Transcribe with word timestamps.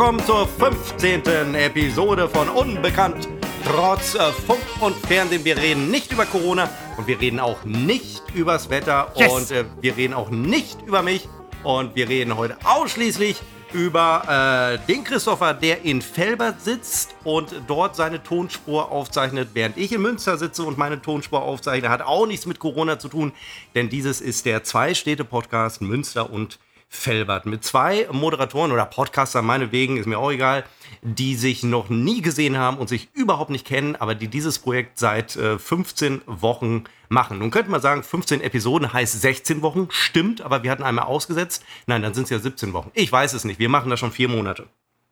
willkommen 0.00 0.24
zur 0.24 0.48
15. 0.48 1.54
Episode 1.56 2.26
von 2.26 2.48
Unbekannt. 2.48 3.28
Trotz 3.66 4.14
äh, 4.14 4.32
Funk 4.32 4.62
und 4.80 4.96
Fernsehen, 4.96 5.44
wir 5.44 5.58
reden 5.58 5.90
nicht 5.90 6.10
über 6.10 6.24
Corona 6.24 6.70
und 6.96 7.06
wir 7.06 7.20
reden 7.20 7.38
auch 7.38 7.62
nicht 7.66 8.22
übers 8.34 8.70
Wetter 8.70 9.12
Yes. 9.14 9.30
und 9.30 9.50
äh, 9.50 9.66
wir 9.82 9.98
reden 9.98 10.14
auch 10.14 10.30
nicht 10.30 10.80
über 10.86 11.02
mich 11.02 11.28
und 11.64 11.94
wir 11.96 12.08
reden 12.08 12.38
heute 12.38 12.56
ausschließlich 12.64 13.42
über 13.74 14.78
äh, 14.80 14.86
den 14.90 15.04
Christopher, 15.04 15.52
der 15.52 15.84
in 15.84 16.00
Felbert 16.00 16.62
sitzt 16.62 17.14
und 17.22 17.54
dort 17.66 17.94
seine 17.94 18.22
Tonspur 18.22 18.90
aufzeichnet, 18.90 19.50
während 19.52 19.76
ich 19.76 19.92
in 19.92 20.00
Münster 20.00 20.38
sitze 20.38 20.62
und 20.62 20.78
meine 20.78 21.02
Tonspur 21.02 21.42
aufzeichne. 21.42 21.90
Hat 21.90 22.00
auch 22.00 22.26
nichts 22.26 22.46
mit 22.46 22.58
Corona 22.58 22.98
zu 22.98 23.08
tun, 23.10 23.32
denn 23.74 23.90
dieses 23.90 24.22
ist 24.22 24.46
der 24.46 24.64
Zwei-Städte-Podcast 24.64 25.82
Münster 25.82 26.30
und 26.30 26.52
Felbert 26.52 26.69
mit 27.44 27.64
zwei 27.64 28.06
Moderatoren 28.10 28.72
oder 28.72 28.84
Podcaster, 28.84 29.42
meinetwegen, 29.42 29.96
ist 29.96 30.06
mir 30.06 30.18
auch 30.18 30.30
egal, 30.32 30.64
die 31.02 31.34
sich 31.34 31.62
noch 31.62 31.88
nie 31.88 32.20
gesehen 32.20 32.58
haben 32.58 32.78
und 32.78 32.88
sich 32.88 33.08
überhaupt 33.14 33.50
nicht 33.50 33.66
kennen, 33.66 33.96
aber 33.96 34.14
die 34.14 34.28
dieses 34.28 34.58
Projekt 34.58 34.98
seit 34.98 35.36
äh, 35.36 35.58
15 35.58 36.22
Wochen 36.26 36.84
machen. 37.08 37.38
Nun 37.38 37.50
könnte 37.50 37.70
man 37.70 37.80
sagen, 37.80 38.02
15 38.02 38.40
Episoden 38.40 38.92
heißt 38.92 39.20
16 39.20 39.62
Wochen, 39.62 39.88
stimmt, 39.90 40.40
aber 40.42 40.62
wir 40.62 40.70
hatten 40.70 40.82
einmal 40.82 41.06
ausgesetzt. 41.06 41.64
Nein, 41.86 42.02
dann 42.02 42.14
sind 42.14 42.24
es 42.24 42.30
ja 42.30 42.38
17 42.38 42.72
Wochen. 42.72 42.90
Ich 42.94 43.10
weiß 43.10 43.32
es 43.34 43.44
nicht, 43.44 43.58
wir 43.58 43.68
machen 43.68 43.90
das 43.90 44.00
schon 44.00 44.12
vier 44.12 44.28
Monate. 44.28 44.66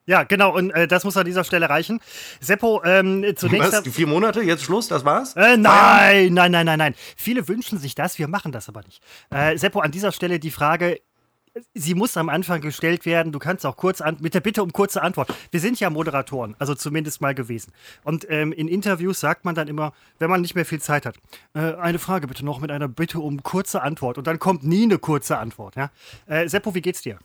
Ja, 0.09 0.23
genau, 0.23 0.55
und 0.57 0.71
äh, 0.71 0.89
das 0.89 1.05
muss 1.05 1.19
an 1.19 1.27
dieser 1.27 1.45
Stelle 1.45 1.69
reichen. 1.69 2.01
Seppo, 2.41 2.83
ähm, 2.83 3.27
zunächst. 3.37 3.73
Was, 3.73 3.83
die 3.83 3.91
vier 3.91 4.07
Monate, 4.07 4.41
jetzt 4.41 4.63
Schluss, 4.65 4.89
das 4.89 5.05
war's? 5.05 5.37
Äh, 5.37 5.59
nein, 5.59 6.33
nein, 6.33 6.51
nein, 6.51 6.65
nein, 6.65 6.79
nein. 6.79 6.95
Viele 7.15 7.47
wünschen 7.47 7.79
sich 7.79 7.95
das, 7.95 8.19
wir 8.19 8.27
machen 8.27 8.51
das 8.51 8.71
aber 8.71 8.81
nicht. 8.85 9.03
Äh, 9.29 9.59
Seppo, 9.59 9.81
an 9.81 9.91
dieser 9.91 10.11
Stelle 10.11 10.39
die 10.39 10.51
Frage, 10.51 10.99
sie 11.75 11.95
muss 11.95 12.17
am 12.17 12.29
Anfang 12.29 12.61
gestellt 12.61 13.07
werden. 13.07 13.33
Du 13.33 13.39
kannst 13.39 13.65
auch 13.67 13.77
kurz 13.77 14.01
an, 14.01 14.17
mit 14.21 14.35
der 14.35 14.41
Bitte 14.41 14.63
um 14.63 14.73
kurze 14.73 15.03
Antwort. 15.03 15.33
Wir 15.51 15.61
sind 15.61 15.81
ja 15.81 15.91
Moderatoren, 15.91 16.55
also 16.59 16.75
zumindest 16.75 17.21
mal 17.21 17.35
gewesen. 17.35 17.73
Und 18.05 18.27
ähm, 18.31 18.53
in 18.53 18.69
Interviews 18.69 19.21
sagt 19.21 19.45
man 19.45 19.55
dann 19.55 19.69
immer, 19.69 19.93
wenn 20.19 20.31
man 20.31 20.41
nicht 20.41 20.55
mehr 20.55 20.65
viel 20.65 20.81
Zeit 20.81 21.07
hat, 21.07 21.17
äh, 21.55 21.75
eine 21.75 21.99
Frage 21.99 22.27
bitte 22.27 22.45
noch 22.45 22.61
mit 22.61 22.71
einer 22.71 22.89
Bitte 22.89 23.21
um 23.21 23.43
kurze 23.43 23.83
Antwort. 23.83 24.19
Und 24.19 24.27
dann 24.27 24.39
kommt 24.39 24.65
nie 24.65 24.85
eine 24.85 24.99
kurze 24.99 25.39
Antwort. 25.39 25.77
Ja? 25.77 25.91
Äh, 26.27 26.49
Seppo, 26.49 26.75
wie 26.75 26.83
geht's 26.83 27.03
dir? 27.03 27.19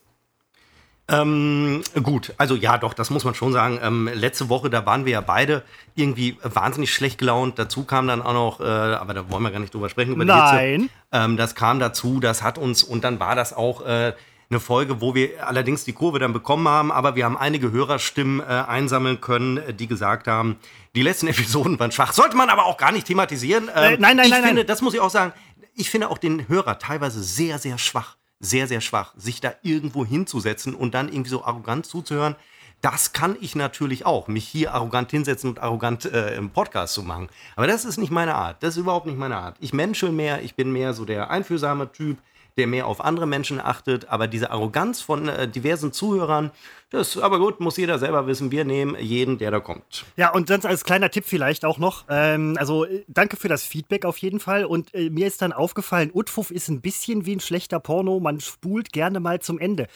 Ähm, 1.09 1.82
gut, 2.02 2.34
also 2.38 2.56
ja, 2.56 2.78
doch, 2.78 2.94
das 2.94 3.09
muss 3.09 3.26
man 3.26 3.36
schon 3.36 3.52
sagen. 3.52 3.78
Ähm, 3.84 4.09
letzte 4.14 4.48
Woche, 4.48 4.70
da 4.70 4.86
waren 4.86 5.06
wir 5.06 5.14
ja 5.14 5.22
beide 5.22 5.64
irgendwie 5.96 6.38
wahnsinnig 6.42 6.94
schlecht 6.94 7.18
gelaunt. 7.18 7.59
Dazu 7.59 7.84
kam 7.84 8.08
dann 8.08 8.22
auch 8.22 8.34
noch, 8.34 8.59
äh, 8.62 8.64
aber 8.64 9.14
da 9.14 9.30
wollen 9.30 9.44
wir 9.44 9.52
gar 9.52 9.59
nicht 9.59 9.74
drüber 9.74 9.90
sprechen, 9.90 10.14
über 10.14 10.24
die 10.24 10.30
Nein. 10.30 10.81
Hitze. 10.81 10.94
Ähm, 11.12 11.38
das 11.38 11.56
kam 11.56 11.80
dazu, 11.80 12.20
das 12.22 12.42
hat 12.42 12.58
uns, 12.58 12.84
und 12.84 13.04
dann 13.04 13.20
war 13.20 13.36
das 13.36 13.52
auch 13.52 13.86
äh, 13.86 14.14
eine 14.50 14.59
Folge, 14.62 15.02
wo 15.02 15.14
wir 15.14 15.46
allerdings 15.46 15.84
die 15.84 15.94
Kurve 15.94 16.20
dann 16.20 16.31
bekommen 16.31 16.68
haben, 16.70 16.92
aber 16.92 17.16
wir 17.16 17.26
haben 17.26 17.38
einige 17.38 17.72
Hörerstimmen 17.72 18.40
äh, 18.40 18.44
einsammeln 18.44 19.20
können, 19.20 19.58
äh, 19.58 19.74
die 19.74 19.88
gesagt 19.88 20.28
haben, 20.28 20.58
die 20.96 21.02
letzten 21.02 21.28
Episoden 21.34 21.78
waren 21.80 21.92
schwach. 21.92 22.14
Sollte 22.14 22.38
man 22.38 22.50
aber 22.50 22.66
auch 22.66 22.78
gar 22.78 22.94
nicht 22.94 23.08
thematisieren. 23.08 23.70
Ähm, 23.76 23.96
Äh, 23.96 23.98
nein, 23.98 24.16
nein, 24.16 24.26
ich 24.26 24.31
nein, 24.31 24.44
finde, 24.44 24.62
nein. 24.62 24.68
Das 24.68 24.81
muss 24.81 24.94
ich 24.94 25.02
auch 25.02 25.09
sagen. 25.09 25.34
Ich 25.76 25.90
finde 25.90 26.09
auch 26.09 26.20
den 26.20 26.48
Hörer 26.48 26.78
teilweise 26.80 27.22
sehr, 27.24 27.58
sehr 27.58 27.78
schwach 27.78 28.16
sehr, 28.44 28.67
sehr 28.67 28.81
schwach, 28.81 29.13
sich 29.16 29.41
da 29.41 29.53
irgendwo 29.63 30.05
hinzusetzen 30.05 30.75
und 30.75 30.94
dann 30.94 31.08
irgendwie 31.08 31.30
so 31.30 31.45
arrogant 31.45 31.86
zuzuhören. 31.86 32.36
Das 32.81 33.13
kann 33.13 33.38
ich 33.39 33.55
natürlich 33.55 34.05
auch, 34.05 34.27
mich 34.27 34.45
hier 34.45 34.73
arrogant 34.73 35.09
hinsetzen 35.09 35.50
und 35.50 35.59
arrogant 35.59 36.03
äh, 36.03 36.35
im 36.35 36.50
Podcast 36.50 36.94
zu 36.94 37.02
machen. 37.02 37.30
Aber 37.55 37.66
das 37.66 37.85
ist 37.85 37.97
nicht 37.97 38.11
meine 38.11 38.35
Art. 38.35 38.61
Das 38.61 38.72
ist 38.75 38.81
überhaupt 38.81 39.05
nicht 39.05 39.17
meine 39.17 39.38
Art. 39.38 39.55
Ich 39.61 39.72
menschel 39.72 40.11
mehr, 40.11 40.41
ich 40.41 40.55
bin 40.55 40.73
mehr 40.73 40.94
so 40.94 41.05
der 41.05 41.30
einfühlsame 41.30 41.94
Typ, 41.94 42.18
der 42.57 42.68
mehr 42.68 42.88
auf 42.88 43.00
andere 43.00 43.25
Menschen 43.25 43.62
achtet. 43.62 44.09
Aber 44.09 44.28
diese 44.28 44.51
Arroganz 44.51 45.01
von 45.01 45.29
äh, 45.29 45.47
diversen 45.47 45.94
Zuhörern, 45.94 46.51
das 46.94 47.18
aber 47.18 47.40
gut, 47.40 47.59
muss 47.59 47.78
jeder 47.78 48.00
selber 48.00 48.28
wissen. 48.28 48.52
Wir 48.52 48.66
nehmen 48.66 48.96
jeden, 49.00 49.38
der 49.38 49.52
da 49.52 49.59
kommt. 49.59 50.06
Ja, 50.16 50.31
und 50.31 50.48
sonst 50.48 50.66
als 50.66 50.84
kleiner 50.84 51.09
Tipp 51.09 51.26
vielleicht 51.28 51.66
auch 51.66 51.78
noch. 51.78 52.06
Ähm, 52.09 52.56
also 52.59 52.86
äh, 52.86 53.04
danke 53.08 53.36
für 53.36 53.48
das 53.48 53.64
Feedback 53.64 54.06
auf 54.06 54.18
jeden 54.20 54.40
Fall. 54.40 54.66
Und 54.66 54.94
äh, 54.94 55.09
mir 55.09 55.28
ist 55.28 55.42
dann 55.42 55.54
aufgefallen, 55.54 56.12
Utfuff 56.14 56.52
ist 56.52 56.70
ein 56.70 56.81
bisschen 56.81 57.26
wie 57.26 57.36
ein 57.36 57.40
schlechter 57.40 57.80
Porno. 57.80 58.20
Man 58.20 58.40
spult 58.40 58.94
gerne 58.94 59.20
mal 59.20 59.40
zum 59.40 59.59
Ende. 59.59 59.88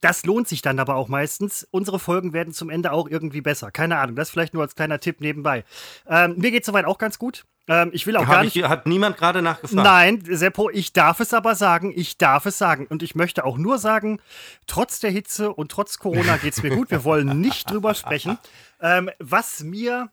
Das 0.00 0.24
lohnt 0.26 0.48
sich 0.48 0.62
dann 0.62 0.78
aber 0.78 0.96
auch 0.96 1.08
meistens. 1.08 1.66
Unsere 1.70 1.98
Folgen 1.98 2.32
werden 2.32 2.52
zum 2.52 2.70
Ende 2.70 2.92
auch 2.92 3.08
irgendwie 3.08 3.40
besser. 3.40 3.70
Keine 3.70 3.98
Ahnung, 3.98 4.16
das 4.16 4.30
vielleicht 4.30 4.54
nur 4.54 4.62
als 4.62 4.74
kleiner 4.74 5.00
Tipp 5.00 5.20
nebenbei. 5.20 5.64
Ähm, 6.06 6.34
mir 6.36 6.50
geht 6.50 6.64
soweit 6.64 6.84
auch 6.84 6.98
ganz 6.98 7.18
gut. 7.18 7.44
Ähm, 7.66 7.90
ich 7.94 8.06
will 8.06 8.16
auch 8.16 8.28
gar 8.28 8.44
nicht. 8.44 8.56
ich, 8.56 8.64
hat 8.64 8.86
niemand 8.86 9.16
gerade 9.16 9.40
nachgefragt? 9.40 9.82
Nein, 9.82 10.22
Seppo, 10.28 10.68
ich 10.68 10.92
darf 10.92 11.20
es 11.20 11.32
aber 11.32 11.54
sagen, 11.54 11.92
ich 11.96 12.18
darf 12.18 12.44
es 12.44 12.58
sagen. 12.58 12.86
Und 12.86 13.02
ich 13.02 13.14
möchte 13.14 13.44
auch 13.44 13.56
nur 13.56 13.78
sagen, 13.78 14.20
trotz 14.66 15.00
der 15.00 15.10
Hitze 15.10 15.52
und 15.52 15.70
trotz 15.70 15.98
Corona 15.98 16.36
geht 16.44 16.52
es 16.54 16.62
mir 16.62 16.70
gut. 16.70 16.90
Wir 16.90 17.02
wollen 17.04 17.40
nicht 17.40 17.70
drüber 17.70 17.94
sprechen. 17.94 18.38
Ähm, 18.80 19.10
was 19.18 19.62
mir. 19.64 20.10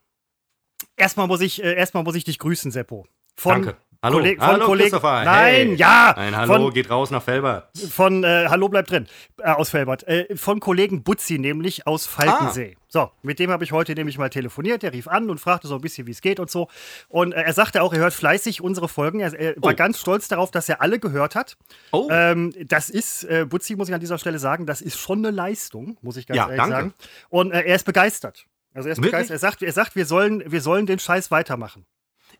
Erstmal 0.96 1.28
muss 1.28 1.40
ich, 1.40 1.62
äh, 1.62 1.74
erstmal 1.74 2.02
muss 2.02 2.16
ich 2.16 2.24
dich 2.24 2.38
grüßen, 2.38 2.72
Seppo. 2.72 3.06
Von 3.36 3.62
Danke. 3.62 3.76
Hallo, 4.04 4.18
Kolleg- 4.18 4.40
hallo 4.40 4.64
Kollegen- 4.66 4.90
Christopher. 4.90 5.24
Nein, 5.24 5.54
hey. 5.68 5.74
ja. 5.76 6.12
Ein 6.16 6.36
Hallo 6.36 6.54
Von, 6.64 6.72
geht 6.74 6.90
raus 6.90 7.12
nach 7.12 7.22
Felbert. 7.22 7.68
von 7.88 8.24
äh, 8.24 8.46
Hallo 8.48 8.68
bleibt 8.68 8.90
drin, 8.90 9.06
äh, 9.38 9.50
aus 9.50 9.70
Felbert. 9.70 10.02
Äh, 10.08 10.34
von 10.36 10.58
Kollegen 10.58 11.04
Butzi, 11.04 11.38
nämlich 11.38 11.86
aus 11.86 12.06
Falkensee. 12.06 12.76
So, 12.88 13.12
mit 13.22 13.38
dem 13.38 13.52
habe 13.52 13.62
ich 13.62 13.70
heute 13.70 13.94
nämlich 13.94 14.18
mal 14.18 14.28
telefoniert. 14.28 14.82
Der 14.82 14.92
rief 14.92 15.06
an 15.06 15.30
und 15.30 15.38
fragte 15.38 15.68
so 15.68 15.76
ein 15.76 15.80
bisschen, 15.80 16.08
wie 16.08 16.10
es 16.10 16.20
geht 16.20 16.40
und 16.40 16.50
so. 16.50 16.66
Und 17.08 17.30
äh, 17.32 17.42
er 17.42 17.52
sagte 17.52 17.80
auch, 17.80 17.92
er 17.92 18.00
hört 18.00 18.12
fleißig 18.12 18.60
unsere 18.60 18.88
Folgen. 18.88 19.20
Er, 19.20 19.32
er 19.38 19.54
war 19.62 19.72
Oh. 19.72 19.76
ganz 19.76 20.00
stolz 20.00 20.26
darauf, 20.26 20.50
dass 20.50 20.68
er 20.68 20.82
alle 20.82 20.98
gehört 20.98 21.36
hat. 21.36 21.56
Oh. 21.92 22.08
Ähm, 22.10 22.52
das 22.66 22.90
ist, 22.90 23.22
äh, 23.22 23.46
Butzi 23.48 23.76
muss 23.76 23.88
ich 23.88 23.94
an 23.94 24.00
dieser 24.00 24.18
Stelle 24.18 24.40
sagen, 24.40 24.66
das 24.66 24.80
ist 24.80 24.98
schon 24.98 25.18
eine 25.18 25.30
Leistung, 25.30 25.96
muss 26.02 26.16
ich 26.16 26.26
ganz 26.26 26.36
Ja, 26.38 26.44
ehrlich 26.46 26.56
danke. 26.58 26.74
sagen. 26.74 26.94
Und 27.28 27.52
äh, 27.52 27.60
er 27.60 27.76
ist 27.76 27.84
begeistert. 27.84 28.46
Also 28.74 28.88
er 28.88 28.94
ist 28.94 28.98
Wirklich? 28.98 29.12
begeistert. 29.12 29.36
Er 29.36 29.38
sagt, 29.38 29.62
er 29.62 29.72
sagt 29.72 29.94
wir, 29.94 30.06
sollen, 30.06 30.42
wir 30.44 30.60
sollen 30.60 30.86
den 30.86 30.98
Scheiß 30.98 31.30
weitermachen. 31.30 31.86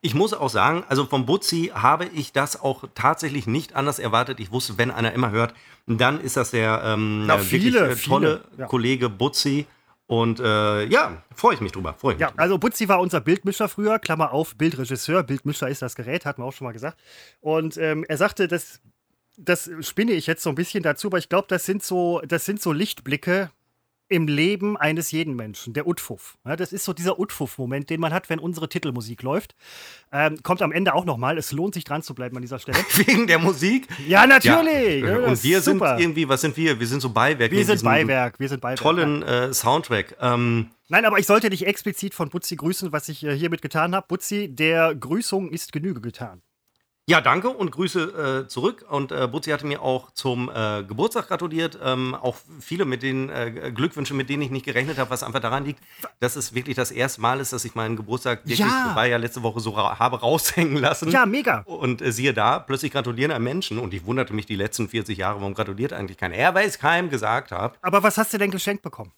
Ich 0.04 0.14
muss 0.14 0.34
auch 0.34 0.50
sagen, 0.50 0.82
also 0.88 1.06
vom 1.06 1.26
Butzi 1.26 1.70
habe 1.72 2.06
ich 2.06 2.32
das 2.32 2.60
auch 2.60 2.84
tatsächlich 2.94 3.46
nicht 3.46 3.76
anders 3.76 4.00
erwartet. 4.00 4.40
Ich 4.40 4.50
wusste, 4.50 4.76
wenn 4.76 4.90
einer 4.90 5.12
immer 5.12 5.30
hört, 5.30 5.54
dann 5.86 6.20
ist 6.20 6.36
das 6.36 6.50
der 6.50 6.82
ähm, 6.84 7.30
äh, 7.30 7.38
viele, 7.38 7.80
wirklich 7.82 8.04
äh, 8.04 8.08
tolle 8.08 8.40
viele, 8.50 8.60
ja. 8.62 8.66
Kollege 8.66 9.08
Butzi. 9.08 9.66
Und 10.08 10.40
äh, 10.40 10.84
ja, 10.86 11.22
freue 11.34 11.54
ich 11.54 11.60
mich 11.60 11.70
drüber. 11.70 11.94
Freue 11.94 12.14
ich 12.14 12.18
mich 12.18 12.20
Ja, 12.22 12.30
drüber. 12.30 12.42
also 12.42 12.58
Butzi 12.58 12.88
war 12.88 13.00
unser 13.00 13.20
Bildmischer 13.20 13.68
früher, 13.68 14.00
Klammer 14.00 14.32
auf, 14.32 14.56
Bildregisseur. 14.56 15.22
Bildmischer 15.22 15.68
ist 15.68 15.82
das 15.82 15.94
Gerät, 15.94 16.26
hatten 16.26 16.42
wir 16.42 16.46
auch 16.46 16.52
schon 16.52 16.66
mal 16.66 16.72
gesagt. 16.72 16.98
Und 17.40 17.76
ähm, 17.76 18.04
er 18.08 18.16
sagte, 18.18 18.48
das, 18.48 18.80
das 19.38 19.70
spinne 19.82 20.12
ich 20.12 20.26
jetzt 20.26 20.42
so 20.42 20.50
ein 20.50 20.56
bisschen 20.56 20.82
dazu, 20.82 21.06
aber 21.06 21.18
ich 21.18 21.28
glaube, 21.28 21.46
das 21.48 21.64
sind 21.64 21.82
so, 21.84 22.20
das 22.26 22.44
sind 22.44 22.60
so 22.60 22.72
Lichtblicke 22.72 23.52
im 24.08 24.28
Leben 24.28 24.76
eines 24.76 25.10
jeden 25.10 25.34
Menschen, 25.36 25.72
der 25.72 25.86
Utfuff. 25.86 26.36
Ja, 26.44 26.54
das 26.56 26.72
ist 26.72 26.84
so 26.84 26.92
dieser 26.92 27.18
Utfuff-Moment, 27.18 27.88
den 27.88 28.00
man 28.00 28.12
hat, 28.12 28.28
wenn 28.28 28.38
unsere 28.38 28.68
Titelmusik 28.68 29.22
läuft. 29.22 29.54
Ähm, 30.12 30.42
kommt 30.42 30.60
am 30.60 30.70
Ende 30.70 30.94
auch 30.94 31.04
nochmal. 31.04 31.38
Es 31.38 31.52
lohnt 31.52 31.74
sich 31.74 31.84
dran 31.84 32.02
zu 32.02 32.14
bleiben 32.14 32.36
an 32.36 32.42
dieser 32.42 32.58
Stelle. 32.58 32.78
Wegen 32.96 33.26
der 33.26 33.38
Musik. 33.38 33.88
Ja, 34.06 34.26
natürlich. 34.26 35.02
Ja, 35.04 35.18
und 35.18 35.42
wir 35.42 35.60
sind 35.60 35.78
super. 35.78 35.98
irgendwie, 35.98 36.28
was 36.28 36.42
sind 36.42 36.56
wir? 36.56 36.78
Wir 36.78 36.86
sind 36.86 37.00
so 37.00 37.10
Beiwerk. 37.10 37.50
Wir 37.50 37.60
in 37.60 37.66
sind 37.66 37.82
Beiwerk. 37.82 38.38
Wir 38.38 38.48
sind 38.48 38.60
Beiwerk. 38.60 38.80
Tollen 38.80 39.22
äh, 39.22 39.52
Soundtrack. 39.54 40.16
Ähm, 40.20 40.70
Nein, 40.88 41.06
aber 41.06 41.18
ich 41.18 41.26
sollte 41.26 41.48
dich 41.48 41.66
explizit 41.66 42.12
von 42.12 42.28
Butzi 42.28 42.56
grüßen, 42.56 42.92
was 42.92 43.08
ich 43.08 43.24
äh, 43.24 43.34
hiermit 43.34 43.62
getan 43.62 43.94
habe. 43.94 44.06
Butzi, 44.08 44.54
der 44.54 44.94
Grüßung 44.94 45.48
ist 45.50 45.72
Genüge 45.72 46.02
getan. 46.02 46.42
Ja, 47.08 47.20
danke 47.20 47.48
und 47.48 47.72
Grüße 47.72 48.44
äh, 48.44 48.48
zurück. 48.48 48.84
Und 48.88 49.10
äh, 49.10 49.26
Butzi 49.26 49.50
hatte 49.50 49.66
mir 49.66 49.82
auch 49.82 50.12
zum 50.12 50.48
äh, 50.48 50.84
Geburtstag 50.84 51.26
gratuliert. 51.26 51.76
Ähm, 51.82 52.14
auch 52.14 52.36
viele 52.60 52.84
mit 52.84 53.02
den 53.02 53.28
äh, 53.28 53.72
Glückwünschen, 53.74 54.16
mit 54.16 54.30
denen 54.30 54.40
ich 54.42 54.50
nicht 54.50 54.64
gerechnet 54.64 54.98
habe, 54.98 55.10
was 55.10 55.24
einfach 55.24 55.40
daran 55.40 55.64
liegt, 55.64 55.82
dass 56.20 56.36
es 56.36 56.54
wirklich 56.54 56.76
das 56.76 56.92
erste 56.92 57.20
Mal 57.20 57.40
ist, 57.40 57.52
dass 57.52 57.64
ich 57.64 57.74
meinen 57.74 57.96
Geburtstag 57.96 58.42
wirklich, 58.44 58.60
Ja. 58.60 58.92
war 58.94 59.04
ja 59.06 59.16
letzte 59.16 59.42
Woche 59.42 59.58
so 59.58 59.70
ra 59.70 59.98
habe 59.98 60.20
raushängen 60.20 60.76
lassen. 60.76 61.10
Ja, 61.10 61.26
mega. 61.26 61.62
Und 61.66 62.02
äh, 62.02 62.12
siehe 62.12 62.32
da, 62.32 62.60
plötzlich 62.60 62.92
gratulieren 62.92 63.32
einem 63.32 63.44
Menschen. 63.44 63.80
Und 63.80 63.92
ich 63.94 64.06
wunderte 64.06 64.32
mich 64.32 64.46
die 64.46 64.56
letzten 64.56 64.88
40 64.88 65.18
Jahre, 65.18 65.40
warum 65.40 65.54
gratuliert 65.54 65.92
eigentlich 65.92 66.18
keiner? 66.18 66.36
Er, 66.36 66.54
es 66.54 66.78
keinem 66.78 67.10
gesagt 67.10 67.50
habe. 67.50 67.74
Aber 67.82 68.04
was 68.04 68.16
hast 68.16 68.32
du 68.32 68.38
denn 68.38 68.52
geschenkt 68.52 68.82
bekommen? 68.84 69.10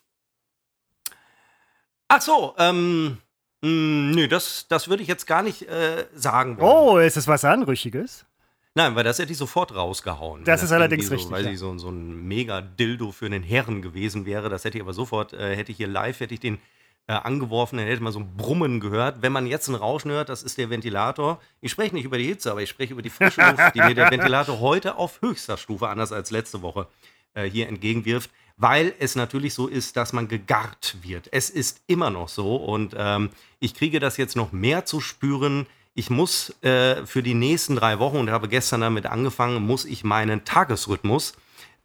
Ach 2.09 2.23
so, 2.23 2.55
ähm, 2.59 3.19
mh, 3.65 4.15
nö, 4.15 4.29
das, 4.29 4.67
das 4.69 4.89
würde 4.89 5.03
ich 5.03 5.09
jetzt 5.09 5.27
gar 5.27 5.43
nicht 5.43 5.63
äh, 5.63 6.07
sagen 6.15 6.59
wollen. 6.59 6.71
Oh, 6.71 6.99
ist 6.99 7.17
es 7.17 7.27
was 7.27 7.45
Anrüchiges? 7.45 8.25
Nein, 8.77 8.97
weil 8.97 9.05
das 9.05 9.19
hätte 9.21 9.31
ich 9.31 9.39
sofort 9.39 9.75
rausgehauen. 9.75 10.45
Das 10.45 10.61
Wenn 10.61 10.65
ist 10.67 10.73
allerdings 10.73 11.05
irgendwie 11.05 11.15
richtig, 11.15 11.29
So, 11.31 11.35
weiß 11.37 11.45
ja. 11.47 11.53
ich, 11.53 11.59
so, 11.59 11.79
so 11.79 11.91
ein 11.91 12.27
mega 12.27 12.61
Dildo 12.61 13.13
für 13.13 13.27
einen 13.27 13.45
Herren 13.45 13.83
gewesen 13.83 14.27
wäre, 14.27 14.49
das 14.49 14.65
hätte 14.65 14.79
ich 14.79 14.83
aber 14.83 14.93
sofort, 14.93 15.33
äh, 15.33 15.55
hätte 15.55 15.71
ich 15.71 15.79
hier 15.79 15.87
live, 15.87 16.19
hätte 16.19 16.35
ich 16.35 16.41
den 16.41 16.59
äh, 17.07 17.13
angeworfen, 17.13 17.79
dann 17.79 17.87
hätte 17.87 18.03
man 18.03 18.13
so 18.13 18.19
ein 18.19 18.37
Brummen 18.37 18.81
gehört. 18.81 19.23
Wenn 19.23 19.31
man 19.33 19.47
jetzt 19.47 19.69
ein 19.69 19.75
Rauschen 19.77 20.11
hört, 20.11 20.29
das 20.29 20.43
ist 20.43 20.59
der 20.59 20.71
Ventilator. 20.71 21.41
Ich 21.61 21.71
spreche 21.71 21.95
nicht 21.95 22.05
über 22.05 22.19
die 22.19 22.25
Hitze, 22.27 22.51
aber 22.51 22.63
ich 22.63 22.69
spreche 22.69 22.95
über 22.95 23.03
die 23.03 23.11
frische 23.11 23.43
Luft, 23.43 23.75
die 23.75 23.81
mir 23.81 23.95
der 23.95 24.11
Ventilator 24.11 24.59
heute 24.59 24.97
auf 24.97 25.21
höchster 25.21 25.57
Stufe, 25.57 25.89
anders 25.89 26.11
als 26.13 26.31
letzte 26.33 26.63
Woche, 26.63 26.89
äh, 27.35 27.45
hier 27.49 27.69
entgegenwirft. 27.69 28.31
Weil 28.56 28.95
es 29.01 29.17
natürlich 29.17 29.55
so 29.55 29.67
ist, 29.67 29.97
dass 29.97 30.12
man 30.12 30.29
gegarrt 30.29 30.97
wird. 31.03 31.29
Es 31.33 31.51
ist 31.51 31.83
immer 31.87 32.11
noch 32.11 32.29
so 32.29 32.56
und 32.56 32.95
ähm, 32.97 33.31
ich 33.59 33.75
kriege 33.75 33.99
das 33.99 34.17
jetzt 34.17 34.37
noch 34.37 34.53
mehr 34.53 34.85
zu 34.85 35.01
spüren. 35.01 35.67
Ich 35.95 36.09
muss 36.11 36.55
äh, 36.62 37.05
für 37.05 37.23
die 37.23 37.35
nächsten 37.35 37.77
drei 37.77 37.99
Wochen, 37.99 38.19
und 38.19 38.31
habe 38.31 38.49
gestern 38.49 38.83
damit 38.83 39.06
angefangen, 39.06 39.67
muss 39.67 39.85
ich 39.85 40.05
meinen 40.05 40.45
Tagesrhythmus 40.45 41.35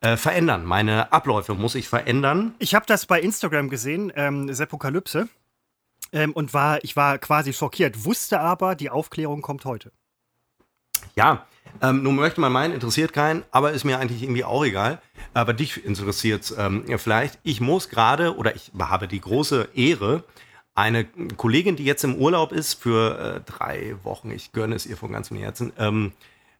äh, 0.01 0.15
verändern. 0.15 0.65
Meine 0.65 1.11
Abläufe 1.11 1.55
muss 1.55 1.75
ich 1.75 1.87
verändern. 1.87 2.53
Ich 2.59 2.75
habe 2.75 2.85
das 2.85 3.05
bei 3.05 3.19
Instagram 3.19 3.69
gesehen, 3.69 4.11
ähm, 4.15 4.53
Seppokalypse, 4.53 5.27
ähm, 6.11 6.33
und 6.33 6.53
war, 6.53 6.83
ich 6.83 6.95
war 6.95 7.17
quasi 7.17 7.53
schockiert, 7.53 8.05
wusste 8.05 8.39
aber, 8.39 8.75
die 8.75 8.89
Aufklärung 8.89 9.41
kommt 9.41 9.65
heute. 9.65 9.91
Ja, 11.15 11.47
ähm, 11.81 12.03
nun 12.03 12.15
möchte 12.15 12.41
man 12.41 12.51
meinen, 12.51 12.73
interessiert 12.73 13.13
keinen, 13.13 13.43
aber 13.51 13.71
ist 13.71 13.83
mir 13.83 13.99
eigentlich 13.99 14.23
irgendwie 14.23 14.43
auch 14.43 14.65
egal. 14.65 15.01
Aber 15.33 15.53
dich 15.53 15.83
interessiert 15.85 16.43
es 16.43 16.55
ähm, 16.57 16.85
vielleicht. 16.97 17.39
Ich 17.43 17.61
muss 17.61 17.89
gerade, 17.89 18.35
oder 18.35 18.55
ich 18.55 18.71
habe 18.79 19.07
die 19.07 19.21
große 19.21 19.69
Ehre, 19.75 20.23
eine 20.75 21.05
Kollegin, 21.35 21.75
die 21.75 21.83
jetzt 21.83 22.03
im 22.03 22.15
Urlaub 22.15 22.51
ist 22.51 22.75
für 22.75 23.19
äh, 23.19 23.51
drei 23.51 23.95
Wochen, 24.03 24.31
ich 24.31 24.53
gönne 24.53 24.75
es 24.75 24.85
ihr 24.85 24.97
von 24.97 25.11
ganzem 25.11 25.37
Herzen, 25.37 25.73
ähm, 25.77 26.13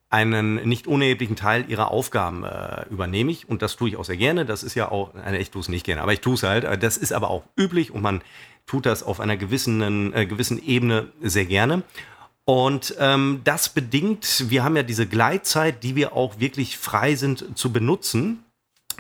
einen 0.10 0.56
nicht 0.68 0.88
unerheblichen 0.88 1.36
Teil 1.36 1.70
ihrer 1.70 1.92
Aufgaben 1.92 2.44
äh, 2.44 2.86
übernehme 2.90 3.32
ich 3.32 3.48
und 3.48 3.62
das 3.62 3.76
tue 3.76 3.90
ich 3.90 3.98
auch 3.98 4.06
sehr 4.06 4.18
gerne. 4.18 4.46
Das 4.46 4.64
ist 4.64 4.74
ja 4.74 4.90
auch, 4.90 5.14
nein, 5.14 5.36
ich 5.36 5.52
tue 5.52 5.62
es 5.62 5.70
nicht 5.70 5.86
gerne, 5.86 6.02
aber 6.02 6.14
ich 6.14 6.22
tue 6.22 6.34
es 6.34 6.44
halt. 6.44 6.84
Das 6.84 6.98
ist 6.98 7.14
aber 7.14 7.30
auch 7.30 7.44
üblich 7.56 7.92
und 7.92 8.02
man 8.02 8.22
tut 8.66 8.86
das 8.86 9.04
auf 9.04 9.20
einer 9.20 9.38
gewissen, 9.38 10.14
äh, 10.14 10.26
gewissen 10.26 10.62
Ebene 10.64 11.12
sehr 11.22 11.46
gerne. 11.46 11.84
Und 12.50 12.96
ähm, 12.98 13.42
das 13.44 13.70
bedingt, 13.70 14.50
wir 14.50 14.64
haben 14.64 14.76
ja 14.76 14.82
diese 14.82 15.06
Gleitzeit, 15.06 15.84
die 15.84 15.96
wir 15.96 16.14
auch 16.14 16.40
wirklich 16.40 16.80
frei 16.80 17.14
sind 17.14 17.56
zu 17.56 17.72
benutzen. 17.72 18.44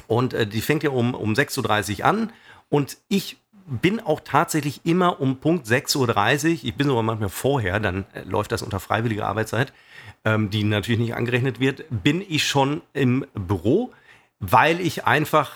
Und 0.05 0.35
äh, 0.35 0.45
die 0.45 0.61
fängt 0.61 0.83
ja 0.83 0.91
um, 0.91 1.15
um 1.15 1.33
6.30 1.33 2.01
Uhr 2.01 2.05
an. 2.05 2.31
Und 2.69 2.97
ich 3.07 3.37
bin 3.65 4.01
auch 4.01 4.19
tatsächlich 4.19 4.81
immer 4.83 5.19
um 5.19 5.37
Punkt 5.37 5.65
6.30 5.65 5.97
Uhr, 5.97 6.59
ich 6.63 6.75
bin 6.75 6.85
sogar 6.85 7.01
manchmal 7.01 7.29
vorher, 7.29 7.79
dann 7.79 8.05
äh, 8.13 8.21
läuft 8.21 8.51
das 8.51 8.61
unter 8.61 8.79
freiwilliger 8.79 9.25
Arbeitszeit, 9.25 9.73
ähm, 10.25 10.51
die 10.51 10.63
natürlich 10.63 10.99
nicht 10.99 11.15
angerechnet 11.15 11.59
wird, 11.59 11.85
bin 11.89 12.21
ich 12.21 12.47
schon 12.47 12.83
im 12.93 13.25
Büro, 13.33 13.91
weil 14.39 14.79
ich 14.79 15.05
einfach 15.05 15.53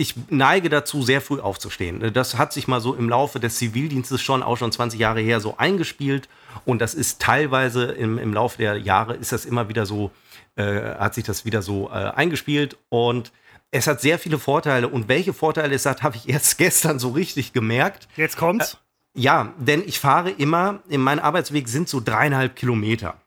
ich 0.00 0.14
neige 0.30 0.70
dazu, 0.70 1.02
sehr 1.02 1.20
früh 1.20 1.40
aufzustehen. 1.40 2.12
Das 2.14 2.38
hat 2.38 2.54
sich 2.54 2.66
mal 2.66 2.80
so 2.80 2.94
im 2.94 3.10
Laufe 3.10 3.38
des 3.38 3.56
Zivildienstes 3.56 4.22
schon, 4.22 4.42
auch 4.42 4.56
schon 4.56 4.72
20 4.72 4.98
Jahre 4.98 5.20
her, 5.20 5.40
so 5.40 5.58
eingespielt. 5.58 6.28
Und 6.64 6.80
das 6.80 6.94
ist 6.94 7.20
teilweise 7.20 7.84
im, 7.84 8.16
im 8.16 8.32
Laufe 8.32 8.56
der 8.56 8.78
Jahre, 8.78 9.14
ist 9.14 9.32
das 9.32 9.44
immer 9.44 9.68
wieder 9.68 9.84
so, 9.84 10.10
äh, 10.56 10.94
hat 10.94 11.14
sich 11.14 11.24
das 11.24 11.44
wieder 11.44 11.60
so 11.60 11.90
äh, 11.90 11.92
eingespielt. 11.92 12.78
Und 12.88 13.30
es 13.70 13.86
hat 13.86 14.00
sehr 14.00 14.18
viele 14.18 14.38
Vorteile. 14.38 14.88
Und 14.88 15.08
welche 15.08 15.34
Vorteile 15.34 15.74
es 15.74 15.84
hat, 15.84 16.02
habe 16.02 16.16
ich 16.16 16.30
erst 16.30 16.56
gestern 16.56 16.98
so 16.98 17.10
richtig 17.10 17.52
gemerkt. 17.52 18.08
Jetzt 18.16 18.38
kommt's. 18.38 18.78
Äh, 19.14 19.20
ja, 19.20 19.52
denn 19.58 19.82
ich 19.84 19.98
fahre 19.98 20.30
immer, 20.30 20.82
in 20.88 21.02
meinem 21.02 21.18
Arbeitsweg 21.18 21.68
sind 21.68 21.90
so 21.90 22.00
dreieinhalb 22.00 22.56
Kilometer. 22.56 23.20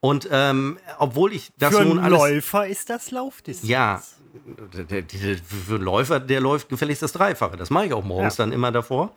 Und 0.00 0.26
ähm, 0.32 0.78
obwohl 0.98 1.32
ich 1.32 1.52
das 1.58 1.76
Für 1.76 1.84
nun 1.84 1.98
alles. 1.98 2.18
Läufer 2.18 2.66
ist 2.66 2.90
das 2.90 3.10
Laufdistanz. 3.10 3.68
Ja, 3.68 4.02
der, 4.72 5.02
der, 5.02 5.36
für 5.38 5.74
einen 5.74 5.84
Läufer, 5.84 6.20
der 6.20 6.40
läuft 6.40 6.68
gefälligst 6.68 7.02
das 7.02 7.12
Dreifache. 7.12 7.56
Das 7.56 7.70
mache 7.70 7.86
ich 7.86 7.92
auch 7.92 8.04
morgens 8.04 8.36
ja. 8.36 8.44
dann 8.44 8.52
immer 8.52 8.72
davor. 8.72 9.14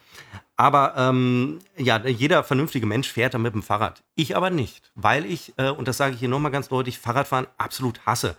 Aber 0.56 0.94
ähm, 0.98 1.60
ja, 1.78 1.98
jeder 2.06 2.44
vernünftige 2.44 2.86
Mensch 2.86 3.12
fährt 3.12 3.34
da 3.34 3.38
mit 3.38 3.54
dem 3.54 3.64
Fahrrad. 3.64 4.04
Ich 4.16 4.36
aber 4.36 4.50
nicht, 4.50 4.92
weil 4.96 5.26
ich, 5.26 5.54
äh, 5.58 5.70
und 5.70 5.88
das 5.88 5.98
sage 5.98 6.14
ich 6.14 6.20
hier 6.20 6.30
nochmal 6.30 6.52
ganz 6.52 6.70
deutlich, 6.70 7.00
Fahrradfahren 7.00 7.48
absolut 7.58 8.06
hasse. 8.06 8.36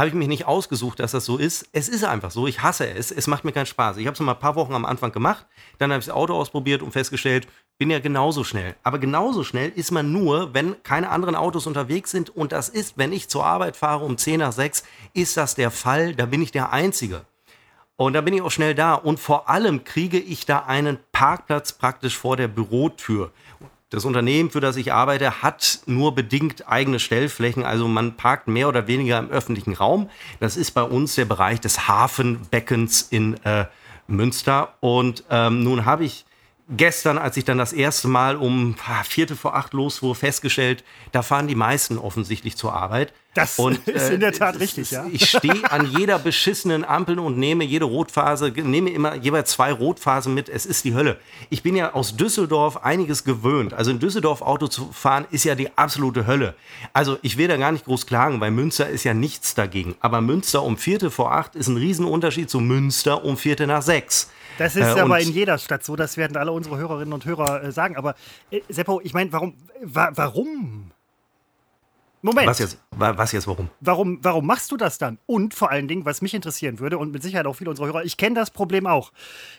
Habe 0.00 0.08
ich 0.08 0.14
mich 0.14 0.28
nicht 0.28 0.46
ausgesucht, 0.46 0.98
dass 1.00 1.12
das 1.12 1.26
so 1.26 1.36
ist. 1.36 1.68
Es 1.72 1.86
ist 1.86 2.04
einfach 2.04 2.30
so. 2.30 2.46
Ich 2.46 2.62
hasse 2.62 2.88
es. 2.88 3.10
Es 3.10 3.26
macht 3.26 3.44
mir 3.44 3.52
keinen 3.52 3.66
Spaß. 3.66 3.98
Ich 3.98 4.06
habe 4.06 4.14
es 4.14 4.20
mal 4.20 4.32
ein 4.32 4.38
paar 4.38 4.54
Wochen 4.54 4.72
am 4.72 4.86
Anfang 4.86 5.12
gemacht. 5.12 5.44
Dann 5.76 5.90
habe 5.90 6.00
ich 6.00 6.06
das 6.06 6.14
Auto 6.14 6.32
ausprobiert 6.32 6.80
und 6.80 6.92
festgestellt, 6.92 7.46
bin 7.76 7.90
ja 7.90 7.98
genauso 7.98 8.42
schnell. 8.42 8.76
Aber 8.82 8.98
genauso 8.98 9.44
schnell 9.44 9.68
ist 9.68 9.90
man 9.90 10.10
nur, 10.10 10.54
wenn 10.54 10.82
keine 10.84 11.10
anderen 11.10 11.36
Autos 11.36 11.66
unterwegs 11.66 12.10
sind. 12.12 12.34
Und 12.34 12.52
das 12.52 12.70
ist, 12.70 12.96
wenn 12.96 13.12
ich 13.12 13.28
zur 13.28 13.44
Arbeit 13.44 13.76
fahre 13.76 14.06
um 14.06 14.16
10 14.16 14.40
nach 14.40 14.52
6, 14.52 14.84
ist 15.12 15.36
das 15.36 15.54
der 15.54 15.70
Fall. 15.70 16.14
Da 16.14 16.24
bin 16.24 16.40
ich 16.40 16.50
der 16.50 16.72
Einzige. 16.72 17.26
Und 17.96 18.14
da 18.14 18.22
bin 18.22 18.32
ich 18.32 18.40
auch 18.40 18.50
schnell 18.50 18.74
da. 18.74 18.94
Und 18.94 19.20
vor 19.20 19.50
allem 19.50 19.84
kriege 19.84 20.18
ich 20.18 20.46
da 20.46 20.60
einen 20.60 20.96
Parkplatz 21.12 21.74
praktisch 21.74 22.16
vor 22.16 22.38
der 22.38 22.48
Bürotür. 22.48 23.32
Das 23.90 24.04
Unternehmen, 24.04 24.50
für 24.50 24.60
das 24.60 24.76
ich 24.76 24.92
arbeite, 24.92 25.42
hat 25.42 25.80
nur 25.86 26.14
bedingt 26.14 26.68
eigene 26.68 27.00
Stellflächen. 27.00 27.64
Also 27.64 27.88
man 27.88 28.16
parkt 28.16 28.46
mehr 28.46 28.68
oder 28.68 28.86
weniger 28.86 29.18
im 29.18 29.30
öffentlichen 29.30 29.74
Raum. 29.74 30.08
Das 30.38 30.56
ist 30.56 30.70
bei 30.70 30.82
uns 30.84 31.16
der 31.16 31.24
Bereich 31.24 31.60
des 31.60 31.88
Hafenbeckens 31.88 33.02
in 33.10 33.34
äh, 33.44 33.66
Münster. 34.06 34.74
Und 34.78 35.24
ähm, 35.28 35.64
nun 35.64 35.86
habe 35.86 36.04
ich 36.04 36.24
gestern, 36.76 37.18
als 37.18 37.36
ich 37.36 37.44
dann 37.44 37.58
das 37.58 37.72
erste 37.72 38.08
Mal 38.08 38.36
um 38.36 38.76
Viertel 39.04 39.36
vor 39.36 39.54
acht 39.54 39.72
losfuhr, 39.72 40.14
festgestellt, 40.14 40.84
da 41.12 41.22
fahren 41.22 41.48
die 41.48 41.54
meisten 41.54 41.98
offensichtlich 41.98 42.56
zur 42.56 42.74
Arbeit. 42.74 43.12
Das 43.34 43.58
und, 43.60 43.76
ist 43.88 44.10
in 44.10 44.20
der 44.20 44.32
Tat 44.32 44.56
äh, 44.56 44.58
richtig, 44.58 44.90
ja. 44.90 45.06
Ich 45.10 45.28
stehe 45.28 45.70
an 45.70 45.86
jeder 45.86 46.18
beschissenen 46.18 46.84
Ampel 46.84 47.18
und 47.18 47.38
nehme 47.38 47.64
jede 47.64 47.84
Rotphase, 47.84 48.50
nehme 48.50 48.90
immer 48.90 49.14
jeweils 49.14 49.52
zwei 49.52 49.72
Rotphasen 49.72 50.34
mit. 50.34 50.48
Es 50.48 50.66
ist 50.66 50.84
die 50.84 50.94
Hölle. 50.94 51.18
Ich 51.48 51.62
bin 51.62 51.76
ja 51.76 51.92
aus 51.92 52.16
Düsseldorf 52.16 52.78
einiges 52.78 53.24
gewöhnt. 53.24 53.72
Also 53.72 53.92
in 53.92 54.00
Düsseldorf 54.00 54.42
Auto 54.42 54.66
zu 54.66 54.90
fahren 54.92 55.26
ist 55.30 55.44
ja 55.44 55.54
die 55.54 55.76
absolute 55.76 56.26
Hölle. 56.26 56.54
Also 56.92 57.18
ich 57.22 57.36
will 57.36 57.46
da 57.46 57.56
gar 57.56 57.70
nicht 57.70 57.84
groß 57.84 58.06
klagen, 58.06 58.40
weil 58.40 58.50
Münster 58.50 58.88
ist 58.88 59.04
ja 59.04 59.14
nichts 59.14 59.54
dagegen. 59.54 59.94
Aber 60.00 60.20
Münster 60.20 60.62
um 60.62 60.76
Viertel 60.76 61.10
vor 61.10 61.32
acht 61.32 61.54
ist 61.54 61.68
ein 61.68 61.76
Riesenunterschied 61.76 62.50
zu 62.50 62.58
Münster 62.58 63.24
um 63.24 63.36
Viertel 63.36 63.68
nach 63.68 63.82
sechs. 63.82 64.28
Das 64.60 64.76
ist 64.76 64.94
äh, 64.94 65.00
aber 65.00 65.18
in 65.20 65.32
jeder 65.32 65.56
Stadt 65.56 65.82
so, 65.82 65.96
das 65.96 66.18
werden 66.18 66.36
alle 66.36 66.52
unsere 66.52 66.76
Hörerinnen 66.76 67.14
und 67.14 67.24
Hörer 67.24 67.64
äh, 67.64 67.72
sagen. 67.72 67.96
Aber 67.96 68.14
äh, 68.50 68.60
Seppo, 68.68 69.00
ich 69.02 69.14
meine, 69.14 69.32
warum, 69.32 69.54
wa 69.80 70.10
warum? 70.14 70.90
Moment. 72.20 72.46
Was 72.46 72.58
jetzt, 72.58 72.76
was 72.90 73.32
jetzt, 73.32 73.46
warum? 73.46 73.70
warum? 73.80 74.18
Warum 74.20 74.44
machst 74.44 74.70
du 74.70 74.76
das 74.76 74.98
dann? 74.98 75.16
Und 75.24 75.54
vor 75.54 75.70
allen 75.70 75.88
Dingen, 75.88 76.04
was 76.04 76.20
mich 76.20 76.34
interessieren 76.34 76.78
würde 76.78 76.98
und 76.98 77.10
mit 77.10 77.22
Sicherheit 77.22 77.46
auch 77.46 77.54
viele 77.54 77.70
unserer 77.70 77.86
Hörer, 77.86 78.04
ich 78.04 78.18
kenne 78.18 78.34
das 78.34 78.50
Problem 78.50 78.86
auch. 78.86 79.12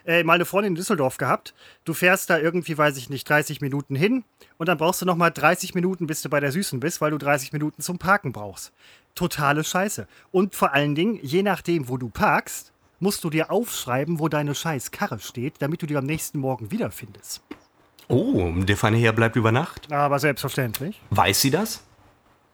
Äh, 0.06 0.24
mal 0.24 0.36
eine 0.36 0.46
Freundin 0.46 0.74
in 0.74 0.76
Düsseldorf 0.76 1.18
gehabt. 1.18 1.56
Du 1.84 1.96
fährst 1.96 2.30
da 2.30 2.38
irgendwie, 2.38 2.78
weiß 2.78 2.96
ich 2.98 3.10
nicht, 3.10 3.28
30 3.28 3.60
Minuten 3.60 3.96
hin 3.96 4.24
und 4.60 4.70
dann 4.70 4.78
brauchst 4.78 5.02
du 5.02 5.08
nochmal 5.08 5.32
30 5.32 5.74
Minuten, 5.74 6.06
bis 6.06 6.22
du 6.22 6.30
bei 6.30 6.40
der 6.40 6.52
Süßen 6.52 6.80
bist, 6.80 7.02
weil 7.02 7.10
du 7.10 7.18
30 7.18 7.54
Minuten 7.54 7.82
zum 7.82 7.98
Parken 7.98 8.34
brauchst. 8.34 8.72
Totale 9.16 9.64
Scheiße. 9.64 10.08
Und 10.32 10.54
vor 10.54 10.76
allen 10.76 10.94
Dingen, 10.94 11.18
je 11.24 11.42
nachdem, 11.42 11.90
wo 11.90 11.98
du 11.98 12.10
parkst, 12.10 12.72
musst 13.02 13.24
du 13.24 13.30
dir 13.30 13.52
aufschreiben, 13.52 14.20
wo 14.20 14.30
deine 14.30 14.56
scheiß 14.56 14.92
Karre 14.92 15.20
steht, 15.20 15.56
damit 15.60 15.82
du 15.82 15.86
die 15.86 15.98
am 15.98 16.06
nächsten 16.06 16.40
Morgen 16.40 16.72
wiederfindest. 16.72 17.42
Oh, 18.08 18.52
der 18.56 18.78
feine 18.78 18.98
Herr 18.98 19.14
bleibt 19.14 19.36
über 19.36 19.52
Nacht? 19.52 19.92
Aber 19.92 20.20
selbstverständlich. 20.20 21.02
Weiß 21.10 21.42
sie 21.42 21.50
das? 21.50 21.84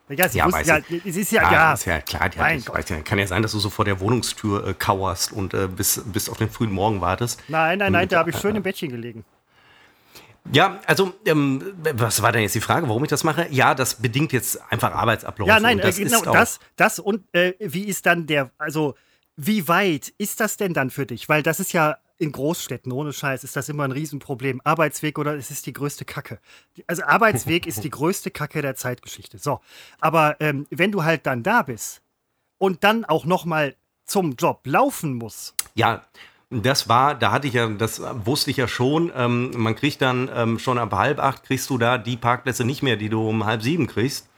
Ja, 0.09 0.29
sie 0.29 0.37
ja, 0.37 0.45
wusste, 0.45 0.63
ja, 0.63 0.79
es 1.05 1.17
ist 1.17 1.31
ja, 1.31 1.41
ja, 1.41 1.51
ja. 1.51 1.73
Ist 1.73 1.85
ja 1.85 1.99
klar, 1.99 2.29
die 2.29 2.39
hat, 2.39 2.73
weiß 2.73 2.87
ja, 2.87 3.01
kann 3.01 3.19
ja 3.19 3.27
sein, 3.27 3.41
dass 3.41 3.51
du 3.51 3.59
so 3.59 3.69
vor 3.69 3.83
der 3.83 3.99
Wohnungstür 3.99 4.65
äh, 4.65 4.73
kauerst 4.73 5.33
und 5.33 5.53
äh, 5.53 5.67
bis, 5.67 6.01
bis 6.05 6.29
auf 6.29 6.37
den 6.37 6.49
frühen 6.49 6.71
Morgen 6.71 7.01
wartest. 7.01 7.43
Nein, 7.49 7.79
nein, 7.79 7.91
nein, 7.91 8.07
da 8.07 8.19
habe 8.19 8.29
ich 8.29 8.37
schön 8.37 8.55
im 8.55 8.63
Bettchen 8.63 8.89
gelegen. 8.89 9.25
Ja, 10.53 10.79
also, 10.85 11.13
ähm, 11.25 11.61
was 11.93 12.21
war 12.21 12.31
denn 12.31 12.41
jetzt 12.41 12.55
die 12.55 12.61
Frage, 12.61 12.87
warum 12.87 13.03
ich 13.03 13.09
das 13.09 13.25
mache? 13.25 13.47
Ja, 13.49 13.75
das 13.75 13.95
bedingt 13.95 14.31
jetzt 14.31 14.61
einfach 14.71 14.93
Arbeitsabläufe. 14.93 15.49
Ja, 15.49 15.59
nein, 15.59 15.79
das 15.79 15.99
äh, 15.99 16.05
genau, 16.05 16.21
das, 16.21 16.61
das 16.77 16.99
und 16.99 17.23
äh, 17.33 17.55
wie 17.59 17.83
ist 17.83 18.05
dann 18.05 18.27
der, 18.27 18.49
also 18.57 18.95
wie 19.37 19.67
weit 19.67 20.13
ist 20.17 20.39
das 20.39 20.57
denn 20.57 20.73
dann 20.73 20.89
für 20.89 21.05
dich? 21.05 21.29
Weil 21.29 21.43
das 21.43 21.59
ist 21.59 21.71
ja 21.71 21.97
in 22.17 22.31
Großstädten, 22.31 22.91
ohne 22.91 23.13
Scheiß, 23.13 23.43
ist 23.43 23.55
das 23.55 23.69
immer 23.69 23.83
ein 23.83 23.91
Riesenproblem. 23.91 24.59
Arbeitsweg 24.63 25.19
oder 25.19 25.35
es 25.35 25.51
ist 25.51 25.67
die 25.67 25.73
größte 25.73 26.03
Kacke. 26.03 26.39
Also 26.87 27.03
Arbeitsweg 27.03 27.67
ist 27.67 27.83
die 27.83 27.91
größte 27.91 28.31
Kacke 28.31 28.63
der 28.63 28.75
Zeitgeschichte. 28.75 29.37
So, 29.37 29.61
aber 29.99 30.37
ähm, 30.41 30.65
wenn 30.71 30.91
du 30.91 31.03
halt 31.03 31.27
dann 31.27 31.43
da 31.43 31.61
bist 31.61 32.01
und 32.57 32.83
dann 32.83 33.05
auch 33.05 33.25
noch 33.25 33.45
mal 33.45 33.75
zum 34.05 34.35
Job 34.35 34.61
laufen 34.65 35.13
musst. 35.13 35.53
Ja, 35.75 36.03
das 36.49 36.89
war, 36.89 37.13
da 37.13 37.31
hatte 37.31 37.47
ich 37.47 37.53
ja, 37.53 37.67
das 37.67 38.01
wusste 38.25 38.49
ich 38.49 38.57
ja 38.57 38.67
schon. 38.67 39.11
Ähm, 39.15 39.51
man 39.55 39.75
kriegt 39.75 40.01
dann 40.01 40.31
ähm, 40.33 40.57
schon 40.57 40.79
ab 40.79 40.93
halb 40.93 41.19
acht 41.19 41.43
kriegst 41.43 41.69
du 41.69 41.77
da 41.77 41.99
die 41.99 42.17
Parkplätze 42.17 42.65
nicht 42.65 42.81
mehr, 42.81 42.95
die 42.95 43.09
du 43.09 43.27
um 43.27 43.45
halb 43.45 43.61
sieben 43.61 43.85
kriegst. 43.85 44.29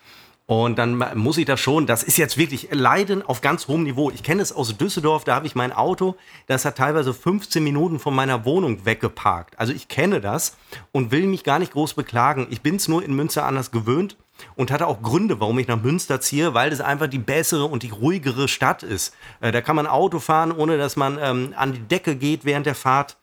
Und 0.49 0.79
dann 0.79 0.97
muss 1.13 1.37
ich 1.37 1.45
das 1.45 1.59
schon, 1.59 1.85
das 1.85 2.01
ist 2.01 2.17
jetzt 2.17 2.35
wirklich 2.35 2.69
Leiden 2.71 3.21
auf 3.21 3.39
ganz 3.41 3.67
hohem 3.67 3.83
Niveau. 3.83 4.09
Ich 4.09 4.23
kenne 4.23 4.41
es 4.41 4.51
aus 4.51 4.75
Düsseldorf, 4.75 5.23
da 5.23 5.35
habe 5.35 5.45
ich 5.45 5.53
mein 5.53 5.71
Auto, 5.71 6.15
das 6.47 6.65
hat 6.65 6.79
teilweise 6.79 7.13
15 7.13 7.63
Minuten 7.63 7.99
von 7.99 8.15
meiner 8.15 8.45
Wohnung 8.45 8.83
weggeparkt. 8.83 9.59
Also 9.59 9.73
ich 9.73 9.89
kenne 9.89 10.21
das 10.21 10.57
und 10.91 11.11
will 11.11 11.27
mich 11.27 11.43
gar 11.43 11.59
nicht 11.59 11.73
groß 11.73 11.93
beklagen. 11.93 12.47
Ich 12.49 12.61
bin 12.61 12.77
es 12.77 12.87
nur 12.87 13.03
in 13.03 13.15
Münster 13.15 13.45
anders 13.45 13.69
gewöhnt 13.69 14.17
und 14.55 14.71
hatte 14.71 14.87
auch 14.87 15.03
Gründe, 15.03 15.39
warum 15.39 15.59
ich 15.59 15.67
nach 15.67 15.83
Münster 15.83 16.19
ziehe, 16.19 16.55
weil 16.55 16.71
es 16.71 16.81
einfach 16.81 17.05
die 17.05 17.19
bessere 17.19 17.65
und 17.65 17.83
die 17.83 17.91
ruhigere 17.91 18.47
Stadt 18.47 18.81
ist. 18.81 19.13
Äh, 19.41 19.51
da 19.51 19.61
kann 19.61 19.75
man 19.75 19.85
Auto 19.85 20.17
fahren, 20.17 20.51
ohne 20.51 20.79
dass 20.79 20.95
man 20.95 21.19
ähm, 21.21 21.53
an 21.57 21.73
die 21.73 21.87
Decke 21.87 22.15
geht 22.15 22.43
während 22.43 22.65
der 22.65 22.73
Fahrt 22.73 23.18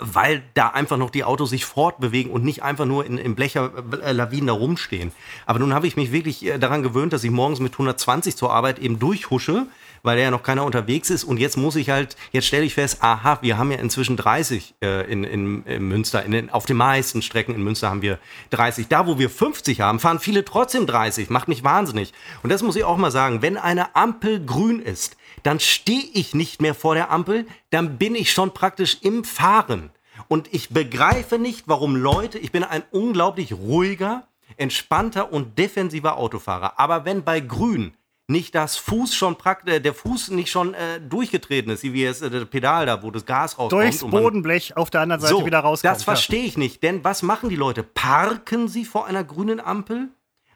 weil 0.00 0.42
da 0.54 0.68
einfach 0.68 0.96
noch 0.96 1.10
die 1.10 1.24
Autos 1.24 1.50
sich 1.50 1.64
fortbewegen 1.64 2.32
und 2.32 2.44
nicht 2.44 2.62
einfach 2.62 2.84
nur 2.84 3.04
in, 3.04 3.18
in 3.18 3.34
Blecherlawinen 3.34 4.46
da 4.46 4.52
rumstehen. 4.52 5.12
Aber 5.46 5.58
nun 5.58 5.74
habe 5.74 5.86
ich 5.86 5.96
mich 5.96 6.12
wirklich 6.12 6.44
äh, 6.44 6.58
daran 6.58 6.82
gewöhnt, 6.82 7.12
dass 7.12 7.24
ich 7.24 7.30
morgens 7.30 7.60
mit 7.60 7.72
120 7.72 8.36
zur 8.36 8.52
Arbeit 8.52 8.78
eben 8.78 8.98
durchhusche, 8.98 9.66
weil 10.02 10.18
ja 10.18 10.30
noch 10.30 10.42
keiner 10.42 10.64
unterwegs 10.64 11.10
ist. 11.10 11.24
Und 11.24 11.38
jetzt 11.38 11.56
muss 11.56 11.76
ich 11.76 11.90
halt, 11.90 12.16
jetzt 12.30 12.46
stelle 12.46 12.64
ich 12.64 12.74
fest, 12.74 12.98
aha, 13.00 13.38
wir 13.40 13.58
haben 13.58 13.72
ja 13.72 13.78
inzwischen 13.78 14.16
30 14.16 14.74
äh, 14.82 15.10
in, 15.10 15.24
in, 15.24 15.64
in, 15.64 15.88
Münster. 15.88 16.22
In 16.24 16.32
den, 16.32 16.50
auf 16.50 16.66
den 16.66 16.76
meisten 16.76 17.22
Strecken 17.22 17.54
in 17.54 17.62
Münster 17.62 17.90
haben 17.90 18.02
wir 18.02 18.18
30. 18.50 18.88
Da, 18.88 19.06
wo 19.06 19.18
wir 19.18 19.30
50 19.30 19.80
haben, 19.80 19.98
fahren 19.98 20.20
viele 20.20 20.44
trotzdem 20.44 20.86
30. 20.86 21.30
Macht 21.30 21.48
mich 21.48 21.64
wahnsinnig. 21.64 22.12
Und 22.42 22.50
das 22.50 22.62
muss 22.62 22.76
ich 22.76 22.84
auch 22.84 22.98
mal 22.98 23.10
sagen. 23.10 23.42
Wenn 23.42 23.56
eine 23.56 23.96
Ampel 23.96 24.44
grün 24.44 24.80
ist, 24.80 25.16
dann 25.44 25.60
stehe 25.60 26.02
ich 26.12 26.34
nicht 26.34 26.60
mehr 26.60 26.74
vor 26.74 26.94
der 26.94 27.10
Ampel, 27.10 27.46
dann 27.70 27.96
bin 27.98 28.16
ich 28.16 28.32
schon 28.32 28.52
praktisch 28.52 28.98
im 29.02 29.22
Fahren. 29.24 29.90
Und 30.28 30.52
ich 30.52 30.70
begreife 30.70 31.38
nicht, 31.38 31.68
warum 31.68 31.96
Leute, 31.96 32.38
ich 32.38 32.50
bin 32.50 32.64
ein 32.64 32.82
unglaublich 32.90 33.52
ruhiger, 33.52 34.26
entspannter 34.56 35.32
und 35.32 35.58
defensiver 35.58 36.16
Autofahrer. 36.16 36.78
Aber 36.78 37.04
wenn 37.04 37.24
bei 37.24 37.40
Grün 37.40 37.94
nicht 38.26 38.54
das 38.54 38.76
Fuß 38.78 39.14
schon 39.14 39.36
praktisch, 39.36 39.82
der 39.82 39.92
Fuß 39.92 40.30
nicht 40.30 40.50
schon 40.50 40.72
äh, 40.72 40.98
durchgetreten 41.00 41.70
ist, 41.70 41.82
wie 41.82 42.04
es 42.04 42.22
äh, 42.22 42.30
das 42.30 42.46
Pedal 42.46 42.86
da, 42.86 43.02
wo 43.02 43.10
das 43.10 43.26
Gas 43.26 43.58
rauskommt. 43.58 43.82
Durchs 43.82 44.00
Bodenblech 44.00 44.76
auf 44.78 44.88
der 44.88 45.02
anderen 45.02 45.20
Seite 45.20 45.34
so, 45.34 45.44
wieder 45.44 45.60
rauskommt. 45.60 45.94
Das 45.94 46.04
verstehe 46.04 46.44
ich 46.44 46.56
nicht, 46.56 46.82
denn 46.82 47.04
was 47.04 47.22
machen 47.22 47.50
die 47.50 47.56
Leute? 47.56 47.82
Parken 47.82 48.68
sie 48.68 48.86
vor 48.86 49.06
einer 49.06 49.24
grünen 49.24 49.60
Ampel? 49.60 50.08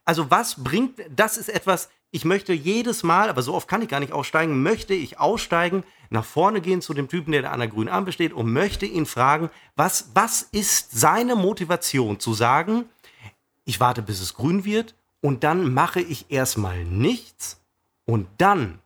Also 0.06 0.30
was 0.30 0.64
bringt, 0.64 1.02
das 1.14 1.36
ist 1.36 1.50
etwas, 1.50 1.90
ich 2.10 2.24
möchte 2.24 2.52
jedes 2.52 3.02
Mal, 3.02 3.28
aber 3.28 3.42
so 3.42 3.54
oft 3.54 3.68
kann 3.68 3.82
ich 3.82 3.88
gar 3.88 4.00
nicht 4.00 4.12
aussteigen, 4.12 4.62
möchte 4.62 4.94
ich 4.94 5.18
aussteigen, 5.20 5.84
nach 6.10 6.24
vorne 6.24 6.60
gehen 6.62 6.80
zu 6.80 6.94
dem 6.94 7.08
Typen, 7.08 7.32
der 7.32 7.42
da 7.42 7.50
an 7.50 7.58
der 7.60 7.68
grünen 7.68 7.88
Ampel 7.90 8.12
steht 8.12 8.32
und 8.32 8.50
möchte 8.52 8.86
ihn 8.86 9.04
fragen, 9.06 9.50
was, 9.76 10.10
was 10.14 10.42
ist 10.42 10.98
seine 10.98 11.36
Motivation 11.36 12.18
zu 12.18 12.32
sagen, 12.32 12.86
ich 13.66 13.78
warte, 13.80 14.00
bis 14.02 14.20
es 14.20 14.34
grün 14.34 14.64
wird 14.64 14.94
und 15.20 15.44
dann 15.44 15.74
mache 15.74 16.00
ich 16.00 16.30
erstmal 16.30 16.84
nichts 16.84 17.60
und 18.06 18.26
dann, 18.38 18.78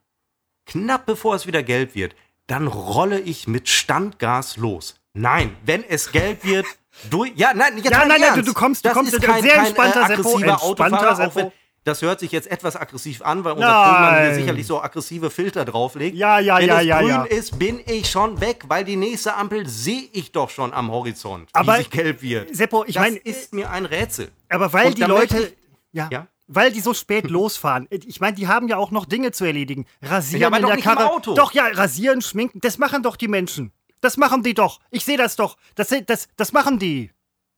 knapp 0.67 1.07
bevor 1.07 1.37
es 1.37 1.47
wieder 1.47 1.63
gelb 1.63 1.95
wird, 1.95 2.17
dann 2.49 2.67
rolle 2.67 3.21
ich 3.21 3.47
mit 3.47 3.69
Standgas 3.69 4.57
los. 4.57 4.97
Nein, 5.15 5.57
wenn 5.65 5.85
es 5.85 6.11
gelb 6.11 6.43
wird, 6.45 6.67
durch. 7.11 7.33
Ja, 7.37 7.55
nein, 7.55 7.79
Ja, 7.79 7.91
nein, 7.91 8.09
nein, 8.09 8.23
Ernst. 8.23 8.39
du- 8.39 8.43
du 8.43 8.53
kommst- 8.55 8.85
du 8.85 8.89
das 8.89 8.97
kommst 8.97 9.13
ist 9.15 9.21
mit 9.21 9.31
kein, 9.31 9.43
sehr 9.43 9.53
kein, 9.55 9.67
entspannter 9.67 10.03
äh, 10.03 10.07
Seppo, 10.09 10.29
aggressiver 10.31 10.51
entspannter 10.53 10.97
Autofahrer, 10.97 11.27
auch 11.29 11.33
Seppo. 11.33 11.53
Wenn, 11.85 11.91
das 11.93 12.03
hört 12.03 12.21
sich 12.21 12.33
jetzt 12.33 12.51
etwas 12.51 12.77
aggressiv 12.77 13.23
an, 13.23 13.45
weil 13.45 13.53
unser. 13.53 13.67
Tonmann 13.67 14.23
hier 14.25 14.35
sicherlich 14.35 14.67
so 14.67 14.81
aggressive 14.81 15.31
Filter 15.31 15.65
drauflegt. 15.65 16.17
Ja, 16.17 16.39
ja, 16.39 16.59
Wenn 16.59 16.69
ja, 16.69 16.81
es 16.81 16.87
ja, 16.87 16.99
grün 17.01 17.09
ja. 17.11 17.23
ist, 17.25 17.59
bin 17.59 17.81
ich 17.87 18.11
schon 18.11 18.41
weg, 18.41 18.65
weil 18.69 18.85
die 18.85 18.97
nächste 18.97 19.35
Ampel 19.35 19.69
sehe 19.69 20.09
ich 20.13 20.33
doch 20.33 20.51
schon 20.51 20.73
am 20.73 20.91
Horizont, 20.91 21.49
Aber, 21.53 21.75
wie 21.75 21.79
sich 21.79 21.91
gelb 21.91 22.23
wird. 22.23 22.55
Seppo, 22.55 22.85
ich 22.87 22.95
das 22.95 23.03
meine, 23.03 23.17
ist 23.19 23.53
mir 23.53 23.71
ein 23.71 23.85
Rätsel. 23.87 24.31
Aber 24.49 24.73
weil 24.73 24.87
Und 24.89 24.99
die 24.99 25.03
Leute. 25.03 25.39
ich- 25.39 25.57
ja, 25.93 26.09
Ja? 26.11 26.27
Weil 26.49 26.71
die 26.73 26.81
so 26.81 26.93
spät 26.93 27.31
losfahren. 27.31 27.87
Ich 27.91 28.21
meine, 28.21 28.37
die 28.37 28.47
haben 28.49 28.69
ja 28.69 28.77
auch 28.77 28.91
noch 28.91 29.07
Dinge 29.07 29.33
zu 29.33 29.45
erledigen. 29.45 29.87
Rasieren 30.03 30.41
Ja, 30.43 30.47
aber 30.49 30.57
in 30.57 30.63
doch 30.63 30.69
der 30.71 30.77
nicht 30.77 30.87
im 30.87 30.95
Karre. 30.95 31.11
Auto. 31.11 31.35
Doch, 31.35 31.53
ja, 31.53 31.67
rasieren, 31.69 32.21
schminken. 32.21 32.61
Das 32.61 32.79
machen 32.79 33.03
doch 33.03 33.17
die 33.17 33.29
Menschen. 33.29 33.73
Das 34.01 34.17
machen 34.17 34.43
die 34.43 34.53
doch. 34.53 34.81
Ich 34.91 35.05
sehe 35.05 35.17
das 35.17 35.37
doch. 35.37 35.57
Das, 35.77 35.89
das, 36.07 36.29
das 36.37 36.53
machen 36.53 36.79
die. 36.79 37.11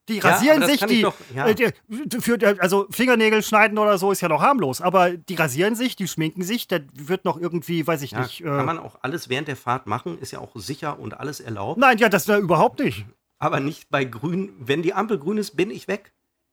Die 0.09 0.19
Ja, 0.19 0.29
rasieren 0.31 0.63
sich, 0.67 0.81
die, 0.85 1.01
doch- 1.03 1.15
ja. 1.35 1.47
äh, 1.49 1.73
für, 2.21 2.39
also 2.61 2.87
Fingernägel 2.91 3.43
schneiden 3.43 3.79
oder 3.79 3.97
so 3.97 4.13
ist 4.13 4.21
ja 4.21 4.29
noch 4.29 4.43
harmlos, 4.43 4.81
aber 4.83 5.11
die 5.13 5.35
rasieren 5.35 5.75
sich, 5.77 5.97
die 5.97 6.07
schminken 6.09 6.43
sich, 6.43 6.69
da 6.69 6.79
wird 6.93 7.25
noch 7.25 7.39
irgendwie, 7.39 7.87
weiß 7.87 8.03
ich 8.03 8.11
Ja, 8.11 8.21
nicht. 8.21 8.41
Äh, 8.43 8.45
kann 8.45 8.67
man 8.67 8.79
auch 8.79 8.97
alles 9.01 9.31
während 9.31 9.49
der 9.49 9.57
Fahrt 9.57 9.87
machen, 9.87 10.19
ist 10.19 10.31
ja 10.33 10.41
auch 10.41 10.51
sicher 10.57 10.99
und 10.99 11.19
alles 11.19 11.41
erlaubt. 11.41 11.79
nein, 11.81 11.97
ja, 11.99 12.11
das 12.11 12.29
äh, 12.29 12.37
überhaupt 12.37 12.81
nicht. 12.81 13.07
aber 13.39 13.61
nicht 13.61 13.89
bei 13.91 14.05
grün. 14.05 14.53
Wenn 14.59 14.83
die 14.83 14.93
Ampel 14.93 15.19
grün 15.19 15.39
ist, 15.39 15.57
bin 15.57 15.71
ich 15.71 15.89
weg. 15.89 16.13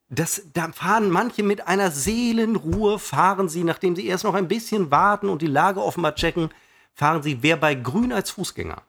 Das, 0.10 0.44
da 0.54 0.72
fahren 0.72 1.10
manche 1.10 1.44
mit 1.44 1.68
einer 1.68 1.92
Seelenruhe, 1.92 3.00
fahren 3.00 3.50
sie, 3.50 3.64
nachdem 3.64 3.96
sie 3.96 4.08
erst 4.08 4.24
noch 4.24 4.34
ein 4.34 4.48
bisschen 4.48 4.92
warten 4.92 5.28
und 5.30 5.42
die 5.42 5.48
Lage 5.48 5.82
offenbar 5.82 6.16
checken, 6.16 6.50
fahren 6.94 7.22
sie, 7.24 7.42
wer 7.44 7.58
bei 7.58 7.76
grün 7.76 8.12
als 8.14 8.32
Fußgänger. 8.32 8.82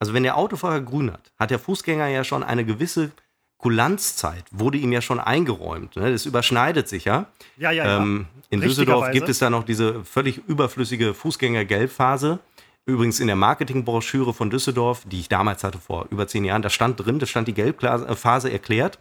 Also 0.00 0.14
wenn 0.14 0.22
der 0.22 0.36
Autofahrer 0.36 0.80
grün 0.80 1.12
hat, 1.12 1.32
hat 1.38 1.50
der 1.50 1.58
Fußgänger 1.58 2.06
ja 2.08 2.22
schon 2.24 2.42
eine 2.44 2.64
gewisse 2.64 3.10
Kulanzzeit, 3.58 4.44
wurde 4.52 4.78
ihm 4.78 4.92
ja 4.92 5.00
schon 5.00 5.18
eingeräumt. 5.20 5.96
Ne? 5.96 6.12
Das 6.12 6.26
überschneidet 6.26 6.88
sich 6.88 7.04
ja. 7.04 7.26
Ja, 7.56 7.70
ja, 7.72 7.84
ja. 7.84 7.96
Ähm, 7.98 8.26
in 8.50 8.60
Düsseldorf 8.60 9.10
gibt 9.10 9.28
es 9.28 9.40
da 9.40 9.50
noch 9.50 9.64
diese 9.64 10.04
völlig 10.04 10.38
überflüssige 10.46 11.12
Fußgänger-Gelbphase. 11.12 12.38
Übrigens 12.86 13.20
in 13.20 13.26
der 13.26 13.36
Marketingbroschüre 13.36 14.32
von 14.32 14.48
Düsseldorf, 14.48 15.02
die 15.04 15.20
ich 15.20 15.28
damals 15.28 15.62
hatte 15.64 15.78
vor 15.78 16.06
über 16.10 16.26
zehn 16.26 16.44
Jahren, 16.44 16.62
da 16.62 16.70
stand 16.70 17.04
drin, 17.04 17.18
da 17.18 17.26
stand 17.26 17.48
die 17.48 17.52
Gelbphase 17.52 18.50
erklärt. 18.50 18.98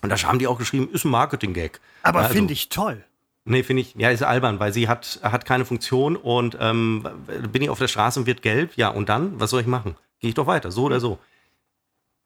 Und 0.00 0.10
da 0.10 0.16
haben 0.22 0.40
die 0.40 0.48
auch 0.48 0.58
geschrieben, 0.58 0.88
ist 0.92 1.04
ein 1.04 1.10
Marketing-Gag. 1.10 1.80
aber 2.02 2.20
also- 2.20 2.34
finde 2.34 2.52
ich 2.52 2.68
toll. 2.68 3.04
Nee, 3.44 3.64
finde 3.64 3.82
ich, 3.82 3.94
ja, 3.96 4.10
ist 4.10 4.22
albern, 4.22 4.60
weil 4.60 4.72
sie 4.72 4.88
hat, 4.88 5.18
hat 5.22 5.44
keine 5.44 5.64
Funktion 5.64 6.14
und 6.14 6.56
ähm, 6.60 7.04
bin 7.50 7.60
ich 7.62 7.70
auf 7.70 7.78
der 7.80 7.88
Straße 7.88 8.20
und 8.20 8.26
wird 8.26 8.40
gelb, 8.40 8.72
ja, 8.76 8.88
und 8.88 9.08
dann, 9.08 9.40
was 9.40 9.50
soll 9.50 9.60
ich 9.60 9.66
machen? 9.66 9.96
Gehe 10.20 10.28
ich 10.28 10.34
doch 10.36 10.46
weiter, 10.46 10.70
so 10.70 10.84
oder 10.84 11.00
so. 11.00 11.18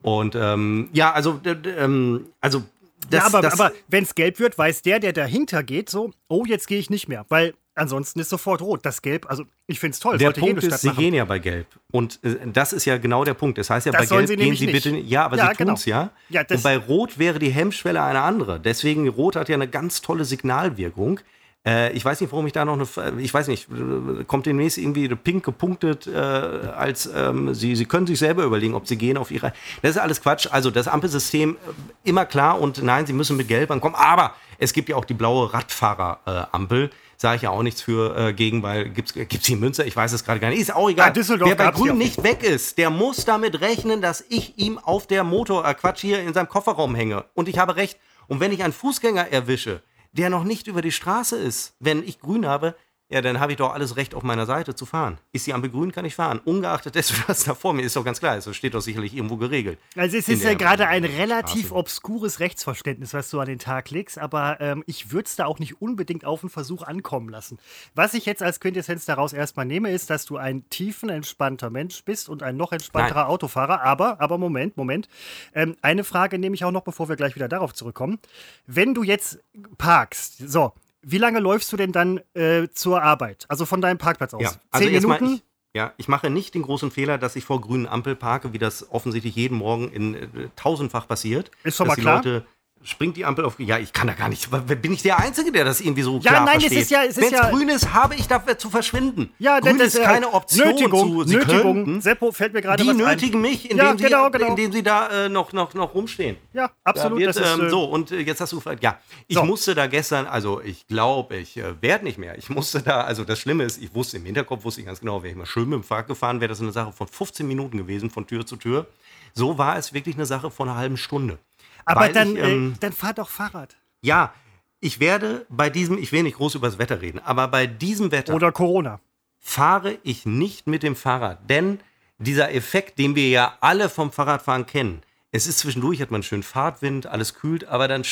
Und 0.02 0.34
ähm, 0.36 0.88
ja, 0.92 1.12
also, 1.12 1.40
ähm, 1.44 2.26
also 2.40 2.62
das, 3.10 3.20
ja, 3.20 3.26
aber, 3.26 3.40
das, 3.42 3.58
aber 3.58 3.72
wenn 3.88 4.04
es 4.04 4.14
gelb 4.14 4.38
wird, 4.38 4.56
weiß 4.58 4.82
der, 4.82 4.98
der 5.00 5.12
dahinter 5.12 5.62
geht, 5.62 5.90
so, 5.90 6.12
oh, 6.28 6.44
jetzt 6.46 6.66
gehe 6.68 6.78
ich 6.78 6.90
nicht 6.90 7.08
mehr. 7.08 7.24
Weil 7.28 7.54
ansonsten 7.74 8.18
ist 8.20 8.30
sofort 8.30 8.62
rot. 8.62 8.84
Das 8.86 9.02
Gelb, 9.02 9.28
also 9.28 9.44
ich 9.66 9.78
finde 9.78 9.94
es 9.94 10.00
toll. 10.00 10.18
Der 10.18 10.30
Punkt 10.30 10.62
ist, 10.64 10.80
sie 10.80 10.88
machen. 10.88 10.98
gehen 10.98 11.14
ja 11.14 11.24
bei 11.24 11.38
Gelb. 11.38 11.66
Und 11.92 12.18
äh, 12.24 12.36
das 12.52 12.72
ist 12.72 12.84
ja 12.84 12.98
genau 12.98 13.24
der 13.24 13.34
Punkt. 13.34 13.58
Das 13.58 13.70
heißt 13.70 13.86
ja, 13.86 13.92
Das 13.92 14.08
bei 14.08 14.16
Gelb 14.16 14.28
sie 14.28 14.36
gehen 14.36 14.56
sie 14.56 14.66
nicht. 14.66 14.84
bitte. 14.84 14.96
Ja, 14.96 15.24
aber 15.26 15.36
Ja, 15.36 15.50
sie 15.50 15.56
genau. 15.56 15.72
tun 15.72 15.74
es 15.78 15.84
ja. 15.86 16.10
Ja, 16.30 16.42
das- 16.44 16.58
Und 16.58 16.62
bei 16.64 16.76
Rot 16.78 17.18
wäre 17.18 17.38
die 17.38 17.50
Hemmschwelle 17.50 18.02
eine 18.02 18.20
andere. 18.22 18.58
Deswegen, 18.60 19.06
Rot 19.08 19.36
hat 19.36 19.48
ja 19.48 19.54
eine 19.54 19.68
ganz 19.68 20.00
tolle 20.02 20.24
Signalwirkung. 20.24 21.20
Äh, 21.66 21.92
ich 21.92 22.04
weiß 22.04 22.20
nicht, 22.20 22.30
warum 22.32 22.46
ich 22.46 22.52
da 22.52 22.64
noch 22.64 22.74
eine. 22.74 23.20
Ich 23.20 23.34
weiß 23.34 23.48
nicht, 23.48 23.68
äh, 23.70 24.24
kommt 24.24 24.46
demnächst 24.46 24.78
irgendwie 24.78 25.08
pink 25.08 25.44
gepunktet, 25.44 26.06
äh, 26.06 26.16
als 26.16 27.10
ähm, 27.12 27.52
sie, 27.54 27.74
sie 27.74 27.86
können 27.86 28.06
sich 28.06 28.18
selber 28.18 28.44
überlegen, 28.44 28.74
ob 28.74 28.86
sie 28.86 28.96
gehen 28.96 29.16
auf 29.16 29.30
ihre. 29.30 29.52
Das 29.82 29.92
ist 29.92 29.98
alles 29.98 30.22
Quatsch. 30.22 30.46
Also 30.50 30.70
das 30.70 30.86
Ampelsystem 30.86 31.56
äh, 31.56 32.08
immer 32.08 32.24
klar 32.24 32.60
und 32.60 32.82
nein, 32.82 33.06
sie 33.06 33.12
müssen 33.12 33.36
mit 33.36 33.48
Gelb 33.48 33.70
ankommen. 33.70 33.96
Aber 33.96 34.34
es 34.58 34.72
gibt 34.72 34.88
ja 34.88 34.96
auch 34.96 35.04
die 35.04 35.14
blaue 35.14 35.52
Radfahrer-Ampel. 35.52 36.90
Sage 37.18 37.36
ich 37.36 37.42
ja 37.42 37.50
auch 37.50 37.62
nichts 37.62 37.80
für 37.80 38.14
äh, 38.14 38.32
gegen, 38.34 38.62
weil 38.62 38.90
gibt 38.90 39.16
es 39.16 39.42
die 39.42 39.52
in 39.54 39.60
Münster? 39.60 39.86
Ich 39.86 39.96
weiß 39.96 40.12
es 40.12 40.22
gerade 40.22 40.38
gar 40.38 40.50
nicht. 40.50 40.60
Ist 40.60 40.74
auch 40.74 40.90
egal. 40.90 41.10
Ah, 41.10 41.14
Wer 41.14 41.54
bei 41.54 41.70
Grün 41.70 41.96
nicht 41.96 42.22
weg 42.22 42.42
ist, 42.42 42.76
der 42.76 42.90
muss 42.90 43.24
damit 43.24 43.62
rechnen, 43.62 44.02
dass 44.02 44.22
ich 44.28 44.58
ihm 44.58 44.78
auf 44.78 45.06
der 45.06 45.24
Motor, 45.24 45.66
äh 45.66 45.72
Quatsch, 45.72 46.00
hier 46.00 46.20
in 46.20 46.34
seinem 46.34 46.48
Kofferraum 46.48 46.94
hänge. 46.94 47.24
Und 47.34 47.48
ich 47.48 47.58
habe 47.58 47.76
recht. 47.76 47.98
Und 48.28 48.40
wenn 48.40 48.52
ich 48.52 48.62
einen 48.62 48.74
Fußgänger 48.74 49.32
erwische, 49.32 49.80
der 50.16 50.30
noch 50.30 50.44
nicht 50.44 50.66
über 50.66 50.82
die 50.82 50.92
Straße 50.92 51.36
ist, 51.36 51.74
wenn 51.78 52.02
ich 52.02 52.20
grün 52.20 52.46
habe, 52.46 52.74
ja, 53.08 53.20
dann 53.20 53.38
habe 53.38 53.52
ich 53.52 53.58
doch 53.58 53.72
alles 53.72 53.96
Recht 53.96 54.16
auf 54.16 54.24
meiner 54.24 54.46
Seite 54.46 54.74
zu 54.74 54.84
fahren. 54.84 55.18
Ist 55.32 55.46
die 55.46 55.54
Ampel 55.54 55.70
grün, 55.70 55.92
kann 55.92 56.04
ich 56.04 56.16
fahren. 56.16 56.40
Ungeachtet 56.44 56.96
dessen, 56.96 57.16
was 57.28 57.44
da 57.44 57.54
vor 57.54 57.72
mir 57.72 57.82
ist, 57.82 57.94
doch 57.94 58.04
ganz 58.04 58.18
klar. 58.18 58.34
Das 58.34 58.56
steht 58.56 58.74
doch 58.74 58.80
sicherlich 58.80 59.14
irgendwo 59.14 59.36
geregelt. 59.36 59.78
Also 59.94 60.16
es 60.16 60.28
ist 60.28 60.42
ja 60.42 60.54
gerade 60.54 60.88
ein 60.88 61.04
relativ 61.04 61.66
Straße. 61.66 61.74
obskures 61.74 62.40
Rechtsverständnis, 62.40 63.14
was 63.14 63.30
du 63.30 63.38
an 63.38 63.46
den 63.46 63.60
Tag 63.60 63.90
legst, 63.90 64.18
aber 64.18 64.60
ähm, 64.60 64.82
ich 64.86 65.12
würde 65.12 65.26
es 65.26 65.36
da 65.36 65.46
auch 65.46 65.60
nicht 65.60 65.80
unbedingt 65.80 66.24
auf 66.24 66.40
den 66.40 66.50
Versuch 66.50 66.82
ankommen 66.82 67.28
lassen. 67.28 67.58
Was 67.94 68.12
ich 68.14 68.26
jetzt 68.26 68.42
als 68.42 68.58
Quintessenz 68.58 69.04
daraus 69.04 69.32
erstmal 69.32 69.66
nehme, 69.66 69.92
ist, 69.92 70.10
dass 70.10 70.24
du 70.24 70.36
ein 70.36 70.68
tiefenentspannter 70.70 71.70
Mensch 71.70 72.02
bist 72.04 72.28
und 72.28 72.42
ein 72.42 72.56
noch 72.56 72.72
entspannterer 72.72 73.22
Nein. 73.22 73.30
Autofahrer. 73.30 73.82
Aber, 73.82 74.20
aber 74.20 74.36
Moment, 74.36 74.76
Moment. 74.76 75.08
Ähm, 75.54 75.76
eine 75.80 76.02
Frage 76.02 76.40
nehme 76.40 76.56
ich 76.56 76.64
auch 76.64 76.72
noch, 76.72 76.82
bevor 76.82 77.08
wir 77.08 77.14
gleich 77.14 77.36
wieder 77.36 77.48
darauf 77.48 77.72
zurückkommen. 77.72 78.18
Wenn 78.66 78.94
du 78.94 79.04
jetzt 79.04 79.38
parkst, 79.78 80.38
so, 80.38 80.72
wie 81.08 81.18
lange 81.18 81.38
läufst 81.38 81.72
du 81.72 81.76
denn 81.76 81.92
dann 81.92 82.20
äh, 82.34 82.68
zur 82.68 83.00
Arbeit? 83.00 83.46
Also 83.48 83.64
von 83.64 83.80
deinem 83.80 83.96
Parkplatz 83.96 84.34
aus? 84.34 84.42
Ja, 84.42 84.52
also 84.72 84.88
Zehn 84.88 85.02
Minuten? 85.02 85.34
ich, 85.34 85.44
ja, 85.72 85.92
ich 85.98 86.08
mache 86.08 86.30
nicht 86.30 86.54
den 86.54 86.62
großen 86.62 86.90
Fehler, 86.90 87.16
dass 87.16 87.36
ich 87.36 87.44
vor 87.44 87.60
grünen 87.60 87.86
Ampel 87.86 88.16
parke, 88.16 88.52
wie 88.52 88.58
das 88.58 88.90
offensichtlich 88.90 89.36
jeden 89.36 89.56
Morgen 89.56 89.88
in 89.92 90.14
äh, 90.14 90.28
tausendfach 90.56 91.06
passiert. 91.06 91.52
Ist 91.62 91.78
dass 91.78 91.86
mal 91.86 91.94
klar. 91.94 92.16
Leute 92.16 92.46
springt 92.82 93.16
die 93.16 93.24
Ampel 93.24 93.44
auf. 93.44 93.58
Ja, 93.58 93.78
ich 93.78 93.92
kann 93.92 94.06
da 94.06 94.12
gar 94.12 94.28
nicht. 94.28 94.48
Bin 94.80 94.92
ich 94.92 95.02
der 95.02 95.18
Einzige, 95.18 95.50
der 95.50 95.64
das 95.64 95.80
irgendwie 95.80 96.02
so 96.02 96.18
Ja, 96.18 96.30
klar 96.30 96.44
nein, 96.44 96.56
es 96.58 96.62
versteht? 96.64 96.82
ist 96.82 96.90
ja- 96.90 97.02
es 97.04 97.18
ist 97.18 97.32
ja- 97.32 97.50
grün 97.50 97.68
ist, 97.68 97.92
habe 97.92 98.14
ich 98.14 98.28
dafür 98.28 98.56
zu 98.58 98.70
verschwinden. 98.70 99.30
Ja, 99.40 99.58
grün 99.58 99.78
das 99.78 99.94
ist 99.94 100.02
keine 100.04 100.32
Option 100.32 100.68
Nötigung, 100.68 101.08
zu. 101.10 101.24
Sie 101.24 101.34
Nötigung. 101.36 101.62
könnten. 101.84 102.00
Seppo 102.00 102.30
fällt 102.30 102.52
mir 102.52 102.62
gerade 102.62 102.82
Die 102.82 102.88
was 102.88 102.94
ein. 102.96 102.98
nötigen 103.04 103.40
mich, 103.40 103.68
indem, 103.70 103.86
Ja, 103.86 103.96
sie, 103.96 104.04
genau, 104.04 104.30
genau. 104.30 104.46
indem 104.48 104.70
sie 104.72 104.82
da 104.84 105.08
äh, 105.24 105.28
noch, 105.28 105.52
noch, 105.52 105.74
noch 105.74 105.94
rumstehen. 105.94 106.36
Ja, 106.52 106.70
absolut. 106.84 107.18
wird, 107.18 107.30
das 107.30 107.36
ist, 107.38 107.58
ähm, 107.58 107.66
äh, 107.66 107.70
so, 107.70 107.84
und 107.84 108.12
äh, 108.12 108.20
jetzt 108.20 108.40
hast 108.40 108.52
du 108.52 108.56
gefragt, 108.56 108.82
ja, 108.84 108.98
ich 109.26 109.36
So. 109.36 109.44
musste 109.44 109.74
da 109.74 109.88
gestern, 109.88 110.26
also 110.26 110.60
ich 110.60 110.86
glaube, 110.86 111.36
ich 111.38 111.56
äh, 111.56 111.74
werde 111.82 112.04
nicht 112.04 112.18
mehr. 112.18 112.38
Ich 112.38 112.50
musste 112.50 112.82
da, 112.82 113.00
also 113.00 113.24
das 113.24 113.38
Schlimme 113.40 113.64
ist, 113.64 113.82
ich 113.82 113.92
wusste 113.94 114.18
im 114.18 114.24
Hinterkopf, 114.24 114.64
wusste 114.64 114.80
ich 114.82 114.86
ganz 114.86 115.00
genau, 115.00 115.22
wäre 115.24 115.32
ich 115.32 115.36
mal 115.36 115.46
schön 115.46 115.68
mit 115.68 115.74
dem 115.80 115.82
Fahrrad 115.82 116.06
gefahren, 116.06 116.40
wäre 116.40 116.50
das 116.50 116.60
eine 116.60 116.70
Sache 116.72 116.92
von 116.92 117.08
15 117.08 117.48
Minuten 117.48 117.78
gewesen, 117.78 118.10
von 118.10 118.26
Tür 118.28 118.46
zu 118.46 118.54
Tür. 118.56 118.86
So 119.34 119.58
war 119.58 119.76
es 119.76 119.92
wirklich 119.92 120.14
eine 120.14 120.24
Sache 120.24 120.50
von 120.50 120.68
einer 120.68 120.78
halben 120.78 120.96
Stunde. 120.96 121.38
Aber 121.86 122.08
dann, 122.10 122.36
ich, 122.36 122.42
ähm, 122.42 122.72
äh, 122.74 122.78
dann 122.80 122.92
fahr 122.92 123.14
doch 123.14 123.28
Fahrrad. 123.30 123.76
Ja, 124.02 124.32
ich 124.80 125.00
werde 125.00 125.46
bei 125.48 125.70
diesem, 125.70 125.96
ich 125.98 126.12
will 126.12 126.22
nicht 126.22 126.36
groß 126.36 126.54
über 126.56 126.66
das 126.68 126.78
Wetter 126.78 127.00
reden, 127.00 127.18
aber 127.24 127.48
bei 127.48 127.66
diesem 127.66 128.12
Wetter 128.12 128.34
Oder 128.34 128.52
Corona. 128.52 129.00
fahre 129.40 129.98
ich 130.02 130.26
nicht 130.26 130.66
mit 130.66 130.82
dem 130.82 130.94
Fahrrad. 130.96 131.48
Denn 131.48 131.80
dieser 132.18 132.52
Effekt, 132.54 132.98
den 132.98 133.14
wir 133.16 133.28
ja 133.28 133.56
alle 133.60 133.88
vom 133.88 134.12
Fahrradfahren 134.12 134.66
kennen, 134.66 135.02
es 135.32 135.46
ist 135.46 135.58
zwischendurch, 135.58 136.00
hat 136.00 136.10
man 136.10 136.22
schön 136.22 136.42
Fahrtwind, 136.42 137.06
alles 137.06 137.34
kühlt, 137.34 137.64
aber 137.66 137.88
dann 137.88 138.02
äh, 138.02 138.04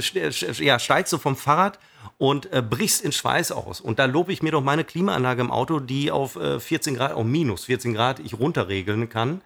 ste- 0.00 0.28
sch- 0.30 0.62
ja, 0.62 0.78
steigst 0.78 1.12
du 1.12 1.18
vom 1.18 1.36
Fahrrad 1.36 1.78
und 2.18 2.52
äh, 2.52 2.62
brichst 2.62 3.02
in 3.04 3.12
Schweiß 3.12 3.52
aus. 3.52 3.80
Und 3.80 3.98
da 3.98 4.06
lobe 4.06 4.32
ich 4.32 4.42
mir 4.42 4.50
doch 4.52 4.62
meine 4.62 4.82
Klimaanlage 4.84 5.42
im 5.42 5.50
Auto, 5.50 5.80
die 5.80 6.10
auf 6.10 6.36
äh, 6.36 6.58
14 6.58 6.94
Grad, 6.96 7.12
auf 7.12 7.24
minus 7.24 7.64
14 7.66 7.94
Grad 7.94 8.18
ich 8.20 8.34
runterregeln 8.38 9.08
kann. 9.08 9.42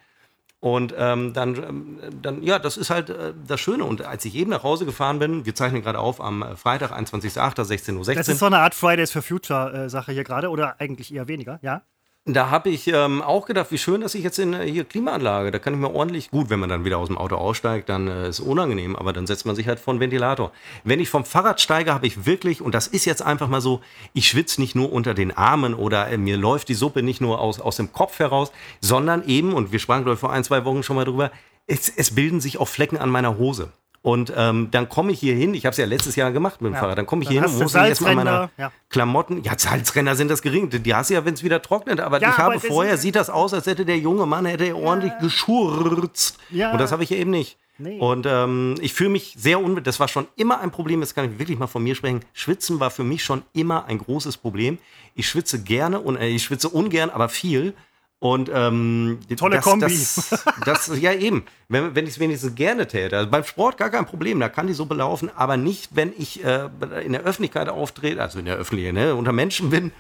Und 0.61 0.95
ähm, 0.97 1.33
dann, 1.33 1.57
ähm, 1.57 1.99
dann, 2.21 2.43
ja, 2.43 2.59
das 2.59 2.76
ist 2.76 2.90
halt 2.90 3.09
äh, 3.09 3.33
das 3.47 3.61
Schöne. 3.61 3.85
Und 3.85 4.02
als 4.02 4.26
ich 4.26 4.35
eben 4.35 4.50
nach 4.50 4.62
Hause 4.62 4.85
gefahren 4.85 5.19
bin, 5.19 5.47
wir 5.47 5.55
zeichnen 5.55 5.81
gerade 5.81 5.99
auf 5.99 6.21
am 6.21 6.43
äh, 6.43 6.55
Freitag, 6.55 6.93
21.08., 6.93 7.57
16.16 7.57 7.97
Uhr. 7.97 8.14
Das 8.14 8.29
ist 8.29 8.38
so 8.40 8.47
eine 8.47 8.59
Art 8.59 8.75
Fridays 8.75 9.11
for 9.11 9.23
Future 9.23 9.90
äh, 9.90 10.12
hier 10.12 10.25
gerade 10.25 10.50
oder 10.50 10.79
eigentlich 10.79 11.14
eher 11.14 11.29
weniger, 11.29 11.59
ja? 11.62 11.83
Da 12.27 12.50
habe 12.50 12.69
ich 12.69 12.87
ähm, 12.87 13.23
auch 13.23 13.47
gedacht, 13.47 13.73
wie 13.73 13.79
schön, 13.79 14.03
dass 14.03 14.15
ich 14.15 14.23
jetzt 14.23 14.39
in 14.39 14.53
äh, 14.53 14.71
hier 14.71 14.85
Klimaanlage, 14.85 15.50
da 15.50 15.59
kann 15.59 15.73
ich 15.73 15.81
mir 15.81 15.91
ordentlich, 15.91 16.31
gut, 16.31 16.50
wenn 16.50 16.61
man 16.61 16.69
dann 16.69 16.85
wieder 16.85 16.99
aus 16.99 17.09
dem 17.09 17.17
Auto 17.17 17.37
aussteigt, 17.37 17.89
dann 17.89 18.09
äh, 18.09 18.29
ist 18.29 18.41
unangenehm, 18.41 18.95
aber 18.95 19.15
dann 19.15 19.27
setzt 19.27 19.47
man 19.47 19.57
sich 19.57 19.67
halt 19.67 19.81
vor 19.81 19.93
einen 19.93 20.00
Ventilator. 20.00 20.53
Wenn 20.85 21.00
ich 21.00 21.09
vom 21.09 21.25
Fahrrad 21.25 21.62
steige, 21.62 21.95
habe 21.95 22.07
ich 22.07 22.27
wirklich, 22.27 22.61
und 22.61 22.75
das 22.75 22.89
ist 22.89 23.07
jetzt 23.07 23.23
einfach 23.23 23.49
mal 23.49 23.62
so, 23.62 23.81
ich 24.12 24.29
schwitze 24.29 24.61
nicht 24.61 24.75
nur 24.75 24.93
unter 24.93 25.15
den 25.15 25.35
Armen 25.35 25.73
oder 25.73 26.09
äh, 26.09 26.19
mir 26.19 26.37
läuft 26.37 26.69
die 26.69 26.75
Suppe 26.75 27.03
nicht 27.03 27.23
nur 27.23 27.41
aus, 27.41 27.59
aus 27.59 27.77
dem 27.77 27.91
Kopf 27.91 28.19
heraus, 28.19 28.53
sondern 28.83 29.27
eben, 29.27 29.55
und 29.55 29.73
wir 29.73 29.79
sprachen, 29.79 30.05
glaube 30.05 30.15
ich, 30.15 30.21
vor 30.21 30.31
ein, 30.31 30.45
zwei 30.45 30.67
Wochen 30.67 30.83
schon 30.83 30.97
mal 30.97 31.07
drüber, 31.07 31.31
es, 31.67 31.89
es 31.89 32.15
bilden 32.15 32.43
sich 32.43 32.59
auch 32.59 32.69
Flecken 32.69 32.99
an 32.99 33.09
meiner 33.09 33.39
Hose. 33.39 33.73
Und 34.02 34.33
ähm, 34.35 34.69
dann 34.71 34.88
komme 34.88 35.12
ich 35.12 35.21
hier 35.21 35.35
hin, 35.35 35.52
ich 35.52 35.66
habe 35.66 35.73
es 35.73 35.76
ja 35.76 35.85
letztes 35.85 36.16
Jahr 36.16 36.33
gemacht 36.33 36.62
mit 36.62 36.71
dem 36.71 36.75
Ja. 36.75 36.80
Fahrrad, 36.80 36.97
dann 36.97 37.04
komme 37.04 37.23
ich 37.23 37.28
Dann 37.28 37.33
hier 37.35 37.42
hin 37.42 37.52
und 37.52 37.62
muss 37.62 37.75
erstmal 37.75 38.14
meine 38.14 38.50
ja. 38.57 38.73
Klamotten, 38.88 39.42
ja, 39.42 39.59
Salzränder 39.59 40.16
sind 40.16 40.30
das 40.30 40.40
gering, 40.40 40.71
die 40.71 40.95
hast 40.95 41.11
du 41.11 41.14
ja, 41.14 41.25
wenn 41.26 41.35
es 41.35 41.42
wieder 41.45 41.61
trocknet, 41.61 42.00
aber 42.00 42.19
Ja, 42.19 42.30
ich 42.30 42.35
aber 42.35 42.42
habe 42.45 42.54
das 42.54 42.64
vorher, 42.64 42.97
sieht 42.97 43.14
das 43.14 43.28
aus, 43.28 43.52
als 43.52 43.66
hätte 43.66 43.85
der 43.85 43.99
junge 43.99 44.25
Mann, 44.25 44.47
hätte 44.47 44.75
ordentlich 44.75 45.12
geschurzt. 45.21 46.38
Und 46.50 46.78
das 46.80 46.92
habe 46.92 47.02
ich 47.04 47.11
ja 47.11 47.19
eben 47.19 47.30
nicht. 47.30 47.59
Nee. 47.76 47.99
Und 47.99 48.26
ähm, 48.26 48.76
ich 48.80 48.92
fühle 48.92 49.11
mich 49.11 49.35
sehr 49.38 49.59
unwohl, 49.59 49.80
das 49.83 50.00
war 50.00 50.09
schon 50.09 50.26
immer 50.37 50.61
ein 50.61 50.71
Problem, 50.71 51.00
jetzt 51.00 51.14
kann 51.14 51.30
ich 51.33 51.38
wirklich 51.38 51.59
mal 51.59 51.66
von 51.66 51.83
mir 51.83 51.95
sprechen, 51.95 52.21
Schwitzen 52.35 52.78
war 52.78 52.90
für 52.90 53.04
mich 53.04 53.25
schon 53.25 53.42
immer 53.54 53.87
ein 53.87 53.99
großes 53.99 54.37
Problem. 54.37 54.78
Ich 55.14 55.28
schwitze 55.28 55.62
gerne 55.62 55.99
und 56.00 56.16
äh, 56.16 56.28
ich 56.28 56.42
schwitze 56.42 56.69
ungern, 56.69 57.09
aber 57.11 57.28
viel. 57.30 57.75
Und 58.21 58.50
ähm, 58.53 59.19
Tolle 59.37 59.57
das, 59.57 59.65
Kombi. 59.65 59.87
Das, 59.87 60.37
das, 60.67 61.00
ja, 61.00 61.15
eben. 61.15 61.45
Wenn, 61.69 61.95
wenn 61.95 62.05
ich 62.05 62.12
es 62.12 62.21
wenigstens 62.21 62.55
gerne 62.55 62.87
täte. 62.87 63.17
Also 63.17 63.31
beim 63.31 63.45
Sport 63.45 63.79
gar 63.79 63.89
kein 63.89 64.05
Problem, 64.05 64.39
da 64.39 64.50
kann 64.50 64.67
die 64.67 64.75
Suppe 64.75 64.95
laufen, 64.95 65.31
aber 65.35 65.57
nicht, 65.57 65.97
wenn 65.97 66.12
ich 66.17 66.45
äh, 66.45 66.69
in 67.03 67.12
der 67.12 67.23
Öffentlichkeit 67.23 67.71
auftrete, 67.71 68.21
also 68.21 68.39
in 68.39 68.45
der 68.45 68.57
Öffentlichkeit, 68.57 68.95
ne, 68.95 69.15
unter 69.15 69.33
Menschen 69.33 69.71
bin 69.71 69.91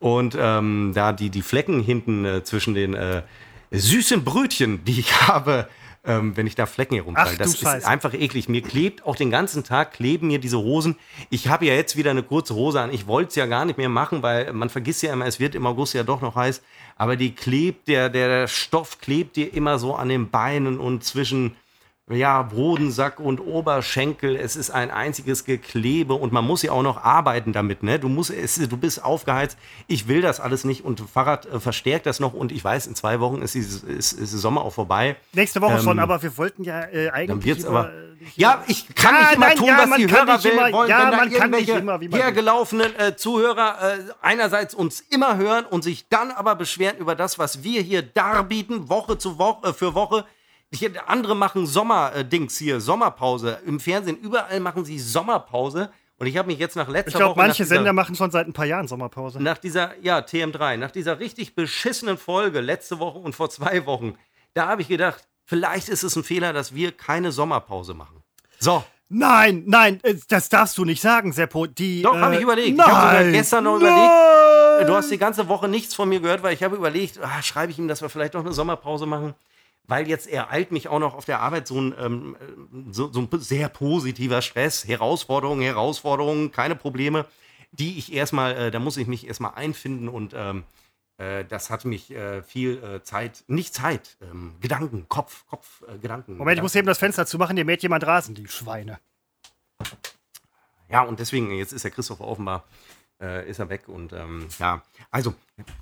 und 0.00 0.36
ähm, 0.40 0.92
da 0.94 1.12
die, 1.12 1.28
die 1.28 1.42
Flecken 1.42 1.82
hinten 1.82 2.24
äh, 2.24 2.42
zwischen 2.44 2.72
den 2.72 2.94
äh, 2.94 3.22
süßen 3.70 4.24
Brötchen, 4.24 4.82
die 4.84 4.98
ich 5.00 5.28
habe, 5.28 5.68
ähm, 6.04 6.36
wenn 6.36 6.46
ich 6.46 6.54
da 6.54 6.66
Flecken 6.66 6.94
herumtrage. 6.94 7.36
Das 7.36 7.48
ist 7.48 7.60
Scheiße. 7.60 7.86
einfach 7.86 8.14
eklig. 8.14 8.48
Mir 8.48 8.62
klebt 8.62 9.04
auch 9.04 9.16
den 9.16 9.30
ganzen 9.30 9.64
Tag, 9.64 9.92
kleben 9.92 10.28
mir 10.28 10.38
diese 10.38 10.58
Hosen. 10.58 10.96
Ich 11.30 11.48
habe 11.48 11.66
ja 11.66 11.74
jetzt 11.74 11.96
wieder 11.96 12.10
eine 12.10 12.22
kurze 12.22 12.54
Hose 12.54 12.80
an. 12.80 12.92
Ich 12.92 13.06
wollte 13.06 13.30
es 13.30 13.34
ja 13.34 13.46
gar 13.46 13.64
nicht 13.64 13.76
mehr 13.76 13.88
machen, 13.88 14.22
weil 14.22 14.52
man 14.52 14.70
vergisst 14.70 15.02
ja 15.02 15.12
immer, 15.12 15.26
es 15.26 15.40
wird 15.40 15.54
im 15.54 15.66
August 15.66 15.94
ja 15.94 16.04
doch 16.04 16.20
noch 16.20 16.36
heiß. 16.36 16.62
Aber 16.96 17.16
die 17.16 17.34
klebt, 17.34 17.88
der, 17.88 18.08
der 18.08 18.48
Stoff 18.48 19.00
klebt 19.00 19.36
dir 19.36 19.52
immer 19.52 19.78
so 19.78 19.94
an 19.94 20.08
den 20.08 20.30
Beinen 20.30 20.80
und 20.80 21.04
zwischen 21.04 21.56
ja, 22.08 22.42
Bodensack 22.42 23.18
und 23.18 23.40
Oberschenkel. 23.40 24.36
Es 24.36 24.54
ist 24.54 24.70
ein 24.70 24.92
einziges 24.92 25.44
Geklebe 25.44 26.14
und 26.14 26.32
man 26.32 26.44
muss 26.46 26.62
ja 26.62 26.70
auch 26.70 26.82
noch 26.84 27.02
arbeiten 27.02 27.52
damit. 27.52 27.82
Ne? 27.82 27.98
Du, 27.98 28.08
musst, 28.08 28.30
es, 28.30 28.54
du 28.56 28.76
bist 28.76 29.02
aufgeheizt. 29.04 29.58
Ich 29.88 30.06
will 30.06 30.20
das 30.20 30.38
alles 30.38 30.64
nicht 30.64 30.84
und 30.84 31.00
Fahrrad 31.00 31.46
äh, 31.46 31.58
verstärkt 31.58 32.06
das 32.06 32.20
noch. 32.20 32.32
Und 32.32 32.52
ich 32.52 32.62
weiß, 32.62 32.86
in 32.86 32.94
zwei 32.94 33.18
Wochen 33.18 33.42
ist, 33.42 33.56
die, 33.56 33.58
ist, 33.58 33.82
ist 33.84 34.18
der 34.18 34.26
Sommer 34.38 34.62
auch 34.62 34.72
vorbei. 34.72 35.16
Nächste 35.32 35.60
Woche 35.60 35.74
Ähm, 35.78 35.82
schon, 35.82 35.98
aber 35.98 36.22
wir 36.22 36.36
wollten 36.38 36.62
ja 36.62 36.82
äh, 36.82 37.06
Dann 37.06 37.14
eigentlich. 37.14 37.44
wird's 37.44 37.64
über- 37.64 37.80
aber. 37.80 37.92
Ja, 38.36 38.64
ich 38.66 38.94
kann 38.94 39.14
Ja, 39.14 39.20
nicht 39.22 39.32
immer 39.36 39.46
nein, 39.48 39.56
tun, 39.56 39.66
ja, 39.66 39.78
was 39.78 39.86
man 39.88 39.98
die 40.00 40.06
kann 40.06 40.26
Hörer 40.28 40.44
will, 40.44 40.50
immer- 40.52 40.72
wollen. 40.72 40.88
ja, 40.88 41.10
wenn 41.10 41.18
man 41.18 41.30
kann 41.32 41.50
nicht 41.50 41.68
immer, 41.68 42.00
wie 42.00 42.08
man 42.08 42.20
hergelaufenen 42.20 42.96
äh, 42.98 43.16
Zuhörer 43.16 43.76
äh, 43.82 43.98
einerseits 44.22 44.74
uns 44.74 45.00
immer 45.10 45.36
hören 45.36 45.64
und 45.66 45.82
sich 45.84 46.08
dann 46.08 46.30
aber 46.30 46.54
beschweren 46.54 46.96
über 46.98 47.14
das, 47.14 47.38
was 47.38 47.62
wir 47.64 47.82
hier 47.82 48.02
darbieten, 48.02 48.88
Woche 48.88 49.18
zu 49.18 49.38
Woche, 49.38 49.68
äh, 49.68 49.72
für 49.72 49.94
Woche. 49.94 50.24
Ich, 50.70 50.88
andere 51.08 51.36
machen 51.36 51.66
Sommerdings 51.66 52.58
hier, 52.58 52.80
Sommerpause. 52.80 53.58
Im 53.66 53.78
Fernsehen, 53.80 54.16
überall 54.18 54.58
machen 54.60 54.84
sie 54.84 54.98
Sommerpause. 54.98 55.90
Und 56.18 56.26
ich 56.26 56.36
habe 56.36 56.48
mich 56.48 56.58
jetzt 56.58 56.76
nach 56.76 56.88
letzter 56.88 57.08
Ich 57.10 57.14
glaube, 57.14 57.36
Woche. 57.36 57.46
manche 57.46 57.62
dieser- 57.62 57.74
Sender 57.76 57.92
machen 57.92 58.14
schon 58.16 58.30
seit 58.30 58.46
ein 58.48 58.52
paar 58.52 58.64
Jahren 58.64 58.88
Sommerpause. 58.88 59.40
nach 59.42 59.58
dieser, 59.58 59.92
ja, 60.00 60.18
TM3, 60.20 60.76
nach 60.78 60.90
dieser 60.90 61.18
richtig 61.20 61.54
beschissenen 61.54 62.16
Folge 62.18 62.60
letzte 62.60 62.98
Woche 62.98 63.18
und 63.18 63.34
vor 63.34 63.50
zwei 63.50 63.84
Wochen, 63.86 64.16
da 64.54 64.66
habe 64.66 64.80
ich 64.82 64.88
gedacht, 64.88 65.24
vielleicht 65.44 65.88
ist 65.90 66.02
es 66.02 66.16
ein 66.16 66.24
Fehler, 66.24 66.52
dass 66.54 66.74
wir 66.74 66.92
keine 66.92 67.32
Sommerpause 67.32 67.94
machen. 67.94 68.22
So, 68.58 68.82
Nein, 69.08 69.62
nein, 69.66 70.00
äh, 70.02 70.16
das 70.28 70.48
darfst 70.48 70.76
du 70.78 70.84
nicht 70.84 71.00
sagen, 71.00 71.30
Seppo. 71.32 71.66
Die, 71.66 72.02
Doch, 72.02 72.16
äh, 72.16 72.18
habe 72.18 72.34
ich 72.34 72.40
überlegt. 72.40 72.76
Nein, 72.76 72.86
Ich 72.88 72.92
habe 72.92 73.16
sogar 73.18 73.30
gestern 73.30 73.62
noch 73.64 73.78
nein. 73.78 73.92
überlegt. 73.92 74.88
Du 74.90 74.94
hast 74.96 75.10
die 75.12 75.18
ganze 75.18 75.46
Woche 75.46 75.68
nichts 75.68 75.94
von 75.94 76.08
mir 76.08 76.18
gehört, 76.18 76.42
weil 76.42 76.54
ich 76.54 76.62
habe 76.64 76.74
überlegt, 76.74 77.20
ah, 77.22 77.40
schreibe 77.40 77.70
ich 77.70 77.78
ihm, 77.78 77.86
dass 77.86 78.02
wir 78.02 78.08
vielleicht 78.08 78.34
noch 78.34 78.40
eine 78.40 78.52
Sommerpause 78.52 79.06
machen. 79.06 79.34
Weil 79.88 80.08
jetzt 80.08 80.26
ereilt 80.26 80.72
mich 80.72 80.88
auch 80.88 80.98
noch 80.98 81.14
auf 81.14 81.24
der 81.24 81.40
Arbeit 81.40 81.68
so 81.68 81.80
ein, 81.80 81.94
ähm, 81.98 82.36
so, 82.90 83.12
so 83.12 83.20
ein 83.20 83.28
sehr 83.40 83.68
positiver 83.68 84.42
Stress, 84.42 84.86
Herausforderungen, 84.86 85.62
Herausforderungen, 85.62 86.50
keine 86.50 86.74
Probleme, 86.74 87.24
die 87.72 87.98
ich 87.98 88.12
erstmal, 88.12 88.56
äh, 88.56 88.70
da 88.70 88.78
muss 88.78 88.96
ich 88.96 89.06
mich 89.06 89.26
erstmal 89.26 89.54
einfinden 89.54 90.08
und 90.08 90.34
ähm, 90.34 90.64
äh, 91.18 91.44
das 91.44 91.70
hat 91.70 91.84
mich 91.84 92.10
äh, 92.10 92.42
viel 92.42 92.82
äh, 92.82 93.02
Zeit, 93.02 93.44
nicht 93.46 93.74
Zeit, 93.74 94.16
ähm, 94.20 94.54
Gedanken, 94.60 95.08
Kopf, 95.08 95.46
Kopf, 95.46 95.82
äh, 95.88 95.98
Gedanken. 95.98 96.36
Moment, 96.36 96.58
ich 96.58 96.62
muss 96.62 96.74
eben 96.74 96.86
das 96.86 96.98
Fenster 96.98 97.26
zumachen, 97.26 97.56
dir 97.56 97.64
mäht 97.64 97.82
jemand 97.82 98.06
Rasen, 98.06 98.34
die 98.34 98.48
Schweine. 98.48 98.98
Ja, 100.88 101.02
und 101.02 101.18
deswegen, 101.18 101.50
jetzt 101.52 101.72
ist 101.72 101.84
der 101.84 101.90
Christoph 101.90 102.20
offenbar, 102.20 102.64
äh, 103.20 103.48
ist 103.48 103.58
er 103.58 103.68
weg. 103.68 103.88
Und 103.88 104.12
ähm, 104.12 104.46
ja, 104.58 104.82
also 105.10 105.34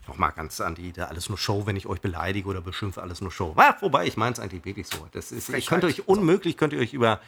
nochmal 0.06 0.32
ganz 0.32 0.60
an 0.60 0.74
die, 0.74 0.92
da 0.92 1.06
alles 1.06 1.28
nur 1.28 1.38
Show, 1.38 1.66
wenn 1.66 1.76
ich 1.76 1.86
euch 1.86 2.00
beleidige 2.00 2.48
oder 2.48 2.60
beschimpfe, 2.60 3.02
alles 3.02 3.20
nur 3.20 3.30
Show. 3.30 3.54
Ah, 3.56 3.74
wobei, 3.80 4.06
ich 4.06 4.16
meine 4.16 4.32
es 4.32 4.40
eigentlich 4.40 4.64
wirklich 4.64 4.86
so. 4.86 5.06
Das 5.12 5.32
ist, 5.32 5.48
ich 5.50 5.66
könnte 5.66 5.86
euch 5.86 6.06
unmöglich, 6.08 6.56
könnt 6.56 6.72
ihr 6.72 6.80
euch 6.80 6.92
über, 6.94 7.20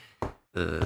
äh, 0.54 0.80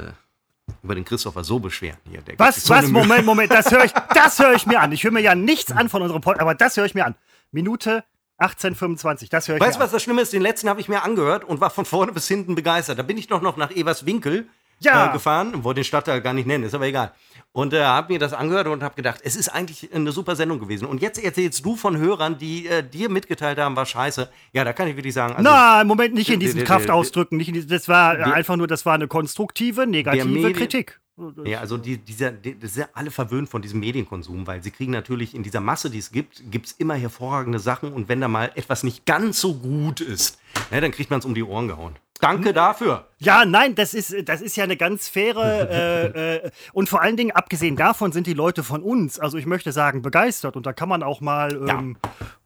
über 0.83 0.95
den 0.95 1.05
Christopher 1.05 1.45
so 1.45 1.59
beschweren. 1.59 1.99
Hier, 2.09 2.23
Was, 2.39 2.65
so 2.65 2.75
was. 2.75 2.87
Moment, 2.89 3.27
Moment, 3.27 3.51
das 3.51 3.71
höre 3.71 3.85
ich, 3.85 3.93
das 4.15 4.39
höre 4.39 4.55
ich 4.55 4.67
mir 4.67 4.81
an. 4.81 4.93
Ich 4.93 5.05
höre 5.05 5.13
mir 5.13 5.21
ja 5.21 5.35
nichts 5.35 5.73
an 5.73 5.89
von 5.89 6.03
unserem 6.03 6.23
Podcast, 6.23 6.43
aber 6.43 6.55
das 6.55 6.77
höre 6.77 6.85
ich 6.87 6.95
mir 6.95 7.05
an. 7.07 7.15
Minute 7.53 8.05
1825, 8.39 9.29
das 9.29 9.49
höre 9.49 9.57
ich 9.57 9.61
Weißt 9.61 9.77
du, 9.77 9.81
was 9.81 9.91
das 9.91 10.03
Schlimme 10.03 10.23
ist? 10.23 10.33
Den 10.33 10.41
letzten 10.41 10.69
habe 10.71 10.81
ich 10.81 10.89
mir 10.89 11.03
angehört 11.03 11.45
und 11.45 11.61
war 11.61 11.69
von 11.69 11.85
vorne 11.85 12.13
bis 12.13 12.27
hinten 12.27 12.55
begeistert. 12.55 12.99
Da 12.99 13.03
bin 13.03 13.19
ich 13.19 13.27
doch 13.27 13.43
noch 13.43 13.59
nach 13.59 13.71
Everswinkel 13.71 14.49
Ja. 14.79 15.11
äh, 15.11 15.13
gefahren, 15.13 15.63
wollte 15.63 15.81
den 15.81 15.85
Stadtteil 15.85 16.23
gar 16.23 16.33
nicht 16.33 16.47
nennen, 16.47 16.65
ist 16.65 16.75
aber 16.75 16.87
egal. 16.87 17.13
Und 17.53 17.73
äh, 17.73 17.83
habe 17.83 18.13
mir 18.13 18.21
das 18.21 18.33
angehört 18.33 18.69
und 18.69 18.83
habe 18.83 18.95
gedacht, 18.95 19.21
es 19.25 19.35
ist 19.35 19.49
eigentlich 19.49 19.93
eine 19.93 20.13
super 20.13 20.37
Sendung 20.37 20.61
gewesen. 20.61 20.87
Und 20.87 21.03
jetzt 21.03 21.23
erzählst 21.23 21.65
du 21.65 21.75
von 21.75 21.97
Hörern, 21.99 22.39
die 22.39 22.69
äh, 22.69 22.89
dir 22.89 23.11
mitgeteilt 23.11 23.59
haben, 23.59 23.75
war 23.75 23.87
scheiße. 23.87 24.29
Ja, 24.53 24.63
da 24.63 24.73
kann 24.73 24.87
ich 24.87 24.97
wirklich 24.97 25.15
sagen, 25.15 25.35
also, 25.35 25.43
Na, 25.43 25.83
Moment, 25.83 26.15
nicht 26.15 26.31
in 26.31 26.39
diesen 26.39 26.63
Kraftausdrücken. 26.63 27.39
Nicht 27.39 27.49
in 27.49 27.55
diesen, 27.55 27.69
das 27.69 27.89
war 27.89 28.13
einfach 28.35 28.57
nur, 28.57 28.69
das 28.69 28.87
war 28.87 28.95
eine 28.95 29.09
konstruktive, 29.09 29.87
negative 29.87 30.53
Kritik. 30.53 31.01
Ja, 31.45 31.61
also 31.61 31.77
die, 31.79 31.99
dieser, 31.99 32.31
die, 32.33 32.59
das 32.59 32.75
sind 32.75 32.83
ja 32.83 32.89
alle 32.95 33.11
verwöhnt 33.11 33.49
von 33.49 33.63
diesem 33.63 33.81
Medienkonsum, 33.81 34.47
weil 34.47 34.63
sie 34.63 34.71
kriegen 34.71 34.93
natürlich 34.93 35.35
in 35.35 35.43
dieser 35.43 35.61
Masse, 35.61 35.91
die 35.91 35.99
es 35.99 36.11
gibt, 36.13 36.43
gibt 36.51 36.67
es 36.67 36.73
immer 36.73 36.95
hervorragende 36.95 37.59
Sachen 37.59 37.93
und 37.93 38.09
wenn 38.09 38.21
da 38.21 38.29
mal 38.29 38.51
etwas 38.55 38.83
nicht 38.83 39.07
ganz 39.07 39.41
so 39.41 39.55
gut 39.55 40.01
ist, 40.01 40.39
ne, 40.71 40.81
dann 40.81 40.91
kriegt 40.91 41.11
man 41.11 41.19
es 41.21 41.25
um 41.25 41.35
die 41.35 41.43
Ohren 41.43 41.69
gehauen. 41.69 41.97
Danke 42.21 42.53
dafür. 42.53 43.07
Ja, 43.19 43.47
nein, 43.47 43.75
das 43.75 43.95
ist, 43.95 44.15
das 44.29 44.43
ist 44.43 44.55
ja 44.55 44.65
eine 44.65 44.77
ganz 44.77 45.09
faire 45.09 45.71
äh, 45.71 46.37
äh, 46.37 46.51
und 46.75 46.91
vor 46.91 47.01
allen 47.01 47.17
Dingen, 47.17 47.31
abgesehen 47.31 47.77
davon, 47.77 48.13
sind 48.13 48.27
die 48.27 48.35
Leute 48.35 48.63
von 48.63 48.83
uns, 48.83 49.19
also 49.19 49.39
ich 49.39 49.47
möchte 49.47 49.73
sagen, 49.73 50.03
begeistert 50.03 50.55
und 50.55 50.67
da 50.67 50.75
kann 50.75 50.89
man 50.91 51.03
auch 51.03 51.23
mal. 51.23 51.53
Ähm, 51.69 51.97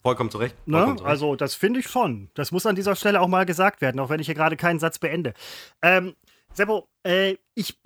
Vollkommen 0.00 0.30
zurecht. 0.30 0.54
Vollkommen 0.64 0.92
Ne? 0.92 0.96
zurecht. 0.98 1.10
Also, 1.10 1.34
das 1.34 1.54
finde 1.56 1.80
ich 1.80 1.88
schon. 1.88 2.28
Das 2.34 2.52
muss 2.52 2.66
an 2.66 2.76
dieser 2.76 2.94
Stelle 2.94 3.20
auch 3.20 3.26
mal 3.26 3.46
gesagt 3.46 3.80
werden, 3.80 3.98
auch 3.98 4.10
wenn 4.10 4.20
ich 4.20 4.26
hier 4.26 4.36
gerade 4.36 4.56
keinen 4.56 4.78
Satz 4.78 4.98
beende. 5.00 5.34
Ähm, 5.82 6.14
Seppo, 6.54 6.88
äh, 7.06 7.36
ich 7.54 7.78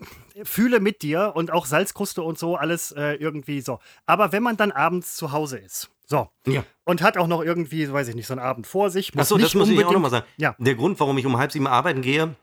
fühle 0.44 0.80
mit 0.80 1.02
dir 1.02 1.32
und 1.34 1.50
auch 1.50 1.66
Salzkruste 1.66 2.22
und 2.22 2.38
so 2.38 2.56
alles 2.56 2.92
äh, 2.92 3.14
irgendwie 3.14 3.60
so. 3.60 3.80
Aber 4.06 4.32
wenn 4.32 4.42
man 4.42 4.56
dann 4.56 4.72
abends 4.72 5.16
zu 5.16 5.32
Hause 5.32 5.58
ist, 5.58 5.90
so, 6.06 6.28
ja. 6.46 6.64
und 6.84 7.02
hat 7.02 7.18
auch 7.18 7.26
noch 7.26 7.42
irgendwie, 7.42 7.90
weiß 7.90 8.08
ich 8.08 8.14
nicht, 8.14 8.26
so 8.26 8.34
einen 8.34 8.40
Abend 8.40 8.66
vor 8.66 8.90
sich, 8.90 9.14
muss 9.14 9.22
Achso, 9.22 9.36
nicht 9.36 9.46
das 9.46 9.54
muss 9.54 9.68
ich 9.68 9.84
auch 9.84 9.92
nochmal 9.92 10.10
sagen. 10.10 10.26
Ja, 10.36 10.54
Der 10.58 10.74
Grund, 10.74 10.98
warum 11.00 11.18
ich 11.18 11.26
um 11.26 11.36
halb 11.36 11.52
sieben 11.52 11.66
arbeiten 11.66 12.00
gehe, 12.02 12.34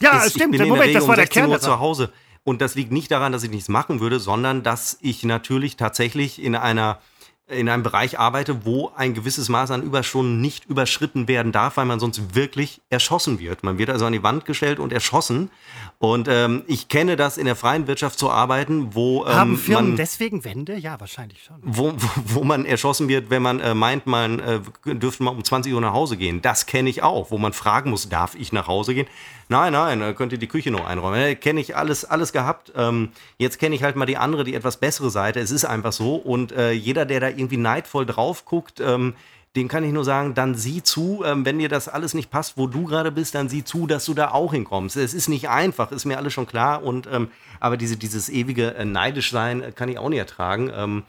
ja 0.00 0.22
ist, 0.22 0.34
stimmt. 0.34 0.54
ich 0.54 0.60
bin 0.60 0.62
in 0.62 0.68
Moment, 0.68 0.80
der 0.80 0.86
Regel 0.86 0.94
das 0.94 1.02
war 1.08 1.14
um 1.14 1.16
der 1.16 1.26
16 1.26 1.40
Kern 1.40 1.50
Uhr 1.50 1.56
der 1.56 1.60
zu. 1.60 1.78
Hause. 1.78 2.12
Und 2.46 2.60
das 2.60 2.74
liegt 2.74 2.92
nicht 2.92 3.10
daran, 3.10 3.32
dass 3.32 3.42
ich 3.42 3.50
nichts 3.50 3.68
machen 3.68 4.00
würde, 4.00 4.20
sondern 4.20 4.62
dass 4.62 4.98
ich 5.00 5.22
natürlich 5.24 5.76
tatsächlich 5.76 6.42
in 6.42 6.54
einer 6.54 7.00
in 7.46 7.68
einem 7.68 7.82
Bereich 7.82 8.18
arbeite, 8.18 8.64
wo 8.64 8.90
ein 8.96 9.12
gewisses 9.12 9.50
Maß 9.50 9.70
an 9.70 9.82
Überstunden 9.82 10.40
nicht 10.40 10.64
überschritten 10.64 11.28
werden 11.28 11.52
darf, 11.52 11.76
weil 11.76 11.84
man 11.84 12.00
sonst 12.00 12.34
wirklich 12.34 12.80
erschossen 12.88 13.38
wird. 13.38 13.62
Man 13.62 13.76
wird 13.76 13.90
also 13.90 14.06
an 14.06 14.14
die 14.14 14.22
Wand 14.22 14.46
gestellt 14.46 14.78
und 14.78 14.94
erschossen. 14.94 15.50
Und 15.98 16.26
ähm, 16.26 16.62
ich 16.66 16.88
kenne 16.88 17.16
das 17.16 17.36
in 17.36 17.44
der 17.44 17.54
freien 17.54 17.86
Wirtschaft 17.86 18.18
zu 18.18 18.30
arbeiten, 18.30 18.94
wo 18.94 19.26
ähm, 19.26 19.34
Haben 19.34 19.56
Firmen 19.58 19.88
man 19.88 19.96
deswegen 19.96 20.42
Wände? 20.44 20.74
Ja, 20.76 20.98
wahrscheinlich 20.98 21.42
schon. 21.42 21.56
wo, 21.60 21.92
wo, 21.92 22.08
wo 22.24 22.44
man 22.44 22.64
erschossen 22.64 23.08
wird, 23.08 23.28
wenn 23.28 23.42
man 23.42 23.60
äh, 23.60 23.74
meint, 23.74 24.06
man 24.06 24.38
äh, 24.38 24.60
dürfte 24.86 25.22
mal 25.22 25.30
um 25.30 25.44
20 25.44 25.74
Uhr 25.74 25.82
nach 25.82 25.92
Hause 25.92 26.16
gehen. 26.16 26.40
Das 26.40 26.64
kenne 26.64 26.88
ich 26.88 27.02
auch, 27.02 27.30
wo 27.30 27.36
man 27.36 27.52
fragen 27.52 27.90
muss, 27.90 28.08
darf 28.08 28.34
ich 28.36 28.52
nach 28.54 28.68
Hause 28.68 28.94
gehen? 28.94 29.06
Nein, 29.48 29.72
nein, 29.72 30.14
könnt 30.16 30.32
ihr 30.32 30.38
die 30.38 30.46
Küche 30.46 30.70
noch 30.70 30.86
einräumen. 30.86 31.38
Kenne 31.38 31.60
ich 31.60 31.76
alles, 31.76 32.04
alles 32.04 32.32
gehabt. 32.32 32.72
Ähm, 32.76 33.10
jetzt 33.38 33.58
kenne 33.58 33.74
ich 33.74 33.82
halt 33.82 33.96
mal 33.96 34.06
die 34.06 34.16
andere, 34.16 34.44
die 34.44 34.54
etwas 34.54 34.78
bessere 34.78 35.10
Seite. 35.10 35.40
Es 35.40 35.50
ist 35.50 35.64
einfach 35.64 35.92
so. 35.92 36.16
Und 36.16 36.52
äh, 36.52 36.72
jeder, 36.72 37.04
der 37.04 37.20
da 37.20 37.28
irgendwie 37.28 37.58
neidvoll 37.58 38.06
drauf 38.06 38.44
guckt, 38.44 38.80
ähm, 38.80 39.14
dem 39.56 39.68
kann 39.68 39.84
ich 39.84 39.92
nur 39.92 40.04
sagen, 40.04 40.34
dann 40.34 40.56
sieh 40.56 40.82
zu, 40.82 41.22
ähm, 41.24 41.44
wenn 41.44 41.58
dir 41.58 41.68
das 41.68 41.88
alles 41.88 42.14
nicht 42.14 42.30
passt, 42.30 42.56
wo 42.56 42.66
du 42.66 42.86
gerade 42.86 43.12
bist, 43.12 43.36
dann 43.36 43.48
sieh 43.48 43.64
zu, 43.64 43.86
dass 43.86 44.04
du 44.04 44.14
da 44.14 44.32
auch 44.32 44.52
hinkommst. 44.52 44.96
Es 44.96 45.14
ist 45.14 45.28
nicht 45.28 45.48
einfach, 45.48 45.92
ist 45.92 46.06
mir 46.06 46.16
alles 46.16 46.32
schon 46.32 46.46
klar. 46.46 46.82
Und 46.82 47.06
ähm, 47.10 47.28
aber 47.60 47.76
diese, 47.76 47.96
dieses 47.96 48.28
ewige 48.28 48.74
äh, 48.74 48.84
neidisch 48.84 49.30
sein 49.30 49.62
äh, 49.62 49.72
kann 49.72 49.88
ich 49.88 49.98
auch 49.98 50.08
nicht 50.08 50.18
ertragen. 50.18 50.72
Ähm, 50.74 51.02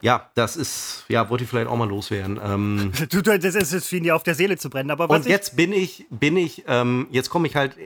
ja, 0.00 0.30
das 0.34 0.56
ist, 0.56 1.04
ja, 1.08 1.28
wollte 1.30 1.44
ich 1.44 1.50
vielleicht 1.50 1.68
auch 1.68 1.76
mal 1.76 1.88
loswerden. 1.88 2.38
Ähm, 2.42 2.92
das 3.10 3.54
ist 3.54 3.72
es 3.72 3.88
für 3.88 3.96
ihn 3.96 4.10
auf 4.10 4.22
der 4.22 4.34
Seele 4.34 4.56
zu 4.56 4.70
brennen. 4.70 4.90
Aber 4.90 5.08
und 5.10 5.26
jetzt 5.26 5.56
bin 5.56 5.72
ich, 5.72 6.06
bin 6.10 6.36
ich, 6.36 6.64
ähm, 6.66 7.06
jetzt 7.10 7.30
komme 7.30 7.48
ich 7.48 7.56
halt 7.56 7.76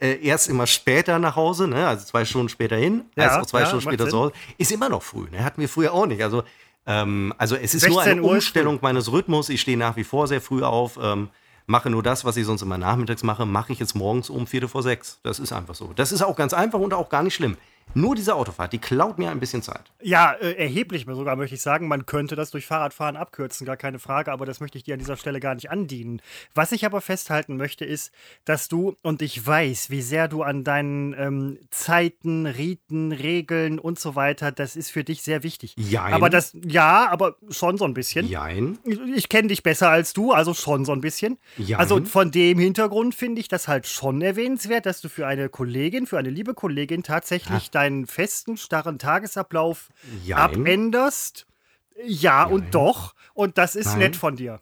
äh, 0.00 0.24
erst 0.24 0.48
immer 0.48 0.66
später 0.66 1.18
nach 1.18 1.36
Hause, 1.36 1.68
ne? 1.68 1.88
also 1.88 2.06
zwei 2.06 2.24
Stunden 2.24 2.48
später 2.48 2.76
hin, 2.76 3.04
ja, 3.16 3.28
also 3.28 3.46
zwei 3.46 3.60
ja, 3.60 3.66
Stunden 3.66 3.82
später 3.82 4.08
zu 4.08 4.18
Hause. 4.18 4.32
Ist 4.56 4.72
immer 4.72 4.88
noch 4.88 5.02
früh, 5.02 5.28
ne? 5.30 5.44
hatten 5.44 5.60
wir 5.60 5.68
früher 5.68 5.92
auch 5.92 6.06
nicht. 6.06 6.22
Also, 6.22 6.44
ähm, 6.86 7.34
also 7.38 7.56
es 7.56 7.74
ist 7.74 7.88
nur 7.88 8.02
eine 8.02 8.22
Umstellung 8.22 8.78
meines 8.80 9.10
Rhythmus. 9.10 9.48
Ich 9.48 9.60
stehe 9.60 9.76
nach 9.76 9.96
wie 9.96 10.04
vor 10.04 10.28
sehr 10.28 10.40
früh 10.40 10.62
auf. 10.62 10.98
Ähm, 11.02 11.28
mache 11.66 11.90
nur 11.90 12.02
das, 12.02 12.24
was 12.24 12.36
ich 12.36 12.46
sonst 12.46 12.62
immer 12.62 12.78
nachmittags 12.78 13.22
mache, 13.22 13.44
mache 13.44 13.72
ich 13.72 13.78
jetzt 13.78 13.94
morgens 13.94 14.30
um 14.30 14.46
Viertel 14.46 14.68
vor 14.68 14.82
sechs. 14.82 15.20
Das 15.22 15.38
ist 15.38 15.52
einfach 15.52 15.74
so. 15.74 15.92
Das 15.94 16.12
ist 16.12 16.22
auch 16.22 16.36
ganz 16.36 16.54
einfach 16.54 16.78
und 16.78 16.94
auch 16.94 17.08
gar 17.08 17.22
nicht 17.22 17.34
schlimm. 17.34 17.56
Nur 17.94 18.14
diese 18.14 18.34
Autofahrt, 18.34 18.72
die 18.72 18.78
klaut 18.78 19.18
mir 19.18 19.30
ein 19.30 19.40
bisschen 19.40 19.62
Zeit. 19.62 19.82
Ja, 20.02 20.32
äh, 20.32 20.52
erheblich 20.52 21.06
sogar, 21.08 21.36
möchte 21.36 21.54
ich 21.54 21.62
sagen. 21.62 21.88
Man 21.88 22.06
könnte 22.06 22.36
das 22.36 22.50
durch 22.50 22.66
Fahrradfahren 22.66 23.16
abkürzen, 23.16 23.66
gar 23.66 23.76
keine 23.76 23.98
Frage, 23.98 24.30
aber 24.30 24.46
das 24.46 24.60
möchte 24.60 24.78
ich 24.78 24.84
dir 24.84 24.94
an 24.94 25.00
dieser 25.00 25.16
Stelle 25.16 25.40
gar 25.40 25.54
nicht 25.54 25.70
andienen. 25.70 26.20
Was 26.54 26.72
ich 26.72 26.84
aber 26.84 27.00
festhalten 27.00 27.56
möchte, 27.56 27.84
ist, 27.84 28.12
dass 28.44 28.68
du, 28.68 28.96
und 29.02 29.22
ich 29.22 29.44
weiß, 29.44 29.90
wie 29.90 30.02
sehr 30.02 30.28
du 30.28 30.42
an 30.42 30.64
deinen 30.64 31.14
ähm, 31.18 31.58
Zeiten, 31.70 32.46
Riten, 32.46 33.12
Regeln 33.12 33.78
und 33.78 33.98
so 33.98 34.14
weiter, 34.14 34.52
das 34.52 34.76
ist 34.76 34.90
für 34.90 35.04
dich 35.04 35.22
sehr 35.22 35.42
wichtig. 35.42 35.74
Jein. 35.76 36.12
Aber 36.12 36.30
das, 36.30 36.52
ja, 36.62 37.08
aber 37.10 37.36
schon 37.50 37.78
so 37.78 37.84
ein 37.84 37.94
bisschen. 37.94 38.28
Jein. 38.28 38.78
Ich, 39.14 39.28
kenne 39.28 39.48
dich 39.48 39.62
besser 39.62 39.88
als 39.88 40.12
du, 40.12 40.32
also 40.32 40.54
schon 40.54 40.84
so 40.84 40.92
ein 40.92 41.00
bisschen. 41.00 41.38
Jein. 41.56 41.78
Also 41.78 42.04
von 42.04 42.30
dem 42.30 42.58
Hintergrund 42.58 43.14
finde 43.14 43.40
ich 43.40 43.48
das 43.48 43.66
halt 43.66 43.86
schon 43.86 44.20
erwähnenswert, 44.22 44.86
dass 44.86 45.00
du 45.00 45.08
für 45.08 45.26
eine 45.26 45.48
Kollegin, 45.48 46.06
für 46.06 46.18
eine 46.18 46.30
liebe 46.30 46.54
Kollegin 46.54 47.02
tatsächlich 47.02 47.64
ja 47.64 47.77
deinen 47.78 48.06
festen, 48.06 48.56
starren 48.56 48.98
Tagesablauf 48.98 49.88
Jein. 50.24 50.38
abänderst. 50.38 51.46
Ja 52.04 52.44
Jein. 52.44 52.52
und 52.52 52.74
doch. 52.74 53.14
Und 53.34 53.56
das 53.56 53.76
ist 53.76 53.86
Nein. 53.86 53.98
nett 53.98 54.16
von 54.16 54.34
dir. 54.36 54.60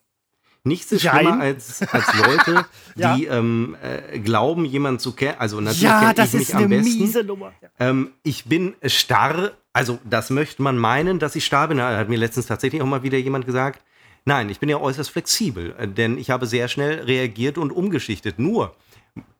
Nichts 0.64 0.92
ist 0.92 1.02
Jein. 1.02 1.20
schlimmer 1.20 1.40
als, 1.40 1.80
als 1.92 2.06
Leute, 2.14 2.66
ja. 2.96 3.16
die 3.16 3.26
ähm, 3.26 3.76
äh, 3.82 4.18
glauben, 4.18 4.64
jemanden 4.64 4.98
zu 4.98 5.12
kennen. 5.12 5.36
Also 5.38 5.60
natürlich 5.60 5.82
ja, 5.82 6.12
das 6.12 6.34
ich 6.34 6.42
ist 6.42 6.48
mich 6.48 6.56
eine 6.56 6.64
am 6.64 6.70
besten. 6.82 6.98
miese 6.98 7.24
Nummer. 7.24 7.52
Ähm, 7.78 8.10
ich 8.22 8.44
bin 8.44 8.74
starr. 8.84 9.52
Also 9.72 9.98
das 10.04 10.30
möchte 10.30 10.62
man 10.62 10.76
meinen, 10.76 11.18
dass 11.18 11.36
ich 11.36 11.44
starr 11.46 11.68
bin. 11.68 11.78
Da 11.78 11.96
hat 11.96 12.08
mir 12.08 12.18
letztens 12.18 12.46
tatsächlich 12.46 12.82
auch 12.82 12.86
mal 12.86 13.02
wieder 13.02 13.18
jemand 13.18 13.46
gesagt. 13.46 13.82
Nein, 14.24 14.50
ich 14.50 14.58
bin 14.58 14.68
ja 14.68 14.78
äußerst 14.78 15.10
flexibel, 15.10 15.74
äh, 15.78 15.88
denn 15.88 16.18
ich 16.18 16.30
habe 16.30 16.46
sehr 16.46 16.68
schnell 16.68 17.04
reagiert 17.04 17.56
und 17.58 17.70
umgeschichtet. 17.70 18.38
Nur, 18.40 18.74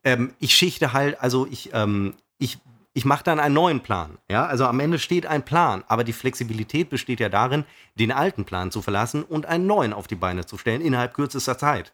ähm, 0.05 0.33
ich 0.39 0.55
schichte 0.55 0.93
halt, 0.93 1.21
also 1.21 1.47
ich, 1.51 1.71
ähm, 1.73 2.15
ich 2.39 2.59
ich 2.97 3.05
mache 3.05 3.25
dann 3.25 3.39
einen 3.39 3.55
neuen 3.55 3.81
Plan. 3.81 4.17
Ja, 4.31 4.47
also 4.47 4.65
am 4.65 4.81
Ende 4.81 4.99
steht 4.99 5.27
ein 5.27 5.45
Plan, 5.45 5.85
aber 5.87 6.03
die 6.03 6.15
Flexibilität 6.15 6.89
besteht 6.89 7.21
ja 7.21 7.29
darin, 7.29 7.67
den 7.95 8.11
alten 8.11 8.47
Plan 8.47 8.71
zu 8.71 8.81
verlassen 8.81 9.23
und 9.23 9.45
einen 9.45 9.67
neuen 9.67 9.93
auf 9.93 10.07
die 10.07 10.15
Beine 10.15 10.47
zu 10.47 10.57
stellen 10.57 10.81
innerhalb 10.81 11.13
kürzester 11.13 11.59
Zeit. 11.59 11.93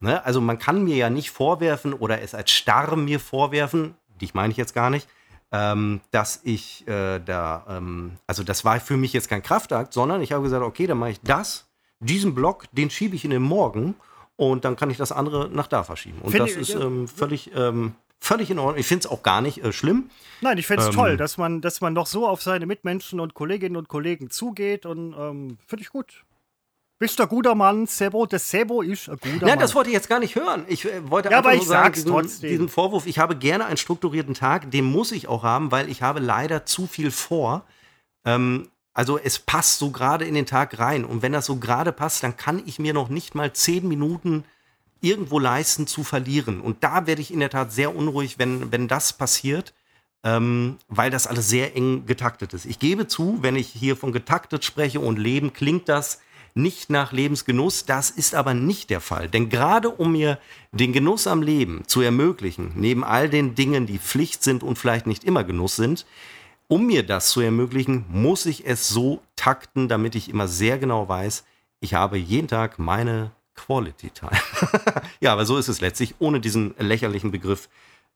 Ne? 0.00 0.24
Also 0.24 0.40
man 0.40 0.58
kann 0.58 0.82
mir 0.82 0.96
ja 0.96 1.10
nicht 1.10 1.30
vorwerfen 1.30 1.92
oder 1.92 2.22
es 2.22 2.34
als 2.34 2.50
starr 2.52 2.96
mir 2.96 3.20
vorwerfen, 3.20 3.96
dich 4.18 4.32
meine 4.32 4.50
ich 4.50 4.56
jetzt 4.56 4.74
gar 4.74 4.88
nicht, 4.88 5.08
ähm, 5.52 6.00
dass 6.10 6.40
ich 6.42 6.88
äh, 6.88 7.18
da, 7.18 7.66
ähm, 7.68 8.12
also 8.26 8.42
das 8.42 8.64
war 8.64 8.80
für 8.80 8.96
mich 8.96 9.12
jetzt 9.12 9.28
kein 9.28 9.42
Kraftakt, 9.42 9.92
sondern 9.92 10.22
ich 10.22 10.32
habe 10.32 10.42
gesagt, 10.42 10.64
okay, 10.64 10.86
dann 10.86 10.96
mache 10.96 11.10
ich 11.10 11.20
das, 11.20 11.68
diesen 11.98 12.34
Block, 12.34 12.64
den 12.72 12.88
schiebe 12.88 13.14
ich 13.14 13.26
in 13.26 13.30
den 13.30 13.42
Morgen 13.42 13.94
und 14.36 14.64
dann 14.64 14.76
kann 14.76 14.88
ich 14.88 14.96
das 14.96 15.12
andere 15.12 15.50
nach 15.50 15.66
da 15.66 15.82
verschieben. 15.82 16.22
Und 16.22 16.30
Find 16.30 16.44
das 16.44 16.52
ich, 16.52 16.70
ist 16.70 16.74
ähm, 16.76 17.08
völlig 17.08 17.50
ähm, 17.54 17.94
völlig 18.20 18.50
in 18.50 18.58
Ordnung. 18.58 18.78
Ich 18.78 18.86
finde 18.86 19.06
es 19.06 19.10
auch 19.10 19.22
gar 19.22 19.40
nicht 19.40 19.64
äh, 19.64 19.72
schlimm. 19.72 20.10
Nein, 20.40 20.58
ich 20.58 20.66
finde 20.66 20.82
es 20.82 20.88
ähm, 20.88 20.94
toll, 20.94 21.16
dass 21.16 21.38
man, 21.38 21.60
dass 21.60 21.80
man 21.80 21.94
doch 21.94 22.06
so 22.06 22.26
auf 22.28 22.42
seine 22.42 22.66
Mitmenschen 22.66 23.20
und 23.20 23.34
Kolleginnen 23.34 23.76
und 23.76 23.88
Kollegen 23.88 24.30
zugeht 24.30 24.86
und 24.86 25.14
ähm, 25.18 25.58
finde 25.66 25.82
ich 25.82 25.90
gut. 25.90 26.24
Bist 26.98 27.18
du 27.18 27.22
ein 27.22 27.30
guter 27.30 27.54
Mann, 27.54 27.86
Sebo? 27.86 28.26
Das 28.26 28.50
Sebo 28.50 28.82
ist 28.82 29.08
ein 29.08 29.16
guter 29.16 29.46
Mann. 29.46 29.48
Ja, 29.48 29.56
das 29.56 29.74
wollte 29.74 29.88
ich 29.88 29.94
jetzt 29.94 30.08
gar 30.10 30.20
nicht 30.20 30.36
hören. 30.36 30.66
Ich 30.68 30.84
äh, 30.84 31.10
wollte 31.10 31.30
ja, 31.30 31.38
einfach 31.38 31.48
aber 31.48 31.56
nur 31.56 31.62
ich 31.62 31.68
sagen, 31.68 31.94
diesen, 31.94 32.10
trotzdem. 32.10 32.50
diesen 32.50 32.68
Vorwurf, 32.68 33.06
ich 33.06 33.18
habe 33.18 33.36
gerne 33.36 33.64
einen 33.64 33.78
strukturierten 33.78 34.34
Tag, 34.34 34.70
den 34.70 34.84
muss 34.84 35.10
ich 35.10 35.26
auch 35.26 35.42
haben, 35.42 35.72
weil 35.72 35.88
ich 35.88 36.02
habe 36.02 36.20
leider 36.20 36.66
zu 36.66 36.86
viel 36.86 37.10
vor. 37.10 37.64
Ähm, 38.26 38.68
also 38.92 39.18
es 39.18 39.38
passt 39.38 39.78
so 39.78 39.90
gerade 39.92 40.26
in 40.26 40.34
den 40.34 40.44
Tag 40.44 40.78
rein. 40.78 41.06
Und 41.06 41.22
wenn 41.22 41.32
das 41.32 41.46
so 41.46 41.56
gerade 41.56 41.90
passt, 41.92 42.22
dann 42.22 42.36
kann 42.36 42.62
ich 42.66 42.78
mir 42.78 42.92
noch 42.92 43.08
nicht 43.08 43.34
mal 43.34 43.50
zehn 43.54 43.88
Minuten 43.88 44.44
irgendwo 45.00 45.38
leisten 45.38 45.86
zu 45.86 46.04
verlieren. 46.04 46.60
Und 46.60 46.82
da 46.84 47.06
werde 47.06 47.22
ich 47.22 47.32
in 47.32 47.40
der 47.40 47.50
Tat 47.50 47.72
sehr 47.72 47.94
unruhig, 47.94 48.38
wenn, 48.38 48.72
wenn 48.72 48.88
das 48.88 49.12
passiert, 49.12 49.74
ähm, 50.22 50.76
weil 50.88 51.10
das 51.10 51.26
alles 51.26 51.48
sehr 51.48 51.76
eng 51.76 52.06
getaktet 52.06 52.52
ist. 52.52 52.66
Ich 52.66 52.78
gebe 52.78 53.06
zu, 53.06 53.38
wenn 53.40 53.56
ich 53.56 53.68
hier 53.68 53.96
von 53.96 54.12
getaktet 54.12 54.64
spreche 54.64 55.00
und 55.00 55.18
Leben, 55.18 55.52
klingt 55.52 55.88
das 55.88 56.20
nicht 56.54 56.90
nach 56.90 57.12
Lebensgenuss. 57.12 57.86
Das 57.86 58.10
ist 58.10 58.34
aber 58.34 58.54
nicht 58.54 58.90
der 58.90 59.00
Fall. 59.00 59.28
Denn 59.28 59.48
gerade 59.48 59.88
um 59.88 60.12
mir 60.12 60.38
den 60.72 60.92
Genuss 60.92 61.26
am 61.26 61.42
Leben 61.42 61.84
zu 61.86 62.00
ermöglichen, 62.00 62.72
neben 62.74 63.04
all 63.04 63.28
den 63.28 63.54
Dingen, 63.54 63.86
die 63.86 63.98
Pflicht 63.98 64.42
sind 64.42 64.62
und 64.62 64.78
vielleicht 64.78 65.06
nicht 65.06 65.24
immer 65.24 65.44
Genuss 65.44 65.76
sind, 65.76 66.06
um 66.68 66.86
mir 66.86 67.04
das 67.04 67.30
zu 67.30 67.40
ermöglichen, 67.40 68.04
muss 68.08 68.46
ich 68.46 68.66
es 68.66 68.88
so 68.88 69.20
takten, 69.36 69.88
damit 69.88 70.14
ich 70.14 70.28
immer 70.28 70.46
sehr 70.46 70.78
genau 70.78 71.08
weiß, 71.08 71.44
ich 71.80 71.94
habe 71.94 72.18
jeden 72.18 72.46
Tag 72.46 72.78
meine 72.78 73.32
Quality 73.66 74.10
Time. 74.10 74.32
ja, 75.20 75.32
aber 75.32 75.44
so 75.44 75.58
ist 75.58 75.68
es 75.68 75.80
letztlich, 75.80 76.14
ohne 76.18 76.40
diesen 76.40 76.74
lächerlichen 76.78 77.30
Begriff 77.30 77.68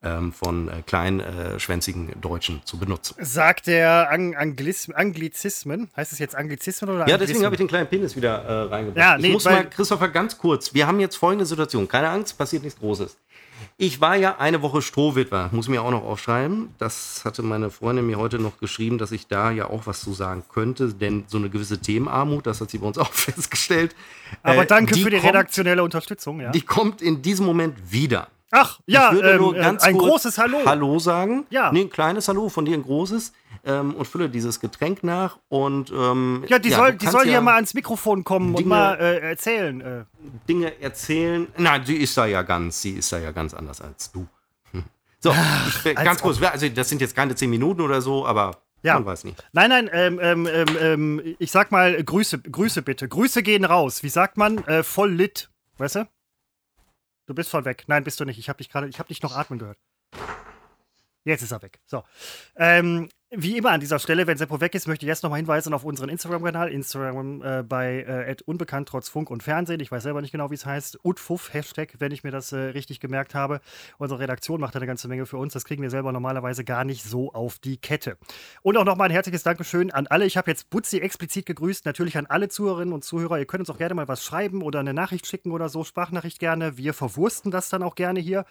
ähm, 0.03 0.33
von 0.33 0.69
äh, 0.69 0.83
kleinschwänzigen 0.85 2.11
äh, 2.11 2.17
Deutschen 2.17 2.61
zu 2.65 2.79
benutzen. 2.79 3.17
Sagt 3.19 3.67
der 3.67 4.11
Ang 4.11 4.37
Anglis 4.37 4.91
Anglizismen? 4.91 5.91
Heißt 5.97 6.13
es 6.13 6.19
jetzt 6.19 6.35
Anglizismen 6.35 6.91
oder 6.91 7.09
Ja, 7.09 7.17
deswegen 7.17 7.45
habe 7.45 7.55
ich 7.55 7.59
den 7.59 7.69
kleinen 7.69 7.89
Penis 7.89 8.15
wieder 8.15 8.43
äh, 8.43 8.63
reingebracht. 8.65 8.99
Ja, 8.99 9.19
nee, 9.19 9.29
ich 9.29 9.33
muss 9.33 9.45
mal, 9.45 9.69
Christopher, 9.69 10.09
ganz 10.09 10.37
kurz. 10.37 10.75
Wir 10.75 10.87
haben 10.87 11.01
jetzt 11.01 11.17
folgende 11.17 11.47
Situation. 11.47 11.89
Keine 11.89 12.11
Angst, 12.11 12.37
passiert 12.37 12.63
nichts 12.63 12.79
Großes. 12.79 13.17
Ich 13.77 14.01
war 14.01 14.17
ja 14.17 14.38
eine 14.38 14.62
Woche 14.62 14.83
Strohwitwer, 14.83 15.51
muss 15.53 15.69
mir 15.69 15.83
auch 15.83 15.90
noch 15.90 16.05
aufschreiben. 16.05 16.75
Das 16.79 17.23
hatte 17.25 17.43
meine 17.43 17.71
Freundin 17.71 18.07
mir 18.07 18.19
heute 18.19 18.38
noch 18.38 18.59
geschrieben, 18.59 18.99
dass 18.99 19.11
ich 19.12 19.27
da 19.27 19.51
ja 19.51 19.69
auch 19.69 19.87
was 19.87 20.01
zu 20.01 20.12
sagen 20.12 20.45
könnte, 20.49 20.95
denn 20.95 21.25
so 21.27 21.38
eine 21.38 21.51
gewisse 21.51 21.81
Themenarmut, 21.81 22.47
das 22.47 22.61
hat 22.61 22.71
sie 22.71 22.79
bei 22.79 22.87
uns 22.87 22.99
auch 23.05 23.12
festgestellt. 23.12 23.95
Aber 24.43 24.62
äh, 24.62 24.67
danke 24.67 24.97
für 24.97 25.11
die 25.11 25.17
kommt, 25.17 25.29
redaktionelle 25.29 25.83
Unterstützung, 25.83 26.40
ja. 26.40 26.51
Die 26.51 26.62
kommt 26.62 27.03
in 27.03 27.23
diesem 27.23 27.47
Moment 27.47 27.77
wieder. 27.90 28.29
Ach, 28.57 28.79
ja, 28.87 29.12
ähm, 29.12 29.79
ein 29.81 29.99
großes 29.99 30.38
Hallo. 30.38 30.59
Hallo 30.64 31.01
sagen. 31.01 31.45
Ja. 31.51 31.73
Nee, 31.73 31.83
ein 31.83 31.90
kleines 31.90 32.29
Hallo, 32.29 32.49
von 32.49 32.64
dir 32.64 32.75
ein 32.75 32.85
großes. 32.85 33.33
Ähm, 33.64 33.95
und 33.95 34.07
fülle 34.07 34.29
dieses 34.29 34.61
Getränk 34.61 35.03
nach. 35.03 35.38
Und, 35.49 35.90
ähm, 35.90 36.45
ja, 36.47 36.61
die 36.61 36.69
ja, 36.69 36.77
soll, 36.77 36.93
die 36.93 37.07
soll 37.07 37.27
ja, 37.27 37.33
ja 37.33 37.40
mal 37.40 37.57
ans 37.57 37.75
Mikrofon 37.75 38.23
kommen 38.23 38.55
Dinge, 38.55 38.62
und 38.62 38.69
mal 38.69 38.95
äh, 38.95 39.31
erzählen. 39.31 39.81
Äh. 39.81 40.05
Dinge 40.49 40.81
erzählen. 40.81 41.49
Nein, 41.57 41.85
sie 41.85 41.97
ist 41.97 42.17
da 42.17 42.27
ja 42.27 42.43
ganz, 42.43 42.81
sie 42.81 42.93
ist 42.93 43.12
da 43.12 43.19
ja 43.19 43.33
ganz 43.33 43.55
anders 43.55 43.81
als 43.81 44.12
du. 44.12 44.27
Hm. 44.71 44.85
So, 45.19 45.33
Ach, 45.35 45.87
ich, 45.87 45.95
ganz 45.97 46.23
kurz, 46.23 46.40
also 46.40 46.69
das 46.69 46.88
sind 46.88 47.01
jetzt 47.01 47.17
keine 47.17 47.35
zehn 47.35 47.51
Minuten 47.51 47.81
oder 47.81 48.01
so, 48.01 48.25
aber 48.25 48.59
ja. 48.83 48.95
Man 48.95 49.07
weiß 49.07 49.25
nicht. 49.25 49.43
Nein, 49.53 49.71
nein, 49.71 49.90
ähm, 49.93 50.21
ähm, 50.23 50.47
ähm, 50.47 50.69
ähm, 50.79 51.37
ich 51.38 51.51
sag 51.51 51.73
mal 51.73 52.05
Grüße, 52.05 52.38
Grüße 52.38 52.83
bitte. 52.83 53.09
Grüße 53.09 53.43
gehen 53.43 53.64
raus. 53.64 54.03
Wie 54.03 54.11
sagt 54.11 54.37
man? 54.37 54.59
Äh, 54.67 54.83
voll 54.83 55.11
lit. 55.11 55.49
Weißt 55.79 55.97
du? 55.97 56.07
Du 57.27 57.35
bist 57.35 57.51
voll 57.51 57.65
weg. 57.65 57.85
Nein, 57.87 58.05
bist 58.05 58.21
du 58.21 58.25
nicht. 58.25 58.39
Ich 58.39 58.49
habe 58.49 58.59
dich 58.59 58.69
gerade, 58.69 58.89
ich 58.89 58.99
habe 58.99 59.09
dich 59.09 59.23
noch 59.23 59.37
atmen 59.37 59.59
gehört. 59.59 59.79
Jetzt 61.25 61.43
ist 61.43 61.53
er 61.53 61.63
weg. 61.63 61.81
So. 61.87 62.05
Ähm, 62.57 63.09
wie 63.37 63.57
immer 63.57 63.70
an 63.70 63.81
dieser 63.81 63.99
Stelle, 63.99 64.27
wenn 64.27 64.37
Seppo 64.37 64.61
weg 64.61 64.75
ist, 64.75 64.87
möchte 64.87 65.05
ich 65.07 65.09
jetzt 65.09 65.23
nochmal 65.23 65.38
hinweisen 65.38 65.73
auf 65.75 65.85
unseren 65.85 66.09
Instagram-Kanal. 66.09 66.70
Instagram 66.70 67.42
äh, 67.42 67.62
bei 67.62 68.03
äh, 68.03 68.37
unbekannt 68.47 68.88
trotz 68.88 69.09
Funk 69.09 69.31
und 69.31 69.42
Fernsehen. 69.42 69.81
Ich 69.81 69.90
weiß 69.90 70.03
selber 70.03 70.20
nicht 70.20 70.33
genau, 70.33 70.51
wie 70.51 70.55
es 70.55 70.66
heißt. 70.66 71.01
Utfuff, 71.05 71.53
Hashtag, 71.53 71.94
wenn 71.99 72.12
ich 72.12 72.25
mir 72.25 72.31
das 72.31 72.53
äh, 72.53 72.57
richtig 72.57 73.01
gemerkt 73.01 73.35
habe. 73.35 73.61
Unsere 73.99 74.20
Redaktion 74.20 74.61
macht 74.61 74.77
eine 74.77 74.87
ganze 74.87 75.09
Menge 75.09 75.27
für 75.27 75.37
uns. 75.37 75.53
Das 75.53 75.64
kriegen 75.64 75.83
wir 75.83 75.90
selber 75.90 76.12
normalerweise 76.12 76.64
gar 76.64 76.85
nicht 76.85 77.03
so 77.03 77.33
auf 77.33 77.59
die 77.59 77.77
Kette. 77.77 78.16
Und 78.62 78.77
auch 78.77 78.85
nochmal 78.85 79.09
ein 79.09 79.12
herzliches 79.12 79.42
Dankeschön 79.42 79.90
an 79.90 80.07
alle. 80.07 80.27
Ich 80.27 80.37
habe 80.37 80.51
jetzt 80.51 80.70
Butzi 80.70 80.99
explizit 80.99 81.47
gegrüßt. 81.47 81.87
Natürlich 81.87 82.16
an 82.16 82.27
alle 82.27 82.49
Zuhörerinnen 82.49 82.94
und 82.94 83.05
Zuhörer. 83.05 83.38
Ihr 83.38 83.47
könnt 83.47 83.61
uns 83.61 83.70
auch 83.70 83.79
gerne 83.79 83.94
mal 83.94 84.09
was 84.09 84.25
schreiben 84.25 84.62
oder 84.62 84.81
eine 84.81 84.94
Nachricht 84.94 85.27
schicken 85.27 85.51
oder 85.51 85.68
so. 85.68 85.83
Sprachnachricht 85.83 86.38
gerne. 86.38 86.77
Wir 86.77 86.94
verwursten 86.94 87.51
das 87.51 87.68
dann 87.68 87.83
auch 87.83 87.94
gerne 87.94 88.20
hier. 88.20 88.44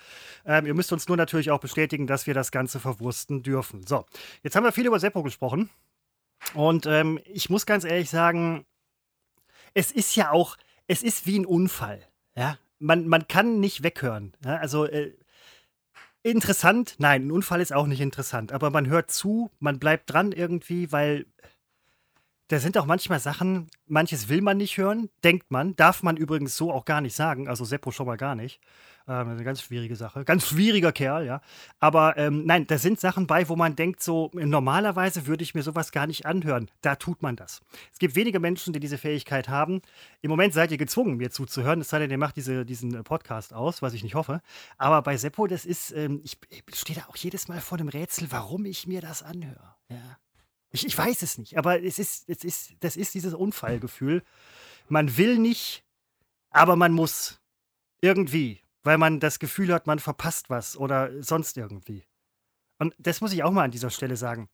Ähm, 0.45 0.65
ihr 0.65 0.73
müsst 0.73 0.91
uns 0.91 1.07
nur 1.07 1.17
natürlich 1.17 1.51
auch 1.51 1.59
bestätigen, 1.59 2.05
dass 2.07 2.27
wir 2.27 2.33
das 2.33 2.51
Ganze 2.51 2.79
verwursten 2.79 3.43
dürfen. 3.43 3.85
So, 3.85 4.05
jetzt 4.41 4.55
haben 4.55 4.63
wir 4.63 4.72
viel 4.73 4.85
über 4.85 4.99
Seppo 4.99 5.23
gesprochen. 5.23 5.69
Und 6.53 6.85
ähm, 6.85 7.19
ich 7.25 7.49
muss 7.49 7.65
ganz 7.65 7.83
ehrlich 7.83 8.09
sagen, 8.09 8.65
es 9.73 9.91
ist 9.91 10.15
ja 10.15 10.31
auch, 10.31 10.57
es 10.87 11.03
ist 11.03 11.25
wie 11.25 11.39
ein 11.39 11.45
Unfall. 11.45 12.05
Ja? 12.35 12.57
Man, 12.79 13.07
man 13.07 13.27
kann 13.27 13.59
nicht 13.59 13.83
weghören. 13.83 14.33
Ja? 14.43 14.57
Also 14.57 14.85
äh, 14.85 15.13
interessant, 16.21 16.95
nein, 16.97 17.27
ein 17.27 17.31
Unfall 17.31 17.61
ist 17.61 17.73
auch 17.73 17.87
nicht 17.87 18.01
interessant, 18.01 18.51
aber 18.51 18.69
man 18.69 18.87
hört 18.87 19.11
zu, 19.11 19.51
man 19.59 19.79
bleibt 19.79 20.11
dran 20.11 20.31
irgendwie, 20.31 20.91
weil 20.91 21.25
Da 22.49 22.59
sind 22.59 22.77
auch 22.77 22.85
manchmal 22.85 23.19
Sachen, 23.19 23.69
manches 23.87 24.27
will 24.27 24.41
man 24.41 24.57
nicht 24.57 24.77
hören, 24.77 25.09
denkt 25.23 25.49
man, 25.49 25.75
darf 25.75 26.03
man 26.03 26.17
übrigens 26.17 26.57
so 26.57 26.71
auch 26.71 26.85
gar 26.85 27.01
nicht 27.01 27.15
sagen, 27.15 27.47
also 27.47 27.63
Seppo 27.63 27.91
schon 27.91 28.05
mal 28.05 28.17
gar 28.17 28.35
nicht. 28.35 28.59
Ähm, 29.07 29.29
eine 29.29 29.43
ganz 29.43 29.61
schwierige 29.61 29.95
Sache. 29.95 30.23
Ganz 30.23 30.47
schwieriger 30.47 30.93
Kerl, 30.93 31.25
ja. 31.25 31.41
Aber 31.79 32.17
ähm, 32.17 32.45
nein, 32.45 32.67
da 32.67 32.77
sind 32.77 32.99
Sachen 32.99 33.27
bei, 33.27 33.49
wo 33.49 33.55
man 33.55 33.75
denkt, 33.75 34.01
so 34.01 34.31
normalerweise 34.33 35.27
würde 35.27 35.43
ich 35.43 35.53
mir 35.55 35.63
sowas 35.63 35.91
gar 35.91 36.07
nicht 36.07 36.25
anhören. 36.25 36.69
Da 36.81 36.95
tut 36.95 37.21
man 37.21 37.35
das. 37.35 37.61
Es 37.91 37.99
gibt 37.99 38.15
wenige 38.15 38.39
Menschen, 38.39 38.71
die 38.71 38.79
diese 38.79 38.97
Fähigkeit 38.97 39.49
haben. 39.49 39.81
Im 40.21 40.29
Moment 40.29 40.53
seid 40.53 40.71
ihr 40.71 40.77
gezwungen, 40.77 41.17
mir 41.17 41.31
zuzuhören, 41.31 41.81
es 41.81 41.89
sei 41.89 41.99
denn, 41.99 42.11
ihr 42.11 42.17
macht 42.17 42.37
diese, 42.37 42.65
diesen 42.65 42.93
äh, 42.95 43.03
Podcast 43.03 43.53
aus, 43.53 43.81
was 43.81 43.93
ich 43.93 44.03
nicht 44.03 44.15
hoffe. 44.15 44.41
Aber 44.77 45.01
bei 45.01 45.17
Seppo, 45.17 45.47
das 45.47 45.65
ist, 45.65 45.91
ähm, 45.91 46.21
ich, 46.23 46.37
ich 46.49 46.63
stehe 46.73 46.99
da 46.99 47.07
auch 47.09 47.17
jedes 47.17 47.49
Mal 47.49 47.59
vor 47.59 47.77
dem 47.77 47.89
Rätsel, 47.89 48.31
warum 48.31 48.65
ich 48.65 48.87
mir 48.87 49.01
das 49.01 49.21
anhöre. 49.21 49.75
Ja. 49.89 50.17
Ich, 50.73 50.85
ich 50.85 50.97
weiß 50.97 51.21
es 51.21 51.37
nicht, 51.37 51.57
aber 51.57 51.81
es 51.81 51.97
ist, 51.97 52.27
es 52.27 52.43
ist, 52.43 52.73
das 52.81 52.97
ist 52.97 53.13
dieses 53.13 53.33
Unfallgefühl. 53.33 54.23
Man 54.89 55.15
will 55.15 55.37
nicht, 55.37 55.85
aber 56.49 56.75
man 56.75 56.91
muss. 56.91 57.39
Irgendwie 58.01 58.63
weil 58.83 58.97
man 58.97 59.19
das 59.19 59.39
Gefühl 59.39 59.73
hat, 59.73 59.87
man 59.87 59.99
verpasst 59.99 60.49
was 60.49 60.77
oder 60.77 61.09
sonst 61.23 61.57
irgendwie. 61.57 62.03
Und 62.79 62.93
das 62.97 63.21
muss 63.21 63.33
ich 63.33 63.43
auch 63.43 63.51
mal 63.51 63.63
an 63.63 63.71
dieser 63.71 63.89
Stelle 63.89 64.17
sagen. 64.17 64.49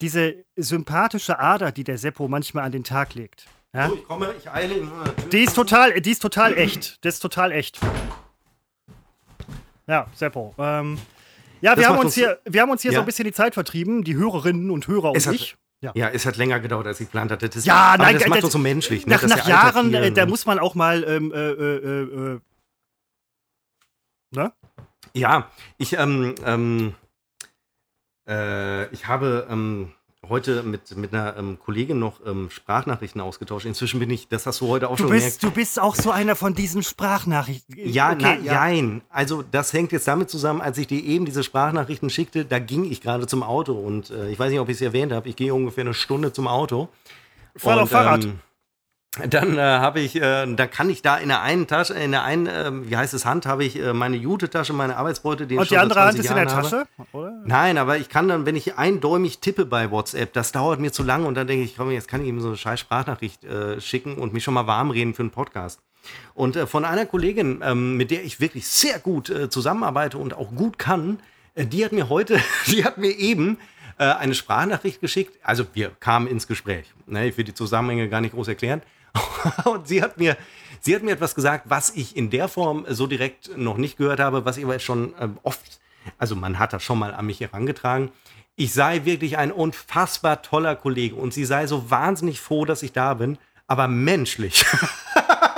Diese 0.00 0.44
sympathische 0.56 1.38
Ader, 1.38 1.70
die 1.70 1.84
der 1.84 1.98
Seppo 1.98 2.26
manchmal 2.26 2.64
an 2.64 2.72
den 2.72 2.84
Tag 2.84 3.14
legt. 3.14 3.46
Ja? 3.74 3.88
So, 3.88 3.94
ich 3.94 4.04
komme, 4.04 4.34
ich 4.36 4.50
eile. 4.50 4.88
Die 5.30 5.40
ist 5.40 5.54
total, 5.54 6.00
die 6.00 6.10
ist 6.10 6.22
total 6.22 6.56
echt. 6.56 7.04
Das 7.04 7.14
ist 7.14 7.20
total 7.20 7.52
echt. 7.52 7.78
Ja, 9.86 10.06
Seppo. 10.14 10.54
Ähm, 10.58 10.98
ja, 11.62 11.76
wir 11.76 11.88
haben, 11.88 11.98
uns 11.98 12.14
hier, 12.14 12.38
wir 12.44 12.60
haben 12.60 12.70
uns 12.70 12.82
hier 12.82 12.92
ja. 12.92 12.96
so 12.96 13.02
ein 13.02 13.06
bisschen 13.06 13.24
die 13.24 13.32
Zeit 13.32 13.54
vertrieben, 13.54 14.04
die 14.04 14.16
Hörerinnen 14.16 14.70
und 14.70 14.86
Hörer 14.86 15.12
es 15.16 15.26
und 15.26 15.32
hat, 15.32 15.40
ich. 15.40 15.56
Ja. 15.80 15.92
ja. 15.94 16.08
es 16.10 16.26
hat 16.26 16.36
länger 16.36 16.60
gedauert, 16.60 16.86
als 16.86 17.00
ich 17.00 17.06
geplant 17.06 17.30
hatte. 17.30 17.48
Das, 17.48 17.64
ja, 17.64 17.96
nein, 17.96 18.18
das 18.18 18.28
macht 18.28 18.42
das, 18.42 18.52
so 18.52 18.58
menschlich. 18.58 19.06
Ne? 19.06 19.14
Nach, 19.14 19.22
nach 19.22 19.48
Jahren, 19.48 19.94
äh, 19.94 20.12
da 20.12 20.26
muss 20.26 20.44
man 20.44 20.58
auch 20.58 20.74
mal 20.74 21.02
ähm, 21.04 21.32
äh, 21.32 21.38
äh, 21.38 22.34
äh 22.34 22.40
Ne? 24.34 24.52
Ja, 25.14 25.50
ich, 25.76 25.92
ähm, 25.98 26.34
ähm, 26.44 26.94
äh, 28.26 28.86
ich 28.86 29.06
habe 29.06 29.46
ähm, 29.50 29.92
heute 30.28 30.62
mit, 30.62 30.96
mit 30.96 31.12
einer 31.12 31.36
ähm, 31.36 31.58
Kollegin 31.58 31.98
noch 31.98 32.24
ähm, 32.24 32.48
Sprachnachrichten 32.50 33.20
ausgetauscht. 33.20 33.66
Inzwischen 33.66 33.98
bin 33.98 34.10
ich, 34.10 34.28
das 34.28 34.46
hast 34.46 34.60
du 34.60 34.68
heute 34.68 34.88
auch 34.88 34.96
du 34.96 35.04
schon 35.04 35.10
bist, 35.10 35.40
gemerkt. 35.40 35.42
Du 35.42 35.50
bist 35.50 35.80
auch 35.80 35.94
so 35.96 36.10
einer 36.10 36.36
von 36.36 36.54
diesen 36.54 36.82
Sprachnachrichten. 36.82 37.74
Ja, 37.76 38.12
okay, 38.12 38.38
na, 38.40 38.44
ja. 38.44 38.54
nein. 38.54 39.02
Also 39.10 39.42
das 39.42 39.72
hängt 39.72 39.92
jetzt 39.92 40.06
damit 40.06 40.30
zusammen, 40.30 40.60
als 40.60 40.78
ich 40.78 40.86
dir 40.86 41.02
eben 41.02 41.24
diese 41.24 41.42
Sprachnachrichten 41.42 42.08
schickte, 42.08 42.44
da 42.44 42.58
ging 42.58 42.84
ich 42.84 43.00
gerade 43.00 43.26
zum 43.26 43.42
Auto 43.42 43.72
und 43.74 44.10
äh, 44.10 44.30
ich 44.30 44.38
weiß 44.38 44.50
nicht, 44.50 44.60
ob 44.60 44.68
ich 44.68 44.76
es 44.76 44.80
erwähnt 44.80 45.12
habe, 45.12 45.28
ich 45.28 45.36
gehe 45.36 45.52
ungefähr 45.52 45.82
eine 45.82 45.94
Stunde 45.94 46.32
zum 46.32 46.46
Auto. 46.46 46.88
Fahr 47.56 47.82
auf 47.82 47.90
Fahrrad. 47.90 48.24
Ähm, 48.24 48.38
dann 49.28 49.58
äh, 49.58 49.60
habe 49.60 50.00
ich, 50.00 50.16
äh, 50.16 50.46
da 50.54 50.66
kann 50.66 50.88
ich 50.88 51.02
da 51.02 51.18
in 51.18 51.28
der 51.28 51.42
einen 51.42 51.66
Tasche, 51.66 51.92
in 51.92 52.12
der 52.12 52.24
einen, 52.24 52.46
äh, 52.46 52.70
wie 52.88 52.96
heißt 52.96 53.12
es, 53.12 53.26
Hand, 53.26 53.44
habe 53.44 53.62
ich 53.62 53.78
äh, 53.78 53.92
meine 53.92 54.16
Jute-Tasche, 54.16 54.72
meine 54.72 54.96
Arbeitsbeute. 54.96 55.46
Die 55.46 55.58
Und 55.58 55.70
die 55.70 55.76
andere 55.76 56.00
Hand 56.00 56.18
ist 56.18 56.24
Jahren 56.24 56.38
in 56.38 56.46
der 56.46 56.54
Tasche? 56.54 56.86
Oder? 57.12 57.42
Nein, 57.44 57.76
aber 57.76 57.98
ich 57.98 58.08
kann 58.08 58.28
dann, 58.28 58.46
wenn 58.46 58.56
ich 58.56 58.78
eindäumig 58.78 59.40
tippe 59.40 59.66
bei 59.66 59.90
WhatsApp, 59.90 60.32
das 60.32 60.52
dauert 60.52 60.80
mir 60.80 60.92
zu 60.92 61.02
lange 61.02 61.26
und 61.26 61.34
dann 61.34 61.46
denke 61.46 61.62
ich, 61.62 61.76
komm, 61.76 61.90
jetzt 61.90 62.08
kann 62.08 62.22
ich 62.22 62.28
ihm 62.28 62.40
so 62.40 62.48
eine 62.48 62.56
scheiß 62.56 62.80
Sprachnachricht 62.80 63.44
äh, 63.44 63.82
schicken 63.82 64.14
und 64.14 64.32
mich 64.32 64.44
schon 64.44 64.54
mal 64.54 64.66
warm 64.66 64.90
reden 64.90 65.12
für 65.12 65.22
einen 65.22 65.30
Podcast. 65.30 65.80
Und 66.32 66.56
äh, 66.56 66.66
von 66.66 66.86
einer 66.86 67.04
Kollegin, 67.04 67.60
ähm, 67.62 67.98
mit 67.98 68.10
der 68.10 68.24
ich 68.24 68.40
wirklich 68.40 68.66
sehr 68.66 68.98
gut 68.98 69.32
zusammenarbeite 69.50 70.16
und 70.16 70.32
auch 70.32 70.54
gut 70.54 70.78
kann, 70.78 71.18
die 71.54 71.84
hat 71.84 71.92
mir 71.92 72.08
heute, 72.08 72.40
die 72.68 72.84
hat 72.84 72.96
mir 72.96 73.10
eben 73.10 73.58
eine 73.98 74.34
Sprachnachricht 74.34 75.00
geschickt. 75.00 75.38
Also 75.44 75.64
wir 75.74 75.90
kamen 76.00 76.26
ins 76.26 76.48
Gespräch. 76.48 76.86
Ne, 77.06 77.28
ich 77.28 77.36
will 77.36 77.44
die 77.44 77.54
Zusammenhänge 77.54 78.08
gar 78.08 78.20
nicht 78.20 78.34
groß 78.34 78.48
erklären. 78.48 78.82
und 79.64 79.88
sie 79.88 80.02
hat 80.02 80.18
mir, 80.18 80.36
sie 80.80 80.94
hat 80.94 81.02
mir 81.02 81.12
etwas 81.12 81.34
gesagt, 81.34 81.64
was 81.68 81.90
ich 81.90 82.16
in 82.16 82.30
der 82.30 82.48
Form 82.48 82.86
so 82.88 83.06
direkt 83.06 83.56
noch 83.56 83.76
nicht 83.76 83.96
gehört 83.96 84.20
habe, 84.20 84.44
was 84.44 84.56
ich 84.56 84.64
aber 84.64 84.78
schon 84.78 85.14
äh, 85.18 85.28
oft, 85.42 85.80
also 86.18 86.36
man 86.36 86.58
hat 86.58 86.72
das 86.72 86.82
schon 86.82 86.98
mal 86.98 87.14
an 87.14 87.26
mich 87.26 87.40
herangetragen. 87.40 88.10
Ich 88.56 88.72
sei 88.72 89.04
wirklich 89.04 89.38
ein 89.38 89.50
unfassbar 89.50 90.42
toller 90.42 90.76
Kollege 90.76 91.14
und 91.16 91.32
sie 91.32 91.44
sei 91.44 91.66
so 91.66 91.90
wahnsinnig 91.90 92.40
froh, 92.40 92.64
dass 92.64 92.82
ich 92.82 92.92
da 92.92 93.14
bin, 93.14 93.38
aber 93.66 93.88
menschlich. 93.88 94.64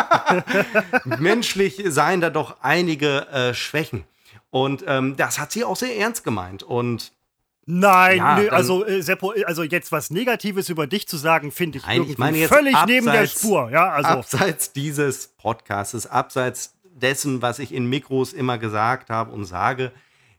menschlich 1.04 1.82
seien 1.88 2.20
da 2.20 2.30
doch 2.30 2.56
einige 2.60 3.26
äh, 3.28 3.54
Schwächen. 3.54 4.04
Und 4.50 4.84
ähm, 4.86 5.16
das 5.16 5.40
hat 5.40 5.50
sie 5.50 5.64
auch 5.64 5.76
sehr 5.76 5.96
ernst 5.96 6.22
gemeint. 6.22 6.62
Und 6.62 7.12
Nein, 7.66 8.18
ja, 8.18 8.38
nö, 8.38 8.48
also 8.50 8.84
äh, 8.84 9.02
Seppo, 9.02 9.32
äh, 9.32 9.44
also 9.44 9.62
jetzt 9.62 9.90
was 9.90 10.10
Negatives 10.10 10.68
über 10.68 10.86
dich 10.86 11.08
zu 11.08 11.16
sagen, 11.16 11.50
finde 11.50 11.78
ich, 11.78 11.86
nein, 11.86 12.04
ich 12.08 12.18
meine 12.18 12.38
jetzt 12.38 12.52
völlig 12.52 12.74
abseits, 12.74 12.90
neben 12.90 13.06
der 13.06 13.26
Spur. 13.26 13.70
Ja, 13.70 13.90
also. 13.90 14.10
Abseits 14.10 14.72
dieses 14.72 15.28
Podcasts, 15.28 16.06
abseits 16.06 16.74
dessen, 16.94 17.42
was 17.42 17.58
ich 17.58 17.72
in 17.72 17.86
Mikros 17.86 18.32
immer 18.32 18.58
gesagt 18.58 19.10
habe 19.10 19.32
und 19.32 19.44
sage, 19.44 19.92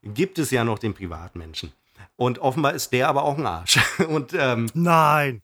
gibt 0.04 0.40
es 0.40 0.52
ja 0.52 0.64
noch 0.64 0.80
den 0.80 0.94
Privatmenschen. 0.94 1.72
Und 2.16 2.40
offenbar 2.40 2.74
ist 2.74 2.94
der 2.94 3.10
aber 3.10 3.24
auch 3.24 3.38
ein 3.38 3.46
Arsch. 3.46 3.80
Und, 4.08 4.34
ähm, 4.34 4.70
nein. 4.74 5.42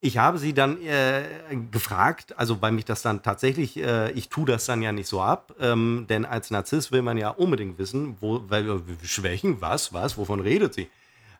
Ich 0.00 0.18
habe 0.18 0.38
sie 0.38 0.52
dann 0.52 0.82
äh, 0.82 1.22
gefragt, 1.70 2.38
also 2.38 2.60
weil 2.60 2.72
mich 2.72 2.84
das 2.84 3.02
dann 3.02 3.22
tatsächlich, 3.22 3.78
äh, 3.78 4.10
ich 4.12 4.28
tue 4.28 4.46
das 4.46 4.66
dann 4.66 4.82
ja 4.82 4.92
nicht 4.92 5.08
so 5.08 5.22
ab, 5.22 5.54
ähm, 5.60 6.06
denn 6.08 6.26
als 6.26 6.50
Narzisst 6.50 6.92
will 6.92 7.00
man 7.00 7.16
ja 7.16 7.30
unbedingt 7.30 7.78
wissen, 7.78 8.16
wo, 8.20 8.42
weil, 8.48 8.82
Schwächen, 9.02 9.62
was, 9.62 9.94
was, 9.94 10.18
wovon 10.18 10.40
redet 10.40 10.74
sie? 10.74 10.88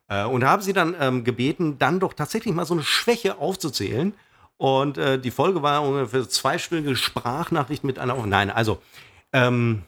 Äh, 0.08 0.24
und 0.24 0.44
habe 0.44 0.62
sie 0.62 0.72
dann 0.72 0.94
ähm, 0.98 1.24
gebeten, 1.24 1.78
dann 1.78 2.00
doch 2.00 2.12
tatsächlich 2.12 2.54
mal 2.54 2.66
so 2.66 2.74
eine 2.74 2.82
Schwäche 2.82 3.38
aufzuzählen. 3.38 4.14
Und 4.56 4.98
äh, 4.98 5.18
die 5.18 5.30
Folge 5.30 5.62
war 5.62 5.82
ungefähr 5.82 6.28
zweistündige 6.28 6.96
Sprachnachricht 6.96 7.84
mit 7.84 7.98
einer. 7.98 8.14
Nein, 8.26 8.50
also 8.50 8.80
ähm, 9.32 9.82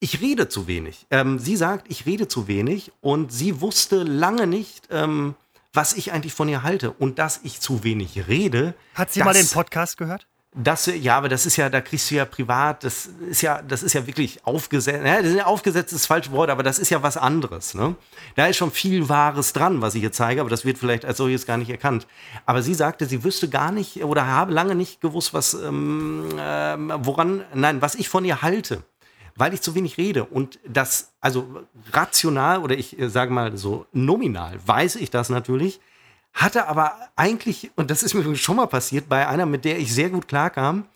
ich 0.00 0.20
rede 0.20 0.48
zu 0.48 0.66
wenig. 0.66 1.06
Ähm, 1.10 1.38
sie 1.38 1.56
sagt, 1.56 1.90
ich 1.90 2.06
rede 2.06 2.26
zu 2.26 2.48
wenig 2.48 2.92
und 3.00 3.32
sie 3.32 3.60
wusste 3.60 4.02
lange 4.02 4.48
nicht, 4.48 4.88
ähm, 4.90 5.36
was 5.72 5.92
ich 5.92 6.12
eigentlich 6.12 6.34
von 6.34 6.48
ihr 6.48 6.62
halte 6.62 6.90
und 6.90 7.18
dass 7.18 7.40
ich 7.44 7.60
zu 7.60 7.84
wenig 7.84 8.26
rede. 8.26 8.74
Hat 8.94 9.12
sie 9.12 9.22
mal 9.22 9.32
den 9.32 9.48
Podcast 9.48 9.96
gehört? 9.96 10.26
Das, 10.54 10.84
ja, 10.84 11.16
aber 11.16 11.30
das 11.30 11.46
ist 11.46 11.56
ja, 11.56 11.70
da 11.70 11.80
kriegst 11.80 12.10
du 12.10 12.16
ja 12.16 12.26
privat, 12.26 12.84
das 12.84 13.06
ist 13.30 13.40
ja, 13.40 13.62
das 13.62 13.82
ist 13.82 13.94
ja 13.94 14.06
wirklich 14.06 14.44
aufgesetzt. 14.44 15.02
Ja, 15.02 15.22
das 15.22 15.30
ist 15.30 15.46
aufgesetzt 15.46 15.92
ist 15.94 16.02
das 16.02 16.06
falsche 16.06 16.30
Wort, 16.30 16.50
aber 16.50 16.62
das 16.62 16.78
ist 16.78 16.90
ja 16.90 17.02
was 17.02 17.16
anderes. 17.16 17.72
Ne? 17.72 17.94
Da 18.36 18.46
ist 18.46 18.58
schon 18.58 18.70
viel 18.70 19.08
Wahres 19.08 19.54
dran, 19.54 19.80
was 19.80 19.94
ich 19.94 20.02
hier 20.02 20.12
zeige, 20.12 20.42
aber 20.42 20.50
das 20.50 20.66
wird 20.66 20.76
vielleicht 20.76 21.06
als 21.06 21.16
solches 21.16 21.46
gar 21.46 21.56
nicht 21.56 21.70
erkannt. 21.70 22.06
Aber 22.44 22.62
sie 22.62 22.74
sagte, 22.74 23.06
sie 23.06 23.24
wüsste 23.24 23.48
gar 23.48 23.72
nicht 23.72 24.04
oder 24.04 24.26
habe 24.26 24.52
lange 24.52 24.74
nicht 24.74 25.00
gewusst, 25.00 25.32
was, 25.32 25.54
ähm, 25.54 26.38
äh, 26.38 26.76
woran, 27.02 27.44
nein, 27.54 27.80
was 27.80 27.94
ich 27.94 28.10
von 28.10 28.26
ihr 28.26 28.42
halte, 28.42 28.82
weil 29.36 29.54
ich 29.54 29.62
zu 29.62 29.74
wenig 29.74 29.96
rede. 29.96 30.24
Und 30.24 30.58
das, 30.68 31.12
also 31.22 31.62
rational 31.92 32.58
oder 32.58 32.76
ich 32.76 32.98
äh, 32.98 33.08
sage 33.08 33.32
mal 33.32 33.56
so 33.56 33.86
nominal, 33.92 34.58
weiß 34.66 34.96
ich 34.96 35.08
das 35.08 35.30
natürlich 35.30 35.80
hatte 36.32 36.66
aber 36.66 36.94
eigentlich, 37.16 37.70
und 37.76 37.90
das 37.90 38.02
ist 38.02 38.14
mir 38.14 38.36
schon 38.36 38.56
mal 38.56 38.66
passiert, 38.66 39.08
bei 39.08 39.26
einer, 39.26 39.46
mit 39.46 39.64
der 39.64 39.78
ich 39.78 39.92
sehr 39.92 40.10
gut 40.10 40.28
klarkam, 40.28 40.86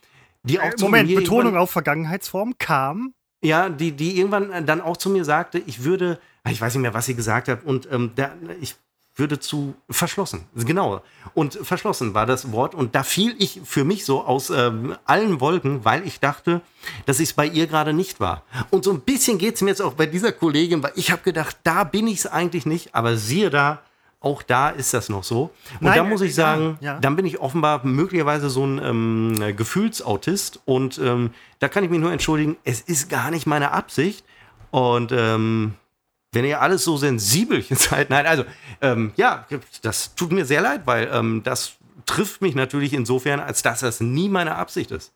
die 0.43 0.61
auch 0.61 0.65
äh, 0.65 0.81
Moment, 0.81 1.15
Betonung 1.15 1.57
auf 1.57 1.71
Vergangenheitsform 1.71 2.57
kam. 2.59 3.13
Ja, 3.43 3.69
die, 3.69 3.93
die 3.93 4.19
irgendwann 4.19 4.67
dann 4.67 4.81
auch 4.81 4.97
zu 4.97 5.11
mir 5.11 5.25
sagte, 5.25 5.59
ich 5.59 5.85
würde, 5.85 6.19
ah, 6.45 6.51
ich 6.51 6.61
weiß 6.61 6.75
nicht 6.75 6.83
mehr, 6.83 6.95
was 6.95 7.07
sie 7.07 7.15
gesagt 7.15 7.49
hat, 7.49 7.65
und 7.65 7.89
ähm, 7.91 8.13
der, 8.17 8.33
ich 8.61 8.77
würde 9.17 9.41
zu 9.41 9.75
verschlossen. 9.89 10.45
Genau. 10.55 11.03
Und 11.35 11.55
verschlossen 11.55 12.15
war 12.15 12.27
das 12.27 12.53
Wort. 12.53 12.75
Und 12.75 12.95
da 12.95 13.03
fiel 13.03 13.35
ich 13.39 13.61
für 13.65 13.85
mich 13.85 14.05
so 14.05 14.23
aus 14.23 14.51
ähm, 14.51 14.95
allen 15.05 15.41
Wolken, 15.41 15.85
weil 15.85 16.07
ich 16.07 16.21
dachte, 16.21 16.61
dass 17.07 17.19
ich 17.19 17.31
es 17.31 17.35
bei 17.35 17.47
ihr 17.47 17.67
gerade 17.67 17.95
nicht 17.95 18.21
war. 18.21 18.43
Und 18.71 18.85
so 18.85 18.93
ein 18.93 19.01
bisschen 19.01 19.39
geht 19.39 19.55
es 19.55 19.63
mir 19.63 19.71
jetzt 19.71 19.83
auch 19.83 19.95
bei 19.95 20.07
dieser 20.07 20.33
Kollegin, 20.33 20.83
weil 20.83 20.93
ich 20.97 21.11
habe 21.11 21.23
gedacht, 21.23 21.57
da 21.65 21.85
bin 21.85 22.07
ich 22.07 22.19
es 22.19 22.27
eigentlich 22.27 22.67
nicht. 22.67 22.95
Aber 22.95 23.17
siehe 23.17 23.49
da, 23.49 23.81
auch 24.21 24.43
da 24.43 24.71
ist 24.71 24.95
das 24.95 25.09
noch 25.09 25.25
so. 25.25 25.51
Und 25.75 25.83
Nein, 25.83 25.97
da 25.97 26.05
muss 26.05 26.21
ich 26.21 26.35
sagen, 26.35 26.79
ja, 26.81 26.95
ja. 26.95 27.01
dann 27.01 27.17
bin 27.17 27.27
ich 27.27 27.39
offenbar 27.39 27.85
möglicherweise 27.87 28.51
so 28.51 28.65
ein 28.65 28.81
ähm, 28.83 29.57
Gefühlsautist. 29.57 30.61
Und 30.65 30.99
ähm, 30.99 31.31
da 31.59 31.69
kann 31.69 31.85
ich 31.85 31.91
mich 31.91 32.01
nur 32.01 32.13
entschuldigen, 32.13 32.57
es 32.65 32.81
ist 32.81 33.09
gar 33.09 33.31
nicht 33.31 33.47
meine 33.47 33.73
Absicht. 33.73 34.25
Und 34.71 35.13
ähm, 35.13 35.75
wenn 36.33 36.45
ihr 36.45 36.61
alles 36.61 36.85
so 36.85 36.97
sensibel 36.97 37.63
seid, 37.71 38.11
nein, 38.11 38.27
also 38.27 38.45
ähm, 38.81 39.13
ja, 39.17 39.47
das 39.83 40.15
tut 40.15 40.33
mir 40.33 40.45
sehr 40.45 40.61
leid, 40.61 40.83
weil 40.87 41.09
ähm, 41.13 41.43
das 41.45 41.75
trifft 42.07 42.41
mich 42.43 42.55
natürlich 42.55 42.93
insofern, 42.93 43.41
als 43.41 43.63
dass 43.63 43.81
das 43.81 44.01
nie 44.01 44.29
meine 44.29 44.57
Absicht 44.57 44.91
ist. 44.91 45.13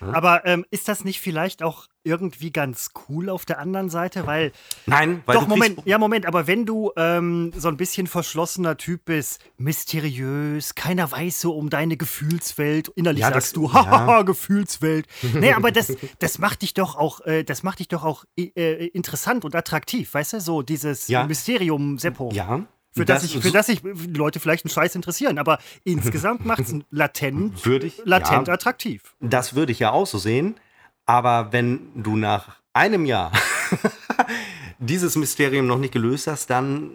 Aber 0.00 0.44
ähm, 0.46 0.64
ist 0.70 0.88
das 0.88 1.04
nicht 1.04 1.20
vielleicht 1.20 1.62
auch 1.62 1.86
irgendwie 2.04 2.52
ganz 2.52 2.90
cool 3.08 3.28
auf 3.28 3.44
der 3.44 3.58
anderen 3.58 3.90
Seite? 3.90 4.26
Weil. 4.26 4.52
Nein, 4.86 5.22
weil 5.26 5.36
Doch, 5.36 5.46
Moment, 5.46 5.80
ja, 5.84 5.98
Moment, 5.98 6.26
aber 6.26 6.46
wenn 6.46 6.64
du 6.64 6.92
ähm, 6.96 7.52
so 7.56 7.68
ein 7.68 7.76
bisschen 7.76 8.06
verschlossener 8.06 8.76
Typ 8.76 9.04
bist, 9.04 9.40
mysteriös, 9.56 10.74
keiner 10.74 11.10
weiß 11.10 11.40
so 11.40 11.56
um 11.56 11.68
deine 11.70 11.96
Gefühlswelt, 11.96 12.88
innerlich 12.88 13.22
ja, 13.22 13.30
sagst 13.32 13.48
das, 13.48 13.52
du, 13.52 13.72
haha, 13.72 14.18
ja. 14.18 14.22
Gefühlswelt. 14.22 15.06
nee, 15.34 15.52
aber 15.52 15.72
das, 15.72 15.92
das 16.20 16.38
macht 16.38 16.62
dich 16.62 16.74
doch 16.74 16.96
auch, 16.96 17.20
äh, 17.22 17.42
das 17.42 17.62
macht 17.62 17.80
dich 17.80 17.88
doch 17.88 18.04
auch 18.04 18.24
äh, 18.36 18.86
interessant 18.88 19.44
und 19.44 19.54
attraktiv, 19.54 20.12
weißt 20.14 20.34
du? 20.34 20.40
So 20.40 20.62
dieses 20.62 21.08
ja. 21.08 21.26
Mysterium 21.26 21.98
Seppo. 21.98 22.30
Ja. 22.32 22.66
Für 22.96 23.04
das, 23.04 23.22
das, 23.22 23.30
sich, 23.30 23.42
für 23.42 23.50
das 23.50 23.66
sich 23.66 23.80
Leute 23.82 24.40
vielleicht 24.40 24.64
einen 24.64 24.70
Scheiß 24.70 24.94
interessieren. 24.94 25.38
Aber 25.38 25.58
insgesamt 25.84 26.46
macht 26.46 26.60
es 26.60 26.74
latent, 26.90 27.64
ich, 27.66 28.00
latent 28.04 28.48
ja, 28.48 28.54
attraktiv. 28.54 29.14
Das 29.20 29.54
würde 29.54 29.72
ich 29.72 29.78
ja 29.78 29.92
auch 29.92 30.06
so 30.06 30.18
sehen. 30.18 30.56
Aber 31.04 31.52
wenn 31.52 31.90
du 31.94 32.16
nach 32.16 32.56
einem 32.72 33.04
Jahr 33.04 33.32
dieses 34.78 35.16
Mysterium 35.16 35.66
noch 35.66 35.78
nicht 35.78 35.92
gelöst 35.92 36.26
hast, 36.26 36.48
dann 36.50 36.90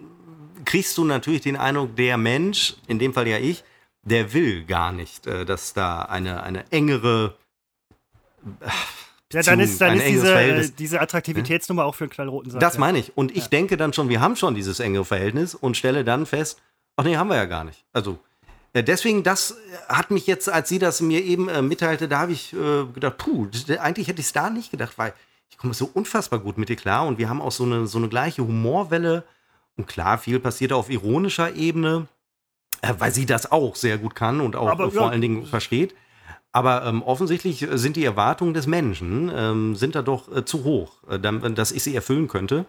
kriegst 0.64 0.98
du 0.98 1.04
natürlich 1.04 1.40
den 1.40 1.56
Eindruck, 1.56 1.96
der 1.96 2.16
Mensch, 2.16 2.76
in 2.86 2.98
dem 2.98 3.14
Fall 3.14 3.26
ja 3.28 3.38
ich, 3.38 3.64
der 4.02 4.32
will 4.32 4.64
gar 4.64 4.92
nicht, 4.92 5.26
äh, 5.26 5.44
dass 5.44 5.72
da 5.72 6.02
eine, 6.02 6.42
eine 6.42 6.70
engere. 6.70 7.36
Ja, 9.32 9.42
dann 9.42 9.60
ist, 9.60 9.80
dann 9.80 9.96
ist 9.96 10.06
diese, 10.06 10.34
äh, 10.34 10.68
diese 10.78 11.00
Attraktivitätsnummer 11.00 11.84
auch 11.84 11.94
für 11.94 12.04
einen 12.04 12.10
knallroten 12.10 12.50
Sack. 12.50 12.60
Das 12.60 12.78
meine 12.78 12.98
ich. 12.98 13.16
Und 13.16 13.32
ich 13.32 13.44
ja. 13.44 13.48
denke 13.48 13.76
dann 13.76 13.92
schon, 13.92 14.08
wir 14.08 14.20
haben 14.20 14.36
schon 14.36 14.54
dieses 14.54 14.80
engere 14.80 15.04
Verhältnis 15.04 15.54
und 15.54 15.76
stelle 15.76 16.04
dann 16.04 16.26
fest, 16.26 16.60
ach 16.96 17.04
nee, 17.04 17.16
haben 17.16 17.28
wir 17.28 17.36
ja 17.36 17.46
gar 17.46 17.64
nicht. 17.64 17.84
Also 17.92 18.18
äh, 18.72 18.82
deswegen, 18.82 19.22
das 19.22 19.56
hat 19.88 20.10
mich 20.10 20.26
jetzt, 20.26 20.48
als 20.48 20.68
sie 20.68 20.78
das 20.78 21.00
mir 21.00 21.22
eben 21.22 21.48
äh, 21.48 21.62
mitteilte, 21.62 22.08
da 22.08 22.20
habe 22.20 22.32
ich 22.32 22.52
äh, 22.52 22.84
gedacht, 22.92 23.18
puh, 23.18 23.48
eigentlich 23.80 24.08
hätte 24.08 24.20
ich 24.20 24.26
es 24.26 24.32
da 24.32 24.50
nicht 24.50 24.70
gedacht, 24.70 24.94
weil 24.96 25.12
ich 25.50 25.58
komme 25.58 25.74
so 25.74 25.90
unfassbar 25.92 26.38
gut 26.38 26.58
mit 26.58 26.68
dir 26.68 26.76
klar 26.76 27.06
und 27.06 27.18
wir 27.18 27.28
haben 27.28 27.42
auch 27.42 27.52
so 27.52 27.64
eine, 27.64 27.86
so 27.86 27.98
eine 27.98 28.08
gleiche 28.08 28.42
Humorwelle. 28.42 29.24
Und 29.76 29.86
klar, 29.86 30.18
viel 30.18 30.38
passiert 30.38 30.72
auf 30.72 30.90
ironischer 30.90 31.54
Ebene, 31.54 32.08
äh, 32.80 32.92
weil 32.98 33.12
sie 33.12 33.26
das 33.26 33.52
auch 33.52 33.76
sehr 33.76 33.98
gut 33.98 34.14
kann 34.14 34.40
und 34.40 34.56
auch 34.56 34.68
Aber, 34.68 34.90
vor 34.90 35.02
ja, 35.02 35.08
allen 35.08 35.20
Dingen 35.20 35.46
versteht. 35.46 35.94
Aber 36.52 36.84
ähm, 36.84 37.02
offensichtlich 37.02 37.66
sind 37.72 37.96
die 37.96 38.04
Erwartungen 38.04 38.52
des 38.52 38.66
Menschen 38.66 39.32
ähm, 39.34 39.74
sind 39.74 39.94
da 39.94 40.02
doch 40.02 40.30
äh, 40.34 40.44
zu 40.44 40.64
hoch, 40.64 40.92
äh, 41.08 41.18
dass 41.18 41.72
ich 41.72 41.82
sie 41.82 41.94
erfüllen 41.94 42.28
könnte. 42.28 42.66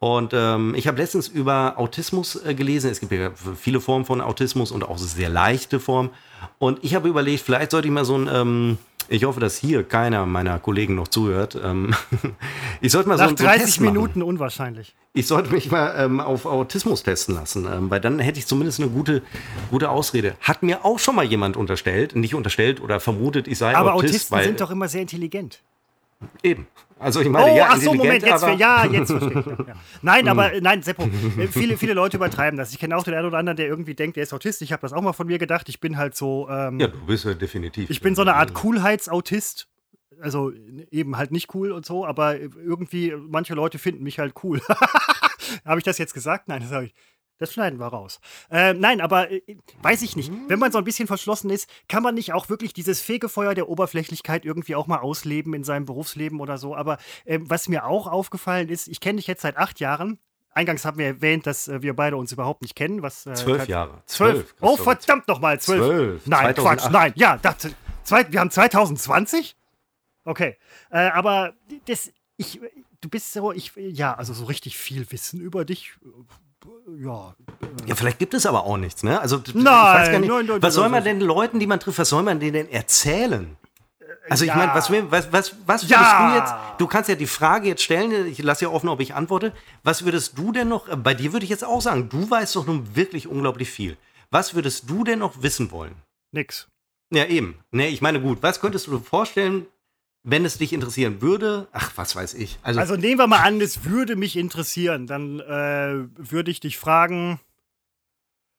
Und 0.00 0.32
ähm, 0.34 0.74
ich 0.74 0.88
habe 0.88 1.00
letztens 1.00 1.28
über 1.28 1.74
Autismus 1.76 2.34
äh, 2.44 2.56
gelesen. 2.56 2.90
Es 2.90 2.98
gibt 2.98 3.12
ja 3.12 3.30
viele 3.54 3.80
Formen 3.80 4.04
von 4.04 4.20
Autismus 4.20 4.72
und 4.72 4.82
auch 4.82 4.98
sehr 4.98 5.28
leichte 5.28 5.78
Formen. 5.78 6.10
Und 6.58 6.82
ich 6.82 6.96
habe 6.96 7.08
überlegt, 7.08 7.44
vielleicht 7.44 7.70
sollte 7.70 7.86
ich 7.86 7.94
mal 7.94 8.04
so 8.04 8.18
ein, 8.18 8.28
ähm, 8.32 8.78
ich 9.12 9.24
hoffe, 9.24 9.40
dass 9.40 9.58
hier 9.58 9.84
keiner 9.84 10.24
meiner 10.24 10.58
Kollegen 10.58 10.94
noch 10.94 11.08
zuhört. 11.08 11.58
Ähm, 11.62 11.94
ich 12.80 12.92
sollte 12.92 13.08
mal 13.08 13.16
Nach 13.16 13.28
so, 13.28 13.36
so 13.36 13.44
30 13.44 13.80
Minuten 13.80 14.22
unwahrscheinlich. 14.22 14.94
Ich 15.12 15.26
sollte 15.26 15.52
mich 15.52 15.70
mal 15.70 15.94
ähm, 15.98 16.20
auf 16.20 16.46
Autismus 16.46 17.02
testen 17.02 17.34
lassen, 17.34 17.68
ähm, 17.70 17.90
weil 17.90 18.00
dann 18.00 18.18
hätte 18.18 18.38
ich 18.38 18.46
zumindest 18.46 18.80
eine 18.80 18.88
gute, 18.88 19.22
gute 19.70 19.90
Ausrede. 19.90 20.34
Hat 20.40 20.62
mir 20.62 20.84
auch 20.84 20.98
schon 20.98 21.14
mal 21.14 21.24
jemand 21.24 21.56
unterstellt, 21.56 22.16
nicht 22.16 22.34
unterstellt 22.34 22.80
oder 22.80 23.00
vermutet, 23.00 23.48
ich 23.48 23.58
sei 23.58 23.76
Aber 23.76 23.94
Autist. 23.94 24.14
Autisten 24.14 24.36
weil, 24.36 24.44
sind 24.44 24.60
doch 24.60 24.70
immer 24.70 24.88
sehr 24.88 25.02
intelligent. 25.02 25.60
Eben. 26.42 26.66
Also 27.02 27.20
ich 27.20 27.28
meine, 27.28 27.52
oh, 27.52 27.56
ja, 27.56 27.68
ach 27.70 27.76
so, 27.78 27.92
Moment, 27.92 28.22
jetzt, 28.22 28.42
ja, 28.58 28.86
jetzt 28.86 29.10
verstehe 29.10 29.40
ich. 29.40 29.66
Ja. 29.66 29.74
Nein, 30.02 30.28
aber 30.28 30.52
nein, 30.60 30.82
Seppo, 30.82 31.04
äh, 31.04 31.48
viele, 31.48 31.76
viele 31.76 31.94
Leute 31.94 32.16
übertreiben 32.16 32.56
das. 32.56 32.72
Ich 32.72 32.78
kenne 32.78 32.96
auch 32.96 33.02
den 33.02 33.14
einen 33.14 33.26
oder 33.26 33.38
anderen, 33.38 33.56
der 33.56 33.66
irgendwie 33.66 33.94
denkt, 33.94 34.16
der 34.16 34.22
ist 34.22 34.32
Autist. 34.32 34.62
Ich 34.62 34.72
habe 34.72 34.82
das 34.82 34.92
auch 34.92 35.02
mal 35.02 35.12
von 35.12 35.26
mir 35.26 35.38
gedacht. 35.38 35.68
Ich 35.68 35.80
bin 35.80 35.96
halt 35.96 36.14
so. 36.14 36.48
Ähm, 36.48 36.78
ja, 36.78 36.86
du 36.86 37.04
bist 37.04 37.24
ja 37.24 37.34
definitiv. 37.34 37.90
Ich 37.90 38.00
bin 38.00 38.14
so 38.14 38.22
eine 38.22 38.34
Art 38.34 38.54
Coolheitsautist. 38.54 39.68
Also 40.20 40.52
eben 40.92 41.16
halt 41.16 41.32
nicht 41.32 41.52
cool 41.52 41.72
und 41.72 41.84
so, 41.84 42.06
aber 42.06 42.38
irgendwie, 42.38 43.12
manche 43.16 43.54
Leute 43.54 43.78
finden 43.78 44.04
mich 44.04 44.20
halt 44.20 44.34
cool. 44.44 44.60
habe 45.64 45.78
ich 45.78 45.84
das 45.84 45.98
jetzt 45.98 46.14
gesagt? 46.14 46.46
Nein, 46.46 46.62
das 46.62 46.70
habe 46.70 46.84
ich. 46.84 46.94
Das 47.42 47.52
schneiden 47.52 47.80
wir 47.80 47.88
raus. 47.88 48.20
Äh, 48.52 48.72
nein, 48.72 49.00
aber 49.00 49.32
äh, 49.32 49.42
weiß 49.82 50.02
ich 50.02 50.14
nicht. 50.14 50.30
Wenn 50.46 50.60
man 50.60 50.70
so 50.70 50.78
ein 50.78 50.84
bisschen 50.84 51.08
verschlossen 51.08 51.50
ist, 51.50 51.68
kann 51.88 52.04
man 52.04 52.14
nicht 52.14 52.32
auch 52.32 52.48
wirklich 52.48 52.72
dieses 52.72 53.00
Fegefeuer 53.00 53.56
der 53.56 53.68
Oberflächlichkeit 53.68 54.44
irgendwie 54.44 54.76
auch 54.76 54.86
mal 54.86 54.98
ausleben 54.98 55.52
in 55.52 55.64
seinem 55.64 55.84
Berufsleben 55.84 56.38
oder 56.38 56.56
so. 56.56 56.76
Aber 56.76 56.98
äh, 57.24 57.40
was 57.42 57.68
mir 57.68 57.84
auch 57.84 58.06
aufgefallen 58.06 58.68
ist, 58.68 58.86
ich 58.86 59.00
kenne 59.00 59.16
dich 59.16 59.26
jetzt 59.26 59.42
seit 59.42 59.56
acht 59.56 59.80
Jahren. 59.80 60.20
Eingangs 60.52 60.84
haben 60.84 60.98
wir 60.98 61.06
erwähnt, 61.06 61.48
dass 61.48 61.66
äh, 61.66 61.82
wir 61.82 61.96
beide 61.96 62.16
uns 62.16 62.30
überhaupt 62.30 62.62
nicht 62.62 62.76
kennen. 62.76 63.02
Was, 63.02 63.26
äh, 63.26 63.34
zwölf 63.34 63.66
Jahre. 63.66 64.04
Zwölf. 64.06 64.54
Oh, 64.60 64.76
verdammt 64.76 65.26
nochmal. 65.26 65.58
Zwölf. 65.58 65.84
zwölf. 65.84 66.26
Nein, 66.26 66.54
2008. 66.54 66.78
Quatsch. 66.78 66.92
Nein, 66.92 67.12
ja, 67.16 67.38
das, 67.38 67.56
zwei, 68.04 68.30
wir 68.30 68.38
haben 68.38 68.52
2020? 68.52 69.56
Okay. 70.24 70.56
Äh, 70.90 71.08
aber 71.08 71.54
das, 71.86 72.12
ich, 72.36 72.60
du 73.00 73.08
bist 73.08 73.32
so, 73.32 73.50
ich, 73.50 73.72
ja, 73.74 74.14
also 74.14 74.32
so 74.32 74.44
richtig 74.44 74.78
viel 74.78 75.10
Wissen 75.10 75.40
über 75.40 75.64
dich 75.64 75.94
ja. 76.98 77.34
Äh 77.84 77.88
ja, 77.88 77.94
vielleicht 77.94 78.18
gibt 78.18 78.34
es 78.34 78.46
aber 78.46 78.64
auch 78.64 78.76
nichts, 78.76 79.02
ne? 79.02 79.20
Also, 79.20 79.42
nein, 79.54 80.26
nein, 80.26 80.46
nein, 80.46 80.62
was 80.62 80.74
soll 80.74 80.88
man 80.88 81.04
denn 81.04 81.20
Leuten, 81.20 81.58
die 81.58 81.66
man 81.66 81.80
trifft, 81.80 81.98
was 81.98 82.08
soll 82.08 82.22
man 82.22 82.40
denen 82.40 82.54
denn 82.54 82.70
erzählen? 82.70 83.56
Also 84.28 84.44
ich 84.44 84.50
ja. 84.50 84.56
meine, 84.56 84.74
was, 84.74 84.90
was, 84.90 85.32
was, 85.32 85.54
was 85.66 85.82
würdest 85.82 85.90
ja. 85.90 86.28
du 86.28 86.38
jetzt, 86.38 86.54
du 86.78 86.86
kannst 86.86 87.08
ja 87.08 87.16
die 87.16 87.26
Frage 87.26 87.68
jetzt 87.68 87.82
stellen, 87.82 88.26
ich 88.26 88.40
lasse 88.42 88.64
ja 88.64 88.70
offen, 88.70 88.88
ob 88.88 89.00
ich 89.00 89.14
antworte, 89.14 89.52
was 89.82 90.04
würdest 90.04 90.38
du 90.38 90.52
denn 90.52 90.68
noch, 90.68 90.88
bei 90.96 91.14
dir 91.14 91.32
würde 91.32 91.44
ich 91.44 91.50
jetzt 91.50 91.64
auch 91.64 91.80
sagen, 91.80 92.08
du 92.08 92.30
weißt 92.30 92.54
doch 92.54 92.66
nun 92.66 92.94
wirklich 92.94 93.26
unglaublich 93.26 93.70
viel. 93.70 93.96
Was 94.30 94.54
würdest 94.54 94.88
du 94.88 95.04
denn 95.04 95.18
noch 95.18 95.42
wissen 95.42 95.70
wollen? 95.70 95.94
Nix. 96.30 96.68
Ja, 97.12 97.26
eben. 97.26 97.58
Ne, 97.72 97.88
ich 97.88 98.00
meine, 98.00 98.20
gut, 98.20 98.42
was 98.42 98.60
könntest 98.60 98.86
du 98.86 98.96
dir 98.96 99.04
vorstellen, 99.04 99.66
wenn 100.24 100.44
es 100.44 100.58
dich 100.58 100.72
interessieren 100.72 101.20
würde, 101.20 101.68
ach, 101.72 101.92
was 101.96 102.14
weiß 102.14 102.34
ich. 102.34 102.58
Also, 102.62 102.80
also 102.80 102.96
nehmen 102.96 103.18
wir 103.18 103.26
mal 103.26 103.40
an, 103.40 103.60
es 103.60 103.84
würde 103.84 104.16
mich 104.16 104.36
interessieren, 104.36 105.06
dann 105.06 105.40
äh, 105.40 106.06
würde 106.16 106.50
ich 106.50 106.60
dich 106.60 106.78
fragen. 106.78 107.40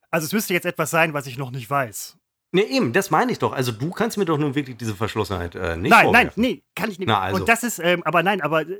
Also 0.09 0.25
es 0.25 0.33
müsste 0.33 0.53
jetzt 0.53 0.65
etwas 0.65 0.91
sein, 0.91 1.13
was 1.13 1.25
ich 1.25 1.37
noch 1.37 1.51
nicht 1.51 1.69
weiß. 1.69 2.17
Nee, 2.55 2.61
eben, 2.65 2.93
das 2.93 3.09
meine 3.09 3.31
ich 3.31 3.39
doch. 3.39 3.51
Also 3.51 3.71
du 3.71 3.89
kannst 3.89 4.15
mir 4.19 4.25
doch 4.25 4.37
nun 4.37 4.53
wirklich 4.53 4.77
diese 4.77 4.95
Verschlossenheit 4.95 5.55
äh, 5.55 5.75
nicht 5.75 5.89
Nein, 5.89 6.05
vorwerfen. 6.05 6.31
nein, 6.35 6.51
nee, 6.51 6.63
kann 6.75 6.91
ich 6.91 6.99
nicht. 6.99 7.07
Na, 7.07 7.19
also. 7.19 7.39
Und 7.39 7.49
das 7.49 7.63
ist, 7.63 7.79
ähm, 7.79 8.03
aber 8.03 8.21
nein, 8.21 8.41
aber 8.41 8.61
äh, 8.61 8.77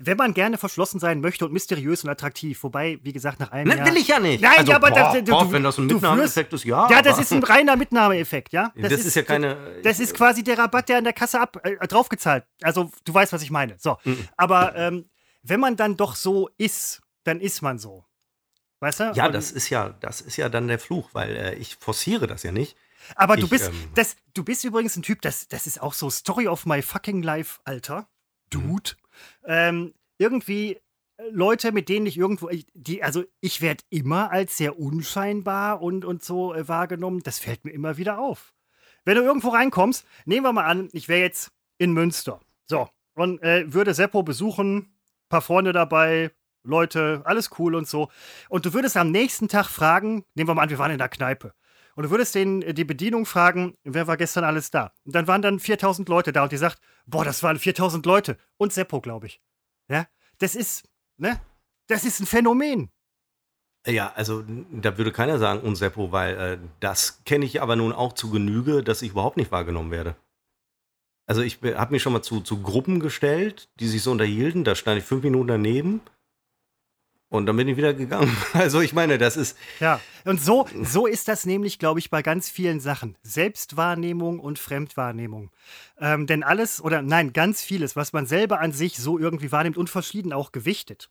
wenn 0.00 0.16
man 0.16 0.34
gerne 0.34 0.58
verschlossen 0.58 0.98
sein 0.98 1.20
möchte 1.20 1.46
und 1.46 1.52
mysteriös 1.52 2.02
und 2.02 2.10
attraktiv, 2.10 2.60
wobei, 2.64 2.98
wie 3.04 3.12
gesagt, 3.12 3.38
nach 3.38 3.52
einem 3.52 3.68
ne, 3.68 3.76
Jahr... 3.76 3.86
will 3.86 3.96
ich 3.96 4.08
ja 4.08 4.18
nicht. 4.18 4.42
Nein, 4.42 4.58
also, 4.58 4.72
ja, 4.72 4.76
aber 4.76 4.90
boah, 4.90 5.12
das, 5.14 5.24
du, 5.24 5.30
boah, 5.30 5.52
wenn 5.52 5.62
das 5.62 5.78
ein 5.78 5.86
Mitnahmeeffekt 5.86 6.52
ist, 6.52 6.64
ja. 6.64 6.90
Ja, 6.90 7.00
das 7.00 7.20
ist 7.20 7.32
ein 7.32 7.44
reiner 7.44 7.76
Mitnahmeeffekt, 7.76 8.52
ja. 8.52 8.72
Das, 8.74 8.90
das 8.90 9.00
ist, 9.00 9.06
ist, 9.06 9.14
ja 9.14 9.22
keine... 9.22 9.56
Das 9.84 10.00
ist 10.00 10.12
quasi 10.14 10.42
der 10.42 10.58
Rabatt, 10.58 10.88
der 10.88 10.98
an 10.98 11.04
der 11.04 11.12
Kasse 11.12 11.40
ab, 11.40 11.60
äh, 11.62 11.86
draufgezahlt. 11.86 12.42
Also 12.62 12.90
du 13.04 13.14
weißt, 13.14 13.32
was 13.32 13.42
ich 13.42 13.52
meine. 13.52 13.76
So, 13.78 13.98
mhm. 14.02 14.26
aber 14.36 14.74
ähm, 14.74 15.08
wenn 15.44 15.60
man 15.60 15.76
dann 15.76 15.96
doch 15.96 16.16
so 16.16 16.48
ist, 16.58 17.02
dann 17.22 17.40
ist 17.40 17.62
man 17.62 17.78
so. 17.78 18.07
Weißt 18.80 19.00
du? 19.00 19.12
Ja, 19.14 19.26
und, 19.26 19.32
das 19.32 19.50
ist 19.50 19.70
ja, 19.70 19.90
das 20.00 20.20
ist 20.20 20.36
ja 20.36 20.48
dann 20.48 20.68
der 20.68 20.78
Fluch, 20.78 21.10
weil 21.12 21.36
äh, 21.36 21.54
ich 21.54 21.76
forciere 21.76 22.26
das 22.26 22.42
ja 22.42 22.52
nicht. 22.52 22.76
Aber 23.16 23.36
du 23.36 23.44
ich, 23.44 23.50
bist, 23.50 23.68
ähm, 23.68 23.90
das, 23.94 24.16
du 24.34 24.44
bist 24.44 24.64
übrigens 24.64 24.96
ein 24.96 25.02
Typ, 25.02 25.22
das, 25.22 25.48
das 25.48 25.66
ist 25.66 25.80
auch 25.82 25.94
so 25.94 26.10
Story 26.10 26.46
of 26.46 26.66
my 26.66 26.82
fucking 26.82 27.22
life, 27.22 27.60
Alter. 27.64 28.08
Dude. 28.50 28.92
Ähm, 29.44 29.94
irgendwie 30.18 30.74
äh, 31.16 31.28
Leute, 31.30 31.72
mit 31.72 31.88
denen 31.88 32.06
ich 32.06 32.16
irgendwo, 32.16 32.50
die, 32.74 33.02
also 33.02 33.24
ich 33.40 33.60
werde 33.60 33.84
immer 33.90 34.30
als 34.30 34.56
sehr 34.56 34.78
unscheinbar 34.78 35.82
und, 35.82 36.04
und 36.04 36.22
so 36.22 36.54
äh, 36.54 36.68
wahrgenommen. 36.68 37.22
Das 37.22 37.38
fällt 37.38 37.64
mir 37.64 37.72
immer 37.72 37.96
wieder 37.96 38.18
auf. 38.18 38.54
Wenn 39.04 39.16
du 39.16 39.22
irgendwo 39.22 39.48
reinkommst, 39.48 40.06
nehmen 40.24 40.44
wir 40.44 40.52
mal 40.52 40.64
an, 40.66 40.88
ich 40.92 41.08
wäre 41.08 41.20
jetzt 41.20 41.50
in 41.78 41.92
Münster. 41.92 42.40
So, 42.66 42.88
und 43.14 43.42
äh, 43.42 43.72
würde 43.72 43.94
Seppo 43.94 44.22
besuchen, 44.22 44.92
paar 45.28 45.42
Freunde 45.42 45.72
dabei, 45.72 46.30
Leute, 46.62 47.22
alles 47.24 47.50
cool 47.58 47.74
und 47.74 47.88
so. 47.88 48.10
Und 48.48 48.66
du 48.66 48.74
würdest 48.74 48.96
am 48.96 49.10
nächsten 49.10 49.48
Tag 49.48 49.66
fragen, 49.66 50.24
nehmen 50.34 50.48
wir 50.48 50.54
mal 50.54 50.62
an, 50.62 50.70
wir 50.70 50.78
waren 50.78 50.90
in 50.90 50.98
der 50.98 51.08
Kneipe. 51.08 51.54
Und 51.94 52.04
du 52.04 52.10
würdest 52.10 52.36
den, 52.36 52.62
äh, 52.62 52.74
die 52.74 52.84
Bedienung 52.84 53.26
fragen, 53.26 53.76
wer 53.82 54.06
war 54.06 54.16
gestern 54.16 54.44
alles 54.44 54.70
da? 54.70 54.92
Und 55.04 55.16
dann 55.16 55.26
waren 55.26 55.42
dann 55.42 55.58
4000 55.58 56.08
Leute 56.08 56.32
da 56.32 56.44
und 56.44 56.52
die 56.52 56.56
sagt, 56.56 56.78
boah, 57.06 57.24
das 57.24 57.42
waren 57.42 57.58
4000 57.58 58.06
Leute. 58.06 58.38
Und 58.56 58.72
Seppo, 58.72 59.00
glaube 59.00 59.26
ich. 59.26 59.40
Ja, 59.90 60.06
das 60.38 60.54
ist, 60.54 60.88
ne? 61.16 61.40
Das 61.88 62.04
ist 62.04 62.20
ein 62.20 62.26
Phänomen. 62.26 62.90
Ja, 63.84 64.12
also 64.14 64.44
da 64.70 64.96
würde 64.96 65.10
keiner 65.10 65.38
sagen, 65.38 65.60
und 65.60 65.74
Seppo, 65.74 66.12
weil 66.12 66.36
äh, 66.36 66.58
das 66.78 67.24
kenne 67.24 67.44
ich 67.44 67.62
aber 67.62 67.74
nun 67.74 67.92
auch 67.92 68.12
zu 68.12 68.30
Genüge, 68.30 68.84
dass 68.84 69.02
ich 69.02 69.10
überhaupt 69.10 69.36
nicht 69.36 69.50
wahrgenommen 69.50 69.90
werde. 69.90 70.14
Also 71.26 71.42
ich 71.42 71.58
habe 71.62 71.92
mich 71.92 72.02
schon 72.02 72.12
mal 72.12 72.22
zu, 72.22 72.40
zu 72.42 72.62
Gruppen 72.62 73.00
gestellt, 73.00 73.70
die 73.80 73.88
sich 73.88 74.02
so 74.02 74.12
unterhielten, 74.12 74.62
da 74.62 74.76
stand 74.76 74.98
ich 74.98 75.04
fünf 75.04 75.24
Minuten 75.24 75.48
daneben 75.48 76.00
und 77.30 77.46
dann 77.46 77.56
bin 77.56 77.68
ich 77.68 77.76
wieder 77.76 77.94
gegangen. 77.94 78.34
Also 78.54 78.80
ich 78.80 78.92
meine, 78.92 79.18
das 79.18 79.36
ist. 79.36 79.56
Ja, 79.80 80.00
und 80.24 80.40
so, 80.40 80.66
so 80.82 81.06
ist 81.06 81.28
das 81.28 81.46
nämlich, 81.46 81.78
glaube 81.78 82.00
ich, 82.00 82.10
bei 82.10 82.22
ganz 82.22 82.48
vielen 82.48 82.80
Sachen. 82.80 83.16
Selbstwahrnehmung 83.22 84.40
und 84.40 84.58
Fremdwahrnehmung. 84.58 85.50
Ähm, 86.00 86.26
denn 86.26 86.42
alles, 86.42 86.82
oder 86.82 87.02
nein, 87.02 87.32
ganz 87.32 87.62
vieles, 87.62 87.96
was 87.96 88.12
man 88.12 88.26
selber 88.26 88.60
an 88.60 88.72
sich 88.72 88.96
so 88.96 89.18
irgendwie 89.18 89.52
wahrnimmt 89.52 89.76
und 89.76 89.90
verschieden 89.90 90.32
auch 90.32 90.52
gewichtet, 90.52 91.10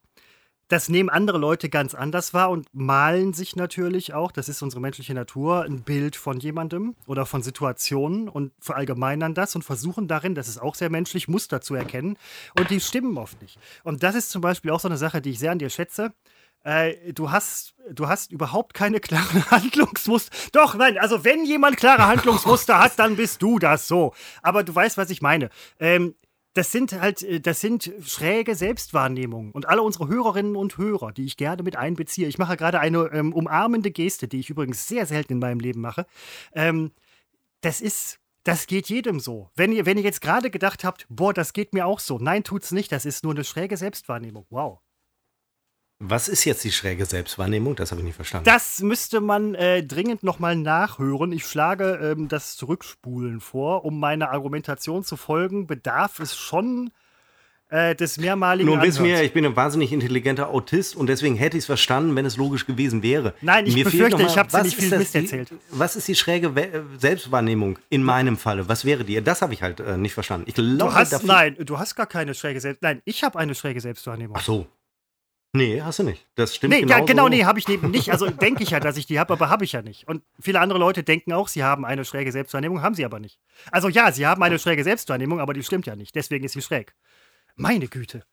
das 0.67 0.89
nehmen 0.89 1.09
andere 1.09 1.37
Leute 1.37 1.69
ganz 1.69 1.95
anders 1.95 2.33
wahr 2.33 2.49
und 2.49 2.67
malen 2.73 3.33
sich 3.33 3.55
natürlich 3.55 4.13
auch, 4.13 4.31
das 4.31 4.49
ist 4.49 4.61
unsere 4.61 4.81
menschliche 4.81 5.13
Natur, 5.13 5.63
ein 5.63 5.83
Bild 5.83 6.15
von 6.15 6.39
jemandem 6.39 6.95
oder 7.05 7.25
von 7.25 7.41
Situationen 7.41 8.27
und 8.27 8.51
verallgemeinern 8.59 9.33
das 9.33 9.55
und 9.55 9.63
versuchen 9.63 10.07
darin, 10.07 10.35
das 10.35 10.47
ist 10.47 10.61
auch 10.61 10.75
sehr 10.75 10.89
menschlich, 10.89 11.27
Muster 11.27 11.61
zu 11.61 11.75
erkennen 11.75 12.17
und 12.57 12.69
die 12.69 12.79
stimmen 12.79 13.17
oft 13.17 13.41
nicht. 13.41 13.57
Und 13.83 14.03
das 14.03 14.15
ist 14.15 14.29
zum 14.29 14.41
Beispiel 14.41 14.71
auch 14.71 14.79
so 14.79 14.87
eine 14.87 14.97
Sache, 14.97 15.21
die 15.21 15.31
ich 15.31 15.39
sehr 15.39 15.51
an 15.51 15.59
dir 15.59 15.69
schätze. 15.69 16.13
Äh, 16.63 17.13
du 17.13 17.31
hast, 17.31 17.75
du 17.89 18.09
hast 18.09 18.31
überhaupt 18.31 18.73
keine 18.73 18.99
klaren 18.99 19.49
Handlungsmuster. 19.51 20.35
Doch, 20.51 20.75
nein, 20.75 20.97
also 20.97 21.23
wenn 21.23 21.45
jemand 21.45 21.77
klare 21.77 22.07
Handlungsmuster 22.07 22.79
hat, 22.79 22.99
dann 22.99 23.15
bist 23.15 23.41
du 23.41 23.57
das 23.57 23.87
so. 23.87 24.13
Aber 24.41 24.63
du 24.63 24.75
weißt, 24.75 24.97
was 24.97 25.09
ich 25.09 25.21
meine. 25.21 25.49
Ähm, 25.79 26.15
das 26.57 26.71
sind 26.71 26.93
halt, 26.93 27.21
äh, 27.21 27.39
das 27.39 27.61
sind 27.61 27.91
schräge 28.01 28.55
Selbstwahrnehmungen. 28.55 29.51
Und 29.51 29.67
alle 29.67 29.83
unsere 29.83 30.07
Hörerinnen 30.07 30.55
und 30.55 30.77
Hörer, 30.77 31.11
die 31.11 31.25
ich 31.25 31.37
gerne 31.37 31.61
mit 31.61 31.75
einbeziehe, 31.75 32.27
ich 32.27 32.39
mache 32.39 32.57
gerade 32.57 32.79
eine 32.79 33.09
ähm, 33.13 33.31
umarmende 33.31 33.91
Geste, 33.91 34.27
die 34.27 34.39
ich 34.39 34.49
übrigens 34.49 34.87
sehr 34.87 35.05
selten 35.05 35.33
in 35.33 35.39
meinem 35.39 35.59
Leben 35.59 35.81
mache. 35.81 36.07
Ähm, 36.53 36.91
das 37.61 37.79
ist, 37.79 38.19
das 38.43 38.65
geht 38.65 38.89
jedem 38.89 39.19
so. 39.19 39.51
Wenn 39.55 39.71
ihr, 39.71 39.85
wenn 39.85 39.97
ihr 39.97 40.03
jetzt 40.03 40.21
gerade 40.21 40.49
gedacht 40.49 40.83
habt, 40.83 41.05
boah, 41.09 41.33
das 41.33 41.53
geht 41.53 41.73
mir 41.73 41.85
auch 41.85 41.99
so. 41.99 42.17
Nein, 42.17 42.43
tut's 42.43 42.71
nicht. 42.71 42.91
Das 42.91 43.05
ist 43.05 43.23
nur 43.23 43.33
eine 43.33 43.43
schräge 43.43 43.77
Selbstwahrnehmung. 43.77 44.47
Wow. 44.49 44.79
Was 45.99 46.27
ist 46.27 46.45
jetzt 46.45 46.63
die 46.63 46.71
schräge 46.71 47.05
Selbstwahrnehmung? 47.05 47.75
Das 47.75 47.89
habe 47.91 48.01
ich 48.01 48.05
nicht 48.05 48.15
verstanden. 48.15 48.45
Das 48.45 48.81
müsste 48.81 49.19
man 49.19 49.55
äh, 49.55 49.83
dringend 49.83 50.21
nochmal 50.21 50.55
nachhören. 50.55 51.31
Ich 51.31 51.45
schlage 51.45 52.13
ähm, 52.15 52.27
das 52.27 52.55
Zurückspulen 52.55 53.39
vor. 53.41 53.83
Um 53.83 53.99
meiner 53.99 54.29
Argumentation 54.29 55.03
zu 55.03 55.17
folgen, 55.17 55.65
bedarf 55.65 56.19
es 56.19 56.37
schon 56.37 56.91
äh, 57.69 57.95
des 57.95 58.17
mehrmaligen 58.17 58.69
Nun 58.69 58.81
wissen 58.83 59.03
wir, 59.03 59.23
ich 59.23 59.33
bin 59.33 59.43
ein 59.43 59.55
wahnsinnig 59.55 59.91
intelligenter 59.91 60.49
Autist 60.49 60.95
und 60.95 61.07
deswegen 61.07 61.35
hätte 61.35 61.57
ich 61.57 61.63
es 61.63 61.65
verstanden, 61.65 62.15
wenn 62.15 62.25
es 62.27 62.37
logisch 62.37 62.67
gewesen 62.67 63.01
wäre. 63.01 63.33
Nein, 63.41 63.65
ich 63.65 63.73
Mir 63.73 63.83
befürchte, 63.85 64.17
mal, 64.17 64.27
ich 64.27 64.37
habe 64.37 64.61
nicht 64.63 64.77
viel 64.77 64.91
das- 64.91 64.99
Mist 64.99 65.15
erzählt. 65.15 65.49
Was 65.71 65.95
ist 65.95 66.07
die 66.07 66.15
schräge 66.15 66.55
We 66.55 66.61
äh, 66.73 66.81
Selbstwahrnehmung 66.99 67.79
in 67.89 68.03
meinem 68.03 68.37
Falle? 68.37 68.69
Was 68.69 68.85
wäre 68.85 69.03
die? 69.03 69.19
Das 69.23 69.41
habe 69.41 69.53
ich 69.55 69.63
halt 69.63 69.79
äh, 69.79 69.97
nicht 69.97 70.13
verstanden. 70.13 70.45
Ich 70.47 70.53
glaube, 70.53 70.77
Du 70.77 70.93
hast, 70.93 71.23
nein, 71.25 71.57
du 71.59 71.79
hast 71.79 71.95
gar 71.95 72.05
keine 72.05 72.35
schräge 72.35 72.61
Selbst... 72.61 72.83
Nein, 72.83 73.01
ich 73.03 73.23
habe 73.23 73.39
eine 73.39 73.55
schräge 73.55 73.81
Selbstwahrnehmung. 73.81 74.37
Ach 74.39 74.43
so. 74.43 74.67
Nee, 75.57 75.81
hast 75.81 75.99
du 75.99 76.03
nicht. 76.03 76.25
Das 76.35 76.55
stimmt 76.55 76.73
Nee, 76.73 76.81
ja, 76.81 76.85
genauso. 76.85 77.05
genau, 77.05 77.27
nee, 77.29 77.43
habe 77.45 77.59
ich 77.59 77.67
eben 77.67 77.89
nicht. 77.91 78.11
Also 78.11 78.29
denke 78.29 78.63
ich 78.63 78.69
ja, 78.69 78.79
dass 78.79 78.95
ich 78.97 79.05
die 79.07 79.19
habe, 79.19 79.33
aber 79.33 79.49
habe 79.49 79.65
ich 79.65 79.71
ja 79.71 79.81
nicht. 79.81 80.07
Und 80.07 80.21
viele 80.39 80.59
andere 80.59 80.77
Leute 80.79 81.03
denken 81.03 81.33
auch, 81.33 81.47
sie 81.47 81.63
haben 81.63 81.83
eine 81.85 82.05
schräge 82.05 82.31
Selbstwahrnehmung, 82.31 82.81
haben 82.81 82.95
sie 82.95 83.05
aber 83.05 83.19
nicht. 83.19 83.39
Also 83.71 83.89
ja, 83.89 84.11
sie 84.11 84.27
haben 84.27 84.41
eine 84.43 84.59
schräge 84.59 84.83
Selbstwahrnehmung, 84.83 85.39
aber 85.39 85.53
die 85.53 85.63
stimmt 85.63 85.85
ja 85.87 85.95
nicht. 85.95 86.15
Deswegen 86.15 86.45
ist 86.45 86.53
sie 86.53 86.61
schräg. 86.61 86.93
Meine 87.55 87.87
Güte. 87.87 88.23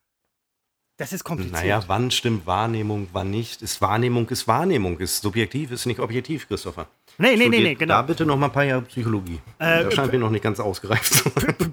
Das 0.97 1.11
ist 1.11 1.25
kompliziert. 1.25 1.59
Naja, 1.61 1.83
wann 1.87 2.09
stimmt 2.09 2.45
Wahrnehmung, 2.47 3.09
wann 3.11 3.29
nicht? 3.29 3.61
Ist 3.61 3.81
Wahrnehmung 3.81 4.29
ist 4.29 4.47
Wahrnehmung, 4.47 4.97
ist 4.99 5.21
subjektiv, 5.21 5.71
ist 5.71 5.85
nicht 5.87 5.99
objektiv, 5.99 6.47
Christopher. 6.47 6.87
nee, 7.17 7.35
nee, 7.35 7.49
nee, 7.49 7.59
nee, 7.59 7.73
Da 7.75 7.79
genau. 7.79 8.03
bitte 8.03 8.25
noch 8.25 8.37
mal 8.37 8.45
ein 8.45 8.51
paar 8.53 8.63
Jahre 8.63 8.83
Psychologie. 8.83 9.41
Äh, 9.59 9.83
das 9.83 9.93
scheint 9.93 10.13
mir 10.13 10.19
noch 10.19 10.29
nicht 10.29 10.43
ganz 10.43 10.59
ausgereift. 10.61 11.23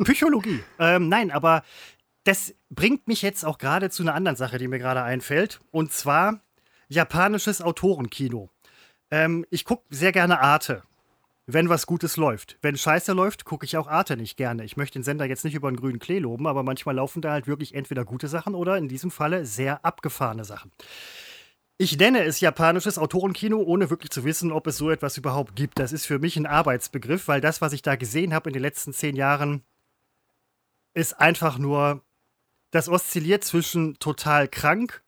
Psychologie. 0.05 0.61
Ähm, 0.81 1.09
nein, 1.09 1.31
aber 1.31 1.63
das 2.25 2.55
bringt 2.71 3.09
mich 3.09 3.23
jetzt 3.23 3.45
auch 3.45 3.59
gerade 3.59 3.91
zu 3.91 4.03
einer 4.03 4.15
anderen 4.15 4.37
Sache, 4.37 4.59
die 4.59 4.69
mir 4.69 4.79
gerade 4.79 5.03
einfällt. 5.03 5.61
Und 5.71 5.93
zwar 5.93 6.41
japanisches 6.89 7.63
Autorenkino. 7.63 8.51
Ähm, 9.11 9.45
ich 9.51 9.65
gucke 9.65 9.85
sehr 9.91 10.13
gerne 10.13 10.41
Arte, 10.41 10.83
wenn 11.47 11.69
was 11.69 11.87
Gutes 11.87 12.17
läuft. 12.17 12.59
Wenn 12.63 12.77
Scheiße 12.77 13.13
läuft, 13.13 13.45
gucke 13.45 13.65
ich 13.65 13.77
auch 13.77 13.89
Arte 13.89 14.17
nicht 14.17 14.37
gerne. 14.37 14.65
Ich 14.65 14.77
möchte 14.77 14.99
den 14.99 15.05
Sender 15.05 15.25
jetzt 15.25 15.45
nicht 15.45 15.55
über 15.55 15.71
den 15.71 15.77
grünen 15.77 15.99
Klee 15.99 16.19
loben, 16.19 16.47
aber 16.47 16.63
manchmal 16.63 16.95
laufen 16.95 17.23
da 17.23 17.33
halt 17.33 17.47
wirklich 17.47 17.75
entweder 17.75 18.05
gute 18.05 18.29
Sachen 18.29 18.55
oder 18.55 18.79
in 18.79 18.89
diesem 18.89 19.11
Falle 19.11 19.45
sehr 19.45 19.85
abgefahrene 19.85 20.45
Sachen. 20.45 20.71
Ich 21.79 21.99
nenne 21.99 22.23
es 22.23 22.39
japanisches 22.39 22.97
Autorenkino, 22.97 23.59
ohne 23.59 23.91
wirklich 23.91 24.11
zu 24.11 24.25
wissen, 24.25 24.53
ob 24.53 24.69
es 24.69 24.77
so 24.77 24.91
etwas 24.91 25.17
überhaupt 25.17 25.57
gibt. 25.57 25.81
Das 25.81 25.93
ist 25.93 26.07
für 26.07 26.21
mich 26.21 26.37
ein 26.37 26.47
Arbeitsbegriff, 26.47 27.27
weil 27.27 27.41
das, 27.41 27.61
was 27.61 27.73
ich 27.73 27.83
da 27.83 27.97
gesehen 27.97 28.35
habe 28.35 28.51
in 28.51 28.53
den 28.53 28.63
letzten 28.63 28.93
zehn 28.93 29.17
Jahren, 29.17 29.65
ist 30.95 31.19
einfach 31.19 31.59
nur, 31.59 32.03
das 32.73 32.89
oszilliert 32.89 33.45
zwischen 33.45 33.99
total 34.01 34.49
krank 34.49 35.03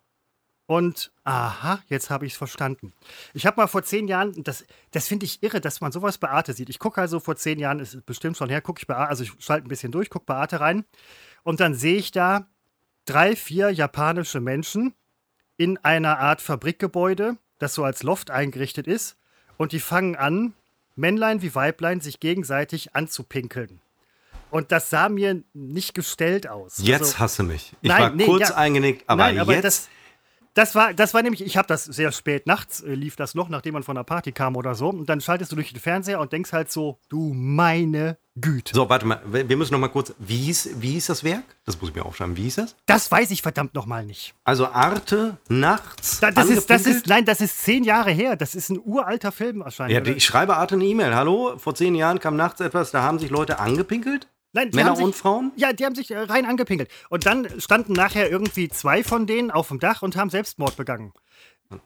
und 0.67 1.13
aha, 1.25 1.83
jetzt 1.89 2.09
habe 2.11 2.27
ich 2.27 2.33
es 2.33 2.39
verstanden. 2.39 2.93
Ich 3.33 3.47
habe 3.47 3.61
mal 3.61 3.67
vor 3.67 3.83
zehn 3.83 4.07
Jahren, 4.07 4.45
das, 4.45 4.65
das 4.93 5.09
finde 5.09 5.27
ich 5.27 5.43
irre, 5.43 5.61
dass 5.61 5.81
man 5.81 5.93
sowas 5.93 6.19
bei 6.19 6.29
Arte 6.29 6.53
sieht. 6.53 6.71
Ich 6.71 6.79
gucke 6.79 7.01
also 7.01 7.21
vor 7.21 7.37
zehn 7.37 7.59
Jahren, 7.59 7.81
ist 7.81 8.07
bestimmt 8.07 8.37
schon 8.37 8.49
her, 8.49 8.63
gucke 8.63 8.81
ich 8.81 8.87
bei 8.87 8.97
Arte, 8.97 9.11
also 9.11 9.25
ich 9.25 9.33
schalte 9.41 9.67
ein 9.67 9.69
bisschen 9.69 9.93
durch, 9.93 10.09
gucke 10.09 10.27
bei 10.27 10.37
Arte 10.37 10.61
rein 10.61 10.85
und 11.43 11.61
dann 11.61 11.75
sehe 11.75 11.97
ich 11.97 12.13
da 12.13 12.47
drei, 13.07 13.35
vier 13.35 13.71
japanische 13.71 14.41
Menschen 14.41 14.95
in 15.57 15.79
einer 15.79 16.19
Art 16.19 16.41
Fabrikgebäude, 16.41 17.37
das 17.59 17.75
so 17.75 17.85
als 17.85 18.03
Loft 18.03 18.31
eingerichtet 18.31 18.87
ist 18.87 19.17
und 19.57 19.73
die 19.73 19.81
fangen 19.81 20.17
an, 20.17 20.55
Männlein 20.97 21.43
wie 21.43 21.55
Weiblein 21.55 22.01
sich 22.01 22.21
gegenseitig 22.21 22.95
anzupinkeln. 22.95 23.81
Und 24.55 24.71
das 24.71 24.89
sah 24.89 25.09
mir 25.09 25.43
nicht 25.53 25.95
gestellt 25.95 26.49
aus. 26.49 26.75
Jetzt 26.79 27.01
Also- 27.03 27.19
hasse 27.19 27.43
mich. 27.43 27.73
Ich 27.83 27.89
Nein, 27.89 28.03
war 28.03 28.11
nee, 28.11 28.25
kurz 28.25 28.51
ja. 28.51 28.55
eingenickt, 28.55 29.03
aber, 29.09 29.25
Nein, 29.25 29.41
aber 29.41 29.53
jetzt. 29.55 29.65
das, 29.65 29.89
das 30.55 30.77
war, 30.77 30.95
das 30.95 31.13
war 31.13 31.23
nämlich, 31.23 31.45
ich 31.45 31.57
habe 31.57 31.67
das 31.67 31.85
sehr 31.87 32.13
spät 32.13 32.47
nachts, 32.47 32.81
äh, 32.81 32.95
lief 32.95 33.17
das 33.17 33.35
noch, 33.35 33.49
nachdem 33.49 33.75
man 33.75 33.83
von 33.83 33.97
der 33.97 34.05
Party 34.05 34.31
kam 34.31 34.55
oder 34.55 34.77
so. 34.77 34.91
Und 34.91 35.09
dann 35.09 35.21
schaltest 35.21 35.51
du 35.51 35.57
durch 35.57 35.73
den 35.73 35.81
Fernseher 35.81 36.21
und 36.21 36.33
denkst 36.33 36.53
halt 36.53 36.71
so, 36.71 37.01
du 37.09 37.33
meine 37.35 38.17
Güte. 38.37 38.73
so, 38.77 38.89
warte 38.89 39.07
mal, 39.07 39.21
wir 39.27 39.57
müssen 39.57 39.73
noch 39.73 39.81
mal 39.81 39.89
kurz. 39.89 40.15
Wie 40.19 40.37
hieß, 40.37 40.71
wie 40.81 40.91
hieß 40.93 41.07
das 41.07 41.25
Werk? 41.25 41.43
Das 41.67 41.81
muss 41.81 41.91
ich 41.91 41.97
mir 41.97 42.05
aufschreiben. 42.05 42.37
Wie 42.37 42.43
hieß 42.43 42.55
das? 42.55 42.77
Das 42.87 43.11
weiß 43.11 43.33
ich 43.33 43.43
verdammt 43.43 43.75
nochmal 43.75 44.05
nicht. 44.05 44.35
Also 44.45 44.69
Arte 44.69 45.37
nachts. 45.49 46.21
Da, 46.21 46.31
das, 46.31 46.49
ist, 46.49 46.71
das 46.71 46.87
ist, 46.87 47.09
nein, 47.09 47.25
das 47.25 47.41
ist 47.41 47.61
zehn 47.63 47.83
Jahre 47.83 48.13
her. 48.13 48.37
Das 48.37 48.55
ist 48.55 48.71
ein 48.71 48.81
uralter 48.85 49.33
Film 49.33 49.61
wahrscheinlich. 49.61 49.99
Ja, 50.07 50.15
ich 50.15 50.25
schreibe 50.25 50.57
Arte 50.57 50.77
eine 50.77 50.85
E-Mail. 50.85 51.15
Hallo, 51.17 51.59
vor 51.59 51.75
zehn 51.75 51.97
Jahren 51.97 52.21
kam 52.21 52.37
nachts 52.37 52.61
etwas, 52.61 52.93
da 52.93 53.03
haben 53.03 53.19
sich 53.19 53.31
Leute 53.31 53.59
angepinkelt? 53.59 54.29
Nein, 54.55 54.71
Männer 54.73 54.97
sich, 54.97 55.05
und 55.05 55.15
Frauen? 55.15 55.53
Ja, 55.57 55.73
die 55.73 55.85
haben 55.85 55.95
sich 55.95 56.11
äh, 56.11 56.19
rein 56.19 56.47
angepinkelt. 56.47 56.89
Und 57.11 57.27
dann 57.27 57.61
standen 57.61 57.93
nachher 57.93 58.31
irgendwie 58.31 58.69
zwei 58.71 59.05
von 59.05 59.27
denen 59.27 59.51
auf 59.51 59.69
dem 59.69 59.79
Dach 59.81 60.01
und 60.03 60.17
haben 60.17 60.31
Selbstmord 60.31 60.77
begangen. 60.77 61.13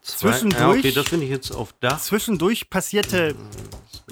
Zwei- 0.02 0.30
Zwischendurch- 0.32 0.60
Ja, 0.60 0.68
okay, 0.70 0.92
das 0.92 1.08
finde 1.08 1.24
ich 1.24 1.30
jetzt 1.30 1.50
auf 1.50 1.72
das. 1.80 2.04
Zwischendurch 2.06 2.68
passierte, 2.68 3.34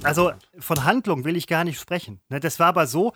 also 0.03 0.33
von 0.59 0.85
Handlung 0.85 1.25
will 1.25 1.37
ich 1.37 1.47
gar 1.47 1.65
nicht 1.65 1.79
sprechen. 1.79 2.21
Ne, 2.31 2.41
das 2.41 2.59
war 2.59 2.69
aber 2.69 2.87
so, 2.87 3.13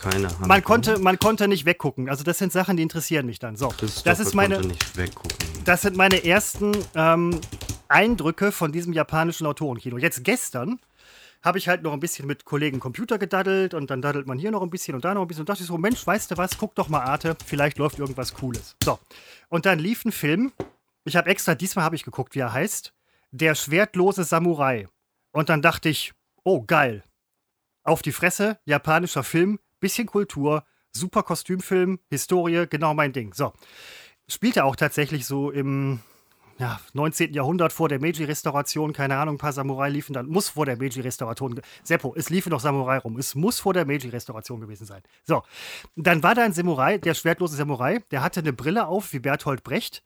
Keine 0.00 0.28
Ahnung. 0.28 0.46
man 0.48 0.62
konnte, 0.62 0.98
man 0.98 1.18
konnte 1.18 1.48
nicht 1.48 1.64
weggucken. 1.66 2.08
Also 2.08 2.22
das 2.22 2.38
sind 2.38 2.52
Sachen, 2.52 2.76
die 2.76 2.82
interessieren 2.84 3.26
mich 3.26 3.38
dann. 3.40 3.56
So, 3.56 3.68
Christopher 3.68 4.10
das 4.10 4.20
ist 4.20 4.34
meine, 4.34 4.60
das 5.64 5.82
sind 5.82 5.96
meine 5.96 6.24
ersten 6.24 6.72
ähm, 6.94 7.40
Eindrücke 7.88 8.52
von 8.52 8.70
diesem 8.70 8.92
japanischen 8.92 9.46
Autorenkino. 9.46 9.98
Jetzt 9.98 10.22
gestern 10.24 10.78
habe 11.44 11.58
ich 11.58 11.68
halt 11.68 11.82
noch 11.82 11.92
ein 11.92 12.00
bisschen 12.00 12.26
mit 12.26 12.46
Kollegen 12.46 12.80
Computer 12.80 13.18
gedaddelt 13.18 13.74
und 13.74 13.90
dann 13.90 14.00
daddelt 14.00 14.26
man 14.26 14.38
hier 14.38 14.50
noch 14.50 14.62
ein 14.62 14.70
bisschen 14.70 14.94
und 14.94 15.04
da 15.04 15.12
noch 15.12 15.20
ein 15.20 15.28
bisschen 15.28 15.42
und 15.42 15.48
dachte 15.50 15.62
ich 15.62 15.68
so, 15.68 15.76
Mensch, 15.76 16.04
weißt 16.06 16.30
du 16.30 16.38
was, 16.38 16.56
guck 16.56 16.74
doch 16.74 16.88
mal 16.88 17.02
Arte, 17.02 17.36
vielleicht 17.44 17.76
läuft 17.78 17.98
irgendwas 17.98 18.32
Cooles. 18.32 18.76
So, 18.82 18.98
und 19.50 19.66
dann 19.66 19.78
lief 19.78 20.06
ein 20.06 20.12
Film, 20.12 20.52
ich 21.04 21.16
habe 21.16 21.28
extra, 21.28 21.54
diesmal 21.54 21.84
habe 21.84 21.96
ich 21.96 22.04
geguckt, 22.04 22.34
wie 22.34 22.40
er 22.40 22.52
heißt, 22.52 22.94
Der 23.30 23.54
schwertlose 23.54 24.24
Samurai. 24.24 24.88
Und 25.32 25.48
dann 25.48 25.60
dachte 25.60 25.88
ich, 25.88 26.12
oh 26.44 26.62
geil, 26.62 27.02
auf 27.82 28.00
die 28.00 28.12
Fresse, 28.12 28.58
japanischer 28.64 29.24
Film, 29.24 29.58
bisschen 29.80 30.06
Kultur, 30.06 30.64
super 30.92 31.22
Kostümfilm, 31.24 31.98
Historie, 32.08 32.66
genau 32.70 32.94
mein 32.94 33.12
Ding. 33.12 33.34
So, 33.34 33.52
spielte 34.28 34.64
auch 34.64 34.76
tatsächlich 34.76 35.26
so 35.26 35.50
im 35.50 36.00
ja, 36.58 36.80
19. 36.92 37.32
Jahrhundert 37.32 37.72
vor 37.72 37.88
der 37.88 38.00
Meiji-Restauration, 38.00 38.92
keine 38.92 39.16
Ahnung, 39.16 39.36
ein 39.36 39.38
paar 39.38 39.52
Samurai 39.52 39.88
liefen 39.88 40.12
dann, 40.12 40.26
muss 40.26 40.50
vor 40.50 40.66
der 40.66 40.76
Meiji-Restauration, 40.76 41.60
Seppo, 41.82 42.14
es 42.16 42.30
liefen 42.30 42.50
noch 42.50 42.60
Samurai 42.60 42.98
rum, 42.98 43.18
es 43.18 43.34
muss 43.34 43.60
vor 43.60 43.74
der 43.74 43.84
Meiji-Restauration 43.84 44.60
gewesen 44.60 44.86
sein. 44.86 45.02
So, 45.24 45.42
dann 45.96 46.22
war 46.22 46.34
da 46.34 46.44
ein 46.44 46.52
Samurai, 46.52 46.98
der 46.98 47.14
schwertlose 47.14 47.56
Samurai, 47.56 48.00
der 48.10 48.22
hatte 48.22 48.40
eine 48.40 48.52
Brille 48.52 48.86
auf, 48.86 49.12
wie 49.12 49.18
Berthold 49.18 49.64
Brecht, 49.64 50.04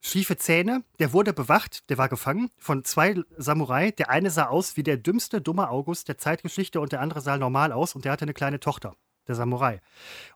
schiefe 0.00 0.36
Zähne, 0.36 0.82
der 0.98 1.12
wurde 1.12 1.32
bewacht, 1.32 1.88
der 1.90 1.98
war 1.98 2.08
gefangen 2.08 2.50
von 2.56 2.84
zwei 2.84 3.16
Samurai, 3.36 3.90
der 3.90 4.08
eine 4.08 4.30
sah 4.30 4.46
aus 4.46 4.76
wie 4.76 4.82
der 4.82 4.96
dümmste, 4.96 5.42
dumme 5.42 5.68
August 5.68 6.08
der 6.08 6.16
Zeitgeschichte 6.16 6.80
und 6.80 6.92
der 6.92 7.00
andere 7.02 7.20
sah 7.20 7.36
normal 7.36 7.72
aus 7.72 7.94
und 7.94 8.04
der 8.04 8.12
hatte 8.12 8.24
eine 8.24 8.34
kleine 8.34 8.60
Tochter, 8.60 8.94
der 9.28 9.34
Samurai. 9.34 9.80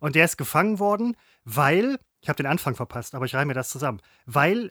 Und 0.01 0.15
der 0.15 0.27
ist 0.27 0.37
gefangen 0.37 0.79
worden, 0.79 1.17
weil, 1.45 1.99
ich 2.21 2.29
habe 2.29 2.37
den 2.37 2.47
Anfang 2.47 2.75
verpasst, 2.75 3.15
aber 3.15 3.25
ich 3.25 3.35
reihe 3.35 3.47
mir 3.47 3.55
das 3.55 3.71
zusammen, 3.71 4.01
weil 4.27 4.71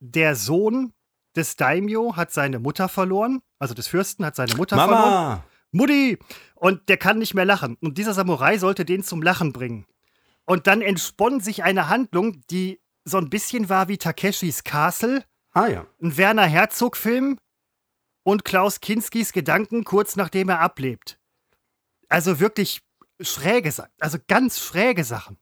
der 0.00 0.34
Sohn 0.34 0.92
des 1.36 1.56
Daimyo 1.56 2.16
hat 2.16 2.32
seine 2.32 2.58
Mutter 2.58 2.88
verloren, 2.88 3.42
also 3.58 3.74
des 3.74 3.86
Fürsten 3.86 4.24
hat 4.24 4.34
seine 4.34 4.54
Mutter 4.56 4.76
verloren. 4.76 5.00
Mama! 5.00 5.44
Mutti! 5.72 6.18
Und 6.54 6.88
der 6.88 6.96
kann 6.96 7.18
nicht 7.18 7.34
mehr 7.34 7.44
lachen. 7.44 7.76
Und 7.80 7.98
dieser 7.98 8.14
Samurai 8.14 8.58
sollte 8.58 8.84
den 8.84 9.04
zum 9.04 9.22
Lachen 9.22 9.52
bringen. 9.52 9.86
Und 10.44 10.66
dann 10.66 10.82
entspann 10.82 11.40
sich 11.40 11.62
eine 11.62 11.88
Handlung, 11.88 12.42
die 12.50 12.80
so 13.04 13.18
ein 13.18 13.30
bisschen 13.30 13.68
war 13.68 13.88
wie 13.88 13.98
Takeshis 13.98 14.64
Castle, 14.64 15.24
Ah 15.52 15.68
ja. 15.68 15.86
ein 16.02 16.16
Werner 16.16 16.46
Herzog-Film 16.46 17.38
und 18.24 18.44
Klaus 18.44 18.80
Kinskis 18.80 19.32
Gedanken 19.32 19.84
kurz 19.84 20.16
nachdem 20.16 20.48
er 20.48 20.60
ablebt. 20.60 21.18
Also 22.08 22.40
wirklich 22.40 22.82
schräge 23.20 23.70
Sachen, 23.70 23.92
also 24.00 24.18
ganz 24.26 24.60
schräge 24.60 25.04
Sachen. 25.04 25.38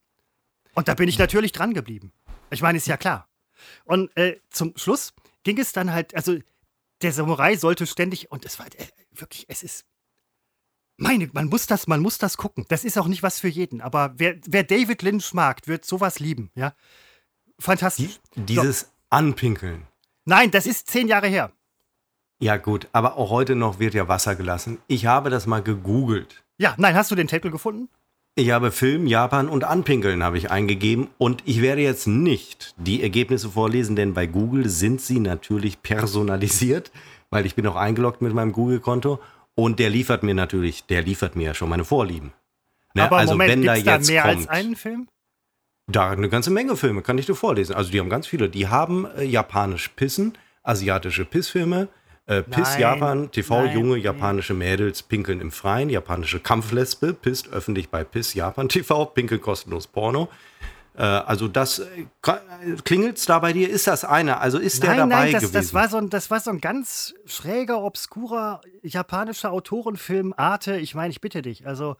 Und 0.75 0.89
da 0.89 0.95
bin 0.95 1.09
ich 1.09 1.19
natürlich 1.19 1.53
dran 1.53 1.75
geblieben. 1.75 2.13
Ich 2.51 2.63
meine, 2.63 2.79
ist 2.79 2.87
ja 2.87 2.97
klar. 2.97 3.28
Und 3.85 4.17
äh, 4.17 4.41
zum 4.51 4.77
Schluss 4.77 5.13
ging 5.45 5.59
es 5.59 5.73
dann 5.73 5.93
halt, 5.93 6.15
also 6.15 6.39
der 7.03 7.13
Samurai 7.13 7.57
sollte 7.57 7.87
ständig, 7.87 8.31
und 8.31 8.45
es 8.45 8.59
war 8.59 8.67
äh, 8.67 8.87
wirklich, 9.13 9.47
es 9.49 9.63
ist. 9.63 9.85
Meine, 10.97 11.29
man 11.33 11.47
muss 11.47 11.67
das, 11.67 11.87
man 11.87 12.01
muss 12.01 12.19
das 12.19 12.37
gucken. 12.37 12.67
Das 12.69 12.85
ist 12.85 12.99
auch 12.99 13.07
nicht 13.07 13.23
was 13.23 13.39
für 13.39 13.49
jeden. 13.49 13.81
Aber 13.81 14.15
wer, 14.17 14.37
wer 14.47 14.65
David 14.65 15.03
Lynch 15.03 15.33
mag, 15.33 15.69
wird 15.69 15.85
sowas 15.85 16.19
lieben, 16.19 16.51
ja. 16.57 16.75
Fantastisch. 17.61 18.19
Die, 18.35 18.45
dieses 18.47 18.91
Anpinkeln. 19.11 19.87
Nein, 20.25 20.51
das 20.51 20.67
ist 20.67 20.89
zehn 20.89 21.09
Jahre 21.09 21.29
her. 21.29 21.53
Ja, 22.41 22.57
gut, 22.57 22.89
aber 22.93 23.17
auch 23.17 23.31
heute 23.31 23.57
noch 23.57 23.79
wird 23.79 23.95
ja 23.95 24.07
Wasser 24.07 24.37
gelassen. 24.37 24.79
Ich 24.87 25.07
habe 25.07 25.31
das 25.31 25.47
mal 25.47 25.63
gegoogelt. 25.63 26.45
Ja, 26.57 26.75
nein, 26.79 26.95
hast 26.95 27.11
du 27.11 27.15
den 27.15 27.27
Titel 27.27 27.51
gefunden? 27.51 27.89
Ich 28.39 28.53
habe 28.53 28.71
Film, 28.71 29.09
Japan 29.09 29.49
und 29.49 29.65
Anpinkeln 29.65 30.23
habe 30.23 30.39
ich 30.39 30.49
eingegeben 30.49 31.09
und 31.19 31.43
ich 31.45 31.61
werde 31.61 31.83
jetzt 31.83 32.07
nicht 32.07 32.73
die 32.77 33.03
Ergebnisse 33.03 33.49
vorlesen, 33.49 33.97
denn 33.97 34.15
bei 34.15 34.29
Google 34.29 34.69
sind 34.69 35.01
sie 35.01 35.19
natürlich 35.19 35.83
personalisiert, 35.83 36.93
weil 37.31 37.47
ich 37.47 37.57
bin 37.57 37.67
auch 37.67 37.75
eingeloggt 37.75 38.23
mit 38.23 38.33
meinem 38.33 38.53
Google-Konto 38.53 39.19
und 39.57 39.81
der 39.81 39.91
liefert 39.91 40.23
mir 40.23 40.37
natürlich, 40.37 40.87
der 40.87 41.03
liefert 41.03 41.35
mir 41.35 41.47
ja 41.47 41.55
schon 41.55 41.69
meine 41.69 41.85
Vorlieben. 41.85 42.33
Ne? 42.95 43.03
Aber 43.03 43.17
also 43.17 43.33
Moment, 43.33 43.51
wenn 43.55 43.63
da 43.65 43.75
jetzt 43.75 44.09
da 44.09 44.13
mehr 44.13 44.23
kommt, 44.23 44.37
als 44.37 44.49
einen 44.49 44.77
Film? 44.77 45.09
Da 45.89 46.11
eine 46.11 46.29
ganze 46.29 46.53
Menge 46.53 46.77
Filme, 46.77 47.03
kann 47.03 47.19
ich 47.19 47.27
dir 47.27 47.35
vorlesen. 47.35 47.75
Also 47.75 47.91
die 47.91 47.99
haben 47.99 48.09
ganz 48.09 48.29
viele. 48.29 48.49
Die 48.49 48.69
haben 48.69 49.05
äh, 49.17 49.25
japanisch 49.25 49.89
Pissen, 49.89 50.39
asiatische 50.63 51.25
Pissfilme, 51.25 51.89
äh, 52.29 52.43
Piss 52.43 52.73
nein, 52.73 52.81
Japan, 52.81 53.31
TV 53.31 53.63
nein, 53.65 53.75
junge 53.75 53.97
japanische 53.97 54.53
Mädels 54.53 55.03
pinkeln 55.03 55.41
im 55.41 55.51
Freien, 55.51 55.89
japanische 55.89 56.41
Kampflesbe, 56.41 57.15
pisst 57.15 57.49
öffentlich 57.49 57.89
bei 57.89 58.05
Piss 58.05 58.35
Japan 58.35 58.69
TV, 58.69 59.07
pinkeln 59.07 59.41
kostenlos 59.41 59.87
Porno. 59.87 60.29
Äh, 60.95 61.03
also 61.03 61.49
das 61.49 61.79
äh, 61.79 62.07
klingelt's 62.85 63.25
da 63.25 63.39
bei 63.39 63.55
dir? 63.55 63.71
Ist 63.71 63.87
das 63.87 64.05
einer? 64.05 64.43
Also 64.43 64.59
ist 64.59 64.83
nein, 64.83 64.97
der 64.97 65.07
dabei 65.07 65.25
nein, 65.25 65.33
das, 65.33 65.43
gewesen? 65.43 65.55
Das 65.55 65.75
war, 65.75 65.89
so 65.89 65.97
ein, 65.97 66.11
das 66.11 66.31
war 66.31 66.41
so 66.41 66.51
ein 66.51 66.61
ganz 66.61 67.15
schräger, 67.25 67.83
obskurer 67.83 68.61
japanischer 68.83 69.51
Autorenfilm 69.51 70.35
Arte. 70.37 70.77
Ich 70.77 70.95
meine, 70.95 71.11
ich 71.11 71.23
bitte 71.23 71.41
dich. 71.41 71.67
Also 71.67 71.97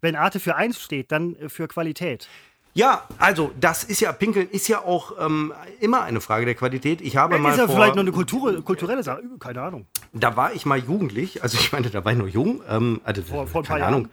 wenn 0.00 0.14
Arte 0.14 0.38
für 0.38 0.54
eins 0.54 0.80
steht, 0.80 1.10
dann 1.10 1.36
für 1.48 1.66
Qualität. 1.66 2.28
Ja, 2.76 3.04
also 3.18 3.52
das 3.60 3.84
ist 3.84 4.00
ja, 4.00 4.12
Pinkeln 4.12 4.48
ist 4.50 4.66
ja 4.66 4.80
auch 4.80 5.12
ähm, 5.24 5.52
immer 5.80 6.02
eine 6.02 6.20
Frage 6.20 6.44
der 6.44 6.56
Qualität. 6.56 7.00
Ich 7.00 7.16
habe 7.16 7.36
ja, 7.36 7.40
mal. 7.40 7.50
Ist 7.50 7.58
ja 7.58 7.66
vor, 7.66 7.76
vielleicht 7.76 7.94
nur 7.94 8.02
eine 8.02 8.10
Kultur, 8.10 8.62
kulturelle 8.64 9.04
Sache, 9.04 9.22
keine 9.38 9.62
Ahnung. 9.62 9.86
Da 10.12 10.36
war 10.36 10.52
ich 10.52 10.66
mal 10.66 10.78
jugendlich, 10.78 11.42
also 11.42 11.56
ich 11.56 11.72
meine, 11.72 11.88
da 11.88 12.04
war 12.04 12.12
ich 12.12 12.18
nur 12.18 12.28
jung, 12.28 12.62
ähm, 12.68 13.00
also, 13.04 13.22
vor, 13.22 13.46
vor 13.46 13.62
keine 13.62 13.86
Ahnung. 13.86 14.08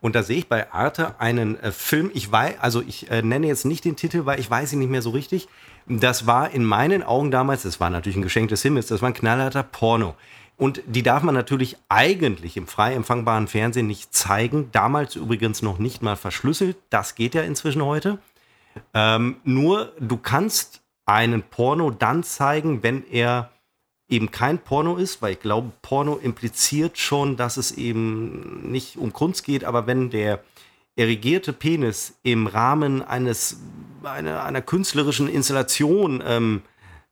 Und 0.00 0.14
da 0.14 0.22
sehe 0.22 0.36
ich 0.36 0.48
bei 0.48 0.70
Arte 0.72 1.18
einen 1.20 1.58
äh, 1.58 1.72
Film, 1.72 2.10
ich 2.12 2.30
weiß, 2.30 2.56
also 2.60 2.82
ich 2.82 3.10
äh, 3.10 3.22
nenne 3.22 3.46
jetzt 3.46 3.64
nicht 3.64 3.84
den 3.84 3.96
Titel, 3.96 4.26
weil 4.26 4.38
ich 4.38 4.48
weiß 4.48 4.74
ihn 4.74 4.78
nicht 4.78 4.90
mehr 4.90 5.02
so 5.02 5.10
richtig. 5.10 5.48
Das 5.86 6.26
war 6.26 6.50
in 6.50 6.64
meinen 6.64 7.02
Augen 7.02 7.30
damals, 7.30 7.62
das 7.62 7.80
war 7.80 7.90
natürlich 7.90 8.16
ein 8.16 8.22
Geschenk 8.22 8.50
des 8.50 8.62
Himmels, 8.62 8.86
das 8.86 9.02
war 9.02 9.08
ein 9.08 9.14
knallharter 9.14 9.62
Porno. 9.62 10.14
Und 10.56 10.82
die 10.86 11.02
darf 11.02 11.22
man 11.22 11.34
natürlich 11.34 11.76
eigentlich 11.88 12.56
im 12.56 12.66
frei 12.66 12.94
empfangbaren 12.94 13.48
Fernsehen 13.48 13.86
nicht 13.86 14.14
zeigen. 14.14 14.68
Damals 14.72 15.16
übrigens 15.16 15.62
noch 15.62 15.78
nicht 15.78 16.02
mal 16.02 16.16
verschlüsselt. 16.16 16.76
Das 16.90 17.14
geht 17.14 17.34
ja 17.34 17.42
inzwischen 17.42 17.84
heute. 17.84 18.18
Ähm, 18.94 19.36
nur 19.44 19.92
du 19.98 20.16
kannst 20.16 20.82
einen 21.04 21.42
Porno 21.42 21.90
dann 21.90 22.22
zeigen, 22.22 22.82
wenn 22.82 23.04
er 23.08 23.50
eben 24.08 24.30
kein 24.30 24.58
Porno 24.58 24.96
ist, 24.96 25.22
weil 25.22 25.32
ich 25.32 25.40
glaube, 25.40 25.72
Porno 25.80 26.16
impliziert 26.16 26.98
schon, 26.98 27.36
dass 27.36 27.56
es 27.56 27.72
eben 27.72 28.70
nicht 28.70 28.98
um 28.98 29.12
Kunst 29.12 29.44
geht, 29.44 29.64
aber 29.64 29.86
wenn 29.86 30.10
der 30.10 30.44
erigierte 30.96 31.52
Penis 31.52 32.18
im 32.22 32.46
Rahmen 32.46 33.02
eines 33.02 33.58
einer, 34.04 34.44
einer 34.44 34.60
künstlerischen 34.60 35.28
Installation 35.28 36.22
ähm, 36.26 36.62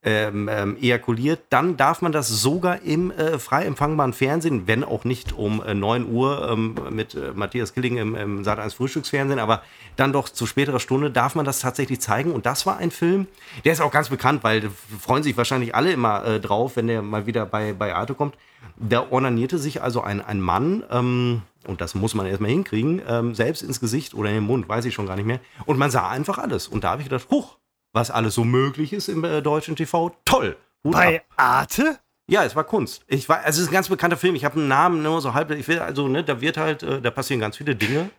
ähm, 0.02 0.48
ähm, 0.50 0.78
ejakuliert, 0.80 1.40
dann 1.50 1.76
darf 1.76 2.00
man 2.00 2.10
das 2.10 2.28
sogar 2.28 2.80
im 2.82 3.10
äh, 3.10 3.38
frei 3.38 3.66
empfangbaren 3.66 4.14
Fernsehen, 4.14 4.66
wenn 4.66 4.82
auch 4.82 5.04
nicht 5.04 5.34
um 5.34 5.62
äh, 5.62 5.74
9 5.74 6.10
Uhr 6.10 6.48
ähm, 6.50 6.74
mit 6.90 7.14
äh, 7.14 7.32
Matthias 7.34 7.74
Killing 7.74 7.98
im, 7.98 8.14
im 8.14 8.44
Sat 8.44 8.58
1 8.58 8.72
Frühstücksfernsehen, 8.74 9.38
aber 9.38 9.62
dann 9.96 10.12
doch 10.14 10.30
zu 10.30 10.46
späterer 10.46 10.80
Stunde 10.80 11.10
darf 11.10 11.34
man 11.34 11.44
das 11.44 11.60
tatsächlich 11.60 12.00
zeigen. 12.00 12.32
Und 12.32 12.46
das 12.46 12.64
war 12.64 12.78
ein 12.78 12.90
Film, 12.90 13.26
der 13.66 13.74
ist 13.74 13.82
auch 13.82 13.92
ganz 13.92 14.08
bekannt, 14.08 14.42
weil 14.42 14.70
freuen 15.00 15.22
sich 15.22 15.36
wahrscheinlich 15.36 15.74
alle 15.74 15.92
immer 15.92 16.24
äh, 16.24 16.40
drauf, 16.40 16.76
wenn 16.76 16.86
der 16.86 17.02
mal 17.02 17.26
wieder 17.26 17.44
bei, 17.44 17.74
bei 17.74 17.94
Arte 17.94 18.14
kommt. 18.14 18.36
Da 18.78 19.06
ornanierte 19.10 19.58
sich 19.58 19.82
also 19.82 20.00
ein, 20.00 20.22
ein 20.22 20.40
Mann, 20.40 20.82
ähm, 20.90 21.42
und 21.66 21.82
das 21.82 21.94
muss 21.94 22.14
man 22.14 22.24
erstmal 22.24 22.50
hinkriegen, 22.50 23.02
ähm, 23.06 23.34
selbst 23.34 23.62
ins 23.62 23.80
Gesicht 23.80 24.14
oder 24.14 24.30
in 24.30 24.36
den 24.36 24.44
Mund, 24.44 24.66
weiß 24.66 24.86
ich 24.86 24.94
schon 24.94 25.06
gar 25.06 25.16
nicht 25.16 25.26
mehr. 25.26 25.40
Und 25.66 25.78
man 25.78 25.90
sah 25.90 26.08
einfach 26.08 26.38
alles. 26.38 26.68
Und 26.68 26.84
da 26.84 26.92
habe 26.92 27.02
ich 27.02 27.08
gedacht, 27.08 27.28
huch, 27.30 27.58
was 27.92 28.10
alles 28.10 28.34
so 28.34 28.44
möglich 28.44 28.92
ist 28.92 29.08
im 29.08 29.24
äh, 29.24 29.42
deutschen 29.42 29.76
TV. 29.76 30.14
Toll. 30.24 30.56
Hut 30.84 30.92
Bei 30.92 31.20
ab. 31.20 31.26
Arte? 31.36 31.98
Ja, 32.28 32.44
es 32.44 32.54
war 32.54 32.64
Kunst. 32.64 33.04
Ich 33.08 33.28
war, 33.28 33.38
also 33.38 33.58
es 33.58 33.64
ist 33.64 33.68
ein 33.70 33.74
ganz 33.74 33.88
bekannter 33.88 34.16
Film. 34.16 34.36
Ich 34.36 34.44
habe 34.44 34.58
einen 34.58 34.68
Namen 34.68 35.02
nur 35.02 35.20
so 35.20 35.34
halb. 35.34 35.50
Ich 35.50 35.66
will, 35.66 35.80
also, 35.80 36.06
ne, 36.06 36.22
da 36.22 36.40
wird 36.40 36.56
halt, 36.56 36.82
äh, 36.82 37.00
da 37.00 37.10
passieren 37.10 37.40
ganz 37.40 37.56
viele 37.56 37.74
Dinge. 37.74 38.10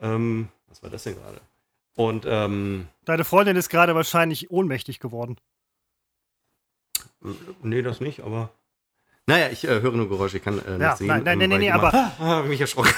Ähm, 0.00 0.48
was 0.68 0.82
war 0.82 0.88
das 0.90 1.02
denn 1.02 1.16
gerade? 1.16 1.40
Und 1.94 2.24
ähm, 2.26 2.88
Deine 3.04 3.24
Freundin 3.24 3.56
ist 3.56 3.68
gerade 3.68 3.94
wahrscheinlich 3.94 4.50
ohnmächtig 4.50 5.00
geworden. 5.00 5.36
Nee, 7.62 7.82
das 7.82 8.00
nicht, 8.00 8.20
aber. 8.20 8.50
Naja, 9.26 9.50
ich 9.50 9.64
äh, 9.64 9.80
höre 9.80 9.92
nur 9.92 10.08
Geräusche, 10.08 10.38
ich 10.38 10.42
kann 10.42 10.58
äh, 10.58 10.70
nicht 10.70 10.80
ja, 10.80 10.96
sehen. 10.96 11.06
Nein, 11.08 11.22
nein, 11.24 11.38
nein, 11.38 11.60
nee, 11.60 11.70
aber. 11.70 11.92
Ah, 11.94 12.12
habe 12.18 12.48
mich 12.48 12.60
erschrocken. 12.60 12.92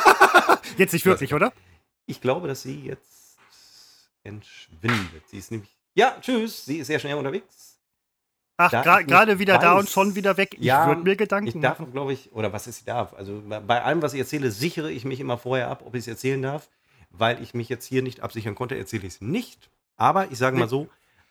jetzt 0.78 0.92
nicht 0.92 1.04
wirklich, 1.04 1.34
oder? 1.34 1.52
Ich 2.06 2.20
glaube, 2.20 2.48
dass 2.48 2.62
sie 2.62 2.80
jetzt 2.80 3.21
entschwindet. 4.24 5.28
Sie 5.28 5.38
ist 5.38 5.50
nämlich. 5.50 5.70
Ja, 5.94 6.16
tschüss. 6.20 6.64
Sie 6.64 6.78
ist 6.78 6.86
sehr 6.86 6.98
schnell 6.98 7.16
unterwegs. 7.16 7.78
Ach, 8.56 8.70
gerade 8.70 9.04
gra 9.04 9.38
wieder 9.38 9.54
weiß. 9.54 9.62
da 9.62 9.78
und 9.78 9.88
schon 9.88 10.14
wieder 10.14 10.36
weg. 10.36 10.54
Ich 10.58 10.64
ja, 10.64 10.86
würde 10.86 11.02
mir 11.02 11.16
Gedanken 11.16 11.48
Ich 11.48 11.60
darf, 11.60 11.78
glaube 11.92 12.12
ich, 12.12 12.32
oder 12.32 12.52
was 12.52 12.66
ist 12.66 12.78
sie 12.78 12.84
darf? 12.84 13.14
Also 13.14 13.42
bei 13.46 13.82
allem, 13.82 14.02
was 14.02 14.14
ich 14.14 14.20
erzähle, 14.20 14.50
sichere 14.50 14.90
ich 14.90 15.04
mich 15.04 15.20
immer 15.20 15.38
vorher 15.38 15.68
ab, 15.68 15.82
ob 15.86 15.94
ich 15.94 16.00
es 16.00 16.08
erzählen 16.08 16.40
darf. 16.40 16.68
Weil 17.10 17.42
ich 17.42 17.52
mich 17.52 17.68
jetzt 17.68 17.84
hier 17.84 18.02
nicht 18.02 18.20
absichern 18.20 18.54
konnte, 18.54 18.76
erzähle 18.76 19.06
ich 19.06 19.14
es 19.14 19.20
nicht. 19.20 19.68
Aber 19.96 20.30
ich 20.30 20.38
sage 20.38 20.56
mal 20.58 20.68
so, 20.68 20.88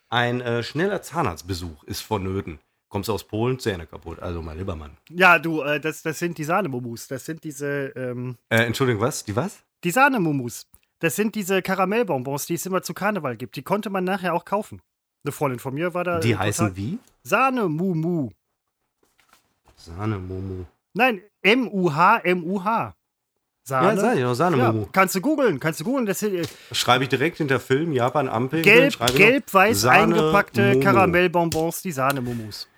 ein 0.08 0.40
äh, 0.40 0.62
schneller 0.62 1.02
Zahnarztbesuch 1.02 1.82
ist 1.84 2.02
vonnöten. 2.02 2.60
Kommst 2.88 3.08
aus 3.08 3.24
Polen, 3.24 3.58
Zähne 3.58 3.86
kaputt. 3.86 4.20
Also 4.20 4.42
mein 4.42 4.58
lieber 4.58 4.76
Mann. 4.76 4.96
Ja, 5.08 5.38
du, 5.38 5.62
äh, 5.62 5.80
das, 5.80 6.02
das 6.02 6.18
sind 6.18 6.36
die 6.38 6.44
Sahnemumus. 6.44 7.08
Das 7.08 7.24
sind 7.24 7.42
diese. 7.42 7.92
Ähm 7.96 8.36
äh, 8.50 8.64
Entschuldigung, 8.64 9.00
was? 9.00 9.24
Die 9.24 9.34
was? 9.34 9.64
Die 9.82 9.90
Sahnemumus. 9.90 10.66
Das 11.02 11.16
sind 11.16 11.34
diese 11.34 11.62
Karamellbonbons, 11.62 12.46
die 12.46 12.54
es 12.54 12.64
immer 12.64 12.80
zu 12.80 12.94
Karneval 12.94 13.36
gibt. 13.36 13.56
Die 13.56 13.62
konnte 13.62 13.90
man 13.90 14.04
nachher 14.04 14.34
auch 14.34 14.44
kaufen. 14.44 14.80
Eine 15.24 15.32
Freundin 15.32 15.58
von 15.58 15.74
mir 15.74 15.94
war 15.94 16.04
da. 16.04 16.20
Die 16.20 16.36
heißen 16.36 16.76
wie? 16.76 17.00
Sahne 17.24 17.68
Mumu. 17.68 18.30
Sahne 19.74 20.18
Mumu. 20.18 20.64
Nein, 20.94 21.20
M-U-H, 21.42 22.18
M-U-H. 22.18 22.94
Sahne. 23.64 24.00
Ja, 24.00 24.28
doch, 24.28 24.34
Sahne 24.34 24.58
ja, 24.58 24.72
Kannst 24.92 25.16
du 25.16 25.20
googeln, 25.20 25.58
kannst 25.58 25.80
du 25.80 25.84
googeln. 25.84 26.06
Äh, 26.06 26.46
Schreibe 26.70 27.02
ich 27.02 27.10
direkt 27.10 27.38
hinter 27.38 27.58
Film, 27.58 27.92
Japan, 27.92 28.28
Ampel. 28.28 28.62
Gelb, 28.62 28.94
gelb-weiß 29.16 29.84
eingepackte 29.86 30.78
Karamellbonbons, 30.78 31.82
die 31.82 31.90
Sahne-Mumus. 31.90 32.68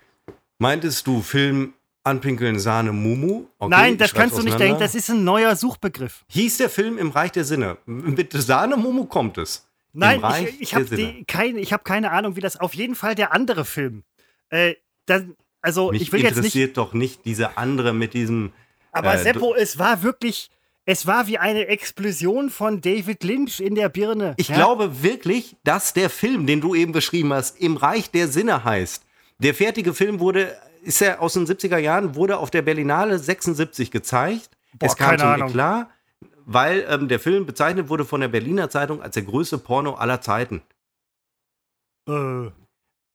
Meintest 0.57 1.05
du 1.05 1.21
Film 1.21 1.75
Anpinkeln, 2.05 2.59
Sahne, 2.59 2.91
Mumu. 2.91 3.47
Okay, 3.57 3.69
Nein, 3.69 3.97
das 3.97 4.13
kannst 4.13 4.37
du 4.37 4.43
nicht 4.43 4.59
denken, 4.59 4.79
das 4.79 4.93
ist 4.95 5.09
ein 5.09 5.23
neuer 5.23 5.55
Suchbegriff. 5.55 6.23
Hieß 6.27 6.57
der 6.57 6.69
Film 6.69 6.97
im 6.97 7.09
Reich 7.09 7.31
der 7.31 7.45
Sinne? 7.45 7.77
Mit 7.85 8.31
Sahne, 8.33 8.77
Mumu 8.77 9.05
kommt 9.05 9.37
es. 9.37 9.67
Nein, 9.93 10.21
ich, 10.45 10.61
ich 10.61 10.75
habe 10.75 11.23
kein, 11.25 11.57
hab 11.57 11.85
keine 11.85 12.11
Ahnung, 12.11 12.35
wie 12.35 12.41
das. 12.41 12.59
Auf 12.59 12.73
jeden 12.73 12.95
Fall 12.95 13.15
der 13.15 13.33
andere 13.33 13.63
Film. 13.65 14.03
Äh, 14.49 14.75
dann, 15.05 15.35
also, 15.61 15.91
Mich 15.91 16.03
ich 16.03 16.11
will 16.11 16.21
jetzt 16.21 16.35
nicht. 16.35 16.45
interessiert 16.45 16.77
doch 16.77 16.93
nicht 16.93 17.25
diese 17.25 17.57
andere 17.57 17.93
mit 17.93 18.13
diesem. 18.13 18.51
Aber 18.91 19.15
äh, 19.15 19.23
Seppo, 19.23 19.55
es 19.55 19.79
war 19.79 20.03
wirklich. 20.03 20.49
Es 20.87 21.07
war 21.07 21.25
wie 21.25 21.39
eine 21.39 21.65
Explosion 21.65 22.51
von 22.51 22.79
David 22.79 23.23
Lynch 23.23 23.59
in 23.59 23.73
der 23.73 23.89
Birne. 23.89 24.35
Ich 24.37 24.49
ja? 24.49 24.55
glaube 24.55 25.01
wirklich, 25.01 25.55
dass 25.63 25.93
der 25.93 26.11
Film, 26.11 26.45
den 26.45 26.61
du 26.61 26.75
eben 26.75 26.91
beschrieben 26.91 27.33
hast, 27.33 27.59
im 27.59 27.75
Reich 27.75 28.11
der 28.11 28.27
Sinne 28.27 28.63
heißt. 28.63 29.03
Der 29.39 29.55
fertige 29.55 29.95
Film 29.95 30.19
wurde 30.19 30.55
ist 30.85 31.01
ja 31.01 31.19
aus 31.19 31.33
den 31.33 31.45
70er 31.45 31.77
Jahren, 31.77 32.15
wurde 32.15 32.37
auf 32.37 32.51
der 32.51 32.61
Berlinale 32.61 33.17
76 33.17 33.91
gezeigt. 33.91 34.49
Boah, 34.73 34.85
es 34.85 34.95
kam 34.95 35.17
zum 35.17 35.47
klar, 35.47 35.89
weil 36.45 36.85
ähm, 36.89 37.07
der 37.07 37.19
Film 37.19 37.45
bezeichnet 37.45 37.89
wurde 37.89 38.05
von 38.05 38.21
der 38.21 38.27
Berliner 38.27 38.69
Zeitung 38.69 39.01
als 39.01 39.15
der 39.15 39.23
größte 39.23 39.57
Porno 39.57 39.95
aller 39.95 40.21
Zeiten. 40.21 40.61
Äh. 42.07 42.51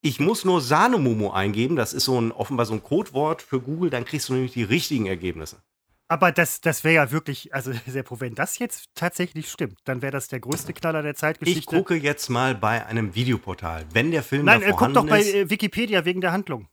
Ich 0.03 0.19
muss 0.19 0.45
nur 0.45 0.63
Sahnemomo 0.63 1.31
eingeben, 1.31 1.77
das 1.77 1.93
ist 1.93 2.07
so 2.07 2.19
ein 2.19 2.33
offenbar 2.33 2.65
so 2.67 2.73
ein 2.73 2.83
Codewort 2.83 3.43
für 3.43 3.61
Google, 3.61 3.91
dann 3.91 4.07
kriegst 4.07 4.31
du 4.31 4.33
nämlich 4.33 4.53
die 4.53 4.63
richtigen 4.63 5.07
Ergebnisse. 5.07 5.63
Aber 6.09 6.33
das, 6.33 6.61
das 6.61 6.83
wäre 6.83 6.95
ja 6.95 7.13
wirklich, 7.13 7.55
also 7.55 7.73
Seppo, 7.87 8.21
wenn 8.21 8.35
das 8.35 8.59
jetzt 8.59 8.87
tatsächlich 8.95 9.49
stimmt, 9.49 9.79
dann 9.85 10.03
wäre 10.03 10.11
das 10.11 10.27
der 10.27 10.41
größte 10.41 10.73
Knaller 10.73 11.03
der 11.03 11.15
Zeitgeschichte. 11.15 11.61
Ich 11.61 11.67
gucke 11.67 11.95
jetzt 11.95 12.31
mal 12.31 12.55
bei 12.55 12.85
einem 12.87 13.15
Videoportal, 13.15 13.85
wenn 13.93 14.11
der 14.11 14.25
Film 14.25 14.47
Nein, 14.47 14.63
da 14.63 14.73
guck 14.73 14.93
doch 14.93 15.07
bei 15.07 15.23
äh, 15.23 15.51
Wikipedia 15.51 16.05
wegen 16.05 16.21
der 16.21 16.33
Handlung. 16.33 16.69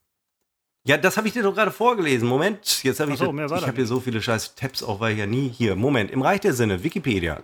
Ja, 0.87 0.95
das 0.95 1.17
habe 1.17 1.27
ich 1.27 1.33
dir 1.33 1.43
doch 1.43 1.53
gerade 1.53 1.71
vorgelesen. 1.71 2.29
Moment, 2.29 2.81
jetzt 2.81 3.01
habe 3.01 3.11
ich. 3.11 3.19
So, 3.19 3.33
ich 3.33 3.51
habe 3.51 3.75
hier 3.75 3.85
so 3.85 3.99
viele 3.99 4.21
scheiß 4.21 4.55
Tabs 4.55 4.81
auch, 4.81 5.01
weil 5.01 5.11
ich 5.11 5.19
ja 5.19 5.25
nie 5.25 5.49
hier. 5.49 5.75
Moment, 5.75 6.11
im 6.11 6.21
Reich 6.21 6.39
der 6.39 6.53
Sinne, 6.53 6.81
Wikipedia. 6.81 7.43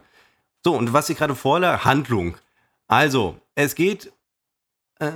So, 0.63 0.73
und 0.73 0.93
was 0.93 1.09
ich 1.09 1.17
gerade 1.17 1.35
vorlage, 1.35 1.83
Handlung. 1.83 2.35
Also, 2.87 3.37
es 3.55 3.75
geht. 3.75 4.13
Äh, 4.99 5.09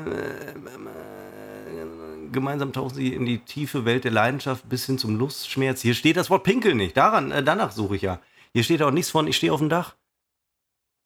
gemeinsam 2.34 2.74
tauchen 2.74 2.96
sie 2.96 3.14
in 3.14 3.26
die 3.26 3.40
tiefe 3.40 3.86
Welt 3.86 4.04
der 4.04 4.12
Leidenschaft 4.12 4.68
bis 4.68 4.86
hin 4.86 4.98
zum 4.98 5.18
Lustschmerz. 5.18 5.80
Hier 5.82 5.94
steht 5.94 6.18
das 6.18 6.30
Wort 6.30 6.44
Pinkel 6.44 6.76
nicht. 6.76 6.98
Daran, 6.98 7.32
äh, 7.32 7.42
danach 7.42 7.72
suche 7.72 7.96
ich 7.96 8.02
ja. 8.02 8.20
Hier 8.52 8.66
steht 8.66 8.82
auch 8.82 8.92
nichts 8.92 9.10
von, 9.10 9.26
ich 9.28 9.38
stehe 9.38 9.54
auf 9.54 9.60
dem 9.60 9.70
Dach. 9.70 9.96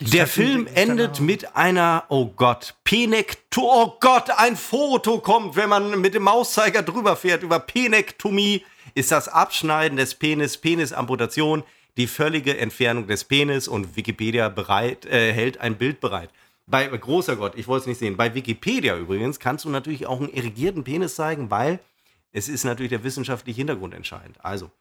Der 0.02 0.26
Film 0.26 0.68
endet 0.74 1.20
mit 1.20 1.56
einer, 1.56 2.06
oh 2.10 2.26
Gott, 2.26 2.74
Penektomie. 2.84 3.68
Oh 3.70 3.94
Gott, 4.00 4.32
ein 4.36 4.56
Foto 4.56 5.20
kommt, 5.20 5.56
wenn 5.56 5.70
man 5.70 6.02
mit 6.02 6.16
dem 6.16 6.24
Mauszeiger 6.24 6.82
drüber 6.82 7.16
fährt 7.16 7.44
über 7.44 7.60
Penektomie. 7.60 8.66
Ist 8.96 9.12
das 9.12 9.28
Abschneiden 9.28 9.98
des 9.98 10.16
Penis, 10.16 10.58
Penisamputation. 10.58 11.64
die 11.98 12.08
völlige 12.08 12.58
Entfernung 12.58 13.06
des 13.06 13.26
Penis 13.26 13.68
und 13.68 13.96
Wikipedia 13.96 14.50
bereit, 14.50 15.06
äh, 15.06 15.34
hält 15.34 15.60
ein 15.60 15.76
Bild 15.76 16.00
bereit. 16.00 16.30
Bei 16.66 16.88
großer 16.88 17.36
Gott, 17.36 17.54
ich 17.56 17.68
wollte 17.68 17.82
es 17.82 17.88
nicht 17.88 18.00
sehen. 18.00 18.18
Bei 18.18 18.34
Wikipedia 18.34 18.98
übrigens 18.98 19.40
kannst 19.40 19.66
du 19.66 19.70
natürlich 19.70 20.08
auch 20.08 20.20
einen 20.20 20.34
erigierten 20.34 20.84
Penis 20.84 21.16
zeigen, 21.16 21.52
weil 21.52 21.80
es 22.32 22.48
ist 22.48 22.64
natürlich 22.64 22.92
der 22.92 23.04
wissenschaftliche 23.04 23.58
Hintergrund 23.58 23.94
entscheidend. 23.94 24.38
Also, 24.42 24.72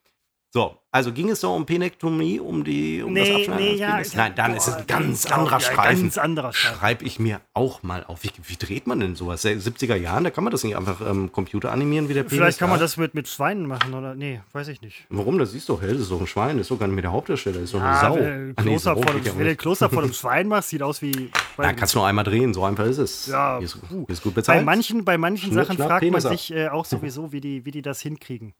so, 0.52 0.76
also 0.90 1.12
ging 1.12 1.30
es 1.30 1.38
doch 1.42 1.54
um 1.54 1.64
Penektomie, 1.64 2.40
um 2.40 2.64
die 2.64 3.02
um 3.04 3.12
Nee, 3.12 3.20
das 3.20 3.36
Abschneiden 3.36 3.64
nee, 3.64 3.70
des 3.70 3.80
ja, 3.80 3.90
Penis? 3.92 4.14
Nein, 4.16 4.32
dann 4.34 4.50
boah, 4.50 4.56
ist 4.56 4.66
es 4.66 4.74
ein 4.74 4.86
ganz 4.88 5.26
anderer 5.30 5.52
ja, 5.52 5.60
Streifen. 5.60 6.02
ganz 6.02 6.18
anderer 6.18 6.52
Streifen. 6.52 6.78
Schreibe 6.80 7.04
ich 7.04 7.20
mir 7.20 7.40
auch 7.54 7.84
mal 7.84 8.02
auf. 8.04 8.24
Wie, 8.24 8.32
wie 8.48 8.56
dreht 8.56 8.88
man 8.88 8.98
denn 8.98 9.14
sowas? 9.14 9.44
70er 9.44 9.94
Jahren, 9.94 10.24
da 10.24 10.30
kann 10.30 10.42
man 10.42 10.50
das 10.50 10.64
nicht 10.64 10.76
einfach 10.76 11.00
ähm, 11.08 11.30
Computer 11.30 11.70
animieren 11.70 12.08
wie 12.08 12.14
der 12.14 12.24
Penis. 12.24 12.34
Vielleicht 12.36 12.58
kann 12.58 12.68
man 12.68 12.78
Ja. 12.80 12.82
das 12.84 12.96
mit, 12.96 13.14
mit 13.14 13.28
Schweinen 13.28 13.66
machen, 13.66 13.94
oder? 13.94 14.16
Nee, 14.16 14.40
weiß 14.52 14.66
ich 14.66 14.82
nicht. 14.82 15.06
Warum? 15.08 15.38
Das 15.38 15.52
siehst 15.52 15.68
du 15.68 15.74
doch 15.74 15.82
hell, 15.82 15.92
das 15.92 16.00
ist 16.02 16.10
doch 16.10 16.20
ein 16.20 16.26
Schwein, 16.26 16.56
das 16.56 16.62
ist 16.64 16.70
doch 16.72 16.80
gar 16.80 16.86
nicht 16.88 16.96
mehr 16.96 17.02
der 17.02 17.12
Hauptdarsteller, 17.12 17.54
das 17.60 17.64
ist 17.66 17.74
doch 17.74 17.80
eine 17.80 17.90
Ah, 17.90 18.00
Sau. 18.00 18.16
wenn 18.16 18.54
Ah, 18.56 18.62
du 18.62 18.68
nee, 18.70 18.78
Sau 18.78 18.94
vor 18.96 19.04
ja 19.14 19.18
dem- 19.20 19.38
wenn 19.38 19.46
du. 19.46 19.54
Close-up 19.56 19.92
vor 19.92 20.02
dem 20.02 20.12
Schwein 20.14 20.48
machst, 20.48 20.70
sieht 20.70 20.82
aus 20.82 21.00
wie. 21.00 21.30
Ja, 21.58 21.72
kannst 21.74 21.94
du 21.94 22.00
nur 22.00 22.08
einmal 22.08 22.24
drehen, 22.24 22.52
so 22.54 22.64
einfach 22.64 22.86
ist 22.86 22.98
es. 22.98 23.28
Ja, 23.28 23.58
Hier 23.58 23.66
ist, 23.66 23.78
hier 23.88 24.04
ist 24.08 24.22
gut 24.24 24.34
bei 24.34 24.40
bezahlt. 24.40 24.64
manchen, 24.64 25.04
bei 25.04 25.16
manchen 25.16 25.52
Sachen 25.52 25.76
schnapp, 25.76 25.88
fragt 25.90 26.02
man 26.02 26.10
Penis 26.10 26.26
ab. 26.26 26.32
sich 26.32 26.52
äh, 26.52 26.66
auch 26.70 26.84
sowieso, 26.86 27.30
wie 27.30 27.40
die, 27.40 27.64
wie 27.64 27.70
die 27.70 27.82
das 27.82 28.00
hinkriegen. 28.00 28.52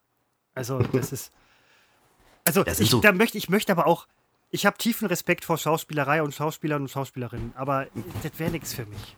Also, 0.54 0.78
das 0.92 1.10
ist. 1.10 1.32
Also, 2.58 2.82
ich, 2.82 2.90
so- 2.90 3.00
da 3.00 3.12
möchte, 3.12 3.38
ich 3.38 3.48
möchte 3.48 3.72
aber 3.72 3.86
auch. 3.86 4.06
Ich 4.52 4.66
habe 4.66 4.76
tiefen 4.78 5.06
Respekt 5.06 5.44
vor 5.44 5.58
Schauspielerei 5.58 6.22
und 6.24 6.34
Schauspielern 6.34 6.82
und 6.82 6.88
Schauspielerinnen, 6.90 7.52
aber 7.54 7.86
das 8.22 8.32
wäre 8.38 8.50
nichts 8.50 8.74
für 8.74 8.84
mich. 8.86 9.16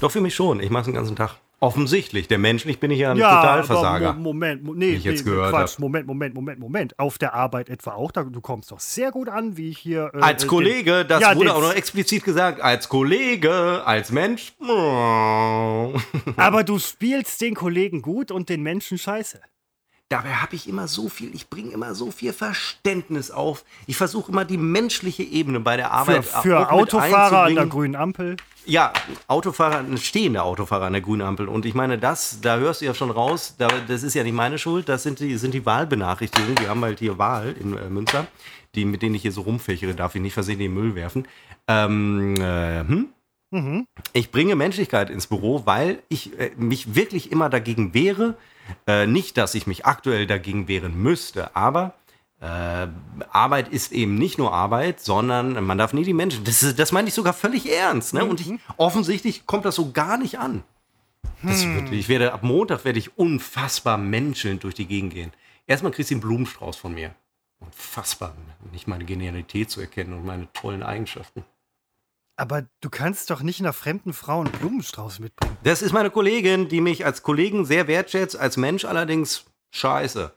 Doch 0.00 0.10
für 0.10 0.22
mich 0.22 0.34
schon, 0.34 0.58
ich 0.60 0.70
mache 0.70 0.86
den 0.86 0.94
ganzen 0.94 1.16
Tag. 1.16 1.36
Offensichtlich, 1.60 2.28
der 2.28 2.38
menschlich 2.38 2.78
bin 2.80 2.90
ich 2.90 2.98
ja 2.98 3.10
ein 3.12 3.16
Ja, 3.16 3.36
Totalversager. 3.36 4.08
aber 4.10 4.18
Mo 4.18 4.32
Moment, 4.32 4.64
Mo 4.64 4.74
nee, 4.74 4.90
ich 4.90 5.04
jetzt 5.04 5.24
nee, 5.24 5.30
gehört 5.30 5.50
Quatsch, 5.50 5.74
hab. 5.74 5.78
Moment, 5.80 6.06
Moment, 6.06 6.34
Moment, 6.34 6.58
Moment. 6.60 6.98
Auf 6.98 7.16
der 7.16 7.32
Arbeit 7.34 7.68
etwa 7.70 7.92
auch, 7.92 8.10
da, 8.10 8.24
du 8.24 8.40
kommst 8.40 8.70
doch 8.70 8.80
sehr 8.80 9.12
gut 9.12 9.28
an, 9.28 9.56
wie 9.56 9.68
ich 9.70 9.78
hier. 9.78 10.10
äh, 10.14 10.20
Als 10.20 10.44
äh, 10.44 10.46
Kollege, 10.46 10.98
den- 11.04 11.08
das 11.08 11.20
ja, 11.22 11.36
wurde 11.36 11.54
auch 11.54 11.62
noch 11.62 11.72
explizit 11.74 12.24
gesagt, 12.24 12.60
als 12.60 12.88
Kollege, 12.88 13.82
als 13.86 14.10
Mensch. 14.12 14.54
Aber 16.36 16.64
du 16.64 16.78
spielst 16.78 17.40
den 17.40 17.54
Kollegen 17.54 18.02
gut 18.02 18.30
und 18.30 18.48
den 18.48 18.62
Menschen 18.62 18.98
scheiße. 18.98 19.40
Dabei 20.10 20.34
habe 20.34 20.54
ich 20.54 20.68
immer 20.68 20.86
so 20.86 21.08
viel, 21.08 21.34
ich 21.34 21.48
bringe 21.48 21.70
immer 21.72 21.94
so 21.94 22.10
viel 22.10 22.32
Verständnis 22.32 23.30
auf. 23.30 23.64
Ich 23.86 23.96
versuche 23.96 24.30
immer 24.30 24.44
die 24.44 24.58
menschliche 24.58 25.22
Ebene 25.22 25.60
bei 25.60 25.76
der 25.76 25.86
Für, 25.86 25.92
Arbeit 25.92 26.24
für 26.24 26.60
mit 26.60 26.68
Autofahrer 26.68 27.42
an 27.44 27.54
der 27.54 27.66
grünen 27.66 27.96
Ampel. 27.96 28.36
Ja, 28.66 28.92
Autofahrer, 29.28 29.78
ein 29.78 29.98
stehender 29.98 30.44
Autofahrer 30.44 30.86
an 30.86 30.92
der 30.92 31.02
grünen 31.02 31.22
Ampel. 31.22 31.48
Und 31.48 31.66
ich 31.66 31.74
meine, 31.74 31.98
das, 31.98 32.40
da 32.40 32.58
hörst 32.58 32.80
du 32.80 32.86
ja 32.86 32.94
schon 32.94 33.10
raus, 33.10 33.54
da, 33.58 33.68
das 33.88 34.02
ist 34.02 34.14
ja 34.14 34.22
nicht 34.22 34.34
meine 34.34 34.58
Schuld, 34.58 34.88
das 34.88 35.02
sind 35.02 35.20
die, 35.20 35.36
sind 35.36 35.52
die 35.54 35.64
Wahlbenachrichtigungen. 35.64 36.58
Wir 36.58 36.68
haben 36.68 36.82
halt 36.82 36.98
hier 36.98 37.18
Wahl 37.18 37.54
in 37.58 37.76
äh, 37.76 37.88
Münster, 37.88 38.26
die, 38.74 38.84
mit 38.84 39.02
denen 39.02 39.14
ich 39.14 39.22
hier 39.22 39.32
so 39.32 39.42
rumfächere, 39.42 39.94
darf 39.94 40.14
ich 40.14 40.22
nicht 40.22 40.34
versehentlich 40.34 40.66
in 40.66 40.74
den 40.74 40.82
Müll 40.82 40.94
werfen. 40.94 41.26
Ähm, 41.66 42.36
äh, 42.36 42.80
hm? 42.80 43.08
Mhm. 43.50 43.86
Ich 44.12 44.30
bringe 44.30 44.56
Menschlichkeit 44.56 45.10
ins 45.10 45.26
Büro, 45.26 45.62
weil 45.64 46.02
ich 46.08 46.38
äh, 46.38 46.50
mich 46.56 46.94
wirklich 46.94 47.32
immer 47.32 47.48
dagegen 47.48 47.94
wehre. 47.94 48.36
Äh, 48.86 49.06
nicht, 49.06 49.36
dass 49.36 49.54
ich 49.54 49.66
mich 49.66 49.86
aktuell 49.86 50.26
dagegen 50.26 50.68
wehren 50.68 51.00
müsste, 51.00 51.54
aber 51.56 51.94
äh, 52.40 52.88
Arbeit 53.30 53.68
ist 53.68 53.92
eben 53.92 54.16
nicht 54.16 54.38
nur 54.38 54.52
Arbeit, 54.52 55.00
sondern 55.00 55.64
man 55.64 55.78
darf 55.78 55.92
nie 55.92 56.04
die 56.04 56.12
Menschen. 56.12 56.44
Das, 56.44 56.62
ist, 56.62 56.78
das 56.78 56.92
meine 56.92 57.08
ich 57.08 57.14
sogar 57.14 57.32
völlig 57.32 57.70
ernst. 57.70 58.12
Ne? 58.14 58.24
Und 58.24 58.40
ich, 58.40 58.52
offensichtlich 58.76 59.46
kommt 59.46 59.64
das 59.64 59.76
so 59.76 59.92
gar 59.92 60.18
nicht 60.18 60.38
an. 60.38 60.62
Das 61.42 61.66
wird, 61.66 61.92
ich 61.92 62.08
werde 62.08 62.32
ab 62.32 62.42
Montag 62.42 62.84
werde 62.84 62.98
ich 62.98 63.18
unfassbar 63.18 63.98
menschelnd 63.98 64.64
durch 64.64 64.74
die 64.74 64.86
Gegend 64.86 65.12
gehen. 65.12 65.32
Erstmal 65.66 65.92
kriegst 65.92 66.10
du 66.10 66.14
einen 66.14 66.22
Blumenstrauß 66.22 66.76
von 66.76 66.94
mir. 66.94 67.14
Unfassbar, 67.60 68.34
nicht 68.72 68.88
meine 68.88 69.04
Genialität 69.04 69.70
zu 69.70 69.80
erkennen 69.80 70.12
und 70.14 70.24
meine 70.24 70.52
tollen 70.52 70.82
Eigenschaften. 70.82 71.44
Aber 72.36 72.66
du 72.80 72.90
kannst 72.90 73.30
doch 73.30 73.42
nicht 73.42 73.60
einer 73.60 73.72
fremden 73.72 74.12
Frau 74.12 74.40
einen 74.40 74.50
Blumenstrauß 74.50 75.20
mitbringen. 75.20 75.56
Das 75.62 75.82
ist 75.82 75.92
meine 75.92 76.10
Kollegin, 76.10 76.68
die 76.68 76.80
mich 76.80 77.04
als 77.04 77.22
Kollegen 77.22 77.64
sehr 77.64 77.86
wertschätzt, 77.86 78.36
als 78.36 78.56
Mensch 78.56 78.84
allerdings 78.84 79.44
scheiße. 79.70 80.34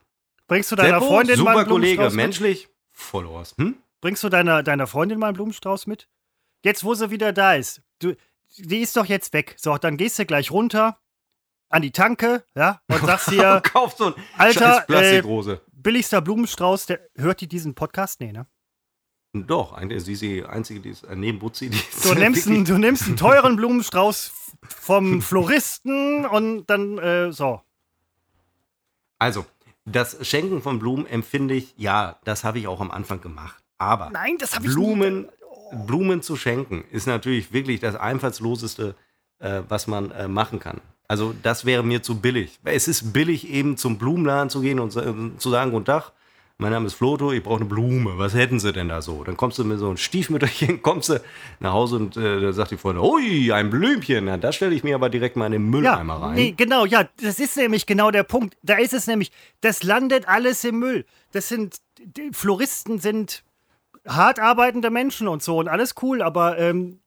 Bringst 0.47 0.71
du 0.71 0.75
deiner 0.75 0.99
Seppo, 0.99 1.07
Freundin 1.07 1.41
mal 1.41 1.57
einen 1.57 1.67
Kollege, 1.67 1.95
Blumenstrauß 1.95 2.13
mit? 2.13 2.23
menschlich, 2.23 2.69
Followers. 2.91 3.55
Hm? 3.57 3.77
Bringst 3.99 4.23
du 4.23 4.29
deiner, 4.29 4.61
deiner 4.63 4.85
Freundin 4.87 5.17
mal 5.19 5.27
einen 5.27 5.35
Blumenstrauß 5.35 5.87
mit? 5.87 6.07
Jetzt, 6.63 6.83
wo 6.83 6.93
sie 6.93 7.09
wieder 7.09 7.33
da 7.33 7.55
ist. 7.55 7.81
Du, 7.99 8.15
die 8.57 8.81
ist 8.81 8.95
doch 8.95 9.05
jetzt 9.05 9.33
weg. 9.33 9.55
So, 9.57 9.77
dann 9.77 9.97
gehst 9.97 10.19
du 10.19 10.25
gleich 10.25 10.51
runter 10.51 10.99
an 11.69 11.81
die 11.81 11.91
Tanke, 11.91 12.45
ja, 12.55 12.79
und 12.87 13.03
sagst 13.05 13.29
hier, 13.29 13.61
Kauf 13.61 13.95
so 13.97 14.13
ein 14.15 14.23
Alter, 14.37 14.83
Plastikrose. 14.87 15.61
billigster 15.73 16.21
Blumenstrauß, 16.21 16.85
der 16.85 17.01
hört 17.15 17.41
die 17.41 17.47
diesen 17.47 17.75
Podcast? 17.75 18.21
Nee, 18.21 18.31
ne? 18.31 18.47
Doch, 19.45 19.73
eigentlich 19.73 19.97
ist 19.97 20.05
sie 20.05 20.17
die 20.17 20.45
einzige, 20.45 20.79
die 20.79 20.89
ist 20.89 21.03
äh, 21.03 21.15
neben 21.15 21.37
Butzi, 21.37 21.69
die 21.69 21.77
ist 21.77 22.05
Du 22.05 22.13
nimmst, 22.15 22.47
einen, 22.47 22.65
du 22.65 22.77
nimmst 22.77 23.03
einen 23.05 23.17
teuren 23.17 23.55
Blumenstrauß 23.57 24.31
vom 24.67 25.21
Floristen 25.21 26.25
und 26.25 26.65
dann, 26.67 26.97
äh, 26.97 27.31
so. 27.31 27.61
Also, 29.19 29.45
das 29.85 30.17
Schenken 30.27 30.61
von 30.61 30.79
Blumen 30.79 31.05
empfinde 31.07 31.53
ich, 31.55 31.73
ja, 31.77 32.17
das 32.23 32.43
habe 32.43 32.59
ich 32.59 32.67
auch 32.67 32.81
am 32.81 32.91
Anfang 32.91 33.21
gemacht. 33.21 33.63
Aber 33.77 34.09
Nein, 34.09 34.37
das 34.39 34.55
habe 34.55 34.65
ich 34.65 34.73
Blumen, 34.73 35.27
Blumen 35.85 36.21
zu 36.21 36.35
schenken 36.35 36.83
ist 36.91 37.07
natürlich 37.07 37.51
wirklich 37.53 37.79
das 37.79 37.95
einfallsloseste, 37.95 38.95
äh, 39.39 39.61
was 39.67 39.87
man 39.87 40.11
äh, 40.11 40.27
machen 40.27 40.59
kann. 40.59 40.81
Also 41.07 41.33
das 41.43 41.63
wäre 41.65 41.83
mir 41.83 42.03
zu 42.03 42.19
billig. 42.19 42.59
Es 42.63 42.87
ist 42.87 43.13
billig, 43.13 43.47
eben 43.49 43.77
zum 43.77 43.97
Blumenladen 43.97 44.49
zu 44.49 44.61
gehen 44.61 44.79
und 44.79 44.91
sa- 44.91 45.13
zu 45.37 45.49
sagen, 45.49 45.71
guten 45.71 45.85
Tag, 45.85 46.11
mein 46.59 46.71
Name 46.71 46.87
ist 46.87 46.95
Floto, 46.95 47.31
ich 47.31 47.43
brauche 47.43 47.57
eine 47.57 47.65
Blume. 47.65 48.17
Was 48.17 48.33
hätten 48.33 48.59
Sie 48.59 48.73
denn 48.73 48.89
da 48.89 49.03
so? 49.03 49.23
Dann 49.23 49.37
kommst 49.37 49.59
du 49.59 49.63
mit 49.63 49.77
so 49.77 49.87
einem 49.87 49.97
Stiefmütterchen, 49.97 50.81
kommst 50.81 51.09
du 51.09 51.21
nach 51.59 51.73
Hause 51.73 51.97
und 51.97 52.17
äh, 52.17 52.41
da 52.41 52.51
sagt 52.51 52.71
die 52.71 52.77
Freundin, 52.77 53.03
ui, 53.03 53.51
ein 53.51 53.69
Blümchen. 53.69 54.25
Na, 54.25 54.37
das 54.37 54.55
stelle 54.55 54.73
ich 54.73 54.83
mir 54.83 54.95
aber 54.95 55.09
direkt 55.09 55.35
mal 55.35 55.45
in 55.45 55.51
den 55.51 55.69
Mülleimer 55.69 56.15
rein. 56.15 56.35
Nee, 56.35 56.53
genau, 56.57 56.85
ja, 56.85 57.07
das 57.21 57.39
ist 57.39 57.57
nämlich 57.57 57.85
genau 57.85 58.09
der 58.09 58.23
Punkt. 58.23 58.57
Da 58.63 58.77
ist 58.77 58.93
es 58.93 59.05
nämlich, 59.05 59.31
das 59.61 59.83
landet 59.83 60.27
alles 60.27 60.63
im 60.63 60.79
Müll. 60.79 61.05
Das 61.31 61.47
sind, 61.47 61.77
Floristen 62.31 62.97
sind 62.97 63.43
hart 64.07 64.39
arbeitende 64.39 64.89
Menschen 64.89 65.27
und 65.27 65.43
so 65.43 65.59
und 65.59 65.67
alles 65.67 65.93
cool, 66.01 66.23
aber 66.23 66.57
ähm, 66.57 67.01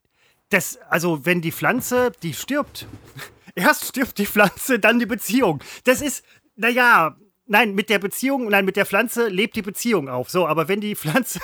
das, 0.51 0.79
also 0.89 1.27
wenn 1.27 1.41
die 1.41 1.53
Pflanze, 1.53 2.13
die 2.23 2.35
stirbt, 2.35 2.87
erst 3.57 3.87
stirbt 3.87 4.19
die 4.19 4.27
Pflanze, 4.27 4.79
dann 4.79 5.01
die 5.01 5.07
Beziehung. 5.07 5.61
Das 5.83 6.03
ist, 6.03 6.25
naja, 6.55 7.17
nein, 7.51 7.75
mit 7.75 7.91
der 7.91 7.99
Beziehung, 7.99 8.49
nein, 8.49 8.65
mit 8.65 8.77
der 8.77 8.87
Pflanze 8.87 9.29
lebt 9.29 9.57
die 9.57 9.63
Beziehung 9.63 10.09
auf. 10.09 10.31
So, 10.31 10.47
aber 10.47 10.69
wenn 10.69 10.81
die 10.81 10.95
Pflanze, 10.97 11.41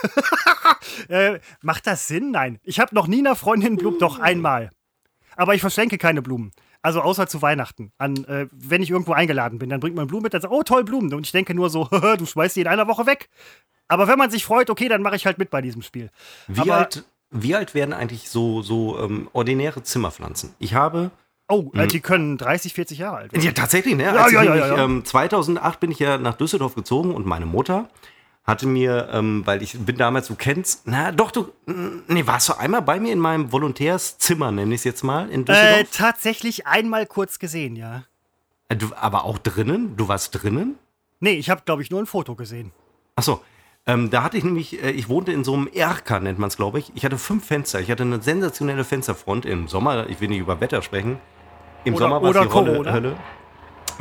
äh, 1.09 1.41
macht 1.61 1.87
das 1.87 2.09
Sinn? 2.09 2.31
Nein. 2.31 2.59
Ich 2.63 2.81
habe 2.81 2.95
noch 2.95 3.09
nie 3.09 3.19
einer 3.19 3.37
Freundin 3.37 3.77
Blumen, 3.77 3.99
doch 3.99 4.19
einmal. 4.19 4.71
Aber 5.37 5.55
ich 5.55 5.61
verschenke 5.61 5.99
keine 5.99 6.23
Blumen. 6.23 6.53
Also 6.81 7.01
außer 7.03 7.27
zu 7.27 7.43
Weihnachten. 7.43 7.93
An, 7.99 8.25
äh, 8.25 8.47
wenn 8.53 8.83
ich 8.83 8.91
irgendwo 8.91 9.13
eingeladen 9.13 9.59
bin, 9.59 9.69
dann 9.69 9.81
bringt 9.81 9.97
man 9.97 10.07
Blumen 10.07 10.23
mit, 10.23 10.35
dann 10.35 10.41
sagt, 10.41 10.55
oh 10.55 10.63
toll, 10.63 10.85
Blumen. 10.85 11.13
Und 11.13 11.27
ich 11.27 11.33
denke 11.33 11.53
nur 11.53 11.69
so, 11.69 11.85
du 12.19 12.25
schmeißt 12.25 12.57
die 12.57 12.61
in 12.61 12.69
einer 12.69 12.87
Woche 12.87 13.07
weg. 13.07 13.29
Aber 13.89 14.09
wenn 14.09 14.19
man 14.19 14.31
sich 14.31 14.45
freut, 14.45 14.71
okay, 14.71 14.89
dann 14.89 15.03
mache 15.03 15.17
ich 15.17 15.27
halt 15.27 15.39
mit 15.39 15.51
bei 15.51 15.61
diesem 15.61 15.83
Spiel. 15.83 16.11
Wie, 16.47 16.61
aber- 16.61 16.77
alt, 16.77 17.05
wie 17.31 17.55
alt 17.55 17.75
werden 17.75 17.93
eigentlich 17.93 18.31
so, 18.31 18.63
so 18.63 18.99
ähm, 19.01 19.29
ordinäre 19.33 19.83
Zimmerpflanzen? 19.83 20.55
Ich 20.59 20.75
habe 20.75 21.11
Oh, 21.49 21.71
äh, 21.75 21.87
die 21.87 22.01
können 22.01 22.39
30, 22.39 22.75
40 22.75 22.99
Jahre 22.99 23.17
alt 23.19 23.33
werden. 23.33 23.45
Ja, 23.45 23.53
tatsächlich, 23.53 23.95
ne? 23.95 24.05
Ja, 24.05 24.15
ja, 24.15 24.27
ich 24.27 24.49
ja, 24.49 24.55
ja. 24.57 24.85
Ähm, 24.85 25.05
2008 25.05 25.79
bin 25.81 25.91
ich 25.93 25.99
ja 26.01 26.19
nach 26.19 26.35
Düsseldorf 26.35 26.75
gezogen 26.75 27.15
und 27.15 27.25
meine 27.27 27.47
Mutter 27.47 27.89
hatte 28.43 28.67
mir, 28.67 29.09
ähm, 29.13 29.43
weil 29.45 29.63
ich 29.63 29.77
bin 29.79 29.97
damals, 29.97 30.29
du 30.29 30.35
kennst, 30.37 30.83
na 30.87 31.11
doch, 31.13 31.31
du, 31.33 31.53
mm, 31.67 32.03
nee, 32.09 32.27
warst 32.27 32.49
du 32.49 32.53
einmal 32.59 32.83
bei 32.83 32.99
mir 33.01 33.13
in 33.13 33.19
meinem 33.19 33.51
Volontärszimmer, 33.53 34.53
nenne 34.53 34.75
ich 34.75 34.81
es 34.81 34.85
jetzt 34.85 35.03
mal, 35.05 35.29
in 35.31 35.43
Äh, 35.43 35.45
Düsseldorf? 35.45 35.89
tatsächlich 35.93 36.67
einmal 36.67 37.07
kurz 37.07 37.39
gesehen, 37.39 37.75
ja. 37.77 38.05
Äh, 38.69 38.77
du, 38.77 38.89
aber 38.97 39.25
auch 39.25 39.39
drinnen? 39.39 39.97
Du 39.97 40.09
warst 40.09 40.43
drinnen? 40.43 40.77
Nee, 41.21 41.33
ich 41.33 41.51
habe, 41.51 41.63
glaube 41.65 41.83
ich, 41.83 41.91
nur 41.91 42.01
ein 42.01 42.07
Foto 42.07 42.35
gesehen. 42.35 42.73
Achso, 43.17 43.41
ähm, 43.87 44.11
da 44.11 44.23
hatte 44.23 44.37
ich 44.37 44.45
nämlich, 44.45 44.83
äh, 44.83 44.91
ich 44.91 45.09
wohnte 45.09 45.33
in 45.33 45.43
so 45.45 45.55
einem 45.55 45.69
Erker, 45.73 46.21
nennt 46.21 46.39
man 46.39 46.49
es, 46.49 46.57
glaube 46.57 46.79
ich. 46.81 46.93
Ich 46.95 47.05
hatte 47.05 47.19
fünf 47.19 47.47
Fenster. 47.47 47.81
Ich 47.81 47.91
hatte 47.91 48.03
eine 48.03 48.21
sensationelle 48.21 48.85
Fensterfront 48.85 49.45
im 49.47 49.67
Sommer. 49.69 50.09
Ich 50.09 50.21
will 50.21 50.29
nicht 50.29 50.41
über 50.41 50.61
Wetter 50.61 50.83
sprechen. 50.83 51.19
Im 51.87 51.95
Oder- 51.95 52.05
Sommer 52.05 52.23
war 52.23 52.31
es 52.31 52.37
oder 52.37 52.41
die 52.45 52.49
Corona. 52.49 52.93
Hölle. 52.93 53.17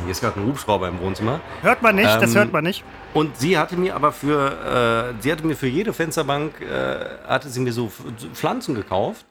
Hier 0.02 0.10
ist 0.10 0.20
gerade 0.20 0.38
ein 0.40 0.46
Hubschrauber 0.46 0.88
im 0.88 1.00
Wohnzimmer. 1.00 1.40
Hört 1.62 1.80
man 1.80 1.94
nicht, 1.96 2.06
das 2.06 2.32
Ähm, 2.32 2.36
hört 2.40 2.52
man 2.52 2.64
nicht. 2.64 2.84
Und 3.14 3.38
sie 3.38 3.56
hatte 3.56 3.76
mir 3.76 3.94
aber 3.94 4.12
für, 4.12 5.14
äh, 5.16 5.22
sie 5.22 5.32
hatte 5.32 5.46
mir 5.46 5.56
für 5.56 5.68
jede 5.68 5.92
Fensterbank, 5.94 6.60
äh, 6.60 7.26
hatte 7.26 7.48
sie 7.48 7.60
mir 7.60 7.72
so 7.72 7.90
Pflanzen 8.34 8.74
gekauft. 8.74 9.24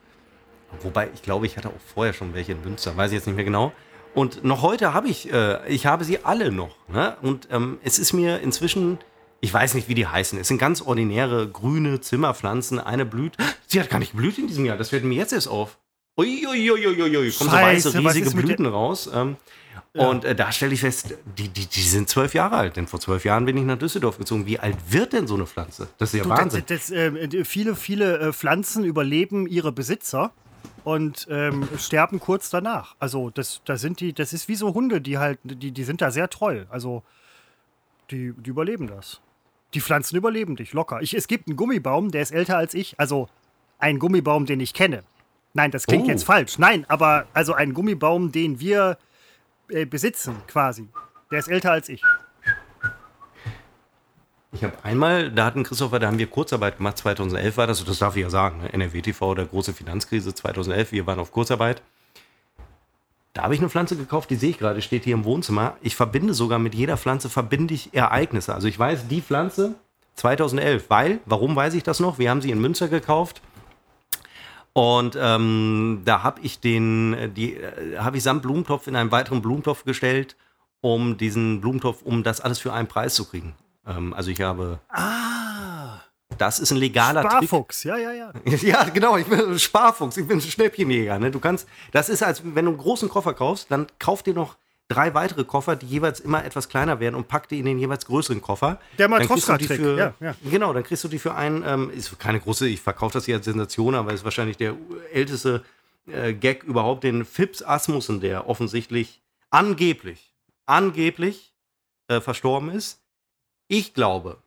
Wobei, 0.80 1.08
ich 1.14 1.22
glaube, 1.22 1.46
ich 1.46 1.56
hatte 1.56 1.68
auch 1.68 1.80
vorher 1.94 2.12
schon 2.14 2.34
welche 2.34 2.52
in 2.52 2.62
Münster, 2.64 2.96
weiß 2.96 3.12
ich 3.12 3.16
jetzt 3.16 3.26
nicht 3.26 3.36
mehr 3.36 3.44
genau. 3.44 3.72
Und 4.14 4.42
noch 4.42 4.62
heute 4.62 4.92
habe 4.94 5.08
ich, 5.08 5.30
äh, 5.32 5.58
ich 5.68 5.86
habe 5.86 6.02
sie 6.04 6.24
alle 6.24 6.50
noch. 6.50 6.74
Ne? 6.88 7.16
Und 7.22 7.48
ähm, 7.52 7.78
es 7.84 7.98
ist 7.98 8.12
mir 8.14 8.40
inzwischen, 8.40 8.98
ich 9.40 9.52
weiß 9.54 9.74
nicht, 9.74 9.88
wie 9.88 9.94
die 9.94 10.06
heißen. 10.06 10.38
Es 10.40 10.48
sind 10.48 10.58
ganz 10.58 10.80
ordinäre 10.82 11.46
grüne 11.48 12.00
Zimmerpflanzen. 12.00 12.80
Eine 12.80 13.04
blüht. 13.04 13.36
Sie 13.66 13.78
hat 13.78 13.90
gar 13.90 13.98
nicht 13.98 14.12
geblüht 14.12 14.38
in 14.38 14.46
diesem 14.48 14.64
Jahr. 14.64 14.78
Das 14.78 14.88
fällt 14.88 15.04
mir 15.04 15.14
jetzt 15.14 15.32
erst 15.34 15.48
auf. 15.48 15.76
Uiuiuiui, 16.16 17.30
kommen 17.30 17.30
so 17.30 17.44
Scheiße, 17.44 17.88
weiße, 17.88 18.04
was 18.04 18.14
riesige 18.14 18.30
Blüten 18.36 18.66
raus. 18.66 19.10
Ähm, 19.12 19.36
Ja. 19.96 20.08
Und 20.08 20.24
äh, 20.24 20.34
da 20.34 20.52
stelle 20.52 20.74
ich 20.74 20.80
fest, 20.80 21.14
die, 21.38 21.48
die, 21.48 21.66
die 21.66 21.80
sind 21.80 22.08
zwölf 22.08 22.34
Jahre 22.34 22.56
alt. 22.56 22.76
Denn 22.76 22.86
vor 22.86 23.00
zwölf 23.00 23.24
Jahren 23.24 23.46
bin 23.46 23.56
ich 23.56 23.64
nach 23.64 23.78
Düsseldorf 23.78 24.18
gezogen. 24.18 24.44
Wie 24.46 24.58
alt 24.58 24.76
wird 24.90 25.14
denn 25.14 25.26
so 25.26 25.34
eine 25.34 25.46
Pflanze? 25.46 25.88
Das 25.96 26.12
ist 26.12 26.18
ja 26.18 26.24
du, 26.24 26.28
Wahnsinn. 26.28 26.64
Das, 26.66 26.88
das, 26.88 26.90
äh, 26.90 27.44
viele, 27.44 27.74
viele 27.74 28.18
äh, 28.18 28.32
Pflanzen 28.32 28.84
überleben 28.84 29.46
ihre 29.46 29.72
Besitzer 29.72 30.32
und 30.84 31.26
ähm, 31.30 31.66
sterben 31.78 32.20
kurz 32.20 32.50
danach. 32.50 32.94
Also 32.98 33.30
das, 33.30 33.62
das 33.64 33.80
sind 33.80 34.00
die, 34.00 34.12
das 34.12 34.32
ist 34.32 34.48
wie 34.48 34.54
so 34.56 34.74
Hunde, 34.74 35.00
die 35.00 35.16
halt, 35.16 35.38
die, 35.44 35.72
die 35.72 35.84
sind 35.84 36.02
da 36.02 36.10
sehr 36.10 36.28
treu. 36.28 36.64
Also 36.68 37.02
die, 38.10 38.34
die 38.36 38.50
überleben 38.50 38.88
das. 38.88 39.20
Die 39.72 39.80
Pflanzen 39.80 40.16
überleben 40.16 40.56
dich 40.56 40.72
locker. 40.74 41.00
Ich, 41.00 41.14
es 41.14 41.26
gibt 41.26 41.48
einen 41.48 41.56
Gummibaum, 41.56 42.10
der 42.10 42.22
ist 42.22 42.32
älter 42.32 42.56
als 42.58 42.74
ich. 42.74 43.00
Also 43.00 43.28
ein 43.78 43.98
Gummibaum, 43.98 44.44
den 44.46 44.60
ich 44.60 44.74
kenne. 44.74 45.04
Nein, 45.56 45.70
das 45.70 45.86
klingt 45.86 46.04
oh. 46.04 46.10
jetzt 46.10 46.24
falsch. 46.24 46.58
Nein, 46.58 46.84
aber 46.86 47.26
also 47.32 47.54
ein 47.54 47.72
Gummibaum, 47.72 48.30
den 48.30 48.60
wir 48.60 48.98
äh, 49.70 49.86
besitzen, 49.86 50.36
quasi. 50.46 50.86
Der 51.30 51.38
ist 51.38 51.48
älter 51.48 51.72
als 51.72 51.88
ich. 51.88 52.02
Ich 54.52 54.62
habe 54.62 54.74
einmal, 54.82 55.30
da 55.30 55.46
hatten 55.46 55.64
Christopher, 55.64 55.98
da 55.98 56.08
haben 56.08 56.18
wir 56.18 56.26
Kurzarbeit 56.26 56.76
gemacht, 56.76 56.98
2011 56.98 57.56
war 57.56 57.66
das, 57.66 57.82
das 57.82 57.98
darf 57.98 58.16
ich 58.16 58.22
ja 58.22 58.30
sagen, 58.30 58.58
ne? 58.58 58.72
NRW-TV, 58.72 59.34
der 59.34 59.46
große 59.46 59.72
Finanzkrise 59.72 60.34
2011, 60.34 60.92
wir 60.92 61.06
waren 61.06 61.18
auf 61.18 61.32
Kurzarbeit. 61.32 61.82
Da 63.32 63.42
habe 63.42 63.54
ich 63.54 63.60
eine 63.60 63.70
Pflanze 63.70 63.96
gekauft, 63.96 64.28
die 64.28 64.36
sehe 64.36 64.50
ich 64.50 64.58
gerade, 64.58 64.82
steht 64.82 65.04
hier 65.04 65.14
im 65.14 65.24
Wohnzimmer. 65.24 65.76
Ich 65.80 65.96
verbinde 65.96 66.34
sogar 66.34 66.58
mit 66.58 66.74
jeder 66.74 66.98
Pflanze, 66.98 67.30
verbinde 67.30 67.72
ich 67.72 67.94
Ereignisse. 67.94 68.54
Also 68.54 68.68
ich 68.68 68.78
weiß, 68.78 69.08
die 69.08 69.22
Pflanze 69.22 69.74
2011, 70.16 70.90
weil, 70.90 71.20
warum 71.24 71.56
weiß 71.56 71.72
ich 71.74 71.82
das 71.82 72.00
noch? 72.00 72.18
Wir 72.18 72.28
haben 72.30 72.42
sie 72.42 72.50
in 72.50 72.60
Münster 72.60 72.88
gekauft. 72.88 73.40
Und 74.76 75.16
ähm, 75.18 76.02
da 76.04 76.22
habe 76.22 76.42
ich 76.42 76.60
den, 76.60 77.32
die, 77.32 77.54
äh, 77.54 77.96
habe 77.96 78.18
ich 78.18 78.22
samt 78.22 78.42
Blumentopf 78.42 78.86
in 78.88 78.94
einen 78.94 79.10
weiteren 79.10 79.40
Blumentopf 79.40 79.84
gestellt, 79.84 80.36
um 80.82 81.16
diesen 81.16 81.62
Blumentopf, 81.62 82.02
um 82.02 82.22
das 82.22 82.42
alles 82.42 82.58
für 82.58 82.74
einen 82.74 82.86
Preis 82.86 83.14
zu 83.14 83.24
kriegen. 83.24 83.54
Ähm, 83.86 84.12
also 84.12 84.30
ich 84.30 84.42
habe. 84.42 84.78
Ah! 84.90 86.00
Das 86.36 86.58
ist 86.58 86.72
ein 86.72 86.76
legaler 86.76 87.22
Sparfuchs, 87.22 87.80
Trick. 87.80 87.92
ja, 87.92 87.96
ja, 87.96 88.12
ja. 88.12 88.32
ja, 88.60 88.84
genau, 88.90 89.16
ich 89.16 89.26
bin 89.26 89.58
Sparfuchs, 89.58 90.18
ich 90.18 90.28
bin 90.28 90.42
Schnäppchenjäger. 90.42 91.18
Ne? 91.20 91.30
Du 91.30 91.40
kannst, 91.40 91.66
das 91.92 92.10
ist 92.10 92.22
als 92.22 92.42
wenn 92.44 92.66
du 92.66 92.72
einen 92.72 92.78
großen 92.78 93.08
Koffer 93.08 93.32
kaufst, 93.32 93.70
dann 93.70 93.86
kauf 93.98 94.22
dir 94.22 94.34
noch 94.34 94.56
drei 94.88 95.14
weitere 95.14 95.44
Koffer, 95.44 95.76
die 95.76 95.86
jeweils 95.86 96.20
immer 96.20 96.44
etwas 96.44 96.68
kleiner 96.68 97.00
werden 97.00 97.14
und 97.14 97.28
pack 97.28 97.48
die 97.48 97.58
in 97.58 97.66
den 97.66 97.78
jeweils 97.78 98.06
größeren 98.06 98.40
Koffer. 98.40 98.80
Der 98.98 99.08
Matroska-Trick, 99.08 99.80
ja, 99.80 100.14
ja. 100.20 100.34
Genau, 100.48 100.72
dann 100.72 100.84
kriegst 100.84 101.02
du 101.04 101.08
die 101.08 101.18
für 101.18 101.34
einen, 101.34 101.64
ähm, 101.66 101.90
ist 101.90 102.18
keine 102.18 102.40
große, 102.40 102.68
ich 102.68 102.80
verkaufe 102.80 103.14
das 103.14 103.24
hier 103.24 103.36
als 103.36 103.44
Sensation, 103.44 103.94
aber 103.94 104.12
ist 104.12 104.24
wahrscheinlich 104.24 104.56
der 104.56 104.76
älteste 105.12 105.64
äh, 106.06 106.32
Gag 106.32 106.62
überhaupt, 106.64 107.04
den 107.04 107.24
Phipps 107.24 107.62
Asmussen, 107.62 108.20
der 108.20 108.48
offensichtlich 108.48 109.22
angeblich, 109.50 110.34
angeblich 110.66 111.52
äh, 112.08 112.20
verstorben 112.20 112.70
ist. 112.70 113.00
Ich 113.68 113.94
glaube, 113.94 114.38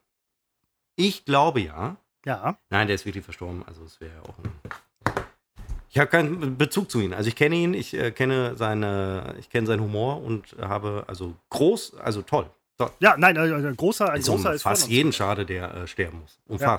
ich 0.96 1.24
glaube 1.24 1.60
ja. 1.60 1.96
Ja. 2.24 2.58
Nein, 2.68 2.86
der 2.86 2.94
ist 2.94 3.06
wirklich 3.06 3.24
verstorben, 3.24 3.62
also 3.66 3.82
es 3.84 4.00
wäre 4.00 4.20
auch 4.22 4.38
ein 4.38 4.52
ich 5.90 5.98
habe 5.98 6.08
keinen 6.08 6.56
Bezug 6.56 6.90
zu 6.90 7.00
ihm. 7.00 7.12
Also 7.12 7.28
ich 7.28 7.34
kenne 7.34 7.56
ihn, 7.56 7.74
ich 7.74 7.94
äh, 7.94 8.12
kenne 8.12 8.56
seine, 8.56 9.34
ich 9.40 9.50
kenne 9.50 9.66
seinen 9.66 9.80
Humor 9.80 10.22
und 10.22 10.54
habe 10.60 11.04
also 11.08 11.34
groß, 11.50 11.96
also 11.96 12.22
toll. 12.22 12.48
toll. 12.78 12.90
Ja, 13.00 13.16
nein, 13.18 13.36
ein 13.36 13.64
äh, 13.64 13.74
großer, 13.74 14.06
ein 14.06 14.18
also 14.18 14.32
großer 14.32 14.54
ist 14.54 14.62
fast 14.62 14.88
jeden 14.88 15.12
schade, 15.12 15.44
der 15.44 15.74
äh, 15.74 15.86
sterben 15.86 16.20
muss. 16.20 16.38
Und 16.46 16.60
Ja. 16.60 16.78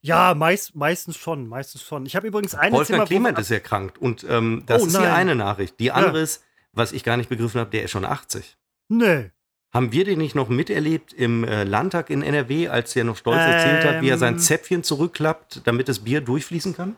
Ja, 0.00 0.34
meist, 0.34 0.76
meistens 0.76 1.16
schon, 1.16 1.48
meistens 1.48 1.82
schon. 1.82 2.04
Ich 2.04 2.14
habe 2.14 2.26
übrigens 2.26 2.54
eine 2.54 2.76
Wolfgang 2.76 2.86
Zimmer, 2.86 3.06
Clement 3.06 3.38
ist 3.38 3.50
erkrankt 3.50 3.96
und 3.96 4.24
ähm, 4.28 4.62
das 4.66 4.82
oh, 4.82 4.86
ist 4.86 4.98
die 4.98 5.02
eine 5.02 5.34
Nachricht. 5.34 5.80
Die 5.80 5.92
andere 5.92 6.18
ja. 6.18 6.24
ist, 6.24 6.44
was 6.74 6.92
ich 6.92 7.04
gar 7.04 7.16
nicht 7.16 7.30
begriffen 7.30 7.58
habe, 7.58 7.70
der 7.70 7.84
ist 7.84 7.90
schon 7.90 8.04
80. 8.04 8.58
Nee. 8.90 9.30
Haben 9.72 9.92
wir 9.92 10.04
den 10.04 10.18
nicht 10.18 10.34
noch 10.34 10.50
miterlebt 10.50 11.14
im 11.14 11.42
äh, 11.44 11.64
Landtag 11.64 12.10
in 12.10 12.22
NRW, 12.22 12.68
als 12.68 12.94
er 12.94 13.04
noch 13.04 13.16
stolz 13.16 13.40
ähm, 13.40 13.50
erzählt 13.50 13.84
hat, 13.84 14.02
wie 14.02 14.10
er 14.10 14.18
sein 14.18 14.34
ähm. 14.34 14.40
Zäpfchen 14.40 14.84
zurückklappt, 14.84 15.62
damit 15.64 15.88
das 15.88 16.00
Bier 16.00 16.20
durchfließen 16.20 16.76
kann? 16.76 16.96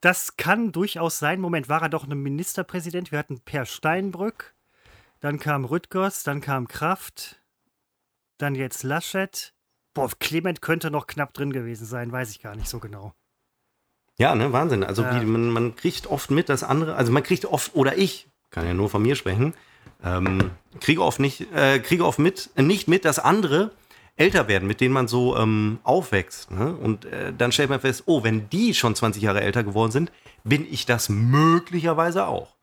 Das 0.00 0.36
kann 0.36 0.72
durchaus 0.72 1.18
sein. 1.18 1.40
Moment, 1.40 1.68
war 1.68 1.82
er 1.82 1.88
doch 1.88 2.06
ein 2.06 2.22
Ministerpräsident? 2.22 3.10
Wir 3.10 3.18
hatten 3.18 3.40
Per 3.40 3.66
Steinbrück, 3.66 4.54
dann 5.20 5.38
kam 5.40 5.64
Rüttgers, 5.64 6.22
dann 6.22 6.40
kam 6.40 6.68
Kraft, 6.68 7.42
dann 8.38 8.54
jetzt 8.54 8.84
Laschet. 8.84 9.52
Boah, 9.94 10.10
Clement 10.20 10.62
könnte 10.62 10.90
noch 10.90 11.08
knapp 11.08 11.34
drin 11.34 11.52
gewesen 11.52 11.84
sein, 11.84 12.12
weiß 12.12 12.30
ich 12.30 12.40
gar 12.40 12.54
nicht 12.54 12.68
so 12.68 12.78
genau. 12.78 13.14
Ja, 14.18 14.34
ne, 14.34 14.52
Wahnsinn. 14.52 14.84
Also 14.84 15.02
ja. 15.02 15.20
wie, 15.20 15.24
man, 15.24 15.50
man, 15.50 15.76
kriegt 15.76 16.06
oft 16.06 16.30
mit, 16.30 16.48
dass 16.48 16.62
andere, 16.62 16.94
also 16.96 17.12
man 17.12 17.22
kriegt 17.22 17.44
oft, 17.44 17.74
oder 17.74 17.96
ich, 17.98 18.28
kann 18.50 18.66
ja 18.66 18.74
nur 18.74 18.90
von 18.90 19.02
mir 19.02 19.16
sprechen, 19.16 19.54
ähm, 20.02 20.50
kriege 20.80 21.02
oft 21.02 21.18
nicht, 21.20 21.52
äh, 21.52 21.80
kriege 21.80 22.04
oft 22.04 22.18
mit, 22.18 22.50
nicht 22.56 22.88
mit, 22.88 23.04
dass 23.04 23.18
andere 23.18 23.72
älter 24.18 24.48
werden, 24.48 24.68
mit 24.68 24.80
denen 24.80 24.92
man 24.92 25.08
so 25.08 25.36
ähm, 25.36 25.78
aufwächst. 25.84 26.50
Ne? 26.50 26.74
Und 26.74 27.06
äh, 27.06 27.32
dann 27.36 27.52
stellt 27.52 27.70
man 27.70 27.80
fest, 27.80 28.02
oh, 28.06 28.24
wenn 28.24 28.50
die 28.50 28.74
schon 28.74 28.94
20 28.94 29.22
Jahre 29.22 29.40
älter 29.40 29.64
geworden 29.64 29.92
sind, 29.92 30.12
bin 30.44 30.66
ich 30.70 30.86
das 30.86 31.08
möglicherweise 31.08 32.26
auch. 32.26 32.54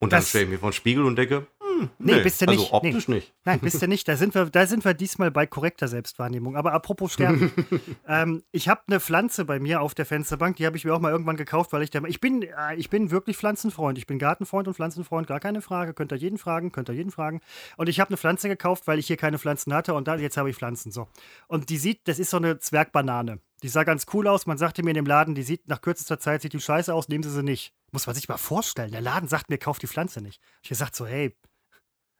Und 0.00 0.12
das, 0.12 0.24
dann 0.24 0.28
stelle 0.28 0.44
ich 0.44 0.50
mir 0.50 0.58
vor 0.58 0.70
den 0.70 0.74
Spiegel 0.74 1.04
und 1.04 1.16
denke, 1.16 1.46
hm, 1.80 1.90
nee, 1.98 2.14
nee, 2.14 2.22
bist 2.22 2.40
du 2.40 2.46
nicht. 2.46 2.60
Also 2.60 2.72
optisch 2.72 3.08
nee. 3.08 3.16
nicht. 3.16 3.34
Nein, 3.44 3.60
bist 3.60 3.82
du 3.82 3.88
nicht. 3.88 4.06
Da 4.08 4.16
sind 4.16 4.34
wir, 4.34 4.46
da 4.46 4.66
sind 4.66 4.84
wir 4.84 4.94
diesmal 4.94 5.30
bei 5.30 5.46
korrekter 5.46 5.88
Selbstwahrnehmung. 5.88 6.56
Aber 6.56 6.72
apropos 6.72 7.12
Sterben. 7.12 7.52
ähm, 8.08 8.42
ich 8.52 8.68
habe 8.68 8.82
eine 8.86 9.00
Pflanze 9.00 9.44
bei 9.44 9.58
mir 9.58 9.80
auf 9.80 9.94
der 9.94 10.06
Fensterbank, 10.06 10.56
die 10.56 10.66
habe 10.66 10.76
ich 10.76 10.84
mir 10.84 10.94
auch 10.94 11.00
mal 11.00 11.10
irgendwann 11.10 11.36
gekauft, 11.36 11.72
weil 11.72 11.82
ich 11.82 11.90
der, 11.90 12.04
ich 12.04 12.20
bin, 12.20 12.42
äh, 12.42 12.74
ich 12.76 12.90
bin 12.90 13.10
wirklich 13.10 13.36
Pflanzenfreund. 13.36 13.98
Ich 13.98 14.06
bin 14.06 14.18
Gartenfreund 14.18 14.68
und 14.68 14.74
Pflanzenfreund, 14.74 15.26
gar 15.26 15.40
keine 15.40 15.60
Frage. 15.60 15.94
Könnt 15.94 16.12
ihr 16.12 16.18
jeden 16.18 16.38
fragen, 16.38 16.72
könnt 16.72 16.88
ihr 16.88 16.94
jeden 16.94 17.10
fragen. 17.10 17.40
Und 17.76 17.88
ich 17.88 18.00
habe 18.00 18.08
eine 18.08 18.16
Pflanze 18.16 18.48
gekauft, 18.48 18.86
weil 18.86 18.98
ich 18.98 19.06
hier 19.06 19.16
keine 19.16 19.38
Pflanzen 19.38 19.74
hatte 19.74 19.94
und 19.94 20.08
da, 20.08 20.16
jetzt 20.16 20.36
habe 20.36 20.50
ich 20.50 20.56
Pflanzen. 20.56 20.92
So. 20.92 21.08
Und 21.48 21.70
die 21.70 21.78
sieht, 21.78 22.06
das 22.08 22.18
ist 22.18 22.30
so 22.30 22.36
eine 22.36 22.58
Zwergbanane. 22.58 23.40
Die 23.64 23.68
sah 23.68 23.84
ganz 23.84 24.04
cool 24.12 24.28
aus. 24.28 24.44
Man 24.44 24.58
sagte 24.58 24.82
mir 24.82 24.90
in 24.90 24.96
dem 24.96 25.06
Laden, 25.06 25.34
die 25.34 25.42
sieht 25.42 25.68
nach 25.68 25.80
kürzester 25.80 26.18
Zeit 26.18 26.42
sieht 26.42 26.52
die 26.52 26.60
scheiße 26.60 26.92
aus, 26.92 27.08
nehmen 27.08 27.24
Sie 27.24 27.30
sie 27.30 27.42
nicht. 27.42 27.72
Muss 27.92 28.06
man 28.06 28.14
sich 28.14 28.28
mal 28.28 28.36
vorstellen. 28.36 28.90
Der 28.90 29.00
Laden 29.00 29.26
sagt 29.26 29.48
mir, 29.48 29.56
kauf 29.56 29.78
die 29.78 29.86
Pflanze 29.86 30.20
nicht. 30.20 30.42
Ich 30.62 30.68
gesagt 30.68 30.94
so, 30.94 31.06
hey, 31.06 31.34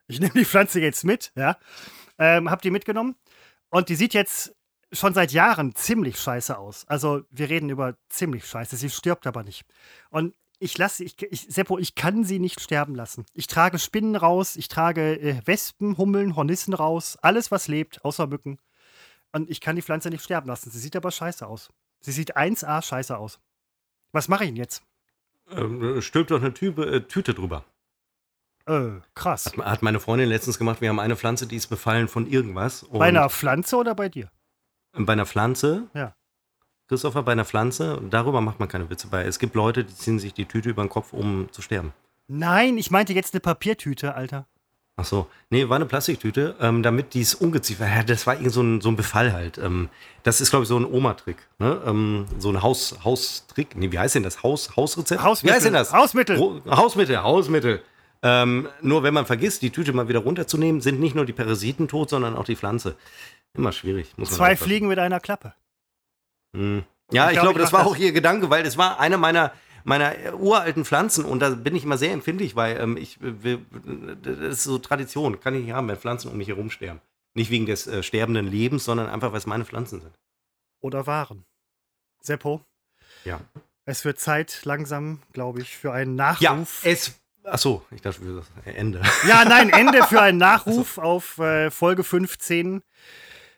ich 0.07 0.19
nehme 0.19 0.33
die 0.33 0.45
Pflanze 0.45 0.79
jetzt 0.79 1.03
mit, 1.03 1.31
ja. 1.35 1.57
Ähm, 2.17 2.49
hab 2.49 2.61
die 2.61 2.71
mitgenommen. 2.71 3.15
Und 3.69 3.89
die 3.89 3.95
sieht 3.95 4.13
jetzt 4.13 4.55
schon 4.91 5.13
seit 5.13 5.31
Jahren 5.31 5.75
ziemlich 5.75 6.17
scheiße 6.17 6.57
aus. 6.57 6.85
Also, 6.87 7.23
wir 7.29 7.49
reden 7.49 7.69
über 7.69 7.97
ziemlich 8.09 8.45
scheiße. 8.45 8.77
Sie 8.77 8.89
stirbt 8.89 9.27
aber 9.27 9.43
nicht. 9.43 9.65
Und 10.09 10.33
ich 10.59 10.77
lasse, 10.77 11.03
ich, 11.03 11.21
ich, 11.21 11.41
Seppo, 11.41 11.77
ich 11.77 11.95
kann 11.95 12.23
sie 12.23 12.39
nicht 12.39 12.61
sterben 12.61 12.95
lassen. 12.95 13.25
Ich 13.33 13.47
trage 13.47 13.77
Spinnen 13.79 14.15
raus, 14.15 14.55
ich 14.55 14.67
trage 14.67 15.19
äh, 15.19 15.41
Wespen, 15.45 15.97
Hummeln, 15.97 16.35
Hornissen 16.35 16.73
raus, 16.73 17.17
alles, 17.21 17.51
was 17.51 17.67
lebt, 17.67 18.03
außer 18.05 18.27
Mücken. 18.27 18.59
Und 19.33 19.49
ich 19.49 19.59
kann 19.59 19.75
die 19.75 19.81
Pflanze 19.81 20.09
nicht 20.09 20.23
sterben 20.23 20.47
lassen. 20.47 20.71
Sie 20.71 20.79
sieht 20.79 20.95
aber 20.95 21.11
scheiße 21.11 21.45
aus. 21.45 21.69
Sie 21.99 22.11
sieht 22.11 22.37
1A 22.37 22.81
scheiße 22.81 23.17
aus. 23.17 23.39
Was 24.11 24.29
mache 24.29 24.45
ich 24.45 24.51
denn 24.51 24.57
jetzt? 24.57 24.81
Ähm, 25.51 26.01
stülpt 26.01 26.31
doch 26.31 26.39
eine 26.39 26.53
Tübe, 26.53 26.85
äh, 26.85 27.01
Tüte 27.01 27.33
drüber. 27.33 27.65
Äh, 28.67 29.01
krass. 29.13 29.45
Hat, 29.45 29.57
hat, 29.57 29.81
meine 29.83 29.99
Freundin 29.99 30.29
letztens 30.29 30.57
gemacht. 30.57 30.81
Wir 30.81 30.89
haben 30.89 30.99
eine 30.99 31.15
Pflanze, 31.15 31.47
die 31.47 31.55
ist 31.55 31.67
befallen 31.67 32.07
von 32.07 32.27
irgendwas. 32.27 32.85
bei 32.91 33.07
einer 33.07 33.29
Pflanze 33.29 33.75
oder 33.75 33.95
bei 33.95 34.09
dir? 34.09 34.31
Bei 34.93 35.13
einer 35.13 35.25
Pflanze. 35.25 35.83
Ja. 35.93 36.15
Christopher, 36.87 37.23
bei 37.23 37.31
einer 37.31 37.45
Pflanze. 37.45 38.01
Darüber 38.09 38.41
macht 38.41 38.59
man 38.59 38.69
keine 38.69 38.89
Witze 38.89 39.07
bei. 39.07 39.23
Es 39.23 39.39
gibt 39.39 39.55
Leute, 39.55 39.83
die 39.83 39.93
ziehen 39.93 40.19
sich 40.19 40.33
die 40.33 40.45
Tüte 40.45 40.69
über 40.69 40.83
den 40.83 40.89
Kopf, 40.89 41.13
um 41.13 41.47
zu 41.51 41.61
sterben. 41.61 41.93
Nein, 42.27 42.77
ich 42.77 42.91
meinte 42.91 43.13
jetzt 43.13 43.33
eine 43.33 43.41
Papiertüte, 43.41 44.15
Alter. 44.15 44.47
Ach 44.97 45.03
so, 45.03 45.27
nee, 45.49 45.67
war 45.67 45.75
eine 45.75 45.85
Plastiktüte, 45.85 46.55
ähm, 46.61 46.81
damit 46.81 47.13
dies 47.13 47.35
Ungeziefer, 47.35 47.85
ja, 47.85 48.01
das 48.01 48.25
war 48.27 48.35
irgend 48.35 48.53
so 48.53 48.61
ein, 48.61 48.79
so 48.79 48.87
ein 48.87 48.95
Befall 48.95 49.33
halt. 49.33 49.57
Ähm, 49.57 49.89
das 50.23 50.39
ist, 50.39 50.51
glaube 50.51 50.63
ich, 50.63 50.69
so 50.69 50.77
ein 50.77 50.85
Oma-Trick, 50.85 51.35
ne? 51.59 51.81
ähm, 51.85 52.25
so 52.39 52.49
ein 52.49 52.63
Haus, 52.63 52.97
Haustrick. 53.03 53.75
Nee, 53.75 53.91
wie 53.91 53.99
heißt 53.99 54.15
denn 54.15 54.23
das? 54.23 54.41
Haus, 54.41 54.77
Hausrezept? 54.77 55.21
Hausmittel. 55.21 55.51
Wie 55.51 55.55
heißt 55.55 55.65
denn 55.65 55.73
das? 55.73 55.91
Hausmittel. 55.91 56.61
Hausmittel, 56.65 57.21
Hausmittel. 57.21 57.83
Ähm, 58.27 58.67
nur 58.81 59.03
wenn 59.03 59.13
man 59.13 59.27
vergisst, 59.27 59.61
die 59.61 59.69
Tüte 59.69 59.93
mal 59.93 60.07
wieder 60.07 60.17
runterzunehmen, 60.17 60.81
sind 60.81 60.99
nicht 60.99 61.13
nur 61.13 61.27
die 61.27 61.33
Parasiten 61.33 61.87
tot, 61.87 62.09
sondern 62.09 62.35
auch 62.35 62.45
die 62.45 62.55
Pflanze. 62.55 62.95
Immer 63.53 63.71
schwierig. 63.71 64.15
Zwei 64.23 64.55
Fliegen 64.55 64.87
mit 64.87 64.97
einer 64.97 65.19
Klappe. 65.19 65.53
Hm. 66.55 66.83
Ja, 67.11 67.29
ich, 67.29 67.35
ich 67.35 67.41
glaube, 67.43 67.59
das 67.59 67.71
war 67.71 67.83
das. 67.83 67.91
auch 67.91 67.95
ihr 67.95 68.11
Gedanke, 68.13 68.49
weil 68.49 68.63
das 68.63 68.79
war 68.79 68.99
eine 68.99 69.19
meiner, 69.19 69.53
meiner 69.83 70.15
uralten 70.39 70.85
Pflanzen 70.85 71.23
und 71.23 71.39
da 71.39 71.51
bin 71.51 71.75
ich 71.75 71.83
immer 71.83 71.99
sehr 71.99 72.13
empfindlich, 72.13 72.55
weil 72.55 72.79
ähm, 72.79 72.97
ich, 72.97 73.19
will, 73.21 73.63
das 74.23 74.39
ist 74.39 74.63
so 74.63 74.79
Tradition, 74.79 75.39
kann 75.39 75.53
ich 75.53 75.65
nicht 75.65 75.73
haben, 75.73 75.87
wenn 75.87 75.97
Pflanzen 75.97 76.31
um 76.31 76.37
mich 76.37 76.47
herum 76.47 76.71
sterben. 76.71 77.01
Nicht 77.35 77.51
wegen 77.51 77.67
des 77.67 77.85
äh, 77.85 78.01
sterbenden 78.01 78.47
Lebens, 78.47 78.85
sondern 78.85 79.07
einfach, 79.07 79.33
weil 79.33 79.37
es 79.37 79.45
meine 79.45 79.65
Pflanzen 79.65 80.01
sind. 80.01 80.17
Oder 80.81 81.05
waren. 81.05 81.45
Seppo? 82.21 82.65
Ja. 83.23 83.39
Es 83.85 84.03
wird 84.03 84.19
Zeit 84.19 84.61
langsam, 84.65 85.21
glaube 85.31 85.61
ich, 85.61 85.77
für 85.77 85.93
einen 85.93 86.15
Nachruf. 86.15 86.41
Ja, 86.41 86.89
es 86.89 87.19
Ach 87.47 87.57
so, 87.59 87.83
ich 87.91 88.01
dachte, 88.01 88.25
wir 88.25 88.35
das 88.35 88.47
Ende. 88.75 89.01
Ja, 89.27 89.45
nein, 89.45 89.69
Ende 89.73 90.03
für 90.03 90.21
einen 90.21 90.37
Nachruf 90.37 90.95
so. 90.95 91.01
auf 91.01 91.37
äh, 91.37 91.69
Folge 91.71 92.03
15 92.03 92.81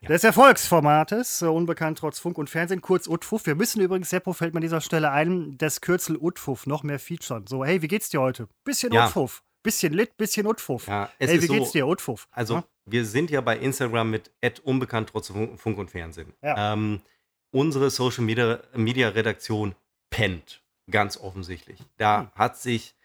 ja. 0.01 0.07
des 0.09 0.23
Erfolgsformates, 0.23 1.41
äh, 1.41 1.45
unbekannt 1.45 1.97
trotz 1.99 2.19
Funk 2.19 2.37
und 2.37 2.49
Fernsehen, 2.49 2.81
kurz 2.81 3.07
Utfuff. 3.07 3.45
Wir 3.45 3.55
müssen 3.55 3.81
übrigens, 3.81 4.09
Seppo 4.09 4.33
fällt 4.33 4.53
mir 4.53 4.59
an 4.59 4.63
dieser 4.63 4.81
Stelle 4.81 5.11
ein, 5.11 5.57
das 5.57 5.81
Kürzel 5.81 6.17
Utfuff 6.17 6.67
noch 6.67 6.83
mehr 6.83 6.99
featuren. 6.99 7.47
So, 7.47 7.63
hey, 7.63 7.81
wie 7.81 7.87
geht's 7.87 8.09
dir 8.09 8.21
heute? 8.21 8.47
Bisschen 8.63 8.91
ja. 8.93 9.05
Utfuff. 9.05 9.43
bisschen 9.63 9.93
lit, 9.93 10.17
bisschen 10.17 10.45
Utfuff. 10.47 10.87
Ja, 10.87 11.09
es 11.19 11.29
Ey, 11.29 11.37
ist 11.37 11.43
wie 11.43 11.47
so, 11.47 11.53
geht's 11.53 11.71
dir, 11.71 11.87
Utfuff? 11.87 12.27
Also, 12.31 12.55
Ja? 12.55 12.63
wir 12.85 13.05
sind 13.05 13.29
ja 13.31 13.41
bei 13.41 13.57
Instagram 13.57 14.09
mit 14.09 14.31
unbekannt 14.63 15.09
trotz 15.11 15.27
Funk 15.29 15.59
Funk 15.59 15.77
und 15.77 15.91
Fernsehen. 15.91 16.33
Ähm, 16.41 17.01
unsere 17.51 17.89
Social 17.89 18.23
Media, 18.23 18.59
Media 18.75 19.09
Redaktion 19.09 19.75
pennt, 20.09 20.61
ganz 20.89 21.17
offensichtlich. 21.17 21.79
Da 21.97 22.19
Hm. 22.21 22.27
hat 22.35 22.57
sich 22.57 22.95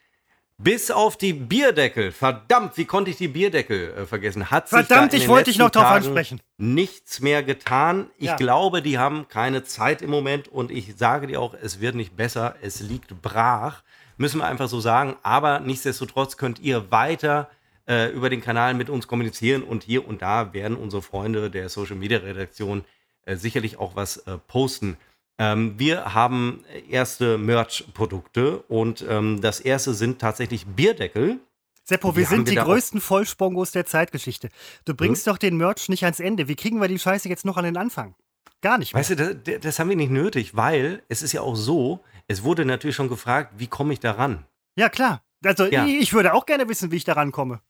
bis 0.59 0.91
auf 0.91 1.17
die 1.17 1.33
Bierdeckel, 1.33 2.13
verdammt, 2.13 2.77
wie 2.77 2.85
konnte 2.85 3.11
ich 3.11 3.17
die 3.17 3.29
Bierdeckel 3.29 3.95
äh, 3.95 4.07
vergessen? 4.07 4.51
Hat 4.51 4.69
Verdammt, 4.69 5.13
ich 5.15 5.29
wollte 5.29 5.51
dich 5.51 5.59
noch 5.59 5.71
Tagen 5.71 5.97
ansprechen. 6.07 6.41
Nichts 6.59 7.21
mehr 7.21 7.43
getan. 7.43 8.11
Ich 8.19 8.27
Ja. 8.29 8.37
glaube, 8.37 8.83
die 8.83 8.99
haben 8.99 9.27
keine 9.29 9.65
Zeit 9.65 10.03
im 10.03 10.11
Moment 10.11 10.49
und 10.49 10.71
ich 10.71 10.95
sage 10.97 11.27
dir 11.27 11.41
auch, 11.41 11.55
es 11.61 11.81
wird 11.81 11.95
nicht 11.95 12.17
besser. 12.17 12.55
Es 12.63 12.81
liegt 12.81 13.21
brach. 13.23 13.83
Müssen 14.19 14.39
wir 14.39 14.47
einfach 14.47 14.69
so 14.69 14.79
sagen. 14.81 15.17
Aber 15.23 15.59
nichtsdestotrotz 15.61 16.37
könnt 16.37 16.61
ihr 16.61 16.91
weiter 16.93 17.51
äh, 17.89 18.11
über 18.13 18.31
den 18.31 18.41
Kanal 18.41 18.75
mit 18.75 18.89
uns 18.89 19.09
kommunizieren 19.09 19.65
und 19.65 19.83
hier 19.83 20.07
und 20.07 20.23
da 20.23 20.53
werden 20.53 20.77
unsere 20.77 21.03
Freunde 21.03 21.51
der 21.51 21.69
Social 21.69 21.97
Media 21.97 22.19
Redaktion 22.19 22.85
äh, 23.25 23.35
sicherlich 23.37 23.79
auch 23.79 23.97
was 23.97 24.19
äh, 24.19 24.39
posten. 24.47 24.97
Ähm, 25.39 25.75
wir 25.79 26.15
haben 26.15 26.65
erste 26.89 27.39
Merch-Produkte 27.39 28.59
und 28.69 29.05
ähm, 29.09 29.41
das 29.41 29.61
erste 29.61 29.95
sind 29.95 30.21
tatsächlich 30.21 30.67
Bierdeckel. 30.67 31.41
Seppo, 31.85 32.15
wir 32.15 32.27
sind 32.27 32.47
wir 32.47 32.55
die 32.55 32.61
größten 32.61 33.01
Vollspongos 33.01 33.73
der 33.73 33.87
Zeitgeschichte. 33.87 34.51
Du 34.85 34.95
bringst 34.95 35.27
doch 35.27 35.37
den 35.39 35.57
Merch 35.57 35.89
nicht 35.89 36.05
ans 36.05 36.21
Ende. 36.21 36.47
Wie 36.49 36.55
kriegen 36.55 36.81
wir 36.81 36.87
die 36.89 36.99
Scheiße 36.99 37.29
jetzt 37.29 37.45
noch 37.45 37.57
an 37.57 37.65
den 37.65 37.77
Anfang? 37.77 38.15
Gar 38.61 38.79
nicht 38.79 38.95
mehr. 38.95 39.01
Weißt 39.01 39.11
du, 39.11 39.17
das, 39.17 39.61
das 39.61 39.79
haben 39.81 39.89
wir 39.89 39.97
nicht 39.97 40.13
nötig, 40.13 40.55
weil 40.55 41.03
es 41.09 41.23
ist 41.23 41.33
ja 41.33 41.41
auch 41.41 41.57
so, 41.57 42.05
es 42.29 42.45
wurde 42.45 42.65
natürlich 42.65 42.95
schon 42.95 43.09
gefragt, 43.09 43.55
wie 43.57 43.67
komme 43.67 43.93
ich 43.93 44.01
da 44.01 44.13
ran? 44.13 44.47
ja, 44.77 44.89
klar. 44.89 45.23
Also, 45.45 45.65
Ja. 45.67 45.85
ich, 45.87 46.01
ich 46.01 46.13
würde 46.13 46.35
auch 46.35 46.47
gerne 46.47 46.69
wissen, 46.69 46.93
wie 46.93 46.97
ich 46.97 47.05
da 47.05 47.15
rankomme. 47.15 47.61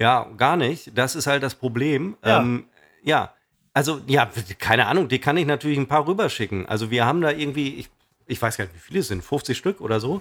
Ja, 0.00 0.30
gar 0.36 0.56
nicht. 0.56 0.96
Das 0.96 1.16
ist 1.16 1.26
halt 1.26 1.42
das 1.42 1.56
Problem. 1.56 2.16
Ja. 2.24 2.40
Ähm, 2.40 2.66
ja. 3.02 3.34
Also, 3.78 4.00
ja, 4.08 4.28
keine 4.58 4.88
Ahnung, 4.88 5.06
die 5.06 5.20
kann 5.20 5.36
ich 5.36 5.46
natürlich 5.46 5.78
ein 5.78 5.86
paar 5.86 6.04
rüberschicken. 6.04 6.66
Also, 6.66 6.90
wir 6.90 7.06
haben 7.06 7.20
da 7.20 7.30
irgendwie, 7.30 7.76
ich, 7.76 7.88
ich 8.26 8.42
weiß 8.42 8.56
gar 8.56 8.64
nicht, 8.64 8.74
wie 8.74 8.80
viele 8.80 8.98
es 8.98 9.06
sind, 9.06 9.22
50 9.22 9.56
Stück 9.56 9.80
oder 9.80 10.00
so. 10.00 10.20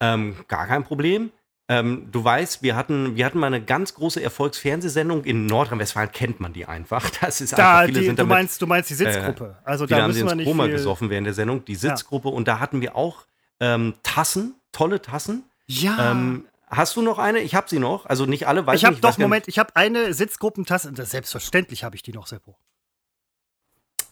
Ähm, 0.00 0.34
gar 0.48 0.66
kein 0.66 0.82
Problem. 0.82 1.30
Ähm, 1.68 2.08
du 2.10 2.24
weißt, 2.24 2.64
wir 2.64 2.74
hatten, 2.74 3.14
wir 3.14 3.24
hatten 3.24 3.38
mal 3.38 3.46
eine 3.46 3.62
ganz 3.62 3.94
große 3.94 4.20
Erfolgsfernsehsendung 4.20 5.22
in 5.22 5.46
Nordrhein-Westfalen, 5.46 6.10
kennt 6.10 6.40
man 6.40 6.52
die 6.52 6.66
einfach. 6.66 7.08
Das 7.20 7.40
ist 7.40 7.56
Da, 7.56 7.78
einfach, 7.78 7.86
viele 7.86 8.00
die, 8.00 8.06
sind 8.06 8.18
du, 8.18 8.22
damit 8.22 8.30
meinst, 8.36 8.60
du 8.60 8.66
meinst 8.66 8.90
die 8.90 8.94
Sitzgruppe. 8.94 9.56
also, 9.62 9.86
Viele 9.86 9.98
da 9.98 10.02
haben 10.02 10.12
sie 10.12 10.24
wir 10.24 10.32
ins 10.32 10.34
nicht 10.34 10.46
Koma 10.48 10.64
viel... 10.64 10.72
gesoffen 10.72 11.08
während 11.08 11.28
der 11.28 11.34
Sendung, 11.34 11.64
die 11.64 11.76
Sitzgruppe. 11.76 12.30
Und 12.30 12.48
da 12.48 12.58
hatten 12.58 12.80
wir 12.80 12.96
auch 12.96 13.26
ähm, 13.60 13.94
Tassen, 14.02 14.56
tolle 14.72 15.00
Tassen. 15.00 15.44
Ja. 15.66 16.10
Ähm, 16.10 16.46
hast 16.66 16.96
du 16.96 17.02
noch 17.02 17.20
eine? 17.20 17.38
Ich 17.42 17.54
habe 17.54 17.68
sie 17.70 17.78
noch. 17.78 18.06
Also 18.06 18.26
nicht 18.26 18.48
alle, 18.48 18.66
weiß 18.66 18.80
ich 18.80 18.84
habe 18.84 18.96
doch, 18.96 19.18
Moment, 19.18 19.46
ich 19.46 19.60
habe 19.60 19.76
eine 19.76 20.12
Sitzgruppentasse. 20.14 20.90
Selbstverständlich 20.96 21.84
habe 21.84 21.94
ich 21.94 22.02
die 22.02 22.12
noch, 22.12 22.26
Seppo. 22.26 22.56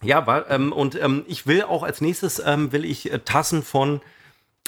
Ja, 0.02 0.26
war, 0.26 0.50
ähm, 0.50 0.72
und 0.72 1.00
ähm, 1.00 1.24
ich 1.26 1.46
will 1.46 1.62
auch 1.62 1.82
als 1.82 2.00
nächstes, 2.00 2.42
ähm, 2.44 2.72
will 2.72 2.84
ich 2.84 3.12
äh, 3.12 3.18
Tassen 3.20 3.62
von, 3.62 4.00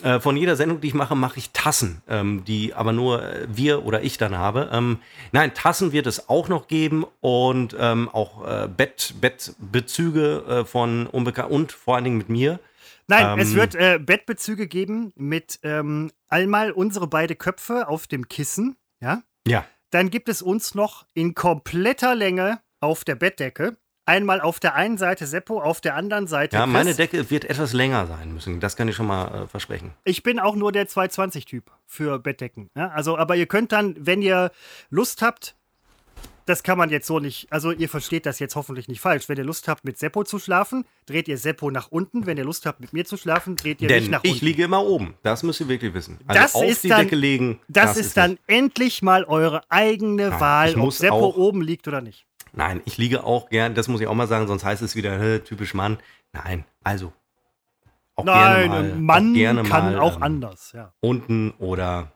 äh, 0.03 0.21
von 0.21 0.37
jeder 0.37 0.57
Sendung, 0.57 0.81
die 0.81 0.89
ich 0.89 0.95
mache, 0.95 1.15
mache 1.15 1.39
ich 1.39 1.51
Tassen, 1.51 2.03
ähm, 2.09 2.45
die 2.47 2.73
aber 2.75 2.93
nur 2.93 3.23
äh, 3.23 3.47
wir 3.49 3.85
oder 3.85 4.03
ich 4.03 4.17
dann 4.17 4.39
habe. 4.39 4.71
Ähm, 4.73 4.99
nein, 5.33 5.53
Tassen 5.55 5.93
wird 5.93 6.07
es 6.07 6.29
auch 6.29 6.49
noch 6.49 6.67
geben 6.67 7.05
und 7.21 7.77
ähm, 7.79 8.09
auch 8.09 8.47
äh, 8.47 8.69
Bett, 8.69 9.15
Bettbezüge 9.21 10.45
äh, 10.49 10.65
von 10.65 11.07
Unbekannt 11.07 11.51
und 11.51 11.73
vor 11.73 11.97
allen 11.97 12.05
Dingen 12.05 12.19
mit 12.19 12.31
mir. 12.31 12.59
Nein, 13.07 13.39
es 13.39 13.55
wird 13.55 13.73
Bettbezüge 14.05 14.69
geben 14.69 15.15
mit 15.17 15.61
einmal 15.63 16.73
unsere 16.73 17.07
beide 17.07 17.37
Köpfe 17.37 17.89
auf 17.89 18.07
dem 18.07 18.29
Kissen. 18.29 18.77
Ja. 19.01 19.23
Ja. 19.47 19.65
Dann 19.89 20.11
gibt 20.11 20.29
es 20.29 20.43
uns 20.43 20.75
noch 20.75 21.07
in 21.15 21.35
kompletter 21.35 22.15
Länge 22.15 22.61
auf 22.81 23.05
der 23.05 23.15
Bettdecke. 23.15 23.79
Einmal 24.09 24.41
auf 24.41 24.59
der 24.59 24.75
einen 24.75 24.97
Seite 24.97 25.27
Seppo, 25.27 25.61
auf 25.61 25.81
der 25.83 25.95
anderen 25.95 26.27
Seite 26.27 26.57
Ja, 26.57 26.65
Chris. 26.65 26.73
meine 26.73 26.95
Decke 26.95 27.31
wird 27.31 27.45
etwas 27.45 27.73
länger 27.75 28.07
sein 28.07 28.33
müssen. 28.33 28.59
Das 28.59 28.75
kann 28.75 28.89
ich 28.89 28.97
schon 28.97 29.07
mal 29.07 29.45
äh, 29.45 29.47
versprechen. 29.47 29.93
Ich 30.05 30.23
bin 30.23 30.39
auch 30.39 30.57
nur 30.57 30.73
der 30.73 30.89
220-Typ 30.89 31.71
für 31.87 32.19
Bettdecken. 32.19 32.71
Ja, 32.75 32.89
also, 32.89 33.19
aber 33.19 33.37
ihr 33.37 33.47
könnt 33.47 33.71
dann, 33.73 33.95
wenn 33.99 34.23
ihr 34.23 34.51
Lust 34.89 35.21
habt, 35.21 35.55
das 36.47 36.63
kann 36.63 36.79
man 36.79 36.89
jetzt 36.89 37.07
so 37.07 37.19
nicht, 37.21 37.47
also 37.53 37.73
ihr 37.73 37.91
versteht 37.91 38.25
das 38.25 38.39
jetzt 38.39 38.57
hoffentlich 38.57 38.89
nicht 38.89 39.03
falsch. 39.03 39.29
Wenn 39.29 39.37
ihr 39.37 39.45
Lust 39.45 39.69
habt, 39.69 39.85
mit 39.85 39.99
Seppo 39.99 40.25
zu 40.25 40.39
schlafen, 40.39 40.87
dreht 41.05 41.29
ihr 41.29 41.37
Seppo 41.37 41.71
nach 41.71 41.89
unten. 41.91 42.25
Wenn 42.25 42.39
ihr 42.39 42.45
Lust 42.45 42.65
habt, 42.65 42.81
mit 42.81 42.95
mir 42.95 43.05
zu 43.05 43.19
schlafen, 43.19 43.55
dreht 43.57 43.83
ihr 43.83 43.91
mich 43.91 44.03
Denn 44.05 44.11
nach 44.11 44.25
ich 44.25 44.33
unten. 44.33 44.45
liege 44.47 44.65
immer 44.65 44.83
oben. 44.83 45.15
Das 45.23 45.43
müsst 45.43 45.61
ihr 45.61 45.69
wirklich 45.69 45.93
wissen. 45.93 46.19
Also 46.27 46.41
Das 46.41 46.55
auf 46.55 46.65
ist 46.65 46.85
die 46.85 46.89
dann- 46.89 47.01
Decke 47.03 47.17
legen. 47.17 47.61
das, 47.69 47.99
ist 47.99 48.17
dann 48.17 48.31
nicht- 48.31 48.43
endlich 48.47 49.03
mal 49.03 49.25
eure 49.25 49.61
eigene 49.71 50.31
Nein, 50.31 50.41
Wahl, 50.41 50.69
ich 50.71 50.77
ob 50.79 50.93
Seppo 50.95 51.35
oben 51.37 51.61
liegt 51.61 51.87
oder 51.87 52.01
nicht. 52.01 52.25
Nein, 52.59 52.83
ich 52.87 52.99
liege 52.99 53.23
auch 53.23 53.51
gern. 53.51 53.77
Das 53.77 53.87
muss 53.87 54.01
ich 54.01 54.09
auch 54.09 54.15
mal 54.17 54.27
sagen, 54.27 54.49
sonst 54.49 54.65
heißt 54.65 54.83
es 54.83 54.97
wieder 54.97 55.45
typisch 55.45 55.75
Mann. 55.75 55.99
Nein, 56.33 56.65
also 56.83 57.13
auch 58.17 58.25
Nein, 58.25 58.69
gerne 58.69 58.95
mal, 58.95 58.99
Mann 58.99 59.31
auch 59.31 59.35
gerne 59.35 59.63
kann 59.63 59.93
mal, 59.93 60.01
auch 60.01 60.17
ähm, 60.17 60.23
anders, 60.25 60.73
ja. 60.73 60.93
Unten 60.99 61.53
oder 61.61 62.11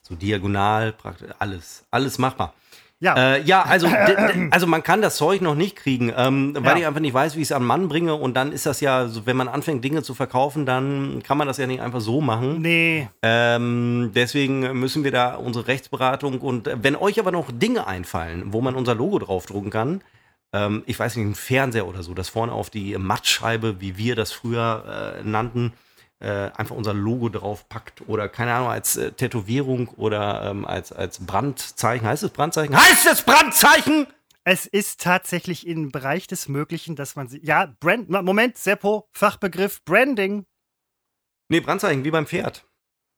so 0.00 0.14
diagonal, 0.14 0.94
praktisch 0.94 1.28
alles, 1.38 1.84
alles 1.90 2.16
machbar. 2.16 2.54
Ja, 2.98 3.34
Äh, 3.34 3.42
ja, 3.42 3.62
also, 3.62 3.88
also 4.50 4.66
man 4.66 4.82
kann 4.82 5.02
das 5.02 5.16
Zeug 5.16 5.42
noch 5.42 5.54
nicht 5.54 5.76
kriegen, 5.76 6.12
ähm, 6.16 6.54
weil 6.58 6.72
Ja. 6.72 6.76
ich 6.78 6.86
einfach 6.86 7.00
nicht 7.00 7.12
weiß, 7.12 7.36
wie 7.36 7.40
ich 7.42 7.48
es 7.48 7.52
an 7.52 7.62
den 7.62 7.66
Mann 7.68 7.88
bringe. 7.88 8.14
Und 8.14 8.34
dann 8.34 8.52
ist 8.52 8.64
das 8.64 8.80
ja, 8.80 9.06
so, 9.08 9.26
wenn 9.26 9.36
man 9.36 9.48
anfängt, 9.48 9.84
Dinge 9.84 10.02
zu 10.02 10.14
verkaufen, 10.14 10.64
dann 10.64 11.22
kann 11.22 11.36
man 11.36 11.46
das 11.46 11.58
ja 11.58 11.66
nicht 11.66 11.82
einfach 11.82 12.00
so 12.00 12.20
machen. 12.22 12.62
nee. 12.62 13.08
Ähm, 13.22 14.12
deswegen 14.14 14.78
müssen 14.80 15.04
wir 15.04 15.10
da 15.12 15.34
unsere 15.34 15.66
Rechtsberatung 15.68 16.40
und 16.40 16.68
äh, 16.68 16.76
wenn 16.82 16.96
euch 16.96 17.18
aber 17.20 17.32
noch 17.32 17.50
Dinge 17.52 17.86
einfallen, 17.86 18.44
wo 18.52 18.60
man 18.62 18.74
unser 18.74 18.94
Logo 18.94 19.18
draufdrucken 19.18 19.70
kann, 19.70 20.00
ähm, 20.54 20.82
ich 20.86 20.98
weiß 20.98 21.16
nicht, 21.16 21.26
ein 21.26 21.34
Fernseher 21.34 21.86
oder 21.86 22.02
so, 22.02 22.14
das 22.14 22.30
vorne 22.30 22.52
auf 22.52 22.70
die 22.70 22.96
Mattscheibe, 22.96 23.80
wie 23.80 23.98
wir 23.98 24.14
das 24.16 24.32
früher 24.32 25.18
äh, 25.20 25.22
nannten, 25.28 25.72
äh, 26.20 26.50
einfach 26.54 26.74
unser 26.74 26.94
Logo 26.94 27.28
drauf 27.28 27.68
packt 27.68 28.02
oder 28.08 28.28
keine 28.28 28.54
Ahnung, 28.54 28.68
als 28.70 28.96
äh, 28.96 29.12
Tätowierung 29.12 29.88
oder 29.96 30.42
ähm, 30.50 30.64
als, 30.64 30.92
als 30.92 31.24
Brandzeichen. 31.24 32.06
Heißt 32.06 32.22
es 32.22 32.30
Brandzeichen? 32.30 32.76
Heißt 32.76 33.06
es 33.06 33.22
Brandzeichen? 33.22 34.06
Es 34.44 34.64
ist 34.64 35.00
tatsächlich 35.02 35.66
im 35.66 35.90
Bereich 35.90 36.26
des 36.28 36.48
Möglichen, 36.48 36.94
dass 36.96 37.16
man 37.16 37.28
sie. 37.28 37.40
Ja, 37.44 37.74
Brand. 37.80 38.08
Moment, 38.08 38.56
Seppo, 38.56 39.08
Fachbegriff 39.12 39.84
Branding. 39.84 40.46
Nee, 41.48 41.60
Brandzeichen, 41.60 42.04
wie 42.04 42.10
beim 42.10 42.26
Pferd. 42.26 42.64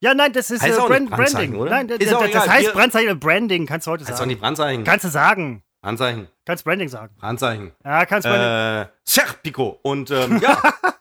Ja, 0.01 0.15
nein, 0.15 0.33
das 0.33 0.51
ist 0.51 0.63
Heißt 0.63 0.79
äh, 0.79 0.81
auch 0.81 0.89
Brand, 0.89 1.11
Branding. 1.11 1.57
oder? 1.57 1.71
Nein, 1.71 1.89
Ist 1.89 2.13
das, 2.13 2.15
auch 2.15 2.29
das 2.29 2.49
heißt 2.49 2.73
Brandzeichen, 2.73 3.19
Branding, 3.19 3.67
kannst 3.67 3.87
du 3.87 3.91
heute 3.91 4.05
Heißt 4.05 4.13
auch 4.15 4.19
sagen. 4.19 4.29
nicht 4.29 4.41
Brandzeichen. 4.41 4.85
Kannst 4.85 5.05
du 5.05 5.09
sagen. 5.09 5.63
Brandzeichen. 5.83 6.29
Kannst 6.47 6.65
Branding 6.65 6.89
sagen. 6.89 7.15
Brandzeichen. 7.17 7.73
Ja, 7.85 8.07
kannst 8.07 8.27
Branding. 8.29 8.87
Äh, 8.87 8.93
Serpico. 9.05 9.79
Und 9.83 10.11
ähm, 10.11 10.39
ja, 10.41 10.63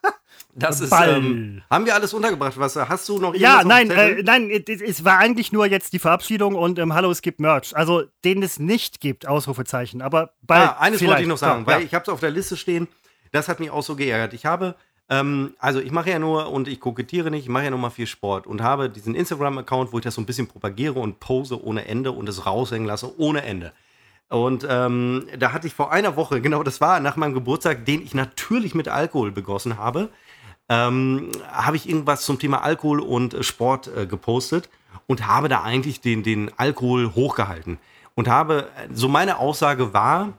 das 0.54 0.80
ist. 0.80 0.92
Ähm, 0.92 1.62
haben 1.70 1.86
wir 1.86 1.94
alles 1.94 2.12
untergebracht? 2.14 2.58
Was 2.58 2.76
hast 2.76 3.08
du 3.08 3.18
noch 3.18 3.34
ja, 3.34 3.62
nein, 3.64 3.90
äh, 3.90 4.22
nein, 4.22 4.50
es, 4.50 5.04
war 5.04 5.18
eigentlich 5.18 5.52
nur 5.52 5.66
jetzt 5.66 5.92
die 5.92 5.98
Verabschiedung 5.98 6.54
und 6.54 6.78
ähm, 6.78 6.94
Hallo, 6.94 7.10
es 7.10 7.22
gibt 7.22 7.40
Merch. 7.40 7.76
Also, 7.76 8.04
den 8.24 8.42
es 8.42 8.58
nicht 8.58 9.00
gibt, 9.00 9.26
Ausrufezeichen. 9.26 10.02
Aber 10.02 10.32
bald. 10.42 10.70
ah, 10.70 10.76
eines 10.80 11.04
wollte 11.04 11.22
ich 11.22 11.28
noch 11.28 11.38
sagen, 11.38 11.64
Ja, 11.66 11.66
weil 11.66 11.82
ich 11.82 11.94
habe 11.94 12.02
es 12.02 12.08
auf 12.08 12.20
der 12.20 12.30
Liste 12.30 12.56
stehen. 12.56 12.88
Das 13.30 13.48
hat 13.48 13.60
mich 13.60 13.70
auch 13.70 13.82
so 13.82 13.94
geärgert. 13.94 14.32
Ich 14.32 14.46
habe, 14.46 14.74
ähm, 15.10 15.54
also 15.58 15.80
ich 15.80 15.92
mache 15.92 16.10
ja 16.10 16.18
nur 16.18 16.50
und 16.50 16.66
ich 16.66 16.80
kokettiere 16.80 17.30
nicht, 17.30 17.44
ich 17.44 17.48
mache 17.48 17.64
ja 17.64 17.70
nur 17.70 17.78
mal 17.78 17.90
viel 17.90 18.06
Sport 18.06 18.46
und 18.46 18.62
habe 18.62 18.88
diesen 18.88 19.14
Instagram-Account, 19.14 19.92
wo 19.92 19.98
ich 19.98 20.04
das 20.04 20.14
so 20.14 20.20
ein 20.20 20.26
bisschen 20.26 20.48
propagiere 20.48 20.98
und 20.98 21.20
pose 21.20 21.62
ohne 21.62 21.86
Ende 21.86 22.10
und 22.10 22.28
es 22.28 22.46
raushängen 22.46 22.86
lasse 22.86 23.18
ohne 23.18 23.42
Ende. 23.42 23.72
Und 24.28 24.66
ähm, 24.68 25.26
da 25.38 25.52
hatte 25.52 25.66
ich 25.66 25.74
vor 25.74 25.90
einer 25.90 26.16
Woche, 26.16 26.40
genau 26.40 26.62
das 26.62 26.80
war 26.80 27.00
nach 27.00 27.16
meinem 27.16 27.32
Geburtstag, 27.32 27.86
den 27.86 28.02
ich 28.02 28.14
natürlich 28.14 28.74
mit 28.74 28.88
Alkohol 28.88 29.32
begossen 29.32 29.78
habe, 29.78 30.10
ähm, 30.68 31.30
habe 31.50 31.76
ich 31.76 31.88
irgendwas 31.88 32.22
zum 32.22 32.38
Thema 32.38 32.62
Alkohol 32.62 33.00
und 33.00 33.34
äh, 33.34 33.42
Sport 33.42 33.88
äh, 33.88 34.06
gepostet 34.06 34.68
und 35.06 35.26
habe 35.26 35.48
da 35.48 35.62
eigentlich 35.62 36.00
den, 36.00 36.22
den 36.22 36.50
Alkohol 36.58 37.14
hochgehalten. 37.14 37.78
Und 38.14 38.28
habe, 38.28 38.68
äh, 38.76 38.88
so 38.92 39.08
meine 39.08 39.38
Aussage 39.38 39.92
war, 39.94 40.34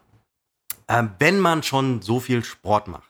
äh, 0.88 1.04
wenn 1.18 1.40
man 1.40 1.64
schon 1.64 2.02
so 2.02 2.20
viel 2.20 2.44
Sport 2.44 2.88
macht, 2.88 3.10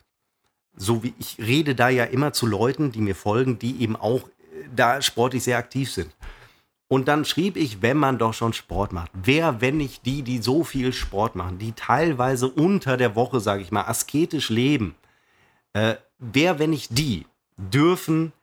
so 0.76 1.04
wie 1.04 1.14
ich 1.20 1.38
rede 1.40 1.76
da 1.76 1.90
ja 1.90 2.06
immer 2.06 2.32
zu 2.32 2.46
Leuten, 2.46 2.92
die 2.92 3.02
mir 3.02 3.16
folgen, 3.16 3.60
die 3.60 3.82
eben 3.82 3.96
auch 3.96 4.28
äh, 4.28 4.70
da 4.74 5.02
sportlich 5.02 5.44
sehr 5.44 5.58
aktiv 5.58 5.92
sind. 5.92 6.16
Und 6.88 7.08
dann 7.08 7.24
schrieb 7.24 7.56
ich, 7.56 7.84
wenn 7.84 7.98
man 7.98 8.18
doch 8.18 8.34
schon 8.34 8.54
Sport 8.54 8.94
macht, 8.94 9.12
wer, 9.14 9.62
wenn 9.62 9.78
nicht 9.78 10.08
die, 10.08 10.24
die 10.24 10.42
so 10.42 10.64
viel 10.64 10.92
Sport 10.92 11.36
machen, 11.36 11.60
die 11.60 11.74
teilweise 11.74 12.48
unter 12.50 12.98
der 12.98 13.16
Woche, 13.16 13.40
sage 13.40 13.62
ich 13.62 13.72
mal, 13.72 13.84
asketisch 13.84 14.50
leben, 14.50 14.96
äh, 15.74 15.96
wer, 16.20 16.60
wenn 16.60 16.70
nicht 16.70 16.98
die, 16.98 17.26
dürfen 17.58 18.34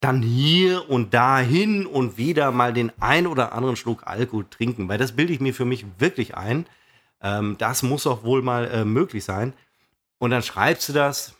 dann 0.00 0.22
hier 0.22 0.88
und 0.88 1.12
da 1.12 1.40
hin 1.40 1.86
und 1.86 2.16
wieder 2.16 2.52
mal 2.52 2.72
den 2.72 2.92
ein 3.00 3.26
oder 3.26 3.52
anderen 3.52 3.76
Schluck 3.76 4.06
Alkohol 4.06 4.46
trinken, 4.48 4.88
weil 4.88 4.98
das 4.98 5.16
bilde 5.16 5.32
ich 5.32 5.40
mir 5.40 5.54
für 5.54 5.64
mich 5.64 5.84
wirklich 5.98 6.36
ein. 6.36 6.66
Ähm, 7.20 7.56
das 7.58 7.82
muss 7.82 8.06
auch 8.06 8.22
wohl 8.22 8.42
mal 8.42 8.66
äh, 8.68 8.84
möglich 8.84 9.24
sein. 9.24 9.54
Und 10.18 10.30
dann 10.30 10.42
schreibst 10.42 10.88
du 10.88 10.92
das 10.92 11.34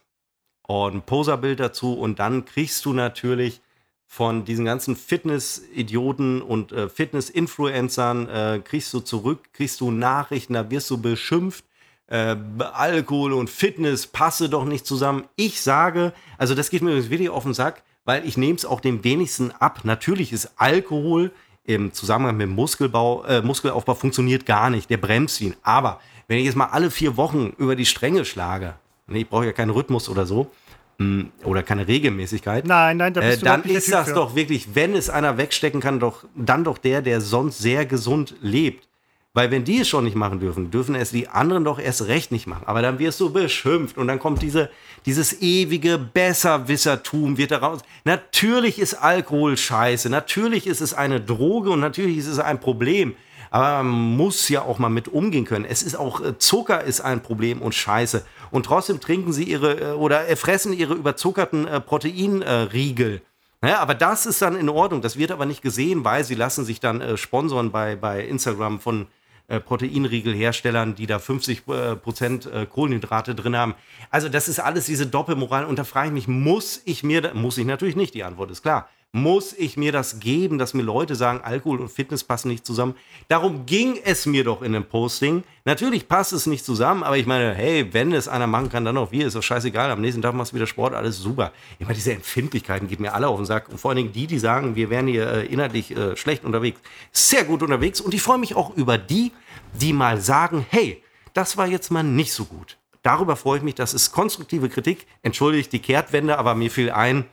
und 0.66 0.94
ein 0.94 1.02
Poserbild 1.02 1.60
dazu 1.60 1.94
und 1.94 2.18
dann 2.18 2.44
kriegst 2.44 2.84
du 2.84 2.92
natürlich 2.92 3.60
von 4.06 4.44
diesen 4.44 4.64
ganzen 4.64 4.96
Fitness-Idioten 4.96 6.42
und 6.42 6.72
äh, 6.72 6.88
Fitness-Influencern 6.88 8.28
äh, 8.28 8.60
kriegst 8.64 8.92
du 8.92 9.00
zurück, 9.00 9.52
kriegst 9.52 9.80
du 9.80 9.90
Nachrichten, 9.90 10.54
da 10.54 10.70
wirst 10.70 10.90
du 10.90 10.98
beschimpft. 11.00 11.64
Äh, 12.08 12.36
Alkohol 12.72 13.34
und 13.34 13.50
Fitness 13.50 14.06
passe 14.06 14.48
doch 14.48 14.64
nicht 14.64 14.86
zusammen. 14.86 15.24
Ich 15.36 15.60
sage, 15.60 16.12
also 16.38 16.54
das 16.54 16.70
geht 16.70 16.82
mir 16.82 17.10
wirklich 17.10 17.28
auf 17.28 17.44
den 17.44 17.54
Sack, 17.54 17.82
weil 18.04 18.26
ich 18.26 18.36
nehme 18.36 18.54
es 18.54 18.64
auch 18.64 18.80
dem 18.80 19.04
wenigsten 19.04 19.50
ab. 19.52 19.80
Natürlich 19.84 20.32
ist 20.32 20.52
Alkohol 20.56 21.30
im 21.64 21.92
Zusammenhang 21.92 22.38
mit 22.38 22.48
Muskelbau, 22.48 23.24
äh, 23.24 23.42
Muskelaufbau 23.42 23.94
funktioniert 23.94 24.46
gar 24.46 24.70
nicht. 24.70 24.88
Der 24.88 24.96
bremst 24.96 25.40
ihn. 25.42 25.54
Aber 25.62 26.00
wenn 26.26 26.38
ich 26.38 26.46
jetzt 26.46 26.56
mal 26.56 26.66
alle 26.66 26.90
vier 26.90 27.18
Wochen 27.18 27.52
über 27.58 27.76
die 27.76 27.84
Stränge 27.84 28.24
schlage, 28.24 28.74
nee, 29.06 29.20
ich 29.20 29.28
brauche 29.28 29.44
ja 29.44 29.52
keinen 29.52 29.70
Rhythmus 29.70 30.08
oder 30.08 30.24
so, 30.24 30.50
hm, 30.98 31.30
oder 31.44 31.62
keine 31.62 31.86
Regelmäßigkeit. 31.86 32.66
Nein, 32.66 32.96
nein, 32.96 33.12
da 33.12 33.20
bist 33.20 33.42
äh, 33.42 33.44
dann 33.44 33.62
ist 33.64 33.92
das 33.92 34.08
für. 34.08 34.14
doch 34.14 34.34
wirklich, 34.34 34.74
wenn 34.74 34.94
es 34.94 35.10
einer 35.10 35.36
wegstecken 35.36 35.80
kann, 35.80 36.00
doch 36.00 36.24
dann 36.34 36.64
doch 36.64 36.78
der, 36.78 37.02
der 37.02 37.20
sonst 37.20 37.58
sehr 37.58 37.86
gesund 37.86 38.34
lebt. 38.40 38.87
Weil 39.34 39.50
wenn 39.50 39.64
die 39.64 39.80
es 39.80 39.88
schon 39.88 40.04
nicht 40.04 40.16
machen 40.16 40.40
dürfen, 40.40 40.70
dürfen 40.70 40.94
es 40.94 41.10
die 41.10 41.28
anderen 41.28 41.64
doch 41.64 41.78
erst 41.78 42.06
recht 42.06 42.32
nicht 42.32 42.46
machen. 42.46 42.64
Aber 42.66 42.82
dann 42.82 42.98
wirst 42.98 43.20
du 43.20 43.30
beschimpft 43.30 43.98
und 43.98 44.08
dann 44.08 44.18
kommt 44.18 44.42
diese, 44.42 44.70
dieses 45.06 45.40
ewige 45.42 45.98
Besserwissertum 45.98 47.36
wird 47.36 47.50
daraus. 47.50 47.80
Natürlich 48.04 48.78
ist 48.78 48.94
Alkohol 48.94 49.56
scheiße, 49.56 50.08
natürlich 50.10 50.66
ist 50.66 50.80
es 50.80 50.94
eine 50.94 51.20
Droge 51.20 51.70
und 51.70 51.80
natürlich 51.80 52.18
ist 52.18 52.26
es 52.26 52.38
ein 52.38 52.58
Problem. 52.58 53.14
Aber 53.50 53.82
man 53.82 54.16
muss 54.16 54.48
ja 54.48 54.62
auch 54.62 54.78
mal 54.78 54.88
mit 54.88 55.08
umgehen 55.08 55.44
können. 55.44 55.64
Es 55.64 55.82
ist 55.82 55.94
auch 55.94 56.20
äh, 56.20 56.38
Zucker 56.38 56.84
ist 56.84 57.00
ein 57.00 57.22
Problem 57.22 57.62
und 57.62 57.74
Scheiße. 57.74 58.24
Und 58.50 58.66
trotzdem 58.66 59.00
trinken 59.00 59.32
sie 59.32 59.44
ihre 59.44 59.92
äh, 59.92 59.92
oder 59.92 60.20
fressen 60.36 60.72
ihre 60.72 60.94
überzuckerten 60.94 61.66
äh, 61.66 61.80
Proteinriegel. 61.80 63.22
Naja, 63.60 63.80
aber 63.80 63.94
das 63.94 64.26
ist 64.26 64.42
dann 64.42 64.56
in 64.56 64.68
Ordnung. 64.68 65.00
Das 65.00 65.16
wird 65.16 65.30
aber 65.30 65.46
nicht 65.46 65.62
gesehen, 65.62 66.04
weil 66.04 66.24
sie 66.24 66.34
lassen 66.34 66.64
sich 66.64 66.80
dann 66.80 67.00
äh, 67.00 67.16
sponsoren 67.16 67.70
bei, 67.70 67.96
bei 67.96 68.24
Instagram 68.24 68.80
von 68.80 69.06
äh, 69.48 69.60
Proteinriegelherstellern, 69.60 70.94
die 70.94 71.06
da 71.06 71.18
50 71.18 71.62
äh, 71.66 71.96
Prozent 71.96 72.46
äh, 72.46 72.66
Kohlenhydrate 72.66 73.34
drin 73.34 73.56
haben. 73.56 73.74
Also 74.10 74.28
das 74.28 74.48
ist 74.48 74.60
alles 74.60 74.86
diese 74.86 75.06
Doppelmoral. 75.06 75.64
Und 75.64 75.78
da 75.78 75.84
frage 75.84 76.08
ich 76.08 76.14
mich, 76.14 76.28
muss 76.28 76.82
ich 76.84 77.02
mir, 77.02 77.32
muss 77.34 77.58
ich 77.58 77.66
natürlich 77.66 77.96
nicht, 77.96 78.14
die 78.14 78.24
Antwort 78.24 78.50
ist 78.50 78.62
klar 78.62 78.88
muss 79.12 79.54
ich 79.54 79.78
mir 79.78 79.90
das 79.90 80.20
geben, 80.20 80.58
dass 80.58 80.74
mir 80.74 80.82
Leute 80.82 81.14
sagen, 81.14 81.40
Alkohol 81.42 81.80
und 81.80 81.88
Fitness 81.88 82.24
passen 82.24 82.48
nicht 82.48 82.66
zusammen. 82.66 82.94
Darum 83.28 83.64
ging 83.64 83.98
es 84.04 84.26
mir 84.26 84.44
doch 84.44 84.60
in 84.60 84.74
dem 84.74 84.84
Posting. 84.84 85.44
Natürlich 85.64 86.08
passt 86.08 86.34
es 86.34 86.46
nicht 86.46 86.64
zusammen, 86.64 87.02
aber 87.02 87.16
ich 87.16 87.26
meine, 87.26 87.54
hey, 87.54 87.92
wenn 87.92 88.12
es 88.12 88.28
einer 88.28 88.46
machen 88.46 88.68
kann, 88.68 88.84
dann 88.84 88.98
auch 88.98 89.10
wir, 89.10 89.26
ist 89.26 89.34
doch 89.34 89.42
scheißegal. 89.42 89.90
Am 89.90 90.02
nächsten 90.02 90.20
Tag 90.20 90.34
machst 90.34 90.52
du 90.52 90.56
wieder 90.56 90.66
Sport, 90.66 90.92
alles 90.92 91.18
super. 91.18 91.52
Meine, 91.78 91.94
diese 91.94 92.12
Empfindlichkeiten 92.12 92.86
geben 92.86 93.04
mir 93.04 93.14
alle 93.14 93.28
auf 93.28 93.36
den 93.36 93.46
Sack. 93.46 93.70
Und 93.70 93.78
vor 93.78 93.90
allen 93.90 93.96
Dingen 93.96 94.12
die, 94.12 94.26
die 94.26 94.38
sagen, 94.38 94.76
wir 94.76 94.90
wären 94.90 95.06
hier 95.06 95.26
äh, 95.30 95.46
inhaltlich 95.46 95.90
äh, 95.96 96.14
schlecht 96.16 96.44
unterwegs. 96.44 96.80
Sehr 97.10 97.44
gut 97.44 97.62
unterwegs. 97.62 98.02
Und 98.02 98.12
ich 98.12 98.20
freue 98.20 98.38
mich 98.38 98.56
auch 98.56 98.76
über 98.76 98.98
die, 98.98 99.32
die 99.72 99.94
mal 99.94 100.20
sagen, 100.20 100.66
hey, 100.68 101.02
das 101.32 101.56
war 101.56 101.66
jetzt 101.66 101.90
mal 101.90 102.02
nicht 102.02 102.34
so 102.34 102.44
gut. 102.44 102.76
Darüber 103.02 103.36
freue 103.36 103.58
ich 103.58 103.64
mich, 103.64 103.74
das 103.74 103.94
ist 103.94 104.12
konstruktive 104.12 104.68
Kritik. 104.68 105.06
Entschuldigt 105.22 105.72
die 105.72 105.78
Kehrtwende, 105.78 106.38
aber 106.38 106.54
mir 106.54 106.70
fiel 106.70 106.90
ein, 106.90 107.24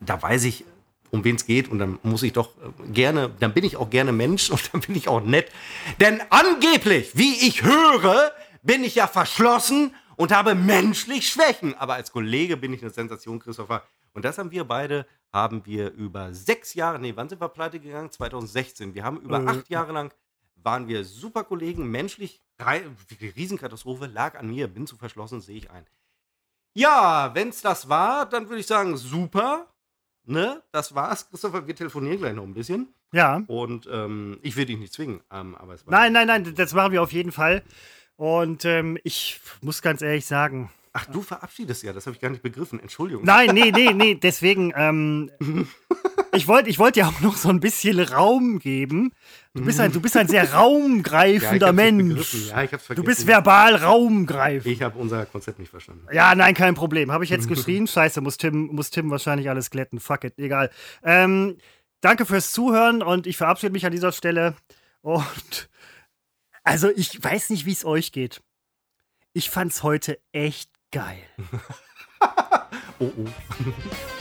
da 0.00 0.20
weiß 0.20 0.44
ich, 0.44 0.64
um 1.10 1.24
wen 1.24 1.36
es 1.36 1.46
geht 1.46 1.68
und 1.68 1.78
dann 1.78 1.98
muss 2.02 2.22
ich 2.22 2.32
doch 2.32 2.50
äh, 2.56 2.92
gerne, 2.92 3.30
dann 3.40 3.54
bin 3.54 3.64
ich 3.64 3.76
auch 3.76 3.90
gerne 3.90 4.12
Mensch 4.12 4.50
und 4.50 4.72
dann 4.72 4.80
bin 4.80 4.94
ich 4.96 5.08
auch 5.08 5.22
nett. 5.22 5.50
Denn 6.00 6.20
angeblich, 6.30 7.16
wie 7.16 7.46
ich 7.46 7.62
höre, 7.62 8.32
bin 8.62 8.84
ich 8.84 8.94
ja 8.94 9.06
verschlossen 9.06 9.94
und 10.16 10.32
habe 10.32 10.54
menschlich 10.54 11.28
Schwächen. 11.28 11.74
Aber 11.74 11.94
als 11.94 12.12
Kollege 12.12 12.56
bin 12.56 12.72
ich 12.72 12.82
eine 12.82 12.90
Sensation, 12.90 13.38
Christopher. 13.38 13.82
Und 14.12 14.24
das 14.24 14.38
haben 14.38 14.50
wir 14.50 14.64
beide, 14.64 15.06
haben 15.32 15.64
wir 15.64 15.92
über 15.92 16.34
sechs 16.34 16.74
Jahre, 16.74 16.98
nee, 16.98 17.12
wann 17.14 17.28
sind 17.28 17.40
wir 17.40 17.48
pleite 17.48 17.78
gegangen? 17.78 18.10
2016. 18.10 18.94
Wir 18.94 19.04
haben 19.04 19.20
über 19.20 19.40
äh. 19.42 19.46
acht 19.46 19.68
Jahre 19.68 19.92
lang, 19.92 20.12
waren 20.56 20.88
wir 20.88 21.04
super 21.04 21.44
Kollegen, 21.44 21.88
menschlich, 21.90 22.42
Riesenkatastrophe, 23.36 24.06
lag 24.06 24.36
an 24.36 24.48
mir, 24.48 24.66
bin 24.66 24.86
zu 24.86 24.96
verschlossen, 24.96 25.40
sehe 25.40 25.56
ich 25.56 25.70
ein. 25.70 25.86
Ja, 26.78 27.34
wenn 27.34 27.48
es 27.48 27.60
das 27.60 27.88
war, 27.88 28.24
dann 28.24 28.48
würde 28.48 28.60
ich 28.60 28.66
sagen, 28.68 28.96
super. 28.96 29.66
Ne, 30.24 30.62
das 30.70 30.94
war's. 30.94 31.28
Christopher, 31.28 31.66
wir 31.66 31.74
telefonieren 31.74 32.18
gleich 32.18 32.34
noch 32.34 32.44
ein 32.44 32.54
bisschen. 32.54 32.94
Ja. 33.12 33.42
Und 33.48 33.88
ähm, 33.90 34.38
ich 34.42 34.54
will 34.54 34.66
dich 34.66 34.78
nicht 34.78 34.92
zwingen, 34.92 35.20
ähm, 35.32 35.56
aber 35.56 35.74
es 35.74 35.84
war 35.84 35.92
Nein, 35.92 36.12
nein, 36.12 36.28
nein, 36.28 36.54
das 36.54 36.74
machen 36.74 36.92
wir 36.92 37.02
auf 37.02 37.12
jeden 37.12 37.32
Fall. 37.32 37.64
Und 38.14 38.64
ähm, 38.64 38.96
ich 39.02 39.40
muss 39.60 39.82
ganz 39.82 40.02
ehrlich 40.02 40.26
sagen, 40.26 40.70
Ach, 40.92 41.06
du 41.06 41.20
verabschiedest 41.22 41.82
ja, 41.82 41.92
das 41.92 42.06
habe 42.06 42.14
ich 42.14 42.20
gar 42.20 42.30
nicht 42.30 42.42
begriffen. 42.42 42.78
Entschuldigung. 42.78 43.24
Nein, 43.24 43.50
nee, 43.54 43.72
nee, 43.72 43.92
nee, 43.92 44.14
deswegen, 44.14 44.72
ähm, 44.76 45.30
ich 46.32 46.48
wollte 46.48 46.70
ich 46.70 46.78
wollt 46.78 46.96
dir 46.96 47.06
auch 47.06 47.20
noch 47.20 47.36
so 47.36 47.48
ein 47.48 47.60
bisschen 47.60 48.00
Raum 48.00 48.58
geben. 48.58 49.12
Du 49.54 49.64
bist 49.64 49.80
ein, 49.80 49.92
du 49.92 50.00
bist 50.00 50.16
ein 50.16 50.28
sehr 50.28 50.52
raumgreifender 50.54 51.66
ja, 51.66 51.72
Mensch. 51.72 52.48
Ja, 52.48 52.62
ich 52.62 52.72
hab's 52.72 52.86
vergessen. 52.86 52.94
Du 52.96 53.02
bist 53.04 53.26
verbal 53.26 53.74
raumgreifend. 53.74 54.72
Ich 54.72 54.82
habe 54.82 54.98
unser 54.98 55.26
Konzept 55.26 55.58
nicht 55.58 55.70
verstanden. 55.70 56.06
Ja, 56.12 56.34
nein, 56.34 56.54
kein 56.54 56.74
Problem. 56.74 57.12
Habe 57.12 57.24
ich 57.24 57.30
jetzt 57.30 57.48
geschrien? 57.48 57.86
Scheiße, 57.88 58.20
muss 58.20 58.36
Tim, 58.36 58.66
muss 58.66 58.90
Tim 58.90 59.10
wahrscheinlich 59.10 59.48
alles 59.48 59.70
glätten. 59.70 60.00
Fuck 60.00 60.24
it, 60.24 60.38
egal. 60.38 60.70
Ähm, 61.02 61.56
danke 62.00 62.24
fürs 62.26 62.52
Zuhören 62.52 63.02
und 63.02 63.26
ich 63.26 63.36
verabschiede 63.36 63.72
mich 63.72 63.86
an 63.86 63.92
dieser 63.92 64.12
Stelle. 64.12 64.54
Und 65.02 65.68
also 66.62 66.90
ich 66.94 67.22
weiß 67.22 67.50
nicht, 67.50 67.66
wie 67.66 67.72
es 67.72 67.84
euch 67.84 68.12
geht. 68.12 68.42
Ich 69.32 69.50
fand's 69.50 69.82
heute 69.82 70.18
echt 70.32 70.70
Geil. 70.90 71.22
oh 72.98 73.12
oh. 73.14 74.17